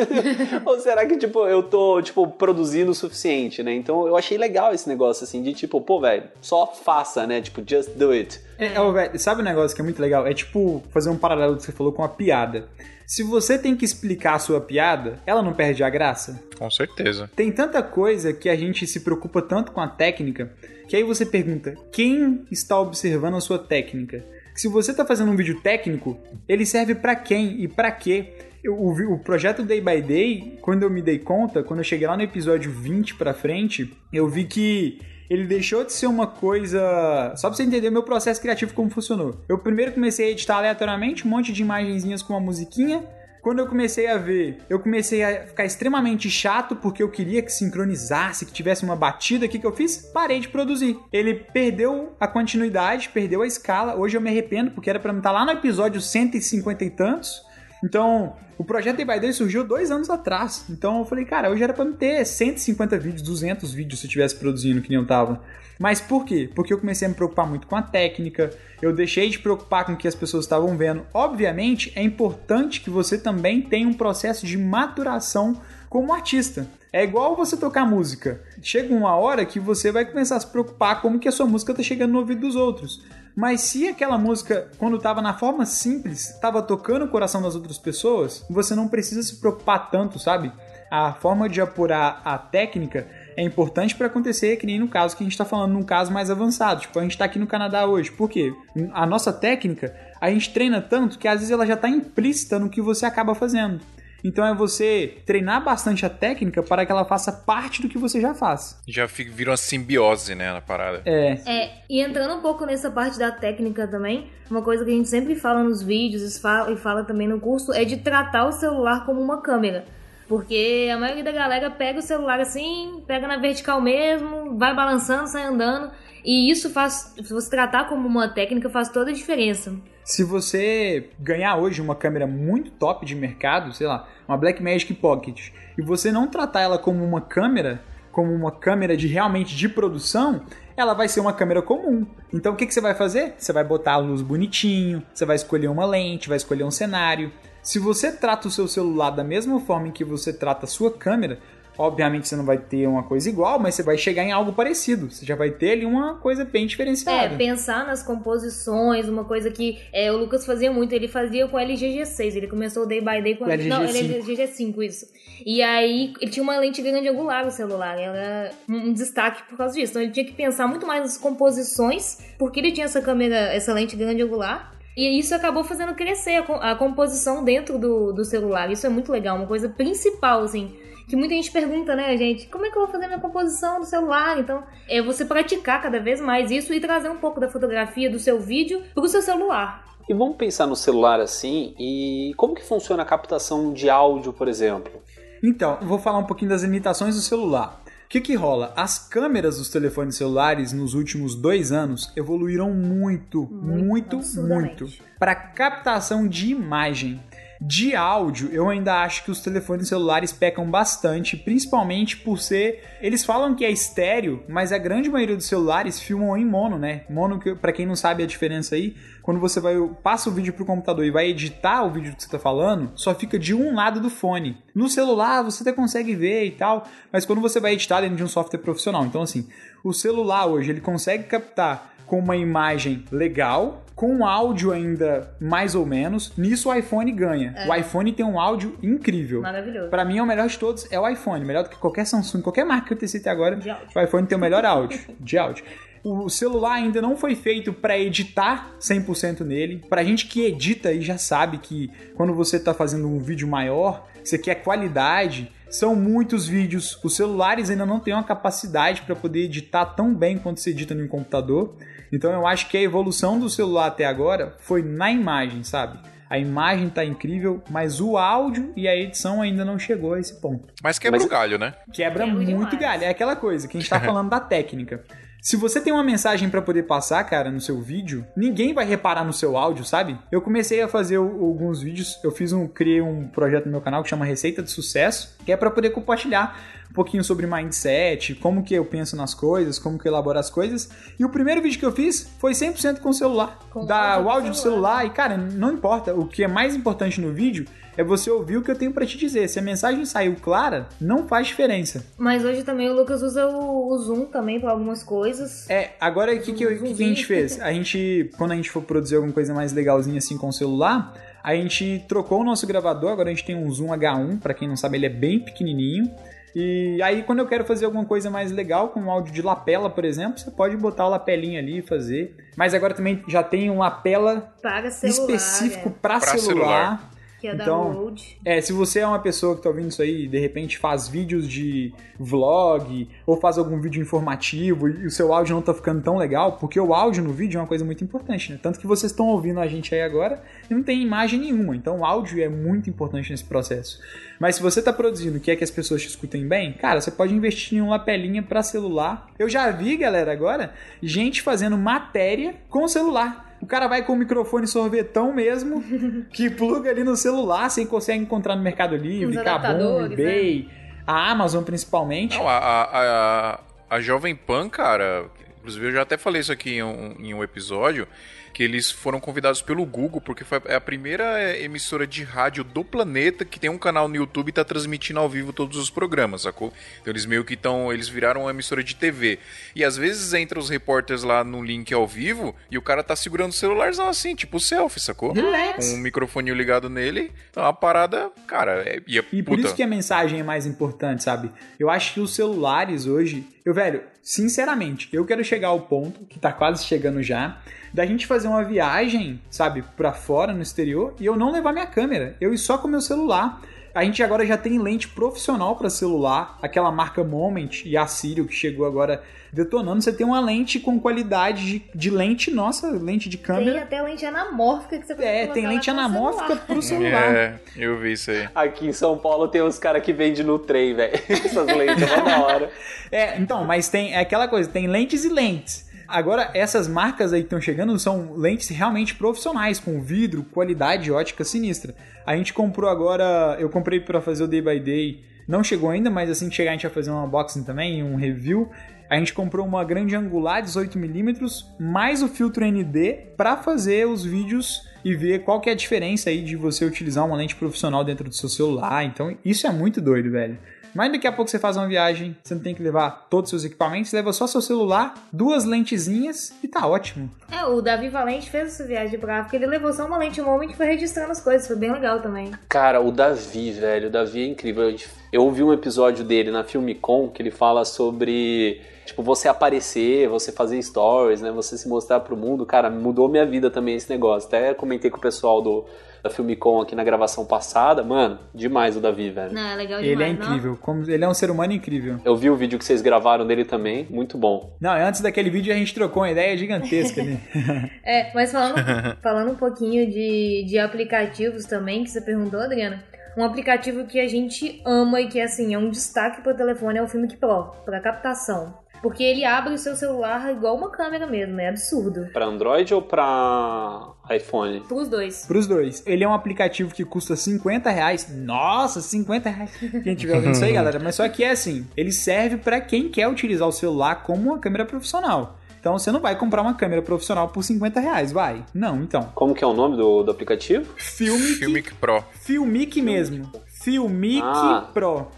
Ou 0.64 0.78
será 0.80 1.06
que, 1.06 1.16
tipo, 1.16 1.46
eu 1.46 1.62
tô, 1.62 2.00
tipo, 2.02 2.26
produzindo 2.26 2.90
o 2.90 2.94
suficiente, 2.94 3.62
né? 3.62 3.74
Então 3.74 4.06
eu 4.06 4.16
achei 4.16 4.38
legal 4.38 4.72
esse 4.72 4.88
negócio, 4.88 5.24
assim, 5.24 5.42
de 5.42 5.52
tipo, 5.52 5.80
pô, 5.80 6.00
velho, 6.00 6.24
só 6.40 6.66
faça, 6.66 7.26
né? 7.26 7.40
Tipo, 7.40 7.62
just 7.66 7.90
do 7.90 8.10
it. 8.10 8.40
É, 8.58 8.66
é, 8.66 8.92
véio, 8.92 9.18
sabe 9.18 9.40
um 9.40 9.44
negócio 9.44 9.74
que 9.74 9.80
é 9.80 9.84
muito 9.84 10.00
legal? 10.00 10.26
É 10.26 10.34
tipo 10.34 10.82
fazer 10.90 11.10
um 11.10 11.16
paralelo 11.16 11.56
que 11.56 11.62
você 11.62 11.72
falou 11.72 11.92
com 11.92 12.02
a 12.02 12.08
piada. 12.08 12.68
Se 13.10 13.24
você 13.24 13.58
tem 13.58 13.74
que 13.74 13.84
explicar 13.84 14.34
a 14.34 14.38
sua 14.38 14.60
piada, 14.60 15.20
ela 15.26 15.42
não 15.42 15.52
perde 15.52 15.82
a 15.82 15.90
graça? 15.90 16.40
Com 16.56 16.70
certeza. 16.70 17.28
Tem 17.34 17.50
tanta 17.50 17.82
coisa 17.82 18.32
que 18.32 18.48
a 18.48 18.54
gente 18.54 18.86
se 18.86 19.00
preocupa 19.00 19.42
tanto 19.42 19.72
com 19.72 19.80
a 19.80 19.88
técnica, 19.88 20.52
que 20.86 20.94
aí 20.94 21.02
você 21.02 21.26
pergunta: 21.26 21.74
quem 21.90 22.44
está 22.52 22.78
observando 22.78 23.34
a 23.34 23.40
sua 23.40 23.58
técnica? 23.58 24.24
Se 24.54 24.68
você 24.68 24.92
está 24.92 25.04
fazendo 25.04 25.32
um 25.32 25.36
vídeo 25.36 25.60
técnico, 25.60 26.16
ele 26.48 26.64
serve 26.64 26.94
para 26.94 27.16
quem 27.16 27.60
e 27.60 27.66
para 27.66 27.90
quê? 27.90 28.32
eu- 28.62 28.74
o, 28.76 29.14
o 29.14 29.18
projeto 29.18 29.64
Day 29.64 29.80
by 29.80 30.00
Day, 30.00 30.58
quando 30.62 30.84
eu 30.84 30.90
me 30.90 31.02
dei 31.02 31.18
conta, 31.18 31.64
quando 31.64 31.80
eu 31.80 31.84
cheguei 31.84 32.06
lá 32.06 32.16
no 32.16 32.22
episódio 32.22 32.70
20 32.70 33.16
pra 33.16 33.34
frente, 33.34 33.92
eu 34.12 34.28
vi 34.28 34.44
que 34.44 35.00
ele 35.30 35.46
deixou 35.46 35.84
de 35.84 35.92
ser 35.92 36.08
uma 36.08 36.26
coisa. 36.26 37.32
Só 37.36 37.48
pra 37.48 37.56
você 37.56 37.62
entender 37.62 37.88
o 37.88 37.92
meu 37.92 38.02
processo 38.02 38.40
criativo 38.40 38.74
como 38.74 38.90
funcionou. 38.90 39.40
Eu 39.48 39.58
primeiro 39.58 39.92
comecei 39.92 40.26
a 40.26 40.30
editar 40.30 40.56
aleatoriamente 40.56 41.24
um 41.24 41.30
monte 41.30 41.52
de 41.52 41.62
imagenzinhas 41.62 42.20
com 42.20 42.32
uma 42.32 42.40
musiquinha. 42.40 43.04
Quando 43.40 43.60
eu 43.60 43.66
comecei 43.66 44.06
a 44.06 44.18
ver, 44.18 44.58
eu 44.68 44.78
comecei 44.78 45.22
a 45.22 45.46
ficar 45.46 45.64
extremamente 45.64 46.28
chato 46.28 46.76
porque 46.76 47.02
eu 47.02 47.08
queria 47.08 47.40
que 47.40 47.50
sincronizasse, 47.50 48.44
que 48.44 48.52
tivesse 48.52 48.84
uma 48.84 48.94
batida. 48.94 49.46
O 49.46 49.48
que, 49.48 49.58
que 49.58 49.66
eu 49.66 49.72
fiz? 49.72 50.10
Parei 50.12 50.40
de 50.40 50.48
produzir. 50.48 50.98
Ele 51.10 51.34
perdeu 51.34 52.14
a 52.20 52.26
continuidade, 52.26 53.08
perdeu 53.08 53.40
a 53.40 53.46
escala. 53.46 53.96
Hoje 53.96 54.16
eu 54.16 54.20
me 54.20 54.28
arrependo 54.28 54.72
porque 54.72 54.90
era 54.90 55.00
me 55.10 55.18
estar 55.18 55.32
lá 55.32 55.44
no 55.46 55.52
episódio 55.52 56.00
150 56.02 56.84
e 56.84 56.90
tantos. 56.90 57.42
Então, 57.82 58.34
o 58.58 58.64
projeto 58.64 58.96
Day 58.96 59.06
by 59.06 59.20
Day 59.20 59.32
surgiu 59.32 59.64
dois 59.64 59.90
anos 59.90 60.10
atrás. 60.10 60.66
Então 60.68 60.98
eu 60.98 61.04
falei, 61.06 61.24
cara, 61.24 61.50
hoje 61.50 61.62
era 61.62 61.72
pra 61.72 61.84
me 61.84 61.94
ter 61.94 62.24
150 62.26 62.98
vídeos, 62.98 63.22
200 63.22 63.72
vídeos 63.72 64.00
se 64.00 64.06
eu 64.06 64.08
estivesse 64.08 64.36
produzindo 64.36 64.82
que 64.82 64.90
nem 64.90 64.98
eu 64.98 65.06
tava. 65.06 65.42
Mas 65.78 65.98
por 65.98 66.26
quê? 66.26 66.50
Porque 66.54 66.74
eu 66.74 66.78
comecei 66.78 67.06
a 67.06 67.08
me 67.08 67.14
preocupar 67.14 67.48
muito 67.48 67.66
com 67.66 67.74
a 67.74 67.80
técnica, 67.80 68.50
eu 68.82 68.94
deixei 68.94 69.30
de 69.30 69.38
preocupar 69.38 69.86
com 69.86 69.94
o 69.94 69.96
que 69.96 70.06
as 70.06 70.14
pessoas 70.14 70.44
estavam 70.44 70.76
vendo. 70.76 71.06
Obviamente, 71.14 71.90
é 71.96 72.02
importante 72.02 72.82
que 72.82 72.90
você 72.90 73.16
também 73.16 73.62
tenha 73.62 73.88
um 73.88 73.94
processo 73.94 74.44
de 74.44 74.58
maturação 74.58 75.58
como 75.88 76.12
artista. 76.12 76.68
É 76.92 77.02
igual 77.02 77.34
você 77.34 77.56
tocar 77.56 77.86
música. 77.86 78.42
Chega 78.60 78.92
uma 78.92 79.16
hora 79.16 79.46
que 79.46 79.58
você 79.58 79.90
vai 79.90 80.04
começar 80.04 80.36
a 80.36 80.40
se 80.40 80.46
preocupar 80.46 81.00
como 81.00 81.18
que 81.18 81.28
a 81.28 81.32
sua 81.32 81.46
música 81.46 81.72
tá 81.72 81.82
chegando 81.82 82.12
no 82.12 82.18
ouvido 82.18 82.42
dos 82.42 82.56
outros. 82.56 83.02
Mas 83.40 83.62
se 83.62 83.88
aquela 83.88 84.18
música, 84.18 84.68
quando 84.76 84.98
estava 84.98 85.22
na 85.22 85.32
forma 85.32 85.64
simples, 85.64 86.28
estava 86.28 86.60
tocando 86.60 87.06
o 87.06 87.08
coração 87.08 87.40
das 87.40 87.54
outras 87.54 87.78
pessoas, 87.78 88.44
você 88.50 88.74
não 88.74 88.86
precisa 88.86 89.22
se 89.22 89.36
preocupar 89.36 89.90
tanto, 89.90 90.18
sabe? 90.18 90.52
A 90.90 91.14
forma 91.14 91.48
de 91.48 91.58
apurar 91.58 92.20
a 92.22 92.36
técnica 92.36 93.08
é 93.38 93.42
importante 93.42 93.94
para 93.94 94.08
acontecer, 94.08 94.58
que 94.58 94.66
nem 94.66 94.78
no 94.78 94.88
caso 94.88 95.16
que 95.16 95.22
a 95.22 95.24
gente 95.24 95.32
está 95.32 95.46
falando, 95.46 95.72
num 95.72 95.82
caso 95.82 96.12
mais 96.12 96.30
avançado. 96.30 96.82
Tipo, 96.82 96.98
a 96.98 97.02
gente 97.02 97.12
está 97.12 97.24
aqui 97.24 97.38
no 97.38 97.46
Canadá 97.46 97.86
hoje. 97.86 98.10
Por 98.10 98.28
quê? 98.28 98.52
A 98.92 99.06
nossa 99.06 99.32
técnica, 99.32 99.96
a 100.20 100.30
gente 100.30 100.52
treina 100.52 100.82
tanto 100.82 101.18
que 101.18 101.26
às 101.26 101.36
vezes 101.36 101.50
ela 101.50 101.64
já 101.64 101.74
está 101.74 101.88
implícita 101.88 102.58
no 102.58 102.68
que 102.68 102.82
você 102.82 103.06
acaba 103.06 103.34
fazendo. 103.34 103.80
Então 104.24 104.44
é 104.44 104.54
você 104.54 105.18
treinar 105.24 105.62
bastante 105.64 106.04
a 106.04 106.10
técnica 106.10 106.62
para 106.62 106.84
que 106.84 106.92
ela 106.92 107.04
faça 107.04 107.32
parte 107.32 107.82
do 107.82 107.88
que 107.88 107.98
você 107.98 108.20
já 108.20 108.34
faz. 108.34 108.80
Já 108.86 109.08
fica, 109.08 109.32
vira 109.32 109.50
uma 109.50 109.56
simbiose, 109.56 110.34
né, 110.34 110.52
na 110.52 110.60
parada. 110.60 111.02
É, 111.04 111.38
É, 111.46 111.70
e 111.88 112.00
entrando 112.00 112.34
um 112.34 112.40
pouco 112.40 112.64
nessa 112.66 112.90
parte 112.90 113.18
da 113.18 113.30
técnica 113.30 113.86
também, 113.86 114.30
uma 114.50 114.62
coisa 114.62 114.84
que 114.84 114.90
a 114.90 114.94
gente 114.94 115.08
sempre 115.08 115.34
fala 115.34 115.62
nos 115.62 115.82
vídeos 115.82 116.22
e 116.22 116.40
fala, 116.40 116.72
e 116.72 116.76
fala 116.76 117.04
também 117.04 117.28
no 117.28 117.40
curso 117.40 117.72
é 117.72 117.84
de 117.84 117.98
tratar 117.98 118.46
o 118.46 118.52
celular 118.52 119.04
como 119.04 119.20
uma 119.20 119.40
câmera. 119.40 119.84
Porque 120.28 120.88
a 120.94 120.96
maioria 120.96 121.24
da 121.24 121.32
galera 121.32 121.70
pega 121.70 121.98
o 121.98 122.02
celular 122.02 122.38
assim, 122.38 123.02
pega 123.04 123.26
na 123.26 123.36
vertical 123.36 123.80
mesmo, 123.80 124.56
vai 124.56 124.72
balançando, 124.72 125.26
sai 125.26 125.42
andando. 125.42 125.90
E 126.24 126.50
isso 126.50 126.70
faz, 126.70 127.14
se 127.16 127.32
você 127.32 127.50
tratar 127.50 127.88
como 127.88 128.06
uma 128.06 128.28
técnica, 128.28 128.68
faz 128.68 128.88
toda 128.88 129.10
a 129.10 129.14
diferença. 129.14 129.74
Se 130.04 130.24
você 130.24 131.10
ganhar 131.18 131.56
hoje 131.56 131.80
uma 131.80 131.94
câmera 131.94 132.26
muito 132.26 132.70
top 132.72 133.06
de 133.06 133.14
mercado, 133.14 133.72
sei 133.72 133.86
lá, 133.86 134.08
uma 134.26 134.36
Blackmagic 134.36 134.94
Pocket, 134.94 135.50
e 135.78 135.82
você 135.82 136.10
não 136.10 136.26
tratar 136.26 136.60
ela 136.60 136.78
como 136.78 137.04
uma 137.04 137.20
câmera, 137.20 137.82
como 138.10 138.32
uma 138.32 138.50
câmera 138.50 138.96
de 138.96 139.06
realmente 139.06 139.56
de 139.56 139.68
produção, 139.68 140.42
ela 140.76 140.94
vai 140.94 141.08
ser 141.08 141.20
uma 141.20 141.32
câmera 141.32 141.62
comum. 141.62 142.06
Então 142.32 142.54
o 142.54 142.56
que, 142.56 142.66
que 142.66 142.74
você 142.74 142.80
vai 142.80 142.94
fazer? 142.94 143.34
Você 143.38 143.52
vai 143.52 143.62
botar 143.62 143.92
a 143.92 143.98
luz 143.98 144.22
bonitinho, 144.22 145.02
você 145.12 145.24
vai 145.24 145.36
escolher 145.36 145.68
uma 145.68 145.86
lente, 145.86 146.28
vai 146.28 146.36
escolher 146.36 146.64
um 146.64 146.70
cenário. 146.70 147.30
Se 147.62 147.78
você 147.78 148.10
trata 148.10 148.48
o 148.48 148.50
seu 148.50 148.66
celular 148.66 149.10
da 149.10 149.22
mesma 149.22 149.60
forma 149.60 149.88
em 149.88 149.92
que 149.92 150.04
você 150.04 150.32
trata 150.32 150.64
a 150.64 150.68
sua 150.68 150.90
câmera, 150.90 151.38
obviamente 151.80 152.28
você 152.28 152.36
não 152.36 152.44
vai 152.44 152.58
ter 152.58 152.86
uma 152.86 153.02
coisa 153.02 153.28
igual, 153.28 153.58
mas 153.58 153.74
você 153.74 153.82
vai 153.82 153.96
chegar 153.96 154.22
em 154.22 154.32
algo 154.32 154.52
parecido. 154.52 155.10
Você 155.10 155.24
já 155.24 155.34
vai 155.34 155.50
ter 155.50 155.72
ali 155.72 155.86
uma 155.86 156.16
coisa 156.16 156.44
bem 156.44 156.64
É, 156.64 156.66
diferenciada. 156.66 157.36
pensar 157.36 157.86
nas 157.86 158.02
composições, 158.02 159.08
uma 159.08 159.24
coisa 159.24 159.50
que 159.50 159.78
é, 159.92 160.12
o 160.12 160.16
Lucas 160.18 160.44
fazia 160.44 160.70
muito, 160.70 160.92
ele 160.92 161.08
fazia 161.08 161.48
com 161.48 161.56
o 161.56 161.60
LG 161.60 162.02
G6, 162.02 162.36
ele 162.36 162.46
começou 162.46 162.82
o 162.82 162.86
Day 162.86 163.00
by 163.00 163.22
Day 163.22 163.34
com 163.36 163.44
O 163.44 163.50
LG 163.50 163.68
Não, 163.68 163.82
G5. 163.84 163.98
LG 163.98 164.36
G5, 164.36 164.82
isso. 164.82 165.06
E 165.44 165.62
aí 165.62 166.12
ele 166.20 166.30
tinha 166.30 166.42
uma 166.42 166.58
lente 166.58 166.82
grande 166.82 167.08
angular 167.08 167.44
no 167.44 167.50
celular, 167.50 167.98
era 167.98 168.50
um 168.68 168.92
destaque 168.92 169.42
por 169.48 169.56
causa 169.56 169.74
disso. 169.74 169.92
Então 169.92 170.02
ele 170.02 170.12
tinha 170.12 170.26
que 170.26 170.32
pensar 170.32 170.66
muito 170.68 170.86
mais 170.86 171.00
nas 171.00 171.16
composições, 171.16 172.18
porque 172.38 172.60
ele 172.60 172.72
tinha 172.72 172.84
essa 172.84 173.00
câmera, 173.00 173.36
essa 173.54 173.72
lente 173.72 173.96
grande 173.96 174.22
angular. 174.22 174.72
E 174.96 175.18
isso 175.18 175.34
acabou 175.34 175.64
fazendo 175.64 175.94
crescer 175.94 176.42
a 176.60 176.74
composição 176.74 177.42
dentro 177.42 177.78
do, 177.78 178.12
do 178.12 178.24
celular. 178.24 178.70
Isso 178.70 178.84
é 178.86 178.90
muito 178.90 179.10
legal, 179.10 179.36
uma 179.36 179.46
coisa 179.46 179.68
principal, 179.68 180.42
assim. 180.42 180.76
Que 181.10 181.16
muita 181.16 181.34
gente 181.34 181.50
pergunta, 181.50 181.96
né, 181.96 182.16
gente? 182.16 182.46
Como 182.46 182.64
é 182.64 182.70
que 182.70 182.78
eu 182.78 182.82
vou 182.82 182.92
fazer 182.92 183.08
minha 183.08 183.18
composição 183.18 183.80
do 183.80 183.84
celular? 183.84 184.38
Então, 184.38 184.62
é 184.88 185.02
você 185.02 185.24
praticar 185.24 185.82
cada 185.82 185.98
vez 185.98 186.20
mais 186.20 186.52
isso 186.52 186.72
e 186.72 186.78
trazer 186.78 187.10
um 187.10 187.16
pouco 187.16 187.40
da 187.40 187.48
fotografia 187.48 188.08
do 188.08 188.20
seu 188.20 188.38
vídeo 188.38 188.80
pro 188.94 189.08
seu 189.08 189.20
celular. 189.20 189.84
E 190.08 190.14
vamos 190.14 190.36
pensar 190.36 190.68
no 190.68 190.76
celular 190.76 191.18
assim, 191.18 191.74
e 191.80 192.32
como 192.36 192.54
que 192.54 192.62
funciona 192.62 193.02
a 193.02 193.06
captação 193.06 193.72
de 193.72 193.90
áudio, 193.90 194.32
por 194.32 194.46
exemplo? 194.46 195.02
Então, 195.42 195.78
vou 195.82 195.98
falar 195.98 196.18
um 196.18 196.26
pouquinho 196.26 196.50
das 196.52 196.62
limitações 196.62 197.16
do 197.16 197.20
celular. 197.20 197.82
O 198.04 198.08
que, 198.08 198.20
que 198.20 198.36
rola? 198.36 198.72
As 198.76 198.96
câmeras 199.08 199.58
dos 199.58 199.68
telefones 199.68 200.16
celulares 200.16 200.72
nos 200.72 200.94
últimos 200.94 201.34
dois 201.34 201.72
anos 201.72 202.12
evoluíram 202.16 202.72
muito, 202.72 203.48
muito, 203.50 203.84
muito, 203.84 204.16
absurdamente. 204.16 205.02
para 205.18 205.34
captação 205.34 206.28
de 206.28 206.52
imagem. 206.52 207.20
De 207.62 207.94
áudio, 207.94 208.48
eu 208.50 208.70
ainda 208.70 209.02
acho 209.02 209.22
que 209.22 209.30
os 209.30 209.40
telefones 209.40 209.88
celulares 209.88 210.32
pecam 210.32 210.70
bastante, 210.70 211.36
principalmente 211.36 212.16
por 212.16 212.38
ser. 212.38 212.82
Eles 213.02 213.22
falam 213.22 213.54
que 213.54 213.66
é 213.66 213.70
estéreo, 213.70 214.42
mas 214.48 214.72
a 214.72 214.78
grande 214.78 215.10
maioria 215.10 215.36
dos 215.36 215.44
celulares 215.44 216.00
filmam 216.00 216.34
em 216.38 216.44
mono, 216.44 216.78
né? 216.78 217.02
Mono, 217.10 217.38
que, 217.38 217.54
pra 217.54 217.70
quem 217.70 217.84
não 217.84 217.94
sabe 217.94 218.22
a 218.22 218.26
diferença 218.26 218.76
aí, 218.76 218.96
quando 219.22 219.38
você 219.38 219.60
vai 219.60 219.76
passa 220.02 220.30
o 220.30 220.32
vídeo 220.32 220.54
pro 220.54 220.64
computador 220.64 221.04
e 221.04 221.10
vai 221.10 221.26
editar 221.26 221.82
o 221.82 221.90
vídeo 221.90 222.16
que 222.16 222.22
você 222.22 222.30
tá 222.30 222.38
falando, 222.38 222.92
só 222.94 223.14
fica 223.14 223.38
de 223.38 223.54
um 223.54 223.74
lado 223.74 224.00
do 224.00 224.08
fone. 224.08 224.56
No 224.74 224.88
celular 224.88 225.42
você 225.42 225.62
até 225.62 225.72
consegue 225.72 226.14
ver 226.14 226.46
e 226.46 226.52
tal, 226.52 226.88
mas 227.12 227.26
quando 227.26 227.42
você 227.42 227.60
vai 227.60 227.74
editar 227.74 228.00
dentro 228.00 228.16
de 228.16 228.24
um 228.24 228.28
software 228.28 228.60
profissional, 228.60 229.04
então 229.04 229.20
assim, 229.20 229.46
o 229.84 229.92
celular 229.92 230.46
hoje 230.46 230.70
ele 230.70 230.80
consegue 230.80 231.24
captar 231.24 231.94
com 232.10 232.18
uma 232.18 232.36
imagem 232.36 233.04
legal, 233.12 233.84
com 233.94 234.12
um 234.12 234.26
áudio 234.26 234.72
ainda 234.72 235.32
mais 235.40 235.76
ou 235.76 235.86
menos. 235.86 236.36
Nisso 236.36 236.68
o 236.68 236.74
iPhone 236.74 237.12
ganha. 237.12 237.54
O 237.68 237.72
iPhone 237.72 238.12
tem 238.12 238.26
um 238.26 238.40
áudio 238.40 238.76
incrível. 238.82 239.42
Maravilhoso. 239.42 239.90
Pra 239.90 240.04
mim, 240.04 240.18
é 240.18 240.22
o 240.22 240.26
melhor 240.26 240.48
de 240.48 240.58
todos 240.58 240.90
é 240.90 240.98
o 240.98 241.08
iPhone. 241.08 241.44
Melhor 241.44 241.62
do 241.62 241.70
que 241.70 241.76
qualquer 241.76 242.04
Samsung, 242.04 242.42
qualquer 242.42 242.64
marca 242.64 242.88
que 242.88 242.94
eu 242.94 242.98
testei 242.98 243.20
até 243.20 243.30
agora. 243.30 243.54
De 243.54 243.70
áudio. 243.70 243.86
O 243.94 244.00
iPhone 244.00 244.26
tem 244.26 244.36
o 244.36 244.40
melhor 244.40 244.64
áudio. 244.64 244.98
De 245.20 245.38
áudio. 245.38 245.64
O 246.02 246.28
celular 246.28 246.72
ainda 246.72 247.00
não 247.00 247.16
foi 247.16 247.36
feito 247.36 247.72
pra 247.72 247.96
editar 247.96 248.72
100% 248.80 249.42
nele. 249.42 249.84
Pra 249.88 250.02
gente 250.02 250.26
que 250.26 250.44
edita 250.44 250.88
aí 250.88 251.02
já 251.02 251.16
sabe 251.16 251.58
que 251.58 251.92
quando 252.16 252.34
você 252.34 252.58
tá 252.58 252.74
fazendo 252.74 253.06
um 253.06 253.20
vídeo 253.20 253.46
maior, 253.46 254.08
você 254.24 254.36
quer 254.36 254.56
qualidade. 254.56 255.52
São 255.68 255.94
muitos 255.94 256.48
vídeos. 256.48 256.98
Os 257.04 257.14
celulares 257.14 257.70
ainda 257.70 257.86
não 257.86 258.00
têm 258.00 258.14
uma 258.14 258.24
capacidade 258.24 259.02
para 259.02 259.14
poder 259.14 259.44
editar 259.44 259.84
tão 259.84 260.12
bem 260.12 260.38
quanto 260.38 260.58
se 260.58 260.70
edita 260.70 260.92
no 260.92 261.06
computador. 261.06 261.76
Então 262.12 262.32
eu 262.32 262.46
acho 262.46 262.68
que 262.68 262.76
a 262.76 262.82
evolução 262.82 263.38
do 263.38 263.48
celular 263.48 263.86
até 263.86 264.04
agora 264.04 264.54
foi 264.58 264.82
na 264.82 265.10
imagem, 265.10 265.62
sabe? 265.62 265.98
A 266.28 266.38
imagem 266.38 266.88
tá 266.88 267.04
incrível, 267.04 267.60
mas 267.68 268.00
o 268.00 268.16
áudio 268.16 268.72
e 268.76 268.86
a 268.86 268.94
edição 268.96 269.42
ainda 269.42 269.64
não 269.64 269.78
chegou 269.78 270.14
a 270.14 270.20
esse 270.20 270.40
ponto. 270.40 270.72
Mas 270.82 270.98
quebra 270.98 271.18
Mas- 271.18 271.26
o 271.26 271.30
galho, 271.30 271.58
né? 271.58 271.74
Quebra 271.92 272.24
Quebra 272.24 272.26
muito 272.26 272.70
demais. 272.70 272.78
galho. 272.80 273.04
É 273.04 273.08
aquela 273.08 273.34
coisa 273.34 273.66
que 273.66 273.76
a 273.76 273.80
gente 273.80 273.90
tá 273.90 273.98
falando 274.00 274.30
da 274.30 274.38
técnica. 274.38 275.02
Se 275.42 275.56
você 275.56 275.80
tem 275.80 275.90
uma 275.92 276.04
mensagem 276.04 276.50
pra 276.50 276.60
poder 276.60 276.82
passar, 276.82 277.24
cara, 277.24 277.50
no 277.50 277.60
seu 277.62 277.80
vídeo, 277.80 278.26
ninguém 278.36 278.74
vai 278.74 278.84
reparar 278.84 279.24
no 279.24 279.32
seu 279.32 279.56
áudio, 279.56 279.84
sabe? 279.86 280.16
Eu 280.30 280.42
comecei 280.42 280.82
a 280.82 280.86
fazer 280.86 281.16
o- 281.18 281.22
alguns 281.46 281.82
vídeos, 281.82 282.20
eu 282.22 282.30
fiz 282.30 282.52
um, 282.52 282.68
criei 282.68 283.00
um 283.00 283.26
projeto 283.26 283.64
no 283.64 283.72
meu 283.72 283.80
canal 283.80 284.02
que 284.02 284.10
chama 284.10 284.24
Receita 284.26 284.62
de 284.62 284.70
Sucesso, 284.70 285.34
que 285.44 285.50
é 285.50 285.56
pra 285.56 285.70
poder 285.70 285.90
compartilhar 285.90 286.60
um 286.90 286.92
pouquinho 286.92 287.22
sobre 287.22 287.46
mindset, 287.46 288.34
como 288.34 288.64
que 288.64 288.74
eu 288.74 288.84
penso 288.84 289.16
nas 289.16 289.32
coisas, 289.32 289.78
como 289.78 289.96
que 289.96 290.08
eu 290.08 290.10
elaboro 290.10 290.38
as 290.38 290.50
coisas. 290.50 290.90
E 291.18 291.24
o 291.24 291.28
primeiro 291.28 291.62
vídeo 291.62 291.78
que 291.78 291.86
eu 291.86 291.92
fiz 291.92 292.28
foi 292.38 292.52
100% 292.52 292.98
com 292.98 293.10
o 293.10 293.14
celular. 293.14 293.58
Com 293.70 293.86
da, 293.86 294.20
o 294.20 294.28
áudio 294.28 294.50
do 294.50 294.56
celular. 294.56 295.06
E, 295.06 295.10
cara, 295.10 295.36
não 295.36 295.72
importa. 295.72 296.12
O 296.14 296.26
que 296.26 296.42
é 296.42 296.48
mais 296.48 296.74
importante 296.74 297.20
no 297.20 297.32
vídeo 297.32 297.64
é 297.96 298.02
você 298.02 298.28
ouvir 298.28 298.56
o 298.56 298.62
que 298.62 298.70
eu 298.70 298.76
tenho 298.76 298.92
pra 298.92 299.06
te 299.06 299.16
dizer. 299.16 299.48
Se 299.48 299.58
a 299.58 299.62
mensagem 299.62 300.04
saiu 300.04 300.34
clara, 300.34 300.88
não 301.00 301.28
faz 301.28 301.46
diferença. 301.46 302.04
Mas 302.18 302.44
hoje 302.44 302.64
também 302.64 302.90
o 302.90 302.94
Lucas 302.94 303.22
usa 303.22 303.46
o, 303.46 303.92
o 303.92 303.98
Zoom 303.98 304.26
também 304.26 304.58
pra 304.58 304.72
algumas 304.72 305.04
coisas. 305.04 305.70
É, 305.70 305.92
agora 306.00 306.34
o 306.34 306.40
que, 306.40 306.52
que, 306.52 306.66
que 306.66 306.94
que 306.94 307.04
a 307.04 307.06
gente 307.06 307.24
fez? 307.24 307.60
A 307.60 307.72
gente, 307.72 308.30
quando 308.36 308.50
a 308.50 308.56
gente 308.56 308.70
for 308.70 308.82
produzir 308.82 309.14
alguma 309.14 309.32
coisa 309.32 309.54
mais 309.54 309.72
legalzinha 309.72 310.18
assim 310.18 310.36
com 310.36 310.48
o 310.48 310.52
celular, 310.52 311.14
a 311.42 311.54
gente 311.54 312.04
trocou 312.08 312.40
o 312.40 312.44
nosso 312.44 312.66
gravador, 312.66 313.12
agora 313.12 313.28
a 313.28 313.32
gente 313.32 313.44
tem 313.44 313.56
um 313.56 313.70
Zoom 313.70 313.88
H1, 313.88 314.40
pra 314.40 314.54
quem 314.54 314.66
não 314.66 314.76
sabe, 314.76 314.96
ele 314.96 315.06
é 315.06 315.10
bem 315.10 315.38
pequenininho. 315.38 316.10
E 316.54 317.00
aí, 317.02 317.22
quando 317.22 317.38
eu 317.40 317.46
quero 317.46 317.64
fazer 317.64 317.84
alguma 317.84 318.04
coisa 318.04 318.28
mais 318.30 318.50
legal, 318.50 318.88
com 318.88 319.00
um 319.00 319.10
áudio 319.10 319.32
de 319.32 319.42
lapela, 319.42 319.88
por 319.88 320.04
exemplo, 320.04 320.38
você 320.38 320.50
pode 320.50 320.76
botar 320.76 321.06
o 321.06 321.10
lapelinho 321.10 321.58
ali 321.58 321.78
e 321.78 321.82
fazer. 321.82 322.36
Mas 322.56 322.74
agora 322.74 322.94
também 322.94 323.22
já 323.28 323.42
tem 323.42 323.70
um 323.70 323.78
lapela 323.78 324.52
Para 324.60 324.90
celular. 324.90 325.34
específico 325.34 325.88
é. 325.88 325.92
para 326.02 326.18
Pra 326.20 326.36
celular. 326.38 327.09
Que 327.40 327.48
é 327.48 327.54
Então, 327.54 327.92
download. 327.92 328.38
É, 328.44 328.60
se 328.60 328.72
você 328.72 329.00
é 329.00 329.06
uma 329.06 329.18
pessoa 329.18 329.56
que 329.56 329.62
tá 329.62 329.70
ouvindo 329.70 329.88
isso 329.88 330.02
aí 330.02 330.24
e 330.24 330.28
de 330.28 330.38
repente 330.38 330.76
faz 330.76 331.08
vídeos 331.08 331.48
de 331.48 331.92
vlog 332.18 333.08
ou 333.26 333.36
faz 333.36 333.56
algum 333.56 333.80
vídeo 333.80 334.02
informativo 334.02 334.88
e 334.88 335.06
o 335.06 335.10
seu 335.10 335.32
áudio 335.32 335.54
não 335.54 335.62
tá 335.62 335.72
ficando 335.72 336.02
tão 336.02 336.18
legal, 336.18 336.58
porque 336.58 336.78
o 336.78 336.92
áudio 336.92 337.24
no 337.24 337.32
vídeo 337.32 337.56
é 337.56 337.60
uma 337.62 337.66
coisa 337.66 337.84
muito 337.84 338.04
importante, 338.04 338.52
né? 338.52 338.60
Tanto 338.62 338.78
que 338.78 338.86
vocês 338.86 339.10
estão 339.10 339.28
ouvindo 339.28 339.58
a 339.58 339.66
gente 339.66 339.94
aí 339.94 340.02
agora 340.02 340.42
e 340.68 340.74
não 340.74 340.82
tem 340.82 341.00
imagem 341.02 341.40
nenhuma, 341.40 341.74
então 341.74 342.00
o 342.00 342.04
áudio 342.04 342.42
é 342.42 342.48
muito 342.48 342.90
importante 342.90 343.30
nesse 343.30 343.44
processo. 343.44 344.00
Mas 344.38 344.56
se 344.56 344.62
você 344.62 344.82
tá 344.82 344.92
produzindo 344.92 345.36
e 345.36 345.40
quer 345.40 345.56
que 345.56 345.64
as 345.64 345.70
pessoas 345.70 346.02
te 346.02 346.08
escutem 346.08 346.46
bem, 346.46 346.72
cara, 346.72 347.00
você 347.00 347.10
pode 347.10 347.34
investir 347.34 347.78
em 347.78 347.80
uma 347.80 347.90
lapelinha 347.92 348.42
para 348.42 348.62
celular. 348.62 349.28
Eu 349.38 349.48
já 349.48 349.70
vi, 349.70 349.96
galera, 349.96 350.32
agora, 350.32 350.72
gente 351.02 351.42
fazendo 351.42 351.76
matéria 351.76 352.54
com 352.68 352.84
o 352.84 352.88
celular. 352.88 353.49
O 353.60 353.66
cara 353.66 353.86
vai 353.86 354.02
com 354.04 354.14
o 354.14 354.16
microfone 354.16 354.66
sorvetão 354.66 355.32
mesmo, 355.32 355.82
que 356.32 356.48
pluga 356.48 356.90
ali 356.90 357.04
no 357.04 357.16
celular, 357.16 357.68
você 357.68 357.84
consegue 357.84 358.22
encontrar 358.22 358.56
no 358.56 358.62
Mercado 358.62 358.96
Livre, 358.96 359.34
Kabum, 359.36 359.48
adaptadores, 359.48 360.12
eBay, 360.12 360.68
a 361.06 361.30
Amazon 361.30 361.62
principalmente. 361.62 362.38
Não, 362.38 362.48
a, 362.48 362.56
a, 362.56 362.82
a, 362.92 363.60
a 363.90 364.00
Jovem 364.00 364.34
Pan, 364.34 364.68
cara, 364.68 365.26
inclusive 365.58 365.86
eu 365.86 365.92
já 365.92 366.02
até 366.02 366.16
falei 366.16 366.40
isso 366.40 366.52
aqui 366.52 366.76
em 366.76 366.82
um, 366.82 367.14
em 367.18 367.34
um 367.34 367.42
episódio, 367.42 368.08
que 368.52 368.62
eles 368.62 368.90
foram 368.90 369.20
convidados 369.20 369.62
pelo 369.62 369.84
Google, 369.84 370.20
porque 370.20 370.44
foi 370.44 370.60
a 370.74 370.80
primeira 370.80 371.58
emissora 371.58 372.06
de 372.06 372.22
rádio 372.24 372.64
do 372.64 372.84
planeta 372.84 373.44
que 373.44 373.60
tem 373.60 373.70
um 373.70 373.78
canal 373.78 374.08
no 374.08 374.16
YouTube 374.16 374.48
e 374.48 374.52
tá 374.52 374.64
transmitindo 374.64 375.20
ao 375.20 375.28
vivo 375.28 375.52
todos 375.52 375.76
os 375.78 375.90
programas, 375.90 376.42
sacou? 376.42 376.72
Então 377.00 377.12
eles 377.12 377.26
meio 377.26 377.44
que 377.44 377.54
estão, 377.54 377.92
eles 377.92 378.08
viraram 378.08 378.42
uma 378.42 378.50
emissora 378.50 378.82
de 378.82 378.94
TV. 378.94 379.38
E 379.74 379.84
às 379.84 379.96
vezes 379.96 380.32
entra 380.34 380.58
os 380.58 380.68
repórteres 380.68 381.22
lá 381.22 381.44
no 381.44 381.62
link 381.62 381.92
ao 381.92 382.06
vivo 382.06 382.54
e 382.70 382.76
o 382.76 382.82
cara 382.82 383.02
tá 383.02 383.14
segurando 383.14 383.50
o 383.50 383.54
celularzão 383.54 384.08
assim, 384.08 384.34
tipo 384.34 384.58
selfie, 384.58 385.00
sacou? 385.00 385.32
Relax. 385.32 385.88
Com 385.88 385.94
um 385.94 385.98
microfone 385.98 386.52
ligado 386.52 386.88
nele. 386.88 387.32
Então 387.50 387.64
a 387.64 387.72
parada, 387.72 388.30
cara, 388.46 388.82
é, 388.86 389.00
e, 389.06 389.18
é, 389.18 389.24
E 389.32 389.42
por 389.42 389.56
puta, 389.56 389.68
isso 389.68 389.76
que 389.76 389.82
a 389.82 389.86
mensagem 389.86 390.40
é 390.40 390.42
mais 390.42 390.66
importante, 390.66 391.22
sabe? 391.22 391.50
Eu 391.78 391.88
acho 391.90 392.14
que 392.14 392.20
os 392.20 392.34
celulares 392.34 393.06
hoje. 393.06 393.44
Eu, 393.64 393.74
velho, 393.74 394.02
sinceramente, 394.22 395.08
eu 395.12 395.24
quero 395.24 395.44
chegar 395.44 395.68
ao 395.68 395.80
ponto, 395.80 396.24
que 396.26 396.38
tá 396.38 396.52
quase 396.52 396.84
chegando 396.84 397.22
já, 397.22 397.58
da 397.92 398.06
gente 398.06 398.26
fazer 398.26 398.48
uma 398.48 398.62
viagem, 398.62 399.40
sabe, 399.50 399.82
pra 399.96 400.12
fora, 400.12 400.52
no 400.52 400.62
exterior, 400.62 401.14
e 401.18 401.26
eu 401.26 401.36
não 401.36 401.50
levar 401.50 401.72
minha 401.72 401.86
câmera. 401.86 402.36
Eu 402.40 402.54
ir 402.54 402.58
só 402.58 402.78
com 402.78 402.88
meu 402.88 403.00
celular. 403.00 403.60
A 403.94 404.04
gente 404.04 404.22
agora 404.22 404.46
já 404.46 404.56
tem 404.56 404.78
lente 404.78 405.08
profissional 405.08 405.74
para 405.76 405.90
celular, 405.90 406.58
aquela 406.62 406.92
marca 406.92 407.24
Moment 407.24 407.82
e 407.84 407.96
a 407.96 408.06
Sirio 408.06 408.46
que 408.46 408.54
chegou 408.54 408.86
agora 408.86 409.22
detonando. 409.52 410.00
Você 410.00 410.12
tem 410.12 410.24
uma 410.24 410.40
lente 410.40 410.78
com 410.78 411.00
qualidade 411.00 411.64
de, 411.66 411.82
de 411.94 412.08
lente, 412.10 412.50
nossa, 412.52 412.88
lente 412.90 413.28
de 413.28 413.36
Tem 413.36 413.46
câmera. 413.46 413.82
até 413.82 414.00
lente 414.00 414.24
anamórfica 414.24 414.98
que 414.98 415.06
você 415.06 415.14
pode 415.14 415.26
É, 415.26 415.46
tem 415.48 415.66
lente 415.66 415.90
anamórfica 415.90 416.46
celular. 416.46 416.66
pro 416.66 416.82
celular. 416.82 417.34
É, 417.34 417.60
eu 417.76 417.98
vi 417.98 418.12
isso 418.12 418.30
aí. 418.30 418.48
Aqui 418.54 418.86
em 418.86 418.92
São 418.92 419.18
Paulo 419.18 419.48
tem 419.48 419.62
uns 419.62 419.78
caras 419.78 420.02
que 420.04 420.12
vendem 420.12 420.44
no 420.44 420.58
trem, 420.58 420.94
velho. 420.94 421.14
Essas 421.28 421.66
lentes, 421.66 422.02
é 422.10 422.22
da 422.22 422.40
hora. 422.44 422.70
É, 423.10 423.38
então, 423.40 423.64
mas 423.64 423.88
tem 423.88 424.14
é 424.14 424.20
aquela 424.20 424.46
coisa, 424.46 424.68
tem 424.70 424.86
lentes 424.86 425.24
e 425.24 425.28
lentes. 425.28 425.89
Agora, 426.10 426.50
essas 426.54 426.88
marcas 426.88 427.32
aí 427.32 427.40
que 427.40 427.46
estão 427.46 427.60
chegando 427.60 427.96
são 427.98 428.34
lentes 428.34 428.68
realmente 428.68 429.14
profissionais, 429.14 429.78
com 429.78 430.00
vidro, 430.00 430.42
qualidade 430.42 431.10
ótica 431.12 431.44
sinistra. 431.44 431.94
A 432.26 432.36
gente 432.36 432.52
comprou 432.52 432.90
agora, 432.90 433.56
eu 433.60 433.68
comprei 433.68 434.00
para 434.00 434.20
fazer 434.20 434.42
o 434.42 434.48
Day 434.48 434.60
by 434.60 434.80
Day, 434.80 435.24
não 435.46 435.62
chegou 435.62 435.88
ainda, 435.88 436.10
mas 436.10 436.28
assim 436.28 436.48
que 436.48 436.54
chegar 436.54 436.70
a 436.70 436.74
gente 436.74 436.82
vai 436.82 436.92
fazer 436.92 437.10
um 437.10 437.24
unboxing 437.24 437.62
também, 437.62 438.02
um 438.02 438.16
review. 438.16 438.68
A 439.08 439.16
gente 439.16 439.32
comprou 439.32 439.66
uma 439.66 439.82
grande 439.84 440.14
angular 440.14 440.62
18mm 440.62 441.64
mais 441.78 442.22
o 442.22 442.28
filtro 442.28 442.64
ND 442.64 443.14
para 443.36 443.56
fazer 443.56 444.06
os 444.06 444.24
vídeos 444.24 444.88
e 445.04 445.14
ver 445.14 445.44
qual 445.44 445.60
que 445.60 445.68
é 445.68 445.72
a 445.72 445.76
diferença 445.76 446.30
aí 446.30 446.42
de 446.42 446.56
você 446.56 446.84
utilizar 446.84 447.26
uma 447.26 447.36
lente 447.36 447.56
profissional 447.56 448.04
dentro 448.04 448.28
do 448.28 448.34
seu 448.34 448.48
celular. 448.48 449.04
Então, 449.04 449.36
isso 449.44 449.66
é 449.66 449.70
muito 449.70 450.00
doido, 450.00 450.30
velho. 450.30 450.58
Mas 450.94 451.12
daqui 451.12 451.26
a 451.26 451.32
pouco 451.32 451.50
você 451.50 451.58
faz 451.58 451.76
uma 451.76 451.86
viagem, 451.86 452.36
você 452.42 452.54
não 452.54 452.62
tem 452.62 452.74
que 452.74 452.82
levar 452.82 453.26
todos 453.30 453.52
os 453.52 453.60
seus 453.60 453.64
equipamentos, 453.64 454.12
leva 454.12 454.32
só 454.32 454.46
seu 454.46 454.60
celular, 454.60 455.14
duas 455.32 455.64
lentezinhas 455.64 456.52
e 456.62 456.68
tá 456.68 456.86
ótimo. 456.86 457.30
É, 457.50 457.64
o 457.64 457.80
Davi 457.80 458.08
Valente 458.08 458.50
fez 458.50 458.68
essa 458.68 458.84
viagem 458.84 459.18
pra 459.18 459.40
África, 459.40 459.56
ele 459.56 459.66
levou 459.66 459.92
só 459.92 460.06
uma 460.06 460.18
lente 460.18 460.40
moment 460.40 460.70
e 460.70 460.76
foi 460.76 460.86
registrando 460.86 461.32
as 461.32 461.40
coisas, 461.40 461.66
foi 461.66 461.76
bem 461.76 461.92
legal 461.92 462.20
também. 462.20 462.50
Cara, 462.68 463.00
o 463.00 463.10
Davi, 463.10 463.72
velho, 463.72 464.08
o 464.08 464.10
Davi 464.10 464.42
é 464.42 464.46
incrível. 464.46 464.94
Eu 465.32 465.44
ouvi 465.44 465.62
um 465.62 465.72
episódio 465.72 466.24
dele 466.24 466.50
na 466.50 466.64
Filmicon 466.64 467.28
que 467.28 467.40
ele 467.40 467.50
fala 467.50 467.84
sobre, 467.84 468.80
tipo, 469.06 469.22
você 469.22 469.48
aparecer, 469.48 470.28
você 470.28 470.50
fazer 470.50 470.82
stories, 470.82 471.40
né? 471.40 471.52
Você 471.52 471.78
se 471.78 471.88
mostrar 471.88 472.20
pro 472.20 472.36
mundo. 472.36 472.66
Cara, 472.66 472.90
mudou 472.90 473.28
minha 473.28 473.46
vida 473.46 473.70
também 473.70 473.94
esse 473.94 474.10
negócio. 474.10 474.48
Até 474.48 474.74
comentei 474.74 475.10
com 475.10 475.18
o 475.18 475.20
pessoal 475.20 475.62
do, 475.62 475.84
da 476.22 476.30
Filmicon 476.30 476.80
aqui 476.80 476.94
na 476.94 477.04
gravação 477.04 477.44
passada. 477.44 478.02
Mano, 478.02 478.38
demais 478.54 478.96
o 478.96 479.00
Davi, 479.00 479.30
velho. 479.30 479.52
Não, 479.52 479.70
é 479.70 479.76
legal 479.76 480.00
Ele 480.00 480.10
demais, 480.10 480.28
é 480.28 480.32
incrível, 480.32 480.78
como 480.80 481.10
ele 481.10 481.24
é 481.24 481.28
um 481.28 481.34
ser 481.34 481.50
humano 481.50 481.72
incrível. 481.72 482.18
Eu 482.24 482.36
vi 482.36 482.50
o 482.50 482.56
vídeo 482.56 482.78
que 482.78 482.84
vocês 482.84 483.02
gravaram 483.02 483.46
dele 483.46 483.64
também, 483.64 484.06
muito 484.10 484.36
bom. 484.36 484.76
Não, 484.80 484.96
e 484.96 485.02
antes 485.02 485.20
daquele 485.20 485.50
vídeo 485.50 485.72
a 485.72 485.76
gente 485.76 485.94
trocou 485.94 486.22
uma 486.22 486.30
ideia 486.30 486.56
gigantesca 486.56 487.20
ali. 487.20 487.38
É, 488.04 488.32
mas 488.34 488.50
falando, 488.50 488.76
falando 489.22 489.52
um 489.52 489.54
pouquinho 489.54 490.10
de, 490.10 490.64
de 490.66 490.78
aplicativos 490.78 491.64
também, 491.64 492.02
que 492.02 492.10
você 492.10 492.20
perguntou, 492.20 492.60
Adriana. 492.60 493.02
Um 493.36 493.44
aplicativo 493.44 494.04
que 494.06 494.18
a 494.18 494.26
gente 494.26 494.82
ama 494.84 495.20
e 495.20 495.28
que 495.28 495.40
assim, 495.40 495.74
é 495.74 495.78
um 495.78 495.90
destaque 495.90 496.42
pro 496.42 496.56
telefone 496.56 496.98
é 496.98 497.02
o 497.02 497.08
Filmic 497.08 497.36
Pro, 497.36 497.72
pra 497.84 498.00
captação. 498.00 498.74
Porque 499.02 499.22
ele 499.22 499.44
abre 499.44 499.72
o 499.72 499.78
seu 499.78 499.96
celular 499.96 500.50
igual 500.50 500.76
uma 500.76 500.90
câmera 500.90 501.26
mesmo, 501.26 501.58
é 501.60 501.68
absurdo. 501.68 502.28
Pra 502.32 502.44
Android 502.44 502.92
ou 502.92 503.00
pra 503.00 504.12
iPhone? 504.34 504.80
Pros 504.80 505.08
dois. 505.08 505.44
Pros 505.46 505.66
dois. 505.66 506.02
Ele 506.06 506.24
é 506.24 506.28
um 506.28 506.32
aplicativo 506.34 506.94
que 506.94 507.04
custa 507.04 507.34
50 507.36 507.90
reais. 507.90 508.28
Nossa, 508.30 509.00
50 509.00 509.50
reais. 509.50 509.70
Quem 510.02 510.14
tiver 510.14 510.34
ouvindo 510.36 510.52
isso 510.54 510.64
aí, 510.64 510.72
galera. 510.72 510.98
Mas 511.02 511.14
só 511.16 511.28
que 511.28 511.42
é 511.44 511.50
assim, 511.50 511.86
ele 511.96 512.12
serve 512.12 512.56
pra 512.58 512.80
quem 512.80 513.08
quer 513.08 513.28
utilizar 513.28 513.66
o 513.68 513.72
celular 513.72 514.22
como 514.22 514.50
uma 514.50 514.58
câmera 514.58 514.84
profissional. 514.84 515.56
Então 515.80 515.98
você 515.98 516.12
não 516.12 516.20
vai 516.20 516.36
comprar 516.36 516.60
uma 516.60 516.74
câmera 516.74 517.00
profissional 517.00 517.48
por 517.48 517.64
50 517.64 518.00
reais, 518.00 518.30
vai? 518.32 518.62
Não, 518.74 519.02
então. 519.02 519.30
Como 519.34 519.54
que 519.54 519.64
é 519.64 519.66
o 519.66 519.72
nome 519.72 519.96
do, 519.96 520.22
do 520.22 520.30
aplicativo? 520.30 520.92
Filmic, 520.96 521.54
Filmic 521.54 521.94
Pro. 521.94 522.22
Filmic 522.42 523.00
mesmo. 523.00 523.50
Filmic 523.66 524.42
Ah. 524.44 524.90
Pro. 524.92 525.28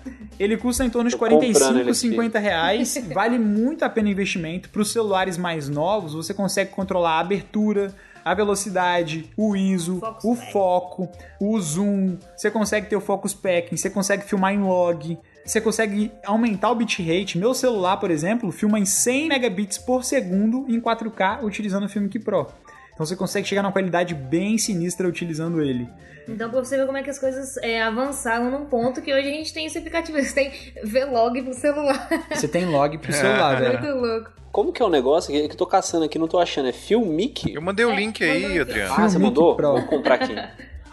Ele 0.41 0.57
custa 0.57 0.85
em 0.85 0.91
torno 0.91 1.09
de 1.09 1.15
Tô 1.15 1.21
comprando 1.21 1.45
ele 1.45 1.55
45, 1.55 1.81
aqui. 1.91 1.95
50 1.95 2.39
reais. 2.41 2.99
Vale 3.15 3.39
muito 3.39 3.85
a 3.85 3.89
pena 3.89 4.09
o 4.09 4.11
investimento. 4.11 4.69
Para 4.69 4.83
os 4.83 4.91
celulares 4.91 5.39
mais 5.39 5.69
novos, 5.69 6.13
você 6.13 6.35
consegue 6.35 6.73
controlar 6.73 7.13
a 7.13 7.21
abertura, 7.21 7.95
a 8.25 8.35
velocidade, 8.35 9.31
o 9.37 9.57
ISO, 9.57 9.99
Focus 10.01 10.25
o 10.25 10.35
foco, 10.53 11.09
o 11.41 11.61
zoom. 11.61 12.19
Você 12.37 12.51
consegue 12.51 12.89
ter 12.89 12.97
o 12.97 13.01
focus 13.01 13.35
packing, 13.35 13.77
você 13.77 13.91
consegue 13.91 14.25
filmar 14.25 14.55
em 14.55 14.63
log. 14.63 15.19
Você 15.45 15.61
consegue 15.61 16.13
aumentar 16.25 16.71
o 16.71 16.75
bitrate. 16.75 17.37
Meu 17.37 17.53
celular, 17.53 17.97
por 17.97 18.11
exemplo, 18.11 18.53
filma 18.53 18.79
em 18.79 18.85
100 18.85 19.29
megabits 19.29 19.77
por 19.77 20.05
segundo 20.05 20.67
em 20.69 20.81
4K 20.81 21.43
utilizando 21.43 21.87
o 21.87 21.89
Filmic 21.89 22.19
Pro. 22.21 22.47
Então 22.95 23.07
você 23.07 23.17
consegue 23.17 23.47
chegar 23.47 23.63
numa 23.63 23.73
qualidade 23.73 24.15
bem 24.15 24.59
sinistra 24.59 25.09
utilizando 25.09 25.63
ele. 25.63 25.89
Então, 26.29 26.51
pra 26.51 26.61
você 26.61 26.77
ver 26.77 26.87
como 26.87 26.97
é 26.97 27.03
que 27.03 27.11
as 27.11 27.19
coisas 27.19 27.57
é, 27.59 27.83
avançaram 27.83 28.51
num 28.51 28.67
ponto 28.67 29.03
que 29.03 29.13
hoje 29.13 29.29
a 29.29 29.33
gente 29.33 29.53
tem 29.53 29.67
esse 29.67 29.79
aplicativo. 29.79 30.19
Você 30.23 30.33
tem 30.33 30.53
Vlog 30.85 31.43
pro 31.43 31.55
celular. 31.55 32.09
Você 32.31 32.47
tem 32.47 32.67
log 32.67 32.97
pro 32.99 33.13
celular, 33.13 33.61
velho. 33.61 33.81
Muito 33.81 34.07
louco. 34.07 34.31
Como 34.53 34.73
que 34.73 34.83
é 34.83 34.85
o 34.85 34.91
negócio 34.91 35.33
que 35.33 35.49
que 35.49 35.55
eu 35.55 35.59
tô 35.59 35.67
caçando 35.67 36.05
aqui, 36.05 36.19
não 36.19 36.29
tô 36.29 36.39
achando? 36.39 36.69
É 36.69 36.73
Filmic? 36.73 37.53
Eu 37.55 37.63
mandei 37.63 37.87
o 37.87 37.91
link 37.95 38.23
aí, 38.23 38.59
Adriano. 38.61 38.95
Ah, 38.97 39.09
você 39.09 39.19
mandou? 39.19 39.57
Pro. 39.57 39.73
Vou 39.73 39.87
comprar 39.87 40.17
aqui. 40.17 40.35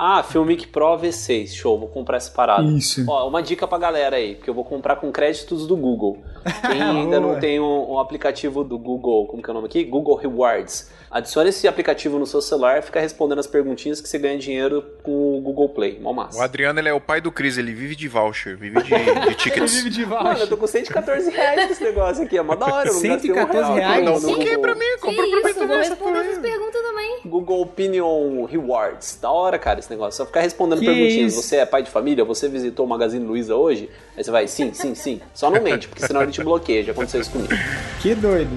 Ah, 0.01 0.23
Filmic 0.23 0.67
Pro 0.67 0.97
V6. 0.97 1.49
Show, 1.49 1.77
vou 1.77 1.89
comprar 1.89 2.15
essa 2.15 2.31
parada. 2.31 2.63
Isso. 2.63 3.03
Ó, 3.05 3.27
uma 3.27 3.43
dica 3.43 3.67
pra 3.67 3.77
galera 3.77 4.15
aí, 4.15 4.35
porque 4.35 4.49
eu 4.49 4.53
vou 4.53 4.63
comprar 4.63 4.95
com 4.95 5.11
créditos 5.11 5.67
do 5.67 5.75
Google. 5.75 6.23
Quem 6.65 6.81
ainda 6.81 7.19
não 7.19 7.37
tem 7.37 7.59
um, 7.59 7.91
um 7.91 7.99
aplicativo 7.99 8.63
do 8.63 8.79
Google, 8.79 9.27
como 9.27 9.43
que 9.43 9.49
é 9.49 9.51
o 9.51 9.53
nome 9.55 9.67
aqui? 9.67 9.83
Google 9.83 10.15
Rewards. 10.15 10.89
Adicione 11.11 11.49
esse 11.49 11.67
aplicativo 11.67 12.19
no 12.19 12.25
seu 12.27 12.41
celular, 12.41 12.83
fica 12.83 12.99
respondendo 12.99 13.39
as 13.39 13.47
perguntinhas 13.47 13.99
que 13.99 14.07
você 14.07 14.19
ganha 14.19 14.37
dinheiro 14.37 14.83
com 15.01 15.37
o 15.37 15.41
Google 15.41 15.69
Play. 15.69 15.99
Mó 15.99 16.11
O 16.11 16.13
massa. 16.13 16.43
Adriano, 16.43 16.79
ele 16.79 16.89
é 16.89 16.93
o 16.93 17.01
pai 17.01 17.19
do 17.19 17.31
Cris, 17.31 17.57
ele 17.57 17.73
vive 17.73 17.95
de 17.95 18.07
voucher, 18.07 18.55
vive 18.55 18.81
de, 18.83 18.89
de 19.29 19.35
tickets. 19.41 19.73
Vive 19.73 19.89
de 19.89 20.05
Mano, 20.05 20.19
eu 20.21 20.31
voucher. 20.33 20.47
tô 20.47 20.57
com 20.57 20.67
114 20.67 21.29
reais 21.31 21.65
com 21.65 21.71
esse 21.71 21.83
negócio 21.83 22.23
aqui, 22.23 22.37
é 22.37 22.41
mó 22.41 22.55
da 22.55 22.65
hora. 22.67 22.89
eu 22.89 22.93
não 22.93 23.01
gastei 23.01 23.31
um 23.31 23.35
114 23.35 23.53
real 23.59 23.71
aqui 23.71 23.79
reais? 23.79 24.05
Não, 24.05 24.19
fiquei 24.19 24.55
Google. 24.55 24.61
pra 24.61 24.75
mim, 24.75 24.85
Que 24.85 24.97
compra 24.99 25.15
pra 25.15 25.25
mim 25.25 25.53
também 25.53 25.77
responder 25.79 26.19
essas 26.19 26.37
perguntas 26.39 26.81
também. 26.81 27.19
Google 27.25 27.61
Opinion 27.61 28.45
Rewards. 28.45 29.17
Da 29.21 29.31
hora, 29.31 29.57
cara, 29.57 29.79
esse 29.79 29.89
negócio. 29.89 30.17
Só 30.17 30.25
ficar 30.25 30.41
respondendo 30.41 30.79
Que 30.79 30.85
perguntinhas. 30.85 31.33
isso? 31.33 31.41
Você 31.41 31.57
é 31.57 31.65
pai 31.65 31.81
de 31.83 31.89
família? 31.89 32.23
Você 32.23 32.47
visitou 32.47 32.85
o 32.85 32.89
Magazine 32.89 33.25
Luiza 33.25 33.55
hoje? 33.55 33.89
Aí 34.15 34.23
você 34.23 34.31
vai, 34.31 34.47
sim, 34.47 34.73
sim, 34.73 34.93
sim. 34.93 35.19
Só 35.33 35.49
não 35.49 35.61
mente, 35.61 35.87
porque 35.87 36.05
senão 36.05 36.21
ele 36.21 36.31
te 36.31 36.43
bloqueia. 36.43 36.83
Já 36.83 36.91
aconteceu 36.91 37.21
isso 37.21 37.31
comigo. 37.31 37.53
Que 38.01 38.13
doido. 38.15 38.51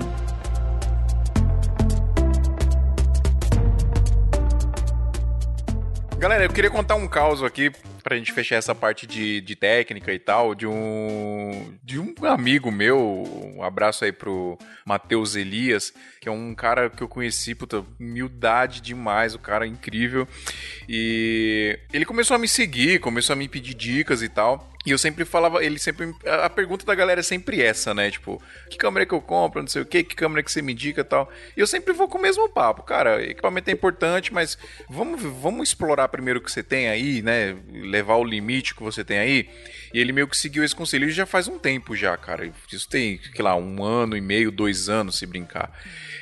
Galera, 6.22 6.44
eu 6.44 6.50
queria 6.50 6.70
contar 6.70 6.94
um 6.94 7.08
caos 7.08 7.42
aqui. 7.42 7.72
pra 8.00 8.16
gente 8.16 8.30
fechar 8.32 8.54
essa 8.54 8.76
parte 8.76 9.08
de, 9.08 9.40
de 9.40 9.56
técnica 9.56 10.12
e 10.12 10.20
tal, 10.20 10.54
de 10.54 10.68
um 10.68 11.74
de 11.82 11.98
um 11.98 12.14
amigo 12.22 12.70
meu, 12.70 13.24
um 13.56 13.60
abraço 13.60 14.04
aí 14.04 14.12
pro 14.12 14.56
Matheus 14.86 15.34
Elias, 15.34 15.92
que 16.20 16.28
é 16.28 16.32
um 16.32 16.54
cara 16.54 16.88
que 16.88 17.02
eu 17.02 17.08
conheci, 17.08 17.56
puta, 17.56 17.84
humildade 17.98 18.80
demais, 18.80 19.34
o 19.34 19.38
cara 19.40 19.64
é 19.64 19.68
incrível. 19.68 20.28
E 20.88 21.76
ele 21.92 22.04
começou 22.04 22.36
a 22.36 22.38
me 22.38 22.46
seguir, 22.46 23.00
começou 23.00 23.34
a 23.34 23.36
me 23.36 23.48
pedir 23.48 23.74
dicas 23.74 24.22
e 24.22 24.28
tal. 24.28 24.71
E 24.84 24.90
eu 24.90 24.98
sempre 24.98 25.24
falava, 25.24 25.64
ele 25.64 25.78
sempre. 25.78 26.12
A 26.26 26.50
pergunta 26.50 26.84
da 26.84 26.94
galera 26.94 27.20
é 27.20 27.22
sempre 27.22 27.62
essa, 27.62 27.94
né? 27.94 28.10
Tipo, 28.10 28.42
que 28.68 28.76
câmera 28.76 29.06
que 29.06 29.14
eu 29.14 29.20
compro, 29.20 29.60
não 29.60 29.68
sei 29.68 29.82
o 29.82 29.86
que, 29.86 30.02
que 30.02 30.16
câmera 30.16 30.42
que 30.42 30.50
você 30.50 30.60
me 30.60 30.72
indica 30.72 31.04
tal. 31.04 31.30
E 31.56 31.60
eu 31.60 31.66
sempre 31.66 31.92
vou 31.92 32.08
com 32.08 32.18
o 32.18 32.22
mesmo 32.22 32.48
papo. 32.48 32.82
Cara, 32.82 33.22
equipamento 33.22 33.70
é 33.70 33.72
importante, 33.72 34.34
mas 34.34 34.58
vamos, 34.88 35.22
vamos 35.22 35.68
explorar 35.68 36.08
primeiro 36.08 36.40
o 36.40 36.42
que 36.42 36.50
você 36.50 36.64
tem 36.64 36.88
aí, 36.88 37.22
né? 37.22 37.56
Levar 37.70 38.16
o 38.16 38.24
limite 38.24 38.74
que 38.74 38.82
você 38.82 39.04
tem 39.04 39.18
aí. 39.18 39.48
E 39.94 40.00
ele 40.00 40.12
meio 40.12 40.26
que 40.26 40.36
seguiu 40.36 40.64
esse 40.64 40.74
conselho 40.74 41.08
já 41.10 41.26
faz 41.26 41.46
um 41.46 41.58
tempo 41.58 41.94
já, 41.94 42.16
cara. 42.16 42.50
Isso 42.72 42.88
tem, 42.88 43.20
sei 43.34 43.44
lá, 43.44 43.54
um 43.54 43.84
ano 43.84 44.16
e 44.16 44.20
meio, 44.20 44.50
dois 44.50 44.88
anos, 44.88 45.16
se 45.16 45.26
brincar. 45.26 45.70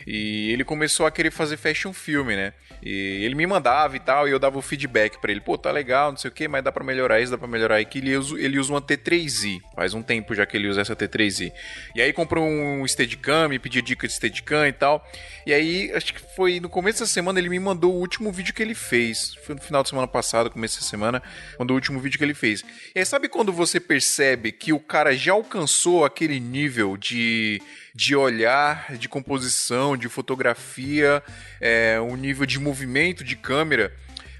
E 0.07 0.51
ele 0.53 0.65
começou 0.65 1.07
a 1.07 1.11
querer 1.11 1.31
fazer 1.31 1.57
fashion 1.57 1.93
filme, 1.93 2.37
né? 2.37 2.53
E 2.83 3.25
ele 3.25 3.35
me 3.35 3.47
mandava 3.47 3.97
e 3.97 4.01
tal, 4.01 4.27
e 4.27 4.31
eu 4.31 4.39
dava 4.39 4.59
o 4.59 4.63
feedback 4.63 5.19
para 5.21 5.31
ele. 5.31 5.41
Pô, 5.41 5.59
tá 5.59 5.71
legal, 5.71 6.11
não 6.11 6.19
sei 6.19 6.31
o 6.31 6.33
que, 6.33 6.49
mas 6.49 6.65
dá 6.65 6.73
para 6.73 6.83
melhorar 6.83 7.21
isso, 7.21 7.31
dá 7.31 7.39
para 7.39 7.49
melhorar 7.49 7.79
aquilo. 7.79 8.09
Ele 8.09 8.17
usa, 8.17 8.41
ele 8.41 8.59
usa 8.59 8.73
uma 8.73 8.81
T3i. 8.81 9.61
Faz 9.75 9.93
um 9.95 10.03
tempo 10.03 10.35
já 10.35 10.47
que 10.47 10.57
ele 10.57 10.69
usa 10.69 10.81
essa 10.81 10.97
T3i. 10.97 11.53
E 11.95 12.01
aí 12.01 12.13
comprou 12.13 12.45
um 12.47 12.87
Steadicam, 12.87 13.49
me 13.49 13.59
pediu 13.59 13.83
dica 13.83 14.07
de 14.07 14.13
Steadicam 14.15 14.67
e 14.67 14.73
tal. 14.73 15.07
E 15.47 15.53
aí, 15.53 15.93
acho 15.95 16.15
que 16.15 16.21
foi 16.37 16.61
no 16.61 16.69
começo 16.69 17.01
da 17.01 17.07
semana, 17.07 17.39
ele 17.39 17.49
me 17.49 17.59
mandou 17.59 17.95
o 17.95 17.99
último 17.99 18.31
vídeo 18.33 18.55
que 18.55 18.63
ele 18.63 18.75
fez. 18.75 19.35
Foi 19.45 19.55
no 19.55 19.61
final 19.61 19.83
de 19.83 19.89
semana 19.89 20.07
passada, 20.07 20.51
começo 20.51 20.81
da 20.81 20.87
semana, 20.87 21.23
mandou 21.59 21.75
o 21.75 21.79
último 21.79 22.01
vídeo 22.01 22.19
que 22.19 22.25
ele 22.25 22.35
fez. 22.35 22.65
E 22.95 22.99
aí, 22.99 23.05
sabe 23.05 23.29
quando 23.29 23.53
você 23.53 23.79
percebe 23.79 24.53
que 24.53 24.73
o 24.73 24.81
cara 24.81 25.15
já 25.15 25.33
alcançou 25.33 26.05
aquele 26.05 26.41
nível 26.41 26.97
de 26.97 27.61
de 27.95 28.15
olhar, 28.15 28.97
de 28.97 29.09
composição, 29.09 29.97
de 29.97 30.09
fotografia, 30.09 31.23
é, 31.61 32.01
um 32.01 32.17
nível 32.17 32.47
de 32.47 32.59
movimento 32.59 33.25
de 33.25 33.37
câmera 33.37 33.93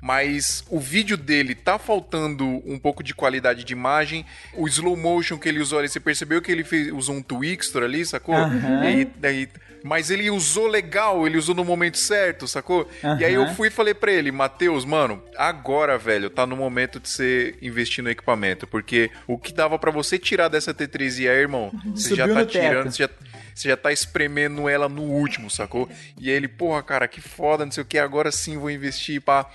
mas 0.03 0.65
o 0.71 0.81
vídeo 0.81 1.15
dele 1.15 1.55
tá 1.55 1.79
faltando 1.79 2.47
um 2.65 2.79
pouco 2.79 3.03
de 3.03 3.13
qualidade 3.15 3.65
de 3.65 3.75
imagem. 3.75 4.25
O 4.55 4.67
slow 4.67 4.97
motion 4.97 5.37
que 5.37 5.47
ele 5.47 5.61
usou 5.61 5.79
ali, 5.79 5.91
você 5.91 6.01
percebeu 6.01 6.41
que 6.41 6.51
ele 6.51 6.65
fez, 6.65 6.91
usou 6.91 7.17
um 7.17 7.23
Twixtor 7.23 7.83
ali, 7.83 8.07
sacou? 8.07 8.35
Aham. 8.35 8.83
E 8.83 8.87
aí, 8.87 9.05
daí- 9.19 9.49
mas 9.83 10.11
ele 10.11 10.31
usou 10.31 10.67
legal, 10.67 11.27
ele 11.27 11.39
usou 11.39 11.55
no 11.55 11.65
momento 11.65 11.99
certo, 11.99 12.47
sacou? 12.47 12.89
E 13.19 13.25
aí 13.25 13.35
eu 13.35 13.47
fui 13.55 13.69
e 13.69 13.71
falei 13.71 13.95
pra 13.95 14.13
ele, 14.13 14.31
Matheus, 14.31 14.85
mano, 14.85 15.23
agora, 15.37 15.97
velho, 15.99 16.31
tá 16.31 16.47
no 16.47 16.57
momento 16.57 17.01
de 17.01 17.09
você 17.09 17.55
investir 17.63 18.03
no 18.03 18.11
equipamento, 18.11 18.67
porque 18.67 19.11
o 19.27 19.39
que 19.39 19.53
dava 19.53 19.79
pra 19.79 19.91
você 19.91 20.19
tirar 20.19 20.49
dessa 20.49 20.75
T3i 20.75 21.29
aí, 21.29 21.37
irmão, 21.37 21.71
você 21.95 22.15
já 22.15 22.27
tá 22.29 22.45
tirando, 22.45 22.91
você 22.91 23.03
já, 23.03 23.11
você 23.55 23.69
já 23.69 23.77
tá 23.77 23.93
espremendo 23.93 24.69
ela 24.69 24.89
no 24.89 25.03
último, 25.03 25.51
sacou? 25.51 25.89
E 26.19 26.31
aí 26.31 26.37
ele, 26.37 26.49
porra, 26.49 26.83
cara, 26.83 27.09
que 27.09 27.21
foda, 27.21 27.65
não 27.65 27.73
sei 27.73 27.83
o 27.83 27.87
que, 27.87 27.99
agora 27.99 28.31
sim 28.31 28.59
vou 28.59 28.71
investir, 28.71 29.21
pá. 29.21 29.51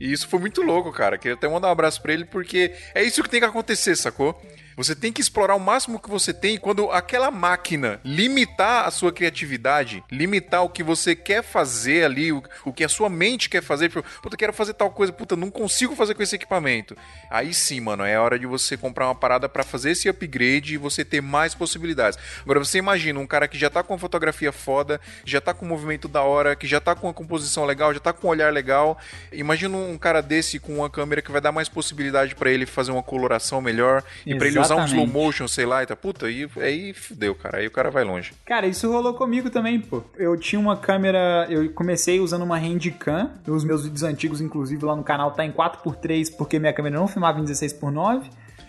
E 0.00 0.12
isso 0.12 0.28
foi 0.28 0.38
muito 0.38 0.62
louco, 0.62 0.92
cara. 0.92 1.18
Queria 1.18 1.34
até 1.34 1.48
mandar 1.48 1.68
um 1.68 1.72
abraço 1.72 2.00
pra 2.00 2.12
ele, 2.12 2.24
porque 2.24 2.72
é 2.94 3.02
isso 3.02 3.22
que 3.22 3.28
tem 3.28 3.40
que 3.40 3.46
acontecer, 3.46 3.96
sacou? 3.96 4.40
Você 4.78 4.94
tem 4.94 5.12
que 5.12 5.20
explorar 5.20 5.56
o 5.56 5.60
máximo 5.60 5.98
que 5.98 6.08
você 6.08 6.32
tem 6.32 6.56
quando 6.56 6.88
aquela 6.92 7.32
máquina 7.32 8.00
limitar 8.04 8.86
a 8.86 8.92
sua 8.92 9.10
criatividade, 9.10 10.04
limitar 10.08 10.62
o 10.62 10.68
que 10.70 10.84
você 10.84 11.16
quer 11.16 11.42
fazer 11.42 12.04
ali, 12.04 12.30
o, 12.30 12.40
o 12.64 12.72
que 12.72 12.84
a 12.84 12.88
sua 12.88 13.08
mente 13.08 13.50
quer 13.50 13.60
fazer. 13.60 13.88
Tipo, 13.88 14.04
Puta, 14.22 14.36
quero 14.36 14.52
fazer 14.52 14.74
tal 14.74 14.92
coisa, 14.92 15.12
puta, 15.12 15.34
não 15.34 15.50
consigo 15.50 15.96
fazer 15.96 16.14
com 16.14 16.22
esse 16.22 16.36
equipamento. 16.36 16.96
Aí 17.28 17.52
sim, 17.52 17.80
mano, 17.80 18.04
é 18.04 18.16
hora 18.20 18.38
de 18.38 18.46
você 18.46 18.76
comprar 18.76 19.08
uma 19.08 19.16
parada 19.16 19.48
pra 19.48 19.64
fazer 19.64 19.90
esse 19.90 20.08
upgrade 20.08 20.74
e 20.74 20.76
você 20.76 21.04
ter 21.04 21.20
mais 21.20 21.56
possibilidades. 21.56 22.16
Agora 22.44 22.60
você 22.60 22.78
imagina 22.78 23.18
um 23.18 23.26
cara 23.26 23.48
que 23.48 23.58
já 23.58 23.68
tá 23.68 23.82
com 23.82 23.98
fotografia 23.98 24.52
foda, 24.52 25.00
já 25.24 25.40
tá 25.40 25.52
com 25.52 25.66
movimento 25.66 26.06
da 26.06 26.22
hora, 26.22 26.54
que 26.54 26.68
já 26.68 26.78
tá 26.78 26.94
com 26.94 27.08
uma 27.08 27.12
composição 27.12 27.64
legal, 27.64 27.92
já 27.92 27.98
tá 27.98 28.12
com 28.12 28.28
um 28.28 28.30
olhar 28.30 28.52
legal. 28.52 28.96
Imagina 29.32 29.76
um 29.76 29.98
cara 29.98 30.20
desse 30.20 30.60
com 30.60 30.76
uma 30.76 30.88
câmera 30.88 31.20
que 31.20 31.32
vai 31.32 31.40
dar 31.40 31.50
mais 31.50 31.68
possibilidade 31.68 32.36
pra 32.36 32.48
ele 32.48 32.64
fazer 32.64 32.92
uma 32.92 33.02
coloração 33.02 33.60
melhor 33.60 34.04
e 34.24 34.36
pra 34.36 34.46
ele 34.46 34.67
usar 34.74 34.82
um 34.82 34.84
slow 34.86 35.06
motion, 35.06 35.48
sei 35.48 35.66
lá, 35.66 35.82
e 35.82 35.86
tá, 35.86 35.96
puta, 35.96 36.26
aí, 36.26 36.48
aí 36.56 36.92
fudeu, 36.92 37.34
cara. 37.34 37.58
Aí 37.58 37.66
o 37.66 37.70
cara 37.70 37.90
vai 37.90 38.04
longe. 38.04 38.32
Cara, 38.44 38.66
isso 38.66 38.90
rolou 38.90 39.14
comigo 39.14 39.50
também, 39.50 39.80
pô. 39.80 40.02
Eu 40.16 40.36
tinha 40.36 40.60
uma 40.60 40.76
câmera, 40.76 41.46
eu 41.48 41.70
comecei 41.72 42.20
usando 42.20 42.42
uma 42.42 42.56
Handicam, 42.56 43.30
os 43.46 43.64
meus 43.64 43.84
vídeos 43.84 44.02
antigos, 44.02 44.40
inclusive, 44.40 44.84
lá 44.84 44.94
no 44.94 45.02
canal 45.02 45.30
tá 45.30 45.44
em 45.44 45.52
4x3, 45.52 46.36
porque 46.36 46.58
minha 46.58 46.72
câmera 46.72 46.98
não 46.98 47.08
filmava 47.08 47.40
em 47.40 47.44
16x9. 47.44 48.22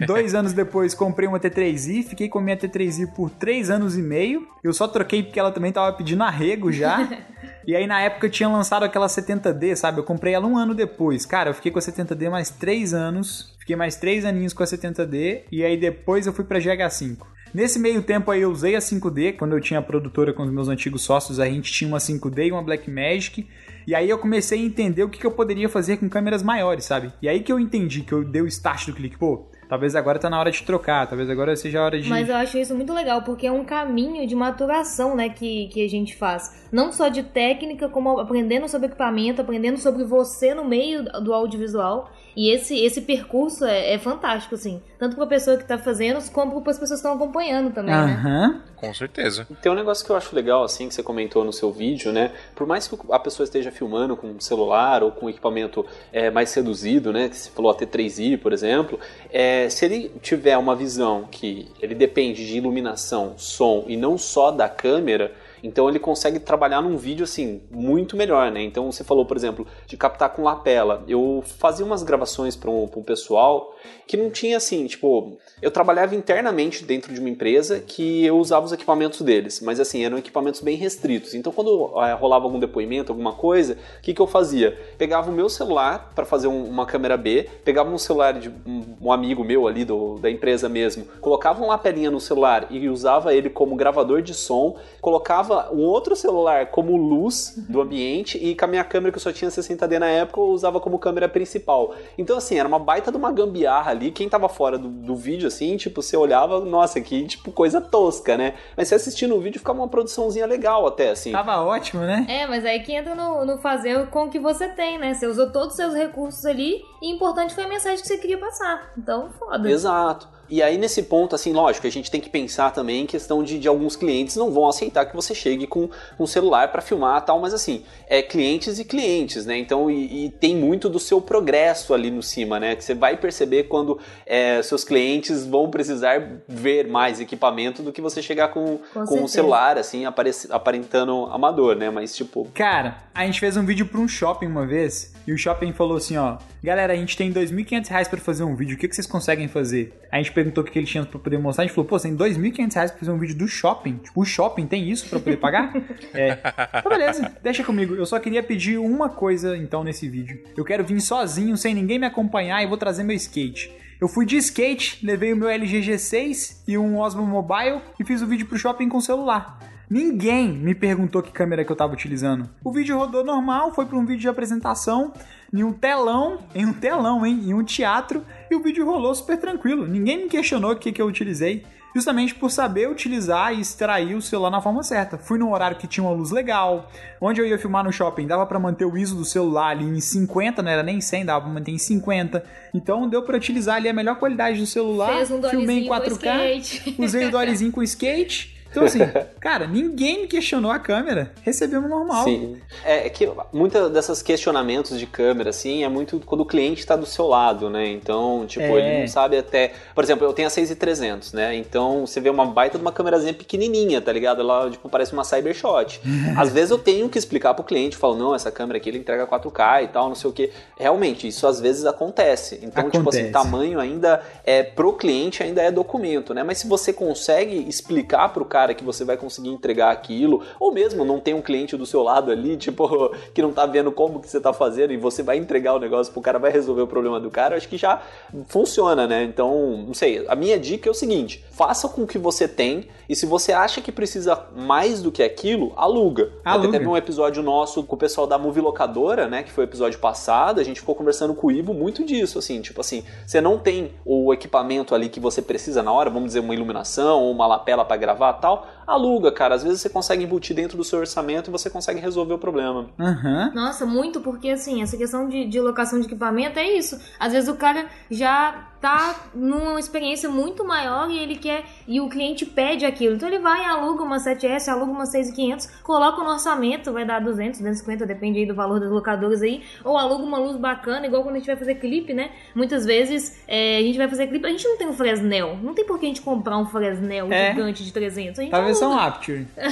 Dois 0.05 0.33
anos 0.33 0.53
depois 0.53 0.93
comprei 0.93 1.27
uma 1.27 1.39
T3i, 1.39 2.03
fiquei 2.03 2.29
com 2.29 2.39
a 2.39 2.41
minha 2.41 2.57
T3i 2.57 3.07
por 3.13 3.29
três 3.29 3.69
anos 3.69 3.97
e 3.97 4.01
meio. 4.01 4.47
Eu 4.63 4.73
só 4.73 4.87
troquei 4.87 5.23
porque 5.23 5.39
ela 5.39 5.51
também 5.51 5.71
tava 5.71 5.95
pedindo 5.95 6.23
arrego 6.23 6.71
já. 6.71 7.07
e 7.67 7.75
aí 7.75 7.85
na 7.85 8.01
época 8.01 8.29
tinha 8.29 8.47
lançado 8.47 8.83
aquela 8.83 9.07
70D, 9.07 9.75
sabe? 9.75 9.99
Eu 9.99 10.03
comprei 10.03 10.33
ela 10.33 10.47
um 10.47 10.57
ano 10.57 10.73
depois. 10.73 11.25
Cara, 11.25 11.49
eu 11.49 11.53
fiquei 11.53 11.71
com 11.71 11.79
a 11.79 11.81
70D 11.81 12.29
mais 12.29 12.49
três 12.49 12.93
anos. 12.93 13.55
Fiquei 13.59 13.75
mais 13.75 13.95
três 13.95 14.25
aninhos 14.25 14.53
com 14.53 14.63
a 14.63 14.65
70D. 14.65 15.43
E 15.51 15.63
aí 15.63 15.77
depois 15.77 16.25
eu 16.25 16.33
fui 16.33 16.45
pra 16.45 16.59
GH5. 16.59 17.17
Nesse 17.53 17.79
meio 17.79 18.03
tempo 18.03 18.29
aí 18.29 18.41
eu 18.41 18.51
usei 18.51 18.75
a 18.75 18.79
5D, 18.79 19.35
quando 19.35 19.53
eu 19.53 19.61
tinha 19.61 19.79
a 19.79 19.83
produtora 19.83 20.31
com 20.31 20.43
os 20.43 20.51
meus 20.51 20.67
antigos 20.67 21.01
sócios, 21.01 21.39
a 21.39 21.45
gente 21.47 21.71
tinha 21.71 21.87
uma 21.87 21.97
5D 21.97 22.47
e 22.47 22.51
uma 22.51 22.61
Blackmagic. 22.61 23.47
E 23.87 23.95
aí 23.95 24.07
eu 24.07 24.19
comecei 24.19 24.61
a 24.61 24.63
entender 24.63 25.03
o 25.03 25.09
que, 25.09 25.19
que 25.19 25.25
eu 25.25 25.31
poderia 25.31 25.67
fazer 25.67 25.97
com 25.97 26.07
câmeras 26.07 26.43
maiores, 26.43 26.85
sabe? 26.85 27.11
E 27.21 27.27
aí 27.27 27.39
que 27.41 27.51
eu 27.51 27.59
entendi, 27.59 28.01
que 28.01 28.13
eu 28.13 28.23
dei 28.23 28.41
o 28.41 28.47
start 28.47 28.85
do 28.85 28.93
clique, 28.93 29.17
pô, 29.17 29.49
talvez 29.69 29.95
agora 29.95 30.17
tá 30.17 30.29
na 30.29 30.39
hora 30.39 30.49
de 30.49 30.63
trocar, 30.63 31.07
talvez 31.07 31.29
agora 31.29 31.55
seja 31.55 31.79
a 31.79 31.83
hora 31.85 32.01
de... 32.01 32.09
Mas 32.09 32.27
eu 32.27 32.35
acho 32.35 32.57
isso 32.57 32.75
muito 32.75 32.91
legal, 32.91 33.21
porque 33.21 33.45
é 33.45 33.51
um 33.51 33.63
caminho 33.63 34.25
de 34.25 34.35
maturação, 34.35 35.15
né, 35.15 35.29
que, 35.29 35.67
que 35.67 35.85
a 35.85 35.87
gente 35.87 36.17
faz. 36.17 36.65
Não 36.71 36.91
só 36.91 37.07
de 37.07 37.21
técnica, 37.21 37.87
como 37.87 38.19
aprendendo 38.19 38.67
sobre 38.67 38.87
equipamento, 38.87 39.41
aprendendo 39.41 39.77
sobre 39.77 40.03
você 40.03 40.55
no 40.55 40.65
meio 40.65 41.03
do 41.03 41.31
audiovisual. 41.31 42.11
E 42.39 42.51
esse, 42.51 42.73
esse 42.85 43.01
percurso 43.01 43.65
é, 43.65 43.95
é 43.95 43.99
fantástico, 43.99 44.55
assim. 44.55 44.81
Tanto 44.97 45.17
pra 45.17 45.27
pessoa 45.27 45.57
que 45.57 45.65
tá 45.65 45.77
fazendo, 45.77 46.23
como 46.31 46.61
para 46.61 46.71
as 46.71 46.79
pessoas 46.79 47.01
que 47.01 47.05
estão 47.05 47.11
acompanhando 47.11 47.73
também, 47.73 47.93
né? 47.93 48.13
Aham. 48.13 48.61
Com 48.77 48.93
certeza. 48.93 49.45
Tem 49.61 49.69
um 49.69 49.75
negócio 49.75 50.05
que 50.05 50.09
eu 50.09 50.15
acho 50.15 50.33
legal, 50.33 50.63
assim, 50.63 50.87
que 50.87 50.93
você 50.93 51.03
comentou 51.03 51.43
no 51.43 51.51
seu 51.51 51.69
vídeo, 51.69 52.13
né? 52.13 52.31
Por 52.55 52.65
mais 52.65 52.87
que 52.87 52.97
a 53.11 53.19
pessoa 53.19 53.43
esteja 53.43 53.71
filmando 53.71 54.15
com 54.15 54.27
um 54.27 54.39
celular 54.39 55.03
ou 55.03 55.11
com 55.11 55.25
um 55.25 55.29
equipamento 55.29 55.85
é, 56.13 56.31
mais 56.31 56.53
reduzido, 56.53 57.11
né? 57.11 57.27
Que 57.27 57.35
você 57.35 57.49
falou 57.49 57.71
a 57.71 57.75
T3i, 57.75 58.37
por 58.37 58.53
exemplo, 58.53 58.97
é, 59.29 59.69
se 59.69 59.83
ele 59.83 60.09
tiver 60.21 60.57
uma 60.57 60.77
visão 60.77 61.27
que 61.29 61.67
ele 61.81 61.93
depende 61.93 62.47
de 62.47 62.55
iluminação, 62.55 63.33
som 63.35 63.83
e 63.85 63.97
não 63.97 64.17
só 64.17 64.49
da 64.49 64.69
câmera, 64.69 65.33
então 65.63 65.89
ele 65.89 65.99
consegue 65.99 66.39
trabalhar 66.39 66.81
num 66.81 66.97
vídeo 66.97 67.23
assim 67.23 67.61
muito 67.69 68.15
melhor, 68.15 68.51
né? 68.51 68.61
Então 68.63 68.91
você 68.91 69.03
falou, 69.03 69.25
por 69.25 69.37
exemplo, 69.37 69.67
de 69.85 69.97
captar 69.97 70.29
com 70.29 70.43
lapela. 70.43 71.03
Eu 71.07 71.43
fazia 71.45 71.85
umas 71.85 72.03
gravações 72.03 72.55
para 72.55 72.69
um, 72.69 72.83
um 72.83 73.03
pessoal 73.03 73.73
que 74.07 74.17
não 74.17 74.29
tinha 74.29 74.57
assim, 74.57 74.85
tipo, 74.87 75.37
eu 75.61 75.71
trabalhava 75.71 76.15
internamente 76.15 76.83
dentro 76.83 77.13
de 77.13 77.19
uma 77.19 77.29
empresa 77.29 77.79
que 77.79 78.25
eu 78.25 78.37
usava 78.37 78.65
os 78.65 78.71
equipamentos 78.71 79.21
deles, 79.21 79.61
mas 79.61 79.79
assim, 79.79 80.03
eram 80.03 80.17
equipamentos 80.17 80.61
bem 80.61 80.75
restritos. 80.75 81.33
Então 81.33 81.51
quando 81.51 81.91
eh, 82.03 82.13
rolava 82.13 82.45
algum 82.45 82.59
depoimento, 82.59 83.11
alguma 83.11 83.33
coisa, 83.33 83.77
o 83.97 84.01
que, 84.01 84.13
que 84.13 84.21
eu 84.21 84.27
fazia? 84.27 84.77
Pegava 84.97 85.29
o 85.29 85.33
meu 85.33 85.47
celular 85.49 86.11
para 86.15 86.25
fazer 86.25 86.47
um- 86.47 86.65
uma 86.65 86.85
câmera 86.85 87.15
B, 87.17 87.47
pegava 87.63 87.89
um 87.89 87.97
celular 87.97 88.33
de 88.33 88.49
um, 88.49 88.95
um 89.01 89.11
amigo 89.11 89.43
meu 89.43 89.67
ali 89.67 89.85
do, 89.85 90.15
da 90.19 90.29
empresa 90.29 90.67
mesmo, 90.67 91.05
colocava 91.21 91.59
uma 91.59 91.67
lapelinha 91.69 92.11
no 92.11 92.19
celular 92.19 92.67
e 92.69 92.89
usava 92.89 93.33
ele 93.33 93.49
como 93.49 93.75
gravador 93.75 94.21
de 94.21 94.33
som, 94.33 94.75
colocava 95.01 95.69
um 95.73 95.83
outro 95.83 96.15
celular 96.15 96.67
como 96.67 96.97
luz 96.97 97.53
do 97.69 97.81
ambiente 97.81 98.37
e 98.37 98.55
com 98.55 98.65
a 98.65 98.67
minha 98.67 98.83
câmera 98.83 99.11
que 99.11 99.17
eu 99.17 99.21
só 99.21 99.31
tinha 99.31 99.49
60D 99.49 99.99
na 99.99 100.07
época, 100.07 100.39
eu 100.39 100.47
usava 100.47 100.79
como 100.79 100.97
câmera 100.99 101.29
principal. 101.29 101.93
Então 102.17 102.37
assim, 102.37 102.57
era 102.57 102.67
uma 102.67 102.79
baita 102.79 103.11
de 103.11 103.17
uma 103.17 103.31
gambiarra 103.31 103.68
ali, 103.77 104.11
quem 104.11 104.27
tava 104.27 104.49
fora 104.49 104.77
do, 104.77 104.87
do 104.87 105.15
vídeo 105.15 105.47
assim, 105.47 105.77
tipo, 105.77 106.01
você 106.01 106.17
olhava, 106.17 106.59
nossa, 106.59 106.99
que 107.01 107.25
tipo 107.25 107.51
coisa 107.51 107.79
tosca, 107.79 108.37
né? 108.37 108.55
Mas 108.75 108.87
você 108.87 108.95
assistindo 108.95 109.35
o 109.35 109.39
vídeo 109.39 109.59
ficava 109.59 109.79
uma 109.79 109.87
produçãozinha 109.87 110.45
legal 110.45 110.85
até 110.87 111.11
assim. 111.11 111.31
Tava 111.31 111.61
ótimo, 111.61 112.01
né? 112.01 112.25
É, 112.27 112.47
mas 112.47 112.65
aí 112.65 112.81
que 112.81 112.93
entra 112.93 113.15
no, 113.15 113.45
no 113.45 113.57
fazer 113.57 114.07
com 114.07 114.25
o 114.25 114.29
que 114.29 114.39
você 114.39 114.69
tem, 114.69 114.97
né? 114.97 115.13
Você 115.13 115.27
usou 115.27 115.51
todos 115.51 115.69
os 115.69 115.75
seus 115.75 115.93
recursos 115.93 116.45
ali 116.45 116.81
e 117.01 117.11
importante 117.11 117.53
foi 117.53 117.65
a 117.65 117.69
mensagem 117.69 118.01
que 118.01 118.07
você 118.07 118.17
queria 118.17 118.37
passar. 118.37 118.91
Então, 118.97 119.29
foda. 119.31 119.69
Exato. 119.69 120.38
E 120.49 120.63
aí, 120.63 120.77
nesse 120.77 121.03
ponto, 121.03 121.35
assim, 121.35 121.53
lógico, 121.53 121.85
a 121.85 121.89
gente 121.89 122.09
tem 122.09 122.19
que 122.19 122.29
pensar 122.29 122.71
também 122.71 123.03
em 123.03 123.05
questão 123.05 123.43
de, 123.43 123.59
de 123.59 123.67
alguns 123.67 123.95
clientes 123.95 124.35
não 124.35 124.51
vão 124.51 124.67
aceitar 124.67 125.05
que 125.05 125.15
você 125.15 125.35
chegue 125.35 125.67
com 125.67 125.89
um 126.19 126.25
celular 126.25 126.71
para 126.71 126.81
filmar 126.81 127.21
e 127.21 127.25
tal, 127.25 127.39
mas 127.39 127.53
assim, 127.53 127.83
é 128.07 128.21
clientes 128.21 128.79
e 128.79 128.85
clientes, 128.85 129.45
né? 129.45 129.57
Então, 129.57 129.89
e, 129.89 130.25
e 130.25 130.29
tem 130.29 130.55
muito 130.55 130.89
do 130.89 130.99
seu 130.99 131.21
progresso 131.21 131.93
ali 131.93 132.09
no 132.09 132.23
cima, 132.23 132.59
né? 132.59 132.75
Que 132.75 132.83
você 132.83 132.93
vai 132.93 133.17
perceber 133.17 133.63
quando 133.63 133.99
é, 134.25 134.61
seus 134.63 134.83
clientes 134.83 135.45
vão 135.45 135.69
precisar 135.69 136.41
ver 136.47 136.87
mais 136.87 137.19
equipamento 137.19 137.83
do 137.83 137.91
que 137.91 138.01
você 138.01 138.21
chegar 138.21 138.49
com, 138.49 138.79
Com 138.93 139.05
com 139.05 139.21
um 139.21 139.27
celular, 139.27 139.77
assim, 139.77 140.05
aparentando 140.49 141.25
amador, 141.25 141.75
né? 141.75 141.89
Mas, 141.89 142.15
tipo, 142.15 142.47
Cara, 142.53 142.97
a 143.13 143.25
gente 143.25 143.39
fez 143.39 143.57
um 143.57 143.65
vídeo 143.65 143.85
pra 143.85 143.99
um 143.99 144.07
shopping 144.07 144.47
uma 144.47 144.65
vez. 144.65 145.13
E 145.29 145.31
o 145.31 145.37
shopping 145.37 145.71
falou 145.73 145.95
assim, 145.95 146.17
ó, 146.17 146.39
galera, 146.63 146.91
a 146.91 146.95
gente 146.95 147.15
tem 147.15 147.31
2.500 147.31 147.87
reais 147.87 148.07
pra 148.07 148.19
fazer 148.19 148.43
um 148.43 148.55
vídeo, 148.55 148.75
o 148.75 148.79
que, 148.79 148.87
que 148.87 148.95
vocês 148.95 149.05
conseguem 149.05 149.47
fazer? 149.47 149.93
A 150.11 150.17
gente 150.17 150.31
perguntou 150.31 150.63
o 150.63 150.65
que, 150.65 150.73
que 150.73 150.79
eles 150.79 150.89
tinham 150.89 151.05
pra 151.05 151.19
poder 151.19 151.37
mostrar, 151.37 151.65
a 151.65 151.67
gente 151.67 151.75
falou, 151.75 151.87
pô, 151.87 151.99
você 151.99 152.07
tem 152.07 152.17
2.500 152.17 152.73
reais 152.73 152.89
pra 152.89 152.99
fazer 152.99 153.11
um 153.11 153.19
vídeo 153.19 153.37
do 153.37 153.47
shopping? 153.47 153.97
Tipo, 153.97 154.21
o 154.21 154.25
shopping 154.25 154.65
tem 154.65 154.89
isso 154.89 155.07
pra 155.07 155.19
poder 155.19 155.37
pagar? 155.37 155.71
é. 156.15 156.39
Então 156.79 156.89
beleza, 156.89 157.31
deixa 157.43 157.63
comigo. 157.63 157.93
Eu 157.93 158.07
só 158.07 158.17
queria 158.17 158.41
pedir 158.41 158.79
uma 158.79 159.07
coisa, 159.07 159.55
então, 159.55 159.83
nesse 159.83 160.09
vídeo. 160.09 160.41
Eu 160.57 160.65
quero 160.65 160.83
vir 160.83 160.99
sozinho, 160.99 161.55
sem 161.55 161.75
ninguém 161.75 161.99
me 161.99 162.07
acompanhar 162.07 162.63
e 162.63 162.65
vou 162.65 162.75
trazer 162.75 163.03
meu 163.03 163.15
skate. 163.15 163.71
Eu 164.01 164.07
fui 164.07 164.25
de 164.25 164.35
skate, 164.37 165.05
levei 165.05 165.31
o 165.31 165.37
meu 165.37 165.47
LG 165.47 165.81
G6 165.81 166.63
e 166.67 166.75
um 166.75 166.97
Osmo 166.97 167.23
Mobile 167.23 167.81
e 167.99 168.03
fiz 168.03 168.23
o 168.23 168.25
vídeo 168.25 168.47
pro 168.47 168.57
shopping 168.57 168.89
com 168.89 168.99
celular. 168.99 169.59
Ninguém 169.89 170.49
me 170.49 170.75
perguntou 170.75 171.23
que 171.23 171.31
câmera 171.31 171.65
que 171.65 171.71
eu 171.71 171.75
tava 171.75 171.93
utilizando. 171.93 172.47
O 172.63 172.71
vídeo 172.71 172.95
rodou 172.95 173.23
normal, 173.23 173.73
foi 173.73 173.87
para 173.87 173.97
um 173.97 174.05
vídeo 174.05 174.21
de 174.21 174.27
apresentação, 174.27 175.11
em 175.51 175.63
um 175.63 175.73
telão, 175.73 176.37
em 176.53 176.63
um 176.63 176.73
telão, 176.73 177.25
hein, 177.25 177.41
em 177.43 177.53
um 177.55 177.63
teatro, 177.63 178.23
e 178.51 178.55
o 178.55 178.61
vídeo 178.61 178.85
rolou 178.85 179.15
super 179.15 179.39
tranquilo. 179.39 179.87
Ninguém 179.87 180.23
me 180.23 180.29
questionou 180.29 180.73
o 180.73 180.75
que, 180.75 180.91
que 180.91 181.01
eu 181.01 181.07
utilizei, 181.07 181.65
justamente 181.95 182.35
por 182.35 182.51
saber 182.51 182.87
utilizar 182.87 183.51
e 183.51 183.61
extrair 183.61 184.13
o 184.13 184.21
celular 184.21 184.51
na 184.51 184.61
forma 184.61 184.83
certa. 184.83 185.17
Fui 185.17 185.39
num 185.39 185.51
horário 185.51 185.77
que 185.77 185.87
tinha 185.87 186.03
uma 186.03 186.13
luz 186.13 186.29
legal, 186.29 186.87
onde 187.19 187.41
eu 187.41 187.47
ia 187.47 187.57
filmar 187.57 187.83
no 187.83 187.91
shopping, 187.91 188.27
dava 188.27 188.45
para 188.45 188.59
manter 188.59 188.85
o 188.85 188.95
ISO 188.95 189.15
do 189.15 189.25
celular 189.25 189.69
ali 189.69 189.85
em 189.85 189.99
50, 189.99 190.61
não 190.61 190.69
era 190.69 190.83
nem 190.83 191.01
100, 191.01 191.25
dava 191.25 191.45
pra 191.45 191.51
manter 191.51 191.71
em 191.71 191.79
50. 191.79 192.43
Então 192.75 193.09
deu 193.09 193.23
para 193.23 193.35
utilizar 193.35 193.77
ali 193.77 193.89
a 193.89 193.93
melhor 193.93 194.17
qualidade 194.17 194.59
do 194.59 194.67
celular. 194.67 195.15
Fez 195.15 195.31
um 195.31 195.41
filmei 195.41 195.85
em 195.85 195.87
dollyzinho 195.87 196.13
com 196.13 196.27
4K, 196.27 196.57
skate. 196.59 196.95
usei 196.99 197.25
o 197.25 197.31
dollyzinho 197.33 197.71
com 197.71 197.81
skate. 197.81 198.58
Então, 198.71 198.83
assim, 198.83 198.99
cara, 199.39 199.67
ninguém 199.67 200.21
me 200.21 200.27
questionou 200.27 200.71
a 200.71 200.79
câmera. 200.79 201.31
Recebemos 201.41 201.89
normal. 201.89 202.23
Sim. 202.23 202.57
É, 202.83 203.07
é 203.07 203.09
que 203.09 203.29
muitas 203.51 203.89
dessas 203.91 204.21
questionamentos 204.21 204.99
de 204.99 205.05
câmera, 205.05 205.49
assim, 205.49 205.83
é 205.83 205.89
muito 205.89 206.19
quando 206.25 206.41
o 206.41 206.45
cliente 206.45 206.79
está 206.81 206.95
do 206.95 207.05
seu 207.05 207.27
lado, 207.27 207.69
né? 207.69 207.87
Então, 207.87 208.45
tipo, 208.47 208.63
É. 208.65 208.71
ele 208.93 209.01
não 209.01 209.07
sabe 209.07 209.37
até. 209.37 209.71
Por 209.95 210.03
exemplo, 210.03 210.25
eu 210.27 210.33
tenho 210.33 210.47
a 210.47 210.51
6300, 210.51 211.33
né? 211.33 211.55
Então, 211.55 212.05
você 212.05 212.19
vê 212.19 212.29
uma 212.29 212.45
baita 212.45 212.77
de 212.77 212.81
uma 212.83 212.91
câmerazinha 212.91 213.33
pequenininha, 213.33 214.01
tá 214.01 214.11
ligado? 214.11 214.41
Ela, 214.41 214.69
tipo, 214.69 214.87
parece 214.89 215.13
uma 215.13 215.23
Cybershot. 215.23 216.01
Às 216.37 216.51
vezes 216.51 216.71
eu 216.71 216.77
tenho 216.77 217.09
que 217.09 217.17
explicar 217.17 217.53
pro 217.53 217.63
cliente, 217.63 217.97
falo, 217.97 218.15
não, 218.15 218.35
essa 218.35 218.51
câmera 218.51 218.77
aqui 218.77 218.89
ele 218.89 218.97
entrega 218.99 219.25
4K 219.25 219.83
e 219.83 219.87
tal, 219.87 220.07
não 220.09 220.15
sei 220.15 220.29
o 220.29 220.33
quê. 220.33 220.51
Realmente, 220.77 221.27
isso 221.27 221.47
às 221.47 221.59
vezes 221.59 221.85
acontece. 221.85 222.59
Então, 222.61 222.89
tipo 222.89 223.09
assim, 223.09 223.21
Acontece. 223.29 223.31
tamanho 223.31 223.79
ainda 223.79 224.21
é 224.45 224.63
pro 224.63 224.93
cliente 224.93 225.41
ainda 225.43 225.61
é 225.61 225.71
documento, 225.71 226.33
né? 226.33 226.43
Mas 226.43 226.59
se 226.59 226.67
você 226.67 226.91
consegue 226.93 227.65
explicar 227.67 228.29
pro 228.29 228.45
cara 228.45 228.58
que 228.73 228.83
você 228.83 229.03
vai 229.03 229.17
conseguir 229.17 229.49
entregar 229.49 229.91
aquilo, 229.91 230.43
ou 230.59 230.71
mesmo 230.71 231.05
não 231.05 231.19
tem 231.19 231.33
um 231.33 231.41
cliente 231.41 231.77
do 231.77 231.85
seu 231.85 232.03
lado 232.03 232.31
ali, 232.31 232.55
tipo, 232.57 233.09
que 233.33 233.41
não 233.41 233.51
tá 233.51 233.65
vendo 233.65 233.91
como 233.91 234.19
que 234.19 234.29
você 234.29 234.39
tá 234.39 234.53
fazendo 234.53 234.93
e 234.93 234.97
você 234.97 235.23
vai 235.23 235.37
entregar 235.37 235.73
o 235.73 235.79
negócio 235.79 236.11
pro 236.11 236.21
cara, 236.21 236.39
vai 236.39 236.51
resolver 236.51 236.81
o 236.81 236.87
problema 236.87 237.19
do 237.19 237.29
cara, 237.29 237.55
acho 237.55 237.67
que 237.67 237.77
já 237.77 238.01
funciona, 238.47 239.07
né? 239.07 239.23
Então, 239.23 239.83
não 239.85 239.93
sei, 239.93 240.25
a 240.27 240.35
minha 240.35 240.59
dica 240.59 240.89
é 240.89 240.91
o 240.91 240.95
seguinte, 240.95 241.43
faça 241.51 241.87
com 241.87 242.03
o 242.03 242.07
que 242.07 242.17
você 242.17 242.47
tem 242.47 242.87
e 243.07 243.15
se 243.15 243.25
você 243.25 243.51
acha 243.51 243.81
que 243.81 243.91
precisa 243.91 244.39
mais 244.55 245.01
do 245.01 245.11
que 245.11 245.23
aquilo, 245.23 245.73
aluga. 245.75 246.31
Aluga. 246.43 246.67
Até 246.67 246.77
teve 246.77 246.87
um 246.87 246.95
episódio 246.95 247.41
nosso 247.41 247.83
com 247.83 247.95
o 247.95 247.97
pessoal 247.97 248.27
da 248.27 248.37
Movie 248.37 248.61
Locadora, 248.61 249.27
né, 249.27 249.43
que 249.43 249.51
foi 249.51 249.63
o 249.63 249.67
episódio 249.67 249.99
passado, 249.99 250.59
a 250.59 250.63
gente 250.63 250.79
ficou 250.79 250.95
conversando 250.95 251.33
com 251.33 251.47
o 251.47 251.51
Ivo 251.51 251.73
muito 251.73 252.05
disso, 252.05 252.39
assim, 252.39 252.61
tipo 252.61 252.81
assim, 252.81 253.03
você 253.25 253.41
não 253.41 253.57
tem 253.57 253.91
o 254.05 254.33
equipamento 254.33 254.93
ali 254.93 255.09
que 255.09 255.19
você 255.19 255.41
precisa 255.41 255.81
na 255.81 255.91
hora, 255.91 256.09
vamos 256.09 256.27
dizer, 256.27 256.39
uma 256.39 256.53
iluminação 256.53 257.23
ou 257.23 257.31
uma 257.31 257.47
lapela 257.47 257.83
pra 257.83 257.97
gravar 257.97 258.33
tal, 258.33 258.48
aluga, 258.87 259.31
cara, 259.31 259.55
às 259.55 259.63
vezes 259.63 259.81
você 259.81 259.89
consegue 259.89 260.23
embutir 260.23 260.55
dentro 260.55 260.77
do 260.77 260.83
seu 260.83 260.99
orçamento 260.99 261.49
e 261.49 261.51
você 261.51 261.69
consegue 261.69 261.99
resolver 261.99 262.33
o 262.33 262.37
problema. 262.37 262.87
Aham. 262.99 263.51
Nossa, 263.53 263.85
muito, 263.85 264.21
porque 264.21 264.49
assim, 264.49 264.81
essa 264.81 264.97
questão 264.97 265.27
de, 265.27 265.45
de 265.45 265.59
locação 265.59 265.99
de 265.99 266.05
equipamento 266.05 266.57
é 266.59 266.77
isso. 266.77 266.99
Às 267.19 267.33
vezes 267.33 267.49
o 267.49 267.55
cara 267.55 267.87
já 268.09 268.69
tá 268.81 269.15
numa 269.33 269.79
experiência 269.79 270.29
muito 270.29 270.65
maior 270.65 271.09
e 271.09 271.17
ele 271.19 271.35
quer. 271.35 271.63
E 271.87 271.99
o 271.99 272.07
cliente 272.09 272.45
pede 272.45 272.85
aquilo. 272.85 273.15
Então 273.15 273.27
ele 273.27 273.39
vai 273.39 273.61
e 273.61 273.65
aluga 273.65 274.03
uma 274.03 274.17
7S, 274.17 274.67
aluga 274.69 274.91
uma 274.91 275.05
6500, 275.05 275.67
coloca 275.83 276.23
no 276.23 276.29
orçamento, 276.29 276.91
vai 276.93 277.05
dar 277.05 277.19
200, 277.19 277.59
250, 277.59 278.05
depende 278.05 278.39
aí 278.39 278.45
do 278.45 278.55
valor 278.55 278.79
das 278.79 278.89
locadoras 278.89 279.41
aí. 279.41 279.63
Ou 279.83 279.97
aluga 279.97 280.23
uma 280.23 280.37
luz 280.37 280.55
bacana, 280.57 281.05
igual 281.07 281.23
quando 281.23 281.35
a 281.35 281.39
gente 281.39 281.47
vai 281.47 281.57
fazer 281.57 281.75
clipe, 281.75 282.13
né? 282.13 282.31
Muitas 282.55 282.85
vezes 282.85 283.41
é, 283.47 283.77
a 283.77 283.81
gente 283.81 283.97
vai 283.97 284.07
fazer 284.07 284.27
clipe, 284.27 284.45
a 284.45 284.49
gente 284.49 284.67
não 284.67 284.77
tem 284.77 284.87
um 284.87 284.93
Fresnel. 284.93 285.57
Não 285.61 285.73
tem 285.73 285.85
por 285.85 285.99
que 285.99 286.05
a 286.05 286.09
gente 286.09 286.21
comprar 286.21 286.57
um 286.57 286.65
Fresnel 286.65 287.27
É. 287.31 287.51
gigante 287.51 287.83
de 287.83 287.91
300. 287.91 288.39
A 288.39 288.41
gente 288.43 288.51
Talvez 288.51 288.77
só 288.77 288.87
um 288.87 288.91
aluga. 288.93 289.07
Apture. 289.07 289.47
é, 289.57 289.69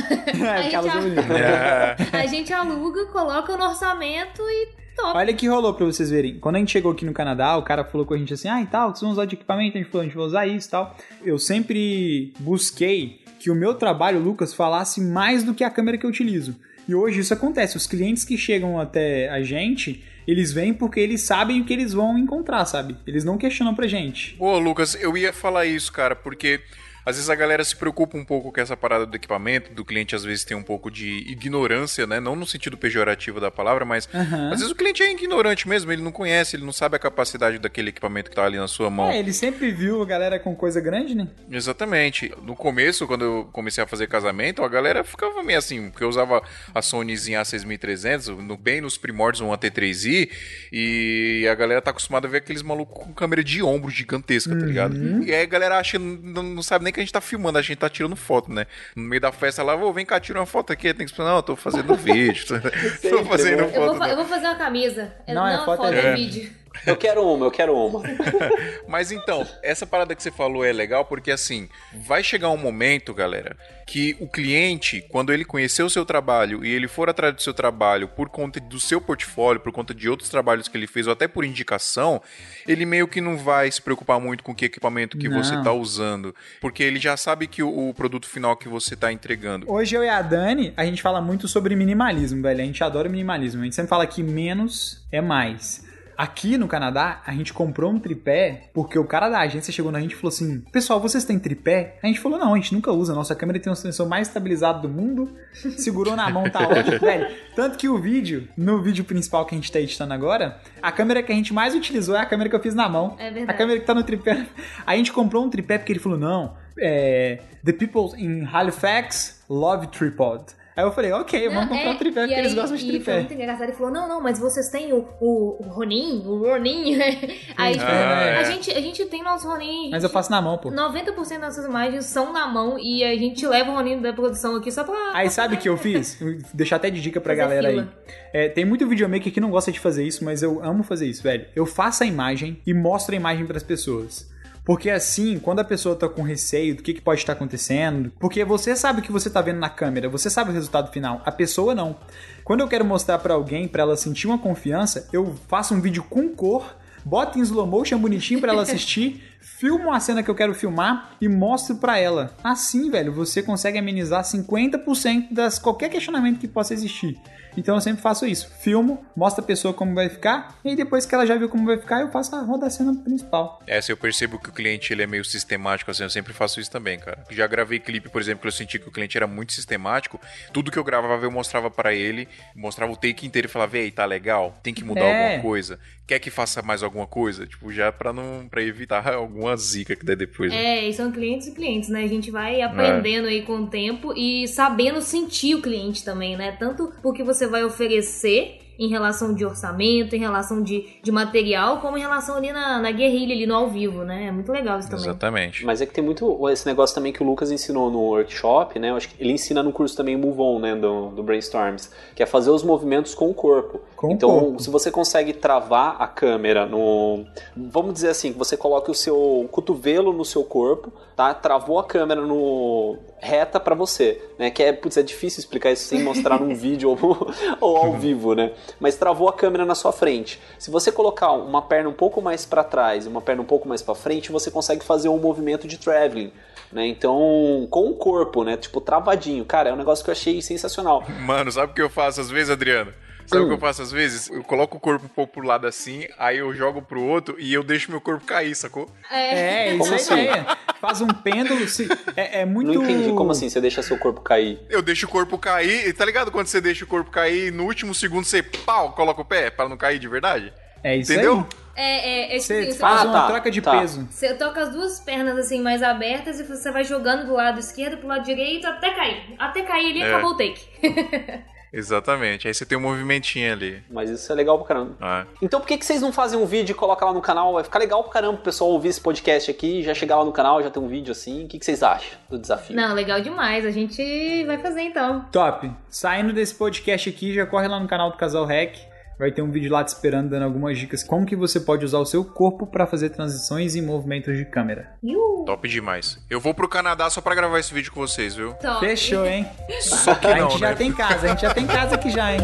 gente 0.64 0.76
aquelas 0.76 0.86
já- 0.94 1.02
bonitas. 1.02 1.26
A 2.14 2.26
gente 2.28 2.54
aluga, 2.54 3.06
coloca 3.08 3.56
no 3.58 3.66
orçamento 3.66 4.42
e 4.42 4.70
top. 4.98 5.18
Olha 5.18 5.34
que 5.34 5.48
rolou 5.48 5.74
pra 5.74 5.86
vocês 5.86 6.10
verem. 6.10 6.40
Quando 6.40 6.56
a 6.56 6.60
gente 6.60 6.72
chegou 6.72 6.92
aqui 6.92 7.06
no 7.06 7.14
Canadá, 7.14 7.56
o 7.56 7.64
cara 7.64 7.86
falou 7.86 8.06
com 8.06 8.14
a 8.14 8.18
gente 8.18 8.34
assim: 8.34 8.50
ah, 8.50 8.62
e 8.62 8.66
tal, 8.66 8.90
vocês 8.90 9.02
vão 9.02 9.12
usar 9.12 9.26
de 9.26 9.36
equipamento? 9.36 9.78
A 9.78 9.82
gente 9.82 9.90
falou: 9.90 10.02
a 10.02 10.06
gente 10.06 10.18
vai 10.18 10.26
usar 10.26 10.48
isso 10.48 10.68
e 10.68 10.72
tal. 10.72 10.98
Eu 11.24 11.38
sempre 11.40 12.34
busquei 12.40 13.22
que 13.40 13.52
o 13.52 13.56
meu 13.56 13.76
trabalho, 13.76 14.20
Lucas, 14.20 14.54
falasse 14.54 15.00
mais 15.00 15.44
do 15.44 15.54
que 15.54 15.64
a 15.64 15.70
câmera 15.70 15.98
que 15.98 16.06
eu 16.06 16.10
utilizo. 16.10 16.56
E 16.88 16.96
hoje 16.96 17.20
isso 17.20 17.34
acontece. 17.34 17.78
Os 17.78 17.86
clientes 17.86 18.24
que 18.24 18.38
chegam 18.38 18.80
até 18.80 19.30
a 19.30 19.42
gente, 19.42 20.04
eles 20.26 20.52
vêm 20.54 20.74
porque 20.74 21.00
eles 21.00 21.22
sabem 21.22 21.62
o 21.62 21.66
que 21.66 21.74
eles 21.74 21.94
vão 21.94 22.18
encontrar, 22.18 22.66
sabe? 22.66 22.96
Eles 23.06 23.24
não 23.24 23.38
questionam 23.38 23.76
pra 23.76 23.88
gente. 23.88 24.36
Ô, 24.40 24.58
Lucas, 24.58 24.96
eu 25.00 25.18
ia 25.18 25.34
falar 25.34 25.66
isso, 25.66 25.92
cara, 25.92 26.16
porque 26.16 26.62
às 27.08 27.16
vezes 27.16 27.30
a 27.30 27.36
galera 27.36 27.64
se 27.64 27.74
preocupa 27.74 28.18
um 28.18 28.26
pouco 28.26 28.52
com 28.52 28.60
essa 28.60 28.76
parada 28.76 29.06
do 29.06 29.16
equipamento, 29.16 29.74
do 29.74 29.86
cliente 29.86 30.14
às 30.14 30.26
vezes 30.26 30.44
tem 30.44 30.58
um 30.58 30.62
pouco 30.62 30.92
de 30.92 31.20
ignorância, 31.32 32.06
né? 32.06 32.20
Não 32.20 32.36
no 32.36 32.46
sentido 32.46 32.78
pejorativo 32.78 33.40
da 33.40 33.50
palavra, 33.50 33.86
mas 33.86 34.10
Aham. 34.14 34.52
às 34.52 34.60
vezes 34.60 34.70
o 34.70 34.76
cliente 34.76 35.02
é 35.02 35.10
ignorante 35.10 35.70
mesmo, 35.70 35.90
ele 35.90 36.02
não 36.02 36.12
conhece, 36.12 36.58
ele 36.58 36.66
não 36.66 36.74
sabe 36.74 36.98
a 36.98 37.00
capacidade 37.00 37.60
daquele 37.60 37.92
equipamento 37.92 38.30
que 38.30 38.36
tá 38.36 38.44
ali 38.44 38.58
na 38.58 38.68
sua 38.68 38.90
mão. 38.90 39.10
É, 39.10 39.20
ele 39.20 39.32
sempre 39.32 39.72
viu 39.72 40.02
a 40.02 40.06
galera 40.06 40.38
com 40.38 40.54
coisa 40.54 40.82
grande, 40.82 41.16
né? 41.16 41.30
Exatamente. 41.50 42.30
No 42.44 42.58
começo, 42.58 43.08
quando 43.08 43.24
eu 43.24 43.50
comecei 43.54 43.82
a 43.82 43.88
fazer 43.88 44.08
casamento, 44.08 44.62
a 44.62 44.68
galera 44.68 45.02
ficava 45.02 45.42
meio 45.42 45.60
assim, 45.60 45.90
porque 45.90 46.04
eu 46.04 46.10
usava 46.10 46.44
a 46.76 46.82
Sonyzinha 46.82 47.42
A6300, 47.42 48.38
no, 48.38 48.58
bem 48.58 48.82
nos 48.82 48.98
primórdios, 48.98 49.40
um 49.40 49.52
AT3i, 49.54 50.30
e 50.74 51.48
a 51.50 51.56
galera 51.56 51.82
tá 51.82 51.92
acostumada 51.92 52.28
a 52.28 52.30
ver 52.30 52.40
aqueles 52.40 52.62
malucos 52.62 53.02
com 53.02 53.14
câmera 53.14 53.42
de 53.42 53.64
ombro 53.64 53.90
gigantesca, 53.90 54.54
tá 54.54 54.66
ligado? 54.66 55.24
E 55.24 55.34
aí 55.34 55.44
a 55.44 55.46
galera 55.46 55.78
acha, 55.78 55.98
não, 55.98 56.44
não 56.44 56.62
sabe 56.62 56.84
nem 56.84 56.97
que 56.98 57.02
a 57.02 57.04
gente 57.04 57.14
tá 57.14 57.22
filmando, 57.22 57.58
a 57.58 57.62
gente 57.62 57.78
tá 57.78 57.90
tirando 57.90 58.16
foto, 58.16 58.52
né? 58.52 58.66
No 58.96 59.04
meio 59.04 59.22
da 59.22 59.32
festa 59.32 59.62
lá, 59.64 59.76
vou, 59.76 59.94
vem 59.94 60.06
cá, 60.06 60.20
tira 60.20 60.40
uma 60.40 60.46
foto 60.46 60.74
aqui, 60.74 60.88
tem 60.94 61.06
que 61.06 61.12
explicar, 61.12 61.30
não, 61.30 61.38
eu 61.38 61.44
tô 61.44 61.56
fazendo 61.56 61.94
vídeo, 61.98 62.46
tô 63.10 63.24
fazendo 63.26 63.64
né? 63.64 63.72
Eu 63.74 63.82
vou, 63.82 63.88
foto. 63.90 63.98
fa- 64.00 64.04
não. 64.06 64.10
eu 64.12 64.16
vou 64.18 64.26
fazer 64.26 64.46
uma 64.48 64.56
camisa. 64.56 65.14
É, 65.26 65.34
Não, 65.34 65.44
não, 65.44 65.50
é 65.50 65.58
foto 65.66 65.78
foto, 65.84 65.94
é- 65.94 66.00
é 66.14 66.16
vídeo. 66.16 66.52
Eu 66.86 66.96
quero 66.96 67.24
uma, 67.24 67.46
eu 67.46 67.52
quero 67.52 67.76
uma. 67.76 68.02
Mas 68.88 69.12
então, 69.12 69.46
essa 69.62 69.86
parada 69.86 70.16
que 70.16 70.24
você 70.24 70.32
falou 70.32 70.64
é 70.64 70.72
legal 70.72 71.06
porque 71.06 71.32
assim, 71.32 71.70
vai 71.94 72.24
chegar 72.24 72.50
um 72.50 72.58
momento, 72.58 73.14
galera, 73.14 73.58
que 73.86 74.16
o 74.20 74.28
cliente, 74.28 75.06
quando 75.10 75.32
ele 75.32 75.46
conhecer 75.46 75.84
o 75.84 75.90
seu 75.90 76.06
trabalho 76.06 76.64
e 76.64 76.72
ele 76.72 76.88
for 76.88 77.10
atrás 77.10 77.34
do 77.34 77.42
seu 77.42 77.54
trabalho 77.54 78.08
por 78.08 78.30
conta 78.30 78.60
do 78.60 78.80
seu 78.80 79.00
portfólio, 79.00 79.62
por 79.62 79.72
conta 79.72 79.94
de 79.94 80.10
outros 80.10 80.30
trabalhos 80.30 80.68
que 80.68 80.78
ele 80.78 80.88
fez 80.88 81.08
ou 81.08 81.14
até 81.14 81.28
por 81.28 81.46
indicação, 81.46 82.22
ele 82.68 82.86
meio 82.86 83.08
que 83.08 83.22
não 83.22 83.38
vai 83.38 83.72
se 83.72 83.82
preocupar 83.82 84.20
muito 84.20 84.44
com 84.44 84.54
que 84.54 84.66
equipamento 84.66 85.18
que 85.18 85.30
Não. 85.30 85.42
você 85.42 85.56
está 85.56 85.72
usando, 85.72 86.36
porque 86.60 86.84
ele 86.84 87.00
já 87.00 87.16
sabe 87.16 87.48
que 87.48 87.64
o, 87.64 87.90
o 87.90 87.94
produto 87.94 88.28
final 88.28 88.56
que 88.58 88.68
você 88.68 88.94
está 88.94 89.12
entregando. 89.12 89.72
Hoje 89.72 89.96
eu 89.96 90.04
e 90.04 90.10
a 90.10 90.22
Dani, 90.22 90.74
a 90.76 90.84
gente 90.86 91.02
fala 91.02 91.22
muito 91.22 91.48
sobre 91.48 91.76
minimalismo, 91.76 92.42
velho. 92.42 92.62
A 92.62 92.66
gente 92.66 92.84
adora 92.84 93.08
minimalismo. 93.08 93.62
A 93.62 93.64
gente 93.64 93.76
sempre 93.76 93.90
fala 93.90 94.06
que 94.06 94.22
menos 94.22 95.06
é 95.12 95.22
mais. 95.22 95.87
Aqui 96.18 96.58
no 96.58 96.68
Canadá, 96.68 97.22
a 97.28 97.32
gente 97.34 97.54
comprou 97.54 97.92
um 97.92 98.00
tripé 98.00 98.70
porque 98.74 98.98
o 98.98 99.06
cara 99.06 99.30
da 99.30 99.40
agência 99.40 99.72
chegou 99.72 99.92
na 99.92 100.00
gente 100.02 100.14
e 100.14 100.16
falou 100.16 100.30
assim: 100.30 100.62
Pessoal, 100.72 101.00
vocês 101.00 101.24
têm 101.24 101.38
tripé? 101.38 101.98
A 102.02 102.08
gente 102.08 102.20
falou: 102.20 102.40
Não, 102.40 102.54
a 102.54 102.58
gente 102.58 102.74
nunca 102.74 102.92
usa. 102.92 103.14
Nossa 103.14 103.36
câmera 103.36 103.60
tem 103.60 103.72
um 103.72 103.76
sensor 103.76 104.10
mais 104.10 104.28
estabilizado 104.28 104.82
do 104.82 104.90
mundo. 104.90 105.32
Segurou 105.78 106.16
na 106.16 106.28
mão, 106.30 106.50
tá 106.50 106.62
ótimo, 106.68 107.00
velho. 107.00 107.28
Tanto 107.56 107.78
que 107.78 107.88
o 107.88 108.00
vídeo, 108.00 108.48
no 108.58 108.82
vídeo 108.82 109.06
principal 109.06 109.46
que 109.46 109.54
a 109.54 109.58
gente 109.58 109.72
tá 109.72 109.80
editando 109.80 110.14
agora, 110.14 110.60
a 110.82 110.92
câmera 110.92 111.22
que 111.22 111.32
a 111.32 111.36
gente 111.36 111.54
mais 111.54 111.76
utilizou 111.76 112.16
é 112.16 112.20
a 112.20 112.26
câmera 112.26 112.50
que 112.50 112.56
eu 112.56 112.62
fiz 112.62 112.74
na 112.74 112.90
mão. 112.90 113.16
É 113.20 113.28
A 113.28 113.32
verdade. 113.32 113.58
câmera 113.58 113.80
que 113.80 113.86
tá 113.86 113.94
no 113.94 114.04
tripé. 114.04 114.48
A 114.88 114.96
gente 114.96 115.14
comprou 115.14 115.46
um 115.46 115.50
tripé 115.52 115.78
porque 115.78 115.92
ele 115.92 116.00
falou: 116.00 116.18
Não, 116.18 116.56
é, 116.80 117.42
The 117.64 117.74
people 117.74 118.20
in 118.20 118.44
Halifax 118.52 119.44
love 119.50 119.88
tripod. 119.88 120.44
Aí 120.78 120.84
eu 120.84 120.92
falei, 120.92 121.12
ok, 121.12 121.50
vamos 121.50 121.62
Não, 121.64 121.68
comprar 121.70 121.86
é, 121.86 121.90
um 121.90 121.98
tripé 121.98 122.22
porque 122.22 122.34
eles 122.40 122.52
aí- 122.52 122.56
gostam 122.56 122.78
de 122.78 122.84
E 122.84 122.88
foi 122.88 122.96
tripé. 123.00 123.16
muito 123.18 123.34
engraçado. 123.34 123.64
Ele 123.64 123.72
falou: 123.74 123.92
não, 123.92 124.08
não, 124.08 124.22
mas 124.22 124.38
vocês 124.38 124.70
têm 124.70 124.94
o, 124.94 125.08
o, 125.20 125.58
o 125.66 125.68
Ronin, 125.70 126.22
o 126.24 126.38
Ronin. 126.38 126.96
aí, 127.58 127.74
tipo, 127.74 127.84
Ah, 127.86 128.22
é. 128.22 128.38
a, 128.38 128.44
gente, 128.44 128.70
a 128.72 128.80
gente 128.80 129.04
tem 129.08 129.24
nosso 129.24 129.48
Ronin. 129.48 129.90
Mas 129.90 130.04
eu 130.04 130.10
faço 130.10 130.30
na 130.30 130.40
mão, 130.40 130.56
pô. 130.60 130.70
90% 130.72 131.16
das 131.16 131.40
nossas 131.40 131.66
imagens 131.66 132.06
são 132.06 132.32
na 132.32 132.46
mão 132.46 132.78
e 132.80 133.04
a 133.04 133.16
gente 133.18 133.46
leva 133.48 133.72
o 133.72 133.74
Ronin 133.74 134.00
da 134.02 134.14
produção 134.14 134.56
aqui 134.56 134.72
só 134.72 134.84
pra. 134.84 134.96
Aí 135.14 135.32
sabe 135.32 135.56
o 135.56 135.58
que 135.58 135.68
eu 135.68 135.78
fiz? 135.78 136.20
Vou 136.22 136.36
Deixar 136.54 136.76
até 136.76 136.92
de 136.92 137.02
dica 137.02 137.20
pra 137.20 137.34
Fazer 137.36 137.42
galera 137.42 137.70
fila. 137.70 137.82
aí. 137.82 138.16
É, 138.46 138.50
tem 138.50 138.64
muito 138.64 138.88
videomaker 138.88 139.34
que 139.34 139.40
não 139.42 139.50
gosta 139.50 139.72
de 139.72 139.80
fazer 139.80 140.04
isso, 140.06 140.24
mas 140.24 140.44
eu 140.44 140.64
amo 140.64 140.84
fazer 140.84 141.08
isso, 141.08 141.24
velho. 141.24 141.48
Eu 141.56 141.66
faço 141.66 142.04
a 142.04 142.06
imagem 142.06 142.62
e 142.68 142.74
mostro 142.74 143.16
a 143.16 143.18
imagem 143.18 143.48
pras 143.48 143.64
pessoas. 143.64 144.30
Porque 144.68 144.90
assim, 144.90 145.40
quando 145.40 145.60
a 145.60 145.64
pessoa 145.64 145.96
tá 145.96 146.10
com 146.10 146.22
receio 146.22 146.76
do 146.76 146.84
que, 146.84 146.94
que 146.94 147.00
pode 147.00 147.22
estar 147.22 147.32
acontecendo, 147.32 148.12
porque 148.20 148.44
você 148.44 148.76
sabe 148.76 149.00
o 149.00 149.02
que 149.02 149.14
você 149.14 149.30
tá 149.30 149.42
vendo 149.42 149.60
na 149.60 149.70
câmera, 149.70 150.10
você 150.10 150.30
sabe 150.30 150.52
o 150.52 150.54
resultado 150.54 150.92
final, 150.92 151.22
a 151.26 151.32
pessoa 151.32 151.74
não. 151.74 151.96
Quando 152.44 152.60
eu 152.60 152.68
quero 152.68 152.84
mostrar 152.84 153.18
pra 153.20 153.34
alguém, 153.34 153.66
pra 153.66 153.84
ela 153.84 153.96
sentir 153.96 154.28
uma 154.28 154.38
confiança, 154.38 155.08
eu 155.14 155.34
faço 155.48 155.74
um 155.74 155.80
vídeo 155.80 156.04
com 156.04 156.28
cor, 156.28 156.76
boto 157.06 157.40
em 157.40 157.42
slow 157.44 157.66
motion 157.66 157.98
bonitinho 157.98 158.42
pra 158.42 158.52
ela 158.52 158.64
assistir, 158.64 159.24
filmo 159.58 159.92
a 159.94 160.00
cena 160.00 160.22
que 160.22 160.30
eu 160.30 160.36
quero 160.36 160.54
filmar 160.54 161.12
e 161.22 161.28
mostro 161.30 161.78
pra 161.78 161.98
ela. 161.98 162.36
Assim, 162.44 162.92
velho, 162.92 163.14
você 163.14 163.42
consegue 163.42 163.78
amenizar 163.78 164.24
50% 164.24 165.28
das 165.32 165.58
qualquer 165.58 165.90
questionamento 165.90 166.40
que 166.40 166.48
possa 166.48 166.74
existir. 166.74 167.18
Então 167.56 167.74
eu 167.74 167.82
sempre 167.82 168.04
faço 168.04 168.24
isso. 168.28 168.52
Filmo, 168.60 169.04
mostro 169.16 169.44
a 169.44 169.48
pessoa 169.48 169.74
como 169.74 169.96
vai 169.96 170.10
ficar, 170.10 170.60
e 170.64 170.76
depois 170.76 171.08
que 171.08 171.16
ela 171.16 171.26
já 171.26 171.36
viu 171.36 171.50
como 171.50 171.66
vai 171.66 171.76
ficar, 171.80 172.02
eu 172.02 172.12
faço 172.12 172.36
a 172.36 172.42
roda 172.44 172.70
cena 172.70 172.94
principal. 172.94 173.60
É, 173.66 173.82
se 173.82 173.92
eu 173.92 173.98
percebo 173.98 174.38
que 174.38 174.50
o 174.50 174.54
cliente 174.54 174.94
ele 174.94 175.02
é 175.02 175.08
meio 175.08 175.26
sistemático, 175.26 175.90
assim, 175.90 176.04
eu 176.04 176.10
sempre 176.12 176.34
faço 176.34 176.60
isso 176.60 176.70
também, 176.70 177.00
cara. 177.00 177.24
Já 177.32 177.48
gravei 177.48 177.80
clipe, 177.80 178.10
por 178.10 178.22
exemplo, 178.22 178.42
que 178.44 178.48
eu 178.48 178.52
senti 178.52 178.78
que 178.78 178.88
o 178.88 178.92
cliente 178.92 179.18
era 179.18 179.26
muito 179.26 179.54
sistemático. 179.54 180.22
Tudo 180.54 180.70
que 180.70 180.78
eu 180.78 180.84
gravava 180.84 181.26
eu 181.26 181.32
mostrava 181.32 181.72
pra 181.72 181.96
ele, 181.96 182.28
mostrava 182.56 182.92
o 182.92 182.96
take 182.96 183.26
inteiro 183.26 183.48
e 183.48 183.52
falava, 183.52 183.76
ei, 183.76 183.90
tá 183.90 184.06
legal? 184.06 184.54
Tem 184.62 184.72
que 184.72 184.84
mudar 184.84 185.02
É. 185.06 185.26
alguma 185.26 185.42
coisa? 185.42 185.80
Quer 186.06 186.20
que 186.20 186.30
faça 186.30 186.62
mais 186.62 186.84
alguma 186.84 187.08
coisa? 187.08 187.48
Tipo, 187.48 187.74
já 187.74 187.92
pra 187.92 188.14
não 188.14 188.48
para 188.48 188.62
evitar 188.62 189.04
alguma 189.38 189.56
zica 189.56 189.96
que 189.96 190.06
der 190.06 190.16
depois. 190.18 190.52
né? 190.52 190.80
É, 190.80 190.90
e 190.90 190.94
são 190.94 191.12
clientes 191.12 191.48
e 191.48 191.52
clientes, 191.52 191.90
né? 191.90 192.04
A 192.04 192.08
gente 192.08 192.32
vai 192.32 192.62
aprendendo 192.62 193.28
aí 193.28 193.44
com 193.44 193.62
o 193.62 193.68
tempo 193.68 194.14
e 194.16 194.48
sabendo 194.48 195.02
sentir 195.02 195.56
o 195.56 195.62
cliente 195.62 196.04
também, 196.04 196.36
né? 196.36 196.52
Tanto 196.54 196.92
porque 197.02 197.24
você 197.24 197.48
vai 197.48 197.64
oferecer 197.64 198.60
em 198.80 198.88
relação 198.88 199.34
de 199.34 199.46
orçamento, 199.46 200.16
em 200.16 200.20
relação 200.20 200.62
de, 200.62 200.86
de 201.02 201.12
material, 201.12 201.80
como 201.80 201.98
em 201.98 202.02
relação 202.02 202.36
ali 202.36 202.52
na, 202.52 202.80
na 202.80 202.92
guerrilha, 202.92 203.34
ali 203.34 203.46
no 203.46 203.56
ao 203.56 203.70
vivo, 203.70 204.04
né? 204.04 204.28
É 204.28 204.32
muito 204.32 204.52
legal 204.52 204.80
isso 204.80 204.90
também. 204.90 205.06
Exatamente. 205.06 205.66
Mas 205.66 205.82
é 205.82 205.86
que 205.86 205.94
tem 205.94 206.04
muito 206.04 206.48
esse 206.50 206.66
negócio 206.66 206.96
também 206.96 207.12
que 207.12 207.24
o 207.24 207.26
Lucas 207.26 207.52
ensinou 207.52 207.90
no 207.90 208.00
workshop, 208.00 208.78
né? 208.80 208.92
Eu 208.92 208.96
acho 208.96 209.10
que 209.10 209.22
ele 209.22 209.34
ensina 209.34 209.64
no 209.64 209.72
curso 209.72 209.96
também 209.96 210.16
Move 210.16 210.40
On, 210.40 210.60
né? 210.60 210.76
Do, 210.76 211.10
do 211.10 211.24
Brainstorms, 211.24 211.92
que 212.16 212.22
é 212.22 212.26
fazer 212.26 212.52
os 212.52 212.64
movimentos 212.64 213.16
com 213.16 213.30
o 213.30 213.34
corpo. 213.34 213.82
Com 213.96 214.08
o 214.08 214.12
então, 214.12 214.30
corpo. 214.30 214.62
se 214.62 214.70
você 214.70 214.92
consegue 214.92 215.34
travar 215.34 215.96
a 216.00 216.08
câmera 216.08 216.66
no. 216.66 217.26
Vamos 217.56 217.94
dizer 217.94 218.10
assim, 218.10 218.32
que 218.32 218.38
você 218.38 218.56
coloque 218.56 218.92
o 218.92 218.96
seu 218.96 219.48
cotovelo 219.52 220.14
no 220.14 220.24
seu 220.24 220.44
corpo, 220.44 220.92
tá? 221.16 221.34
Travou 221.34 221.80
a 221.80 221.84
câmera 221.84 222.22
no 222.22 222.98
reta 223.20 223.60
pra 223.60 223.76
você, 223.76 224.22
né? 224.38 224.50
Que 224.50 224.64
é, 224.64 224.72
putz, 224.72 224.98
é 224.98 225.04
difícil 225.04 225.40
explicar 225.40 225.72
isso 225.72 225.88
sem 225.88 226.04
mostrar 226.04 226.40
num 226.40 226.54
vídeo 226.56 226.90
ou, 226.90 227.34
ou 227.60 227.78
ao 227.78 227.94
vivo, 227.94 228.34
né? 228.34 228.52
Mas 228.80 228.96
travou 228.96 229.28
a 229.28 229.34
câmera 229.34 229.66
na 229.66 229.76
sua 229.76 229.92
frente. 229.92 230.40
Se 230.60 230.70
você 230.70 230.92
colocar 230.92 231.32
uma 231.32 231.62
perna 231.62 231.90
um 231.90 231.94
pouco 231.94 232.22
mais 232.22 232.46
pra 232.46 232.64
trás 232.64 233.06
e 233.06 233.08
uma 233.08 233.22
perna 233.22 233.42
um 233.42 233.46
pouco 233.46 233.68
mais 233.68 233.82
pra 233.82 233.96
frente, 233.96 234.32
você 234.32 234.52
consegue 234.52 234.84
fazer 234.84 235.10
um 235.10 235.18
movimento 235.18 235.68
de 235.68 235.78
traveling, 235.78 236.32
né? 236.72 236.86
Então, 236.88 237.68
com 237.70 237.90
o 237.90 237.96
corpo, 237.96 238.44
né? 238.44 238.58
Tipo, 238.58 238.80
travadinho. 238.80 239.46
Cara, 239.46 239.70
é 239.70 239.74
um 239.74 239.78
negócio 239.78 240.04
que 240.04 240.10
eu 240.10 240.14
achei 240.14 240.42
sensacional. 240.42 241.04
Mano, 241.22 241.52
sabe 241.52 241.72
o 241.72 241.76
que 241.76 241.82
eu 241.82 241.90
faço 241.90 242.22
às 242.22 242.30
vezes, 242.30 242.50
Adriano? 242.50 242.94
Sabe 243.28 243.42
o 243.42 243.46
Hum. 243.46 243.48
que 243.50 243.54
eu 243.56 243.60
faço 243.60 243.82
às 243.82 243.92
vezes? 243.92 244.30
Eu 244.30 244.42
coloco 244.44 244.78
o 244.78 244.80
corpo 244.80 245.06
um 245.06 245.10
pouco 245.10 245.34
pro 245.34 245.46
lado 245.46 245.68
assim, 245.68 246.08
aí 246.18 246.38
eu 246.38 246.54
jogo 246.54 246.82
pro 246.82 247.04
outro 247.04 247.36
e 247.38 247.54
eu 247.54 247.62
deixo 247.62 247.92
meu 247.92 248.00
corpo 248.02 248.26
cair, 248.26 248.56
sacou? 248.56 248.90
É, 249.12 249.70
isso 249.72 249.78
Como 249.80 249.92
é 249.92 249.96
assim? 249.96 250.14
ideia. 250.14 250.58
Faz 250.80 251.02
um 251.02 251.08
pêndulo. 251.08 251.68
se- 251.68 251.88
é, 252.16 252.42
é 252.42 252.46
muito. 252.46 252.74
Não 252.74 252.84
entendi 252.84 253.12
como 253.14 253.32
assim 253.32 253.50
você 253.50 253.60
deixa 253.60 253.82
seu 253.84 253.98
corpo 254.00 254.22
cair. 254.22 254.60
Eu 254.70 254.82
deixo 254.82 255.06
o 255.06 255.10
corpo 255.10 255.38
cair, 255.38 255.88
e 255.88 255.94
tá 255.94 256.06
ligado 256.06 256.32
quando 256.32 256.48
você 256.48 256.62
deixa 256.62 256.86
o 256.86 256.88
corpo 256.88 257.12
cair 257.12 257.48
e 257.50 257.52
no 257.52 257.66
último 257.66 257.94
segundo 257.94 258.24
você, 258.24 258.42
pau, 258.42 258.94
coloca 258.94 259.22
o 259.22 259.26
pé 259.26 259.50
pra 259.50 259.68
não 259.68 259.76
cair 259.78 260.00
de 260.00 260.08
verdade? 260.08 260.54
É 260.84 260.96
isso 260.96 261.12
Entendeu? 261.12 261.40
aí. 261.40 261.68
É, 261.80 262.10
é, 262.10 262.22
é 262.24 262.40
tipo 262.40 262.42
Você 262.44 262.54
assim, 262.70 262.80
faz 262.80 263.02
Ah, 263.02 263.04
uma 263.06 263.14
tá, 263.14 263.28
troca 263.28 263.52
de 263.52 263.62
tá. 263.62 263.72
peso. 263.80 264.08
Você 264.10 264.34
toca 264.36 264.62
as 264.62 264.70
duas 264.72 265.00
pernas 265.00 265.38
assim 265.38 265.62
mais 265.62 265.84
abertas 265.84 266.40
e 266.40 266.44
você 266.44 266.72
vai 266.72 266.84
jogando 266.84 267.26
do 267.28 267.34
lado 267.34 267.60
esquerdo 267.60 267.98
pro 267.98 268.08
lado 268.08 268.24
direito 268.24 268.66
até 268.66 268.92
cair. 268.92 269.36
Até 269.38 269.62
cair 269.64 269.90
ali 269.92 270.00
e 270.00 270.04
É. 270.04 270.08
acabou 270.14 270.32
o 270.32 270.38
take. 270.38 270.62
Exatamente. 271.72 272.48
Aí 272.48 272.54
você 272.54 272.66
tem 272.66 272.78
um 272.78 272.82
movimentinho 272.82 273.52
ali. 273.52 273.84
Mas 273.90 274.10
isso 274.10 274.32
é 274.32 274.36
legal 274.36 274.58
pra 274.58 274.68
caramba. 274.68 274.96
Ah. 275.02 275.26
Então 275.42 275.60
por 275.60 275.68
que, 275.68 275.78
que 275.78 275.86
vocês 275.86 276.02
não 276.02 276.12
fazem 276.12 276.40
um 276.40 276.46
vídeo 276.46 276.74
e 276.74 276.76
colocam 276.76 277.08
lá 277.08 277.14
no 277.14 277.22
canal? 277.22 277.54
Vai 277.54 277.64
ficar 277.64 277.80
legal 277.80 278.04
pra 278.04 278.14
caramba 278.14 278.40
o 278.40 278.42
pessoal 278.42 278.70
ouvir 278.72 278.90
esse 278.90 279.02
podcast 279.02 279.50
aqui, 279.52 279.84
já 279.84 279.94
chegar 279.94 280.18
lá 280.18 280.26
no 280.26 280.32
canal, 280.32 280.62
já 280.62 280.70
ter 280.70 280.80
um 280.80 280.88
vídeo 280.88 281.12
assim. 281.12 281.46
O 281.46 281.48
que, 281.48 281.60
que 281.60 281.66
vocês 281.66 281.84
acham 281.84 282.18
do 282.30 282.38
desafio? 282.38 282.76
Não, 282.76 282.94
legal 282.94 283.22
demais. 283.22 283.66
A 283.66 283.72
gente 283.72 284.44
vai 284.46 284.58
fazer 284.58 284.82
então. 284.82 285.26
Top. 285.32 285.70
Saindo 285.90 286.34
desse 286.34 286.56
podcast 286.56 287.10
aqui, 287.10 287.34
já 287.34 287.46
corre 287.46 287.68
lá 287.68 287.80
no 287.80 287.88
canal 287.88 288.12
do 288.12 288.18
Casal 288.18 288.46
Rec. 288.46 288.78
Vai 289.18 289.32
ter 289.32 289.42
um 289.42 289.50
vídeo 289.50 289.72
lá 289.72 289.84
te 289.84 289.88
esperando, 289.88 290.30
dando 290.30 290.44
algumas 290.44 290.78
dicas 290.78 291.04
como 291.04 291.26
que 291.26 291.36
você 291.36 291.60
pode 291.60 291.84
usar 291.84 291.98
o 291.98 292.06
seu 292.06 292.24
corpo 292.24 292.68
para 292.68 292.86
fazer 292.86 293.10
transições 293.10 293.76
e 293.76 293.82
movimentos 293.82 294.38
de 294.38 294.46
câmera. 294.46 294.92
Iu, 295.04 295.44
Top 295.46 295.68
demais. 295.68 296.20
Eu 296.30 296.40
vou 296.40 296.54
pro 296.54 296.68
Canadá 296.68 297.10
só 297.10 297.20
pra 297.20 297.34
gravar 297.34 297.58
esse 297.60 297.74
vídeo 297.74 297.92
com 297.92 298.00
vocês, 298.00 298.36
viu? 298.36 298.54
top. 298.54 298.80
Fechou, 298.80 299.26
hein? 299.26 299.48
Só 299.82 300.14
que 300.14 300.28
a 300.28 300.36
não, 300.36 300.50
gente 300.52 300.60
já 300.60 300.70
né? 300.70 300.76
tem 300.76 300.94
casa, 300.94 301.26
a 301.26 301.30
gente 301.30 301.42
já 301.42 301.54
tem 301.54 301.66
casa 301.66 301.96
aqui 301.96 302.12
já, 302.12 302.34
hein? 302.34 302.42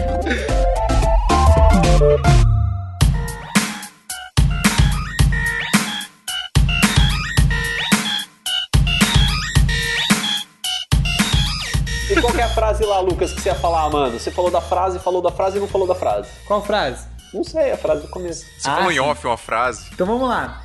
E 12.17 12.21
qual 12.21 12.33
que 12.33 12.41
é 12.41 12.43
a 12.43 12.49
frase 12.49 12.83
lá, 12.85 12.99
Lucas, 12.99 13.33
que 13.33 13.41
você 13.41 13.49
ia 13.49 13.55
falar, 13.55 13.89
mano? 13.89 14.19
Você 14.19 14.31
falou 14.31 14.51
da 14.51 14.61
frase, 14.61 14.99
falou 14.99 15.21
da 15.21 15.31
frase 15.31 15.57
e 15.57 15.59
não 15.59 15.67
falou 15.67 15.87
da 15.87 15.95
frase. 15.95 16.29
Qual 16.45 16.63
frase? 16.63 17.07
Não 17.33 17.43
sei, 17.43 17.71
a 17.71 17.77
frase 17.77 18.01
do 18.03 18.07
começo. 18.09 18.45
Você 18.57 18.69
Ah, 18.69 18.75
falou 18.77 18.91
em 18.91 18.99
off 18.99 19.25
uma 19.25 19.37
frase. 19.37 19.89
Então 19.93 20.05
vamos 20.05 20.29
lá. 20.29 20.61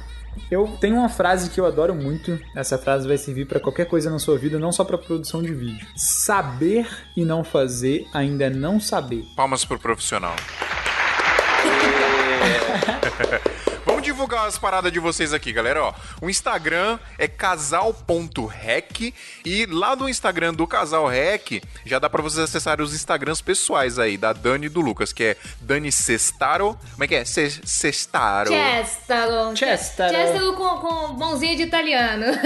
Eu 0.50 0.68
tenho 0.80 0.96
uma 0.96 1.08
frase 1.08 1.50
que 1.50 1.60
eu 1.60 1.66
adoro 1.66 1.94
muito. 1.94 2.38
Essa 2.54 2.78
frase 2.78 3.08
vai 3.08 3.16
servir 3.18 3.46
para 3.46 3.58
qualquer 3.58 3.86
coisa 3.86 4.10
na 4.10 4.18
sua 4.18 4.38
vida, 4.38 4.58
não 4.58 4.70
só 4.70 4.84
para 4.84 4.96
produção 4.98 5.42
de 5.42 5.52
vídeo. 5.52 5.86
Saber 5.96 6.86
e 7.16 7.24
não 7.24 7.42
fazer 7.42 8.06
ainda 8.14 8.44
é 8.44 8.50
não 8.50 8.78
saber. 8.80 9.24
Palmas 9.34 9.64
pro 9.64 9.78
profissional. 9.78 10.36
Divulgar 14.08 14.46
as 14.46 14.56
paradas 14.56 14.90
de 14.90 14.98
vocês 14.98 15.34
aqui, 15.34 15.52
galera. 15.52 15.82
Ó, 15.84 15.92
o 16.22 16.30
Instagram 16.30 16.98
é 17.18 17.28
casal.rec 17.28 19.12
e 19.44 19.66
lá 19.66 19.94
no 19.94 20.08
Instagram 20.08 20.54
do 20.54 20.66
Casal 20.66 21.06
Rec 21.06 21.62
já 21.84 21.98
dá 21.98 22.08
pra 22.08 22.22
vocês 22.22 22.42
acessarem 22.42 22.82
os 22.82 22.94
Instagrams 22.94 23.42
pessoais 23.42 23.98
aí 23.98 24.16
da 24.16 24.32
Dani 24.32 24.64
e 24.64 24.68
do 24.70 24.80
Lucas, 24.80 25.12
que 25.12 25.22
é 25.24 25.36
Dani 25.60 25.92
Sestaro. 25.92 26.78
Como 26.92 27.04
é 27.04 27.06
que 27.06 27.14
é? 27.16 27.24
Se- 27.26 27.60
Sestaro. 27.66 28.48
Chestaro. 28.50 29.54
Chestaro. 29.54 30.14
Chestaro 30.16 30.52
com, 30.54 30.68
com 30.78 31.08
mãozinha 31.12 31.54
de 31.54 31.64
italiano. 31.64 32.24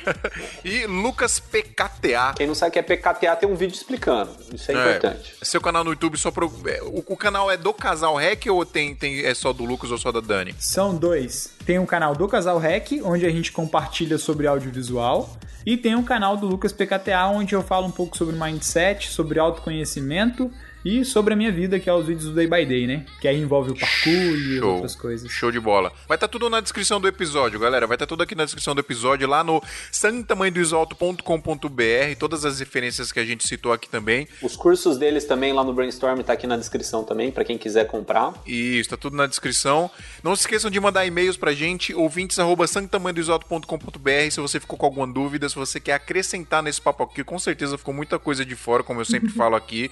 E 0.62 0.84
Lucas 0.86 1.40
PKTA. 1.40 2.34
Quem 2.36 2.46
não 2.46 2.54
sabe 2.54 2.68
o 2.68 2.72
que 2.72 2.78
é 2.78 2.82
PKTA 2.82 3.34
tem 3.36 3.48
um 3.48 3.54
vídeo 3.54 3.74
explicando. 3.74 4.30
Isso 4.52 4.70
é, 4.70 4.74
importante. 4.74 5.34
Seu 5.42 5.60
canal 5.60 5.82
no 5.84 5.90
YouTube 5.90 6.18
só 6.18 6.30
pro. 6.30 6.52
é, 6.66 6.82
O, 6.82 7.02
o 7.08 7.16
canal 7.16 7.50
é 7.50 7.56
do 7.56 7.72
Casal 7.72 8.14
Rec 8.16 8.44
ou 8.50 8.64
tem, 8.66 8.94
tem 8.94 9.24
é 9.24 9.32
só 9.34 9.52
do 9.54 9.64
Lucas 9.64 9.90
ou 9.90 9.96
só 9.98 10.12
da 10.12 10.20
Dani? 10.20 10.49
São 10.58 10.96
dois. 10.96 11.52
Tem 11.64 11.78
um 11.78 11.86
canal 11.86 12.14
do 12.14 12.26
Casal 12.28 12.58
Rec, 12.58 12.92
onde 13.04 13.26
a 13.26 13.30
gente 13.30 13.52
compartilha 13.52 14.18
sobre 14.18 14.46
audiovisual. 14.46 15.36
E 15.64 15.76
tem 15.76 15.94
um 15.94 16.02
canal 16.02 16.36
do 16.36 16.46
Lucas 16.46 16.72
PKTA, 16.72 17.26
onde 17.26 17.54
eu 17.54 17.62
falo 17.62 17.86
um 17.86 17.90
pouco 17.90 18.16
sobre 18.16 18.34
mindset, 18.34 19.08
sobre 19.10 19.38
autoconhecimento 19.38 20.50
e 20.84 21.04
sobre 21.04 21.34
a 21.34 21.36
minha 21.36 21.52
vida, 21.52 21.78
que 21.78 21.88
é 21.88 21.92
os 21.92 22.06
vídeos 22.06 22.26
do 22.26 22.32
Day 22.34 22.46
by 22.46 22.64
Day, 22.64 22.86
né? 22.86 23.04
Que 23.20 23.28
aí 23.28 23.40
envolve 23.40 23.72
o 23.72 23.78
parkour 23.78 24.12
e 24.14 24.58
Show. 24.58 24.74
outras 24.74 24.94
coisas. 24.96 25.30
Show 25.30 25.52
de 25.52 25.60
bola. 25.60 25.92
Vai 26.08 26.16
estar 26.16 26.28
tudo 26.28 26.48
na 26.48 26.60
descrição 26.60 27.00
do 27.00 27.06
episódio, 27.08 27.58
galera. 27.60 27.86
Vai 27.86 27.96
estar 27.96 28.06
tudo 28.06 28.22
aqui 28.22 28.34
na 28.34 28.44
descrição 28.44 28.74
do 28.74 28.80
episódio, 28.80 29.28
lá 29.28 29.44
no 29.44 29.62
santamanhodoisalto.com.br, 29.92 32.16
todas 32.18 32.44
as 32.44 32.58
referências 32.60 33.12
que 33.12 33.20
a 33.20 33.24
gente 33.24 33.46
citou 33.46 33.72
aqui 33.72 33.88
também. 33.88 34.26
Os 34.42 34.56
cursos 34.56 34.98
deles 34.98 35.24
também 35.24 35.52
lá 35.52 35.62
no 35.64 35.72
Brainstorm 35.72 36.20
tá 36.22 36.32
aqui 36.32 36.46
na 36.46 36.56
descrição 36.56 37.04
também, 37.04 37.30
pra 37.30 37.44
quem 37.44 37.58
quiser 37.58 37.86
comprar. 37.86 38.32
E 38.46 38.78
está 38.78 38.96
tudo 38.96 39.16
na 39.16 39.26
descrição. 39.26 39.90
Não 40.22 40.34
se 40.34 40.42
esqueçam 40.42 40.70
de 40.70 40.80
mandar 40.80 41.04
e-mails 41.06 41.36
pra 41.36 41.52
gente, 41.52 41.94
ouvintes@santamanhodoisalto.com.br, 41.94 44.30
se 44.30 44.40
você 44.40 44.58
ficou 44.60 44.78
com 44.78 44.86
alguma 44.86 45.06
dúvida, 45.06 45.48
se 45.48 45.54
você 45.56 45.78
quer 45.80 45.94
acrescentar 45.94 46.62
nesse 46.62 46.80
papo 46.80 47.02
aqui, 47.04 47.22
com 47.24 47.38
certeza 47.38 47.76
ficou 47.78 47.94
muita 47.94 48.18
coisa 48.18 48.44
de 48.44 48.54
fora, 48.56 48.82
como 48.82 49.00
eu 49.00 49.04
sempre 49.04 49.30
falo 49.34 49.54
aqui. 49.56 49.90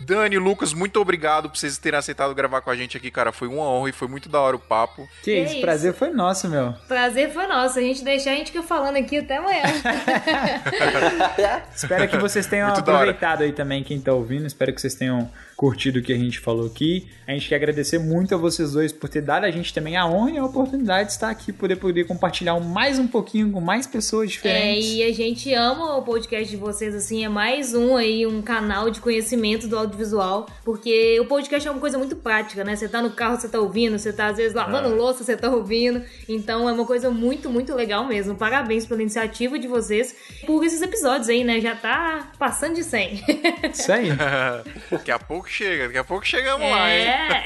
Dani, 0.00 0.38
Lucas, 0.38 0.72
muito 0.72 1.00
obrigado 1.00 1.48
por 1.50 1.58
vocês 1.58 1.78
terem 1.78 1.98
aceitado 1.98 2.34
gravar 2.34 2.60
com 2.60 2.70
a 2.70 2.76
gente 2.76 2.96
aqui, 2.96 3.10
cara. 3.10 3.32
Foi 3.32 3.48
uma 3.48 3.62
honra 3.62 3.90
e 3.90 3.92
foi 3.92 4.08
muito 4.08 4.28
da 4.28 4.40
hora 4.40 4.56
o 4.56 4.58
papo. 4.58 5.08
Que 5.22 5.32
Que 5.32 5.38
isso, 5.40 5.52
isso. 5.52 5.60
prazer 5.60 5.94
foi 5.94 6.10
nosso, 6.10 6.48
meu. 6.48 6.72
Prazer 6.86 7.32
foi 7.32 7.46
nosso. 7.46 7.78
A 7.78 7.82
gente 7.82 8.04
deixar, 8.04 8.32
a 8.32 8.34
gente 8.34 8.52
fica 8.52 8.62
falando 8.62 8.96
aqui 8.96 9.18
até 9.18 9.36
amanhã. 9.36 9.62
Espero 11.74 12.08
que 12.08 12.18
vocês 12.18 12.46
tenham 12.46 12.68
Muito 12.68 12.80
aproveitado 12.80 13.42
aí 13.42 13.52
também, 13.52 13.82
quem 13.82 14.00
tá 14.00 14.12
ouvindo. 14.12 14.46
Espero 14.46 14.72
que 14.72 14.80
vocês 14.80 14.94
tenham 14.94 15.30
curtido 15.58 15.98
o 15.98 16.02
que 16.02 16.12
a 16.12 16.16
gente 16.16 16.38
falou 16.38 16.66
aqui. 16.66 17.08
A 17.26 17.32
gente 17.32 17.48
quer 17.48 17.56
agradecer 17.56 17.98
muito 17.98 18.32
a 18.32 18.38
vocês 18.38 18.72
dois 18.74 18.92
por 18.92 19.08
ter 19.08 19.20
dado 19.20 19.42
a 19.44 19.50
gente 19.50 19.74
também 19.74 19.96
a 19.96 20.06
honra 20.06 20.30
e 20.30 20.38
a 20.38 20.44
oportunidade 20.44 21.08
de 21.08 21.14
estar 21.14 21.28
aqui, 21.30 21.52
poder 21.52 21.74
poder 21.76 22.04
compartilhar 22.04 22.58
mais 22.60 22.96
um 23.00 23.08
pouquinho 23.08 23.50
com 23.50 23.60
mais 23.60 23.84
pessoas 23.84 24.28
É, 24.28 24.30
diferentes. 24.30 24.90
e 24.92 25.02
a 25.02 25.12
gente 25.12 25.52
ama 25.52 25.96
o 25.96 26.02
podcast 26.02 26.48
de 26.48 26.56
vocês, 26.56 26.94
assim, 26.94 27.24
é 27.24 27.28
mais 27.28 27.74
um 27.74 27.96
aí, 27.96 28.24
um 28.24 28.40
canal 28.40 28.88
de 28.88 29.00
conhecimento 29.00 29.66
do 29.66 29.76
audiovisual, 29.76 30.46
porque 30.64 31.18
o 31.20 31.24
podcast 31.24 31.66
é 31.66 31.70
uma 31.72 31.80
coisa 31.80 31.98
muito 31.98 32.14
prática, 32.14 32.62
né? 32.62 32.76
Você 32.76 32.88
tá 32.88 33.02
no 33.02 33.10
carro, 33.10 33.40
você 33.40 33.48
tá 33.48 33.58
ouvindo, 33.58 33.98
você 33.98 34.12
tá 34.12 34.28
às 34.28 34.36
vezes 34.36 34.54
lavando 34.54 34.94
louça, 34.94 35.24
você 35.24 35.36
tá 35.36 35.50
ouvindo, 35.50 36.04
então 36.28 36.68
é 36.68 36.72
uma 36.72 36.86
coisa 36.86 37.10
muito, 37.10 37.50
muito 37.50 37.74
legal 37.74 38.06
mesmo. 38.06 38.36
Parabéns 38.36 38.86
pela 38.86 39.02
iniciativa 39.02 39.58
de 39.58 39.66
vocês, 39.66 40.14
por 40.46 40.64
esses 40.64 40.80
episódios 40.80 41.28
aí, 41.28 41.42
né? 41.42 41.60
Já 41.60 41.74
tá 41.74 42.30
passando 42.38 42.76
de 42.76 42.84
100. 42.84 43.24
Isso 43.74 43.90
aí. 43.92 44.10
daqui 44.92 45.10
a 45.10 45.18
pouco 45.18 45.47
chega, 45.52 45.86
daqui 45.86 45.98
a 45.98 46.04
pouco 46.04 46.26
chegamos 46.26 46.70
lá, 46.70 46.90
hein? 46.90 47.06
é. 47.06 47.42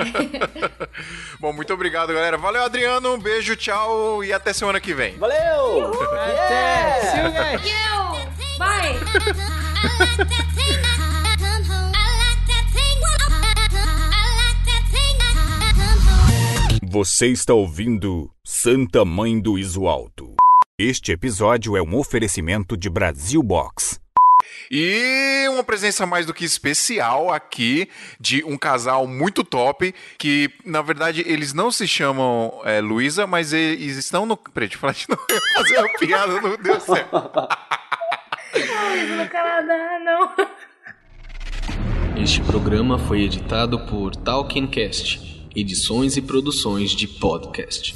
Bom, 1.41 1.53
muito 1.53 1.73
obrigado, 1.73 2.13
galera. 2.13 2.37
Valeu, 2.37 2.63
Adriano. 2.63 3.15
Um 3.15 3.19
beijo, 3.19 3.57
tchau 3.57 4.23
e 4.25 4.33
até 4.33 4.53
semana 4.53 4.81
que 4.81 4.95
vem. 4.95 5.17
Valeu! 5.19 5.93
Até! 6.13 7.01
See 7.01 7.21
you 7.21 7.33
guys! 7.33 8.59
Vai! 8.59 8.97
Você 16.93 17.29
está 17.29 17.55
ouvindo 17.55 18.31
Santa 18.45 19.03
Mãe 19.03 19.41
do 19.41 19.59
Iso 19.59 19.87
Alto. 19.87 20.35
Este 20.79 21.13
episódio 21.13 21.77
é 21.77 21.83
um 21.83 21.97
oferecimento 21.97 22.77
de 22.77 22.91
Brasil 22.91 23.43
Box. 23.43 24.02
E 24.71 25.47
uma 25.49 25.65
presença 25.65 26.07
mais 26.07 26.27
do 26.27 26.35
que 26.35 26.45
especial 26.45 27.33
aqui 27.33 27.89
de 28.21 28.45
um 28.45 28.57
casal 28.57 29.07
muito 29.07 29.45
top 29.45 29.95
que, 30.19 30.51
na 30.65 30.83
verdade, 30.83 31.25
eles 31.27 31.53
não 31.53 31.71
se 31.71 31.87
chamam 31.87 32.61
é, 32.65 32.81
Luísa, 32.81 33.27
mas 33.27 33.53
eles 33.53 33.97
estão 33.97 34.27
no. 34.27 34.37
Peraí, 34.37 34.69
deixa 34.69 34.77
eu 34.77 34.81
falar 34.81 34.93
de 34.93 35.07
novo. 35.09 35.23
Eu 35.29 35.37
ia 35.37 35.43
fazer 35.55 35.79
uma 35.79 35.99
piada, 35.99 36.41
não 36.41 36.57
deu 36.57 36.81
certo. 36.81 37.13
No 39.17 39.29
Canadá, 39.29 39.99
não. 40.05 40.35
Este 42.23 42.41
programa 42.43 42.99
foi 42.99 43.23
editado 43.23 43.81
por 43.87 44.15
Talkincast, 44.15 45.49
edições 45.57 46.17
e 46.17 46.23
produções 46.23 46.91
de 46.91 47.09
podcast. 47.09 47.95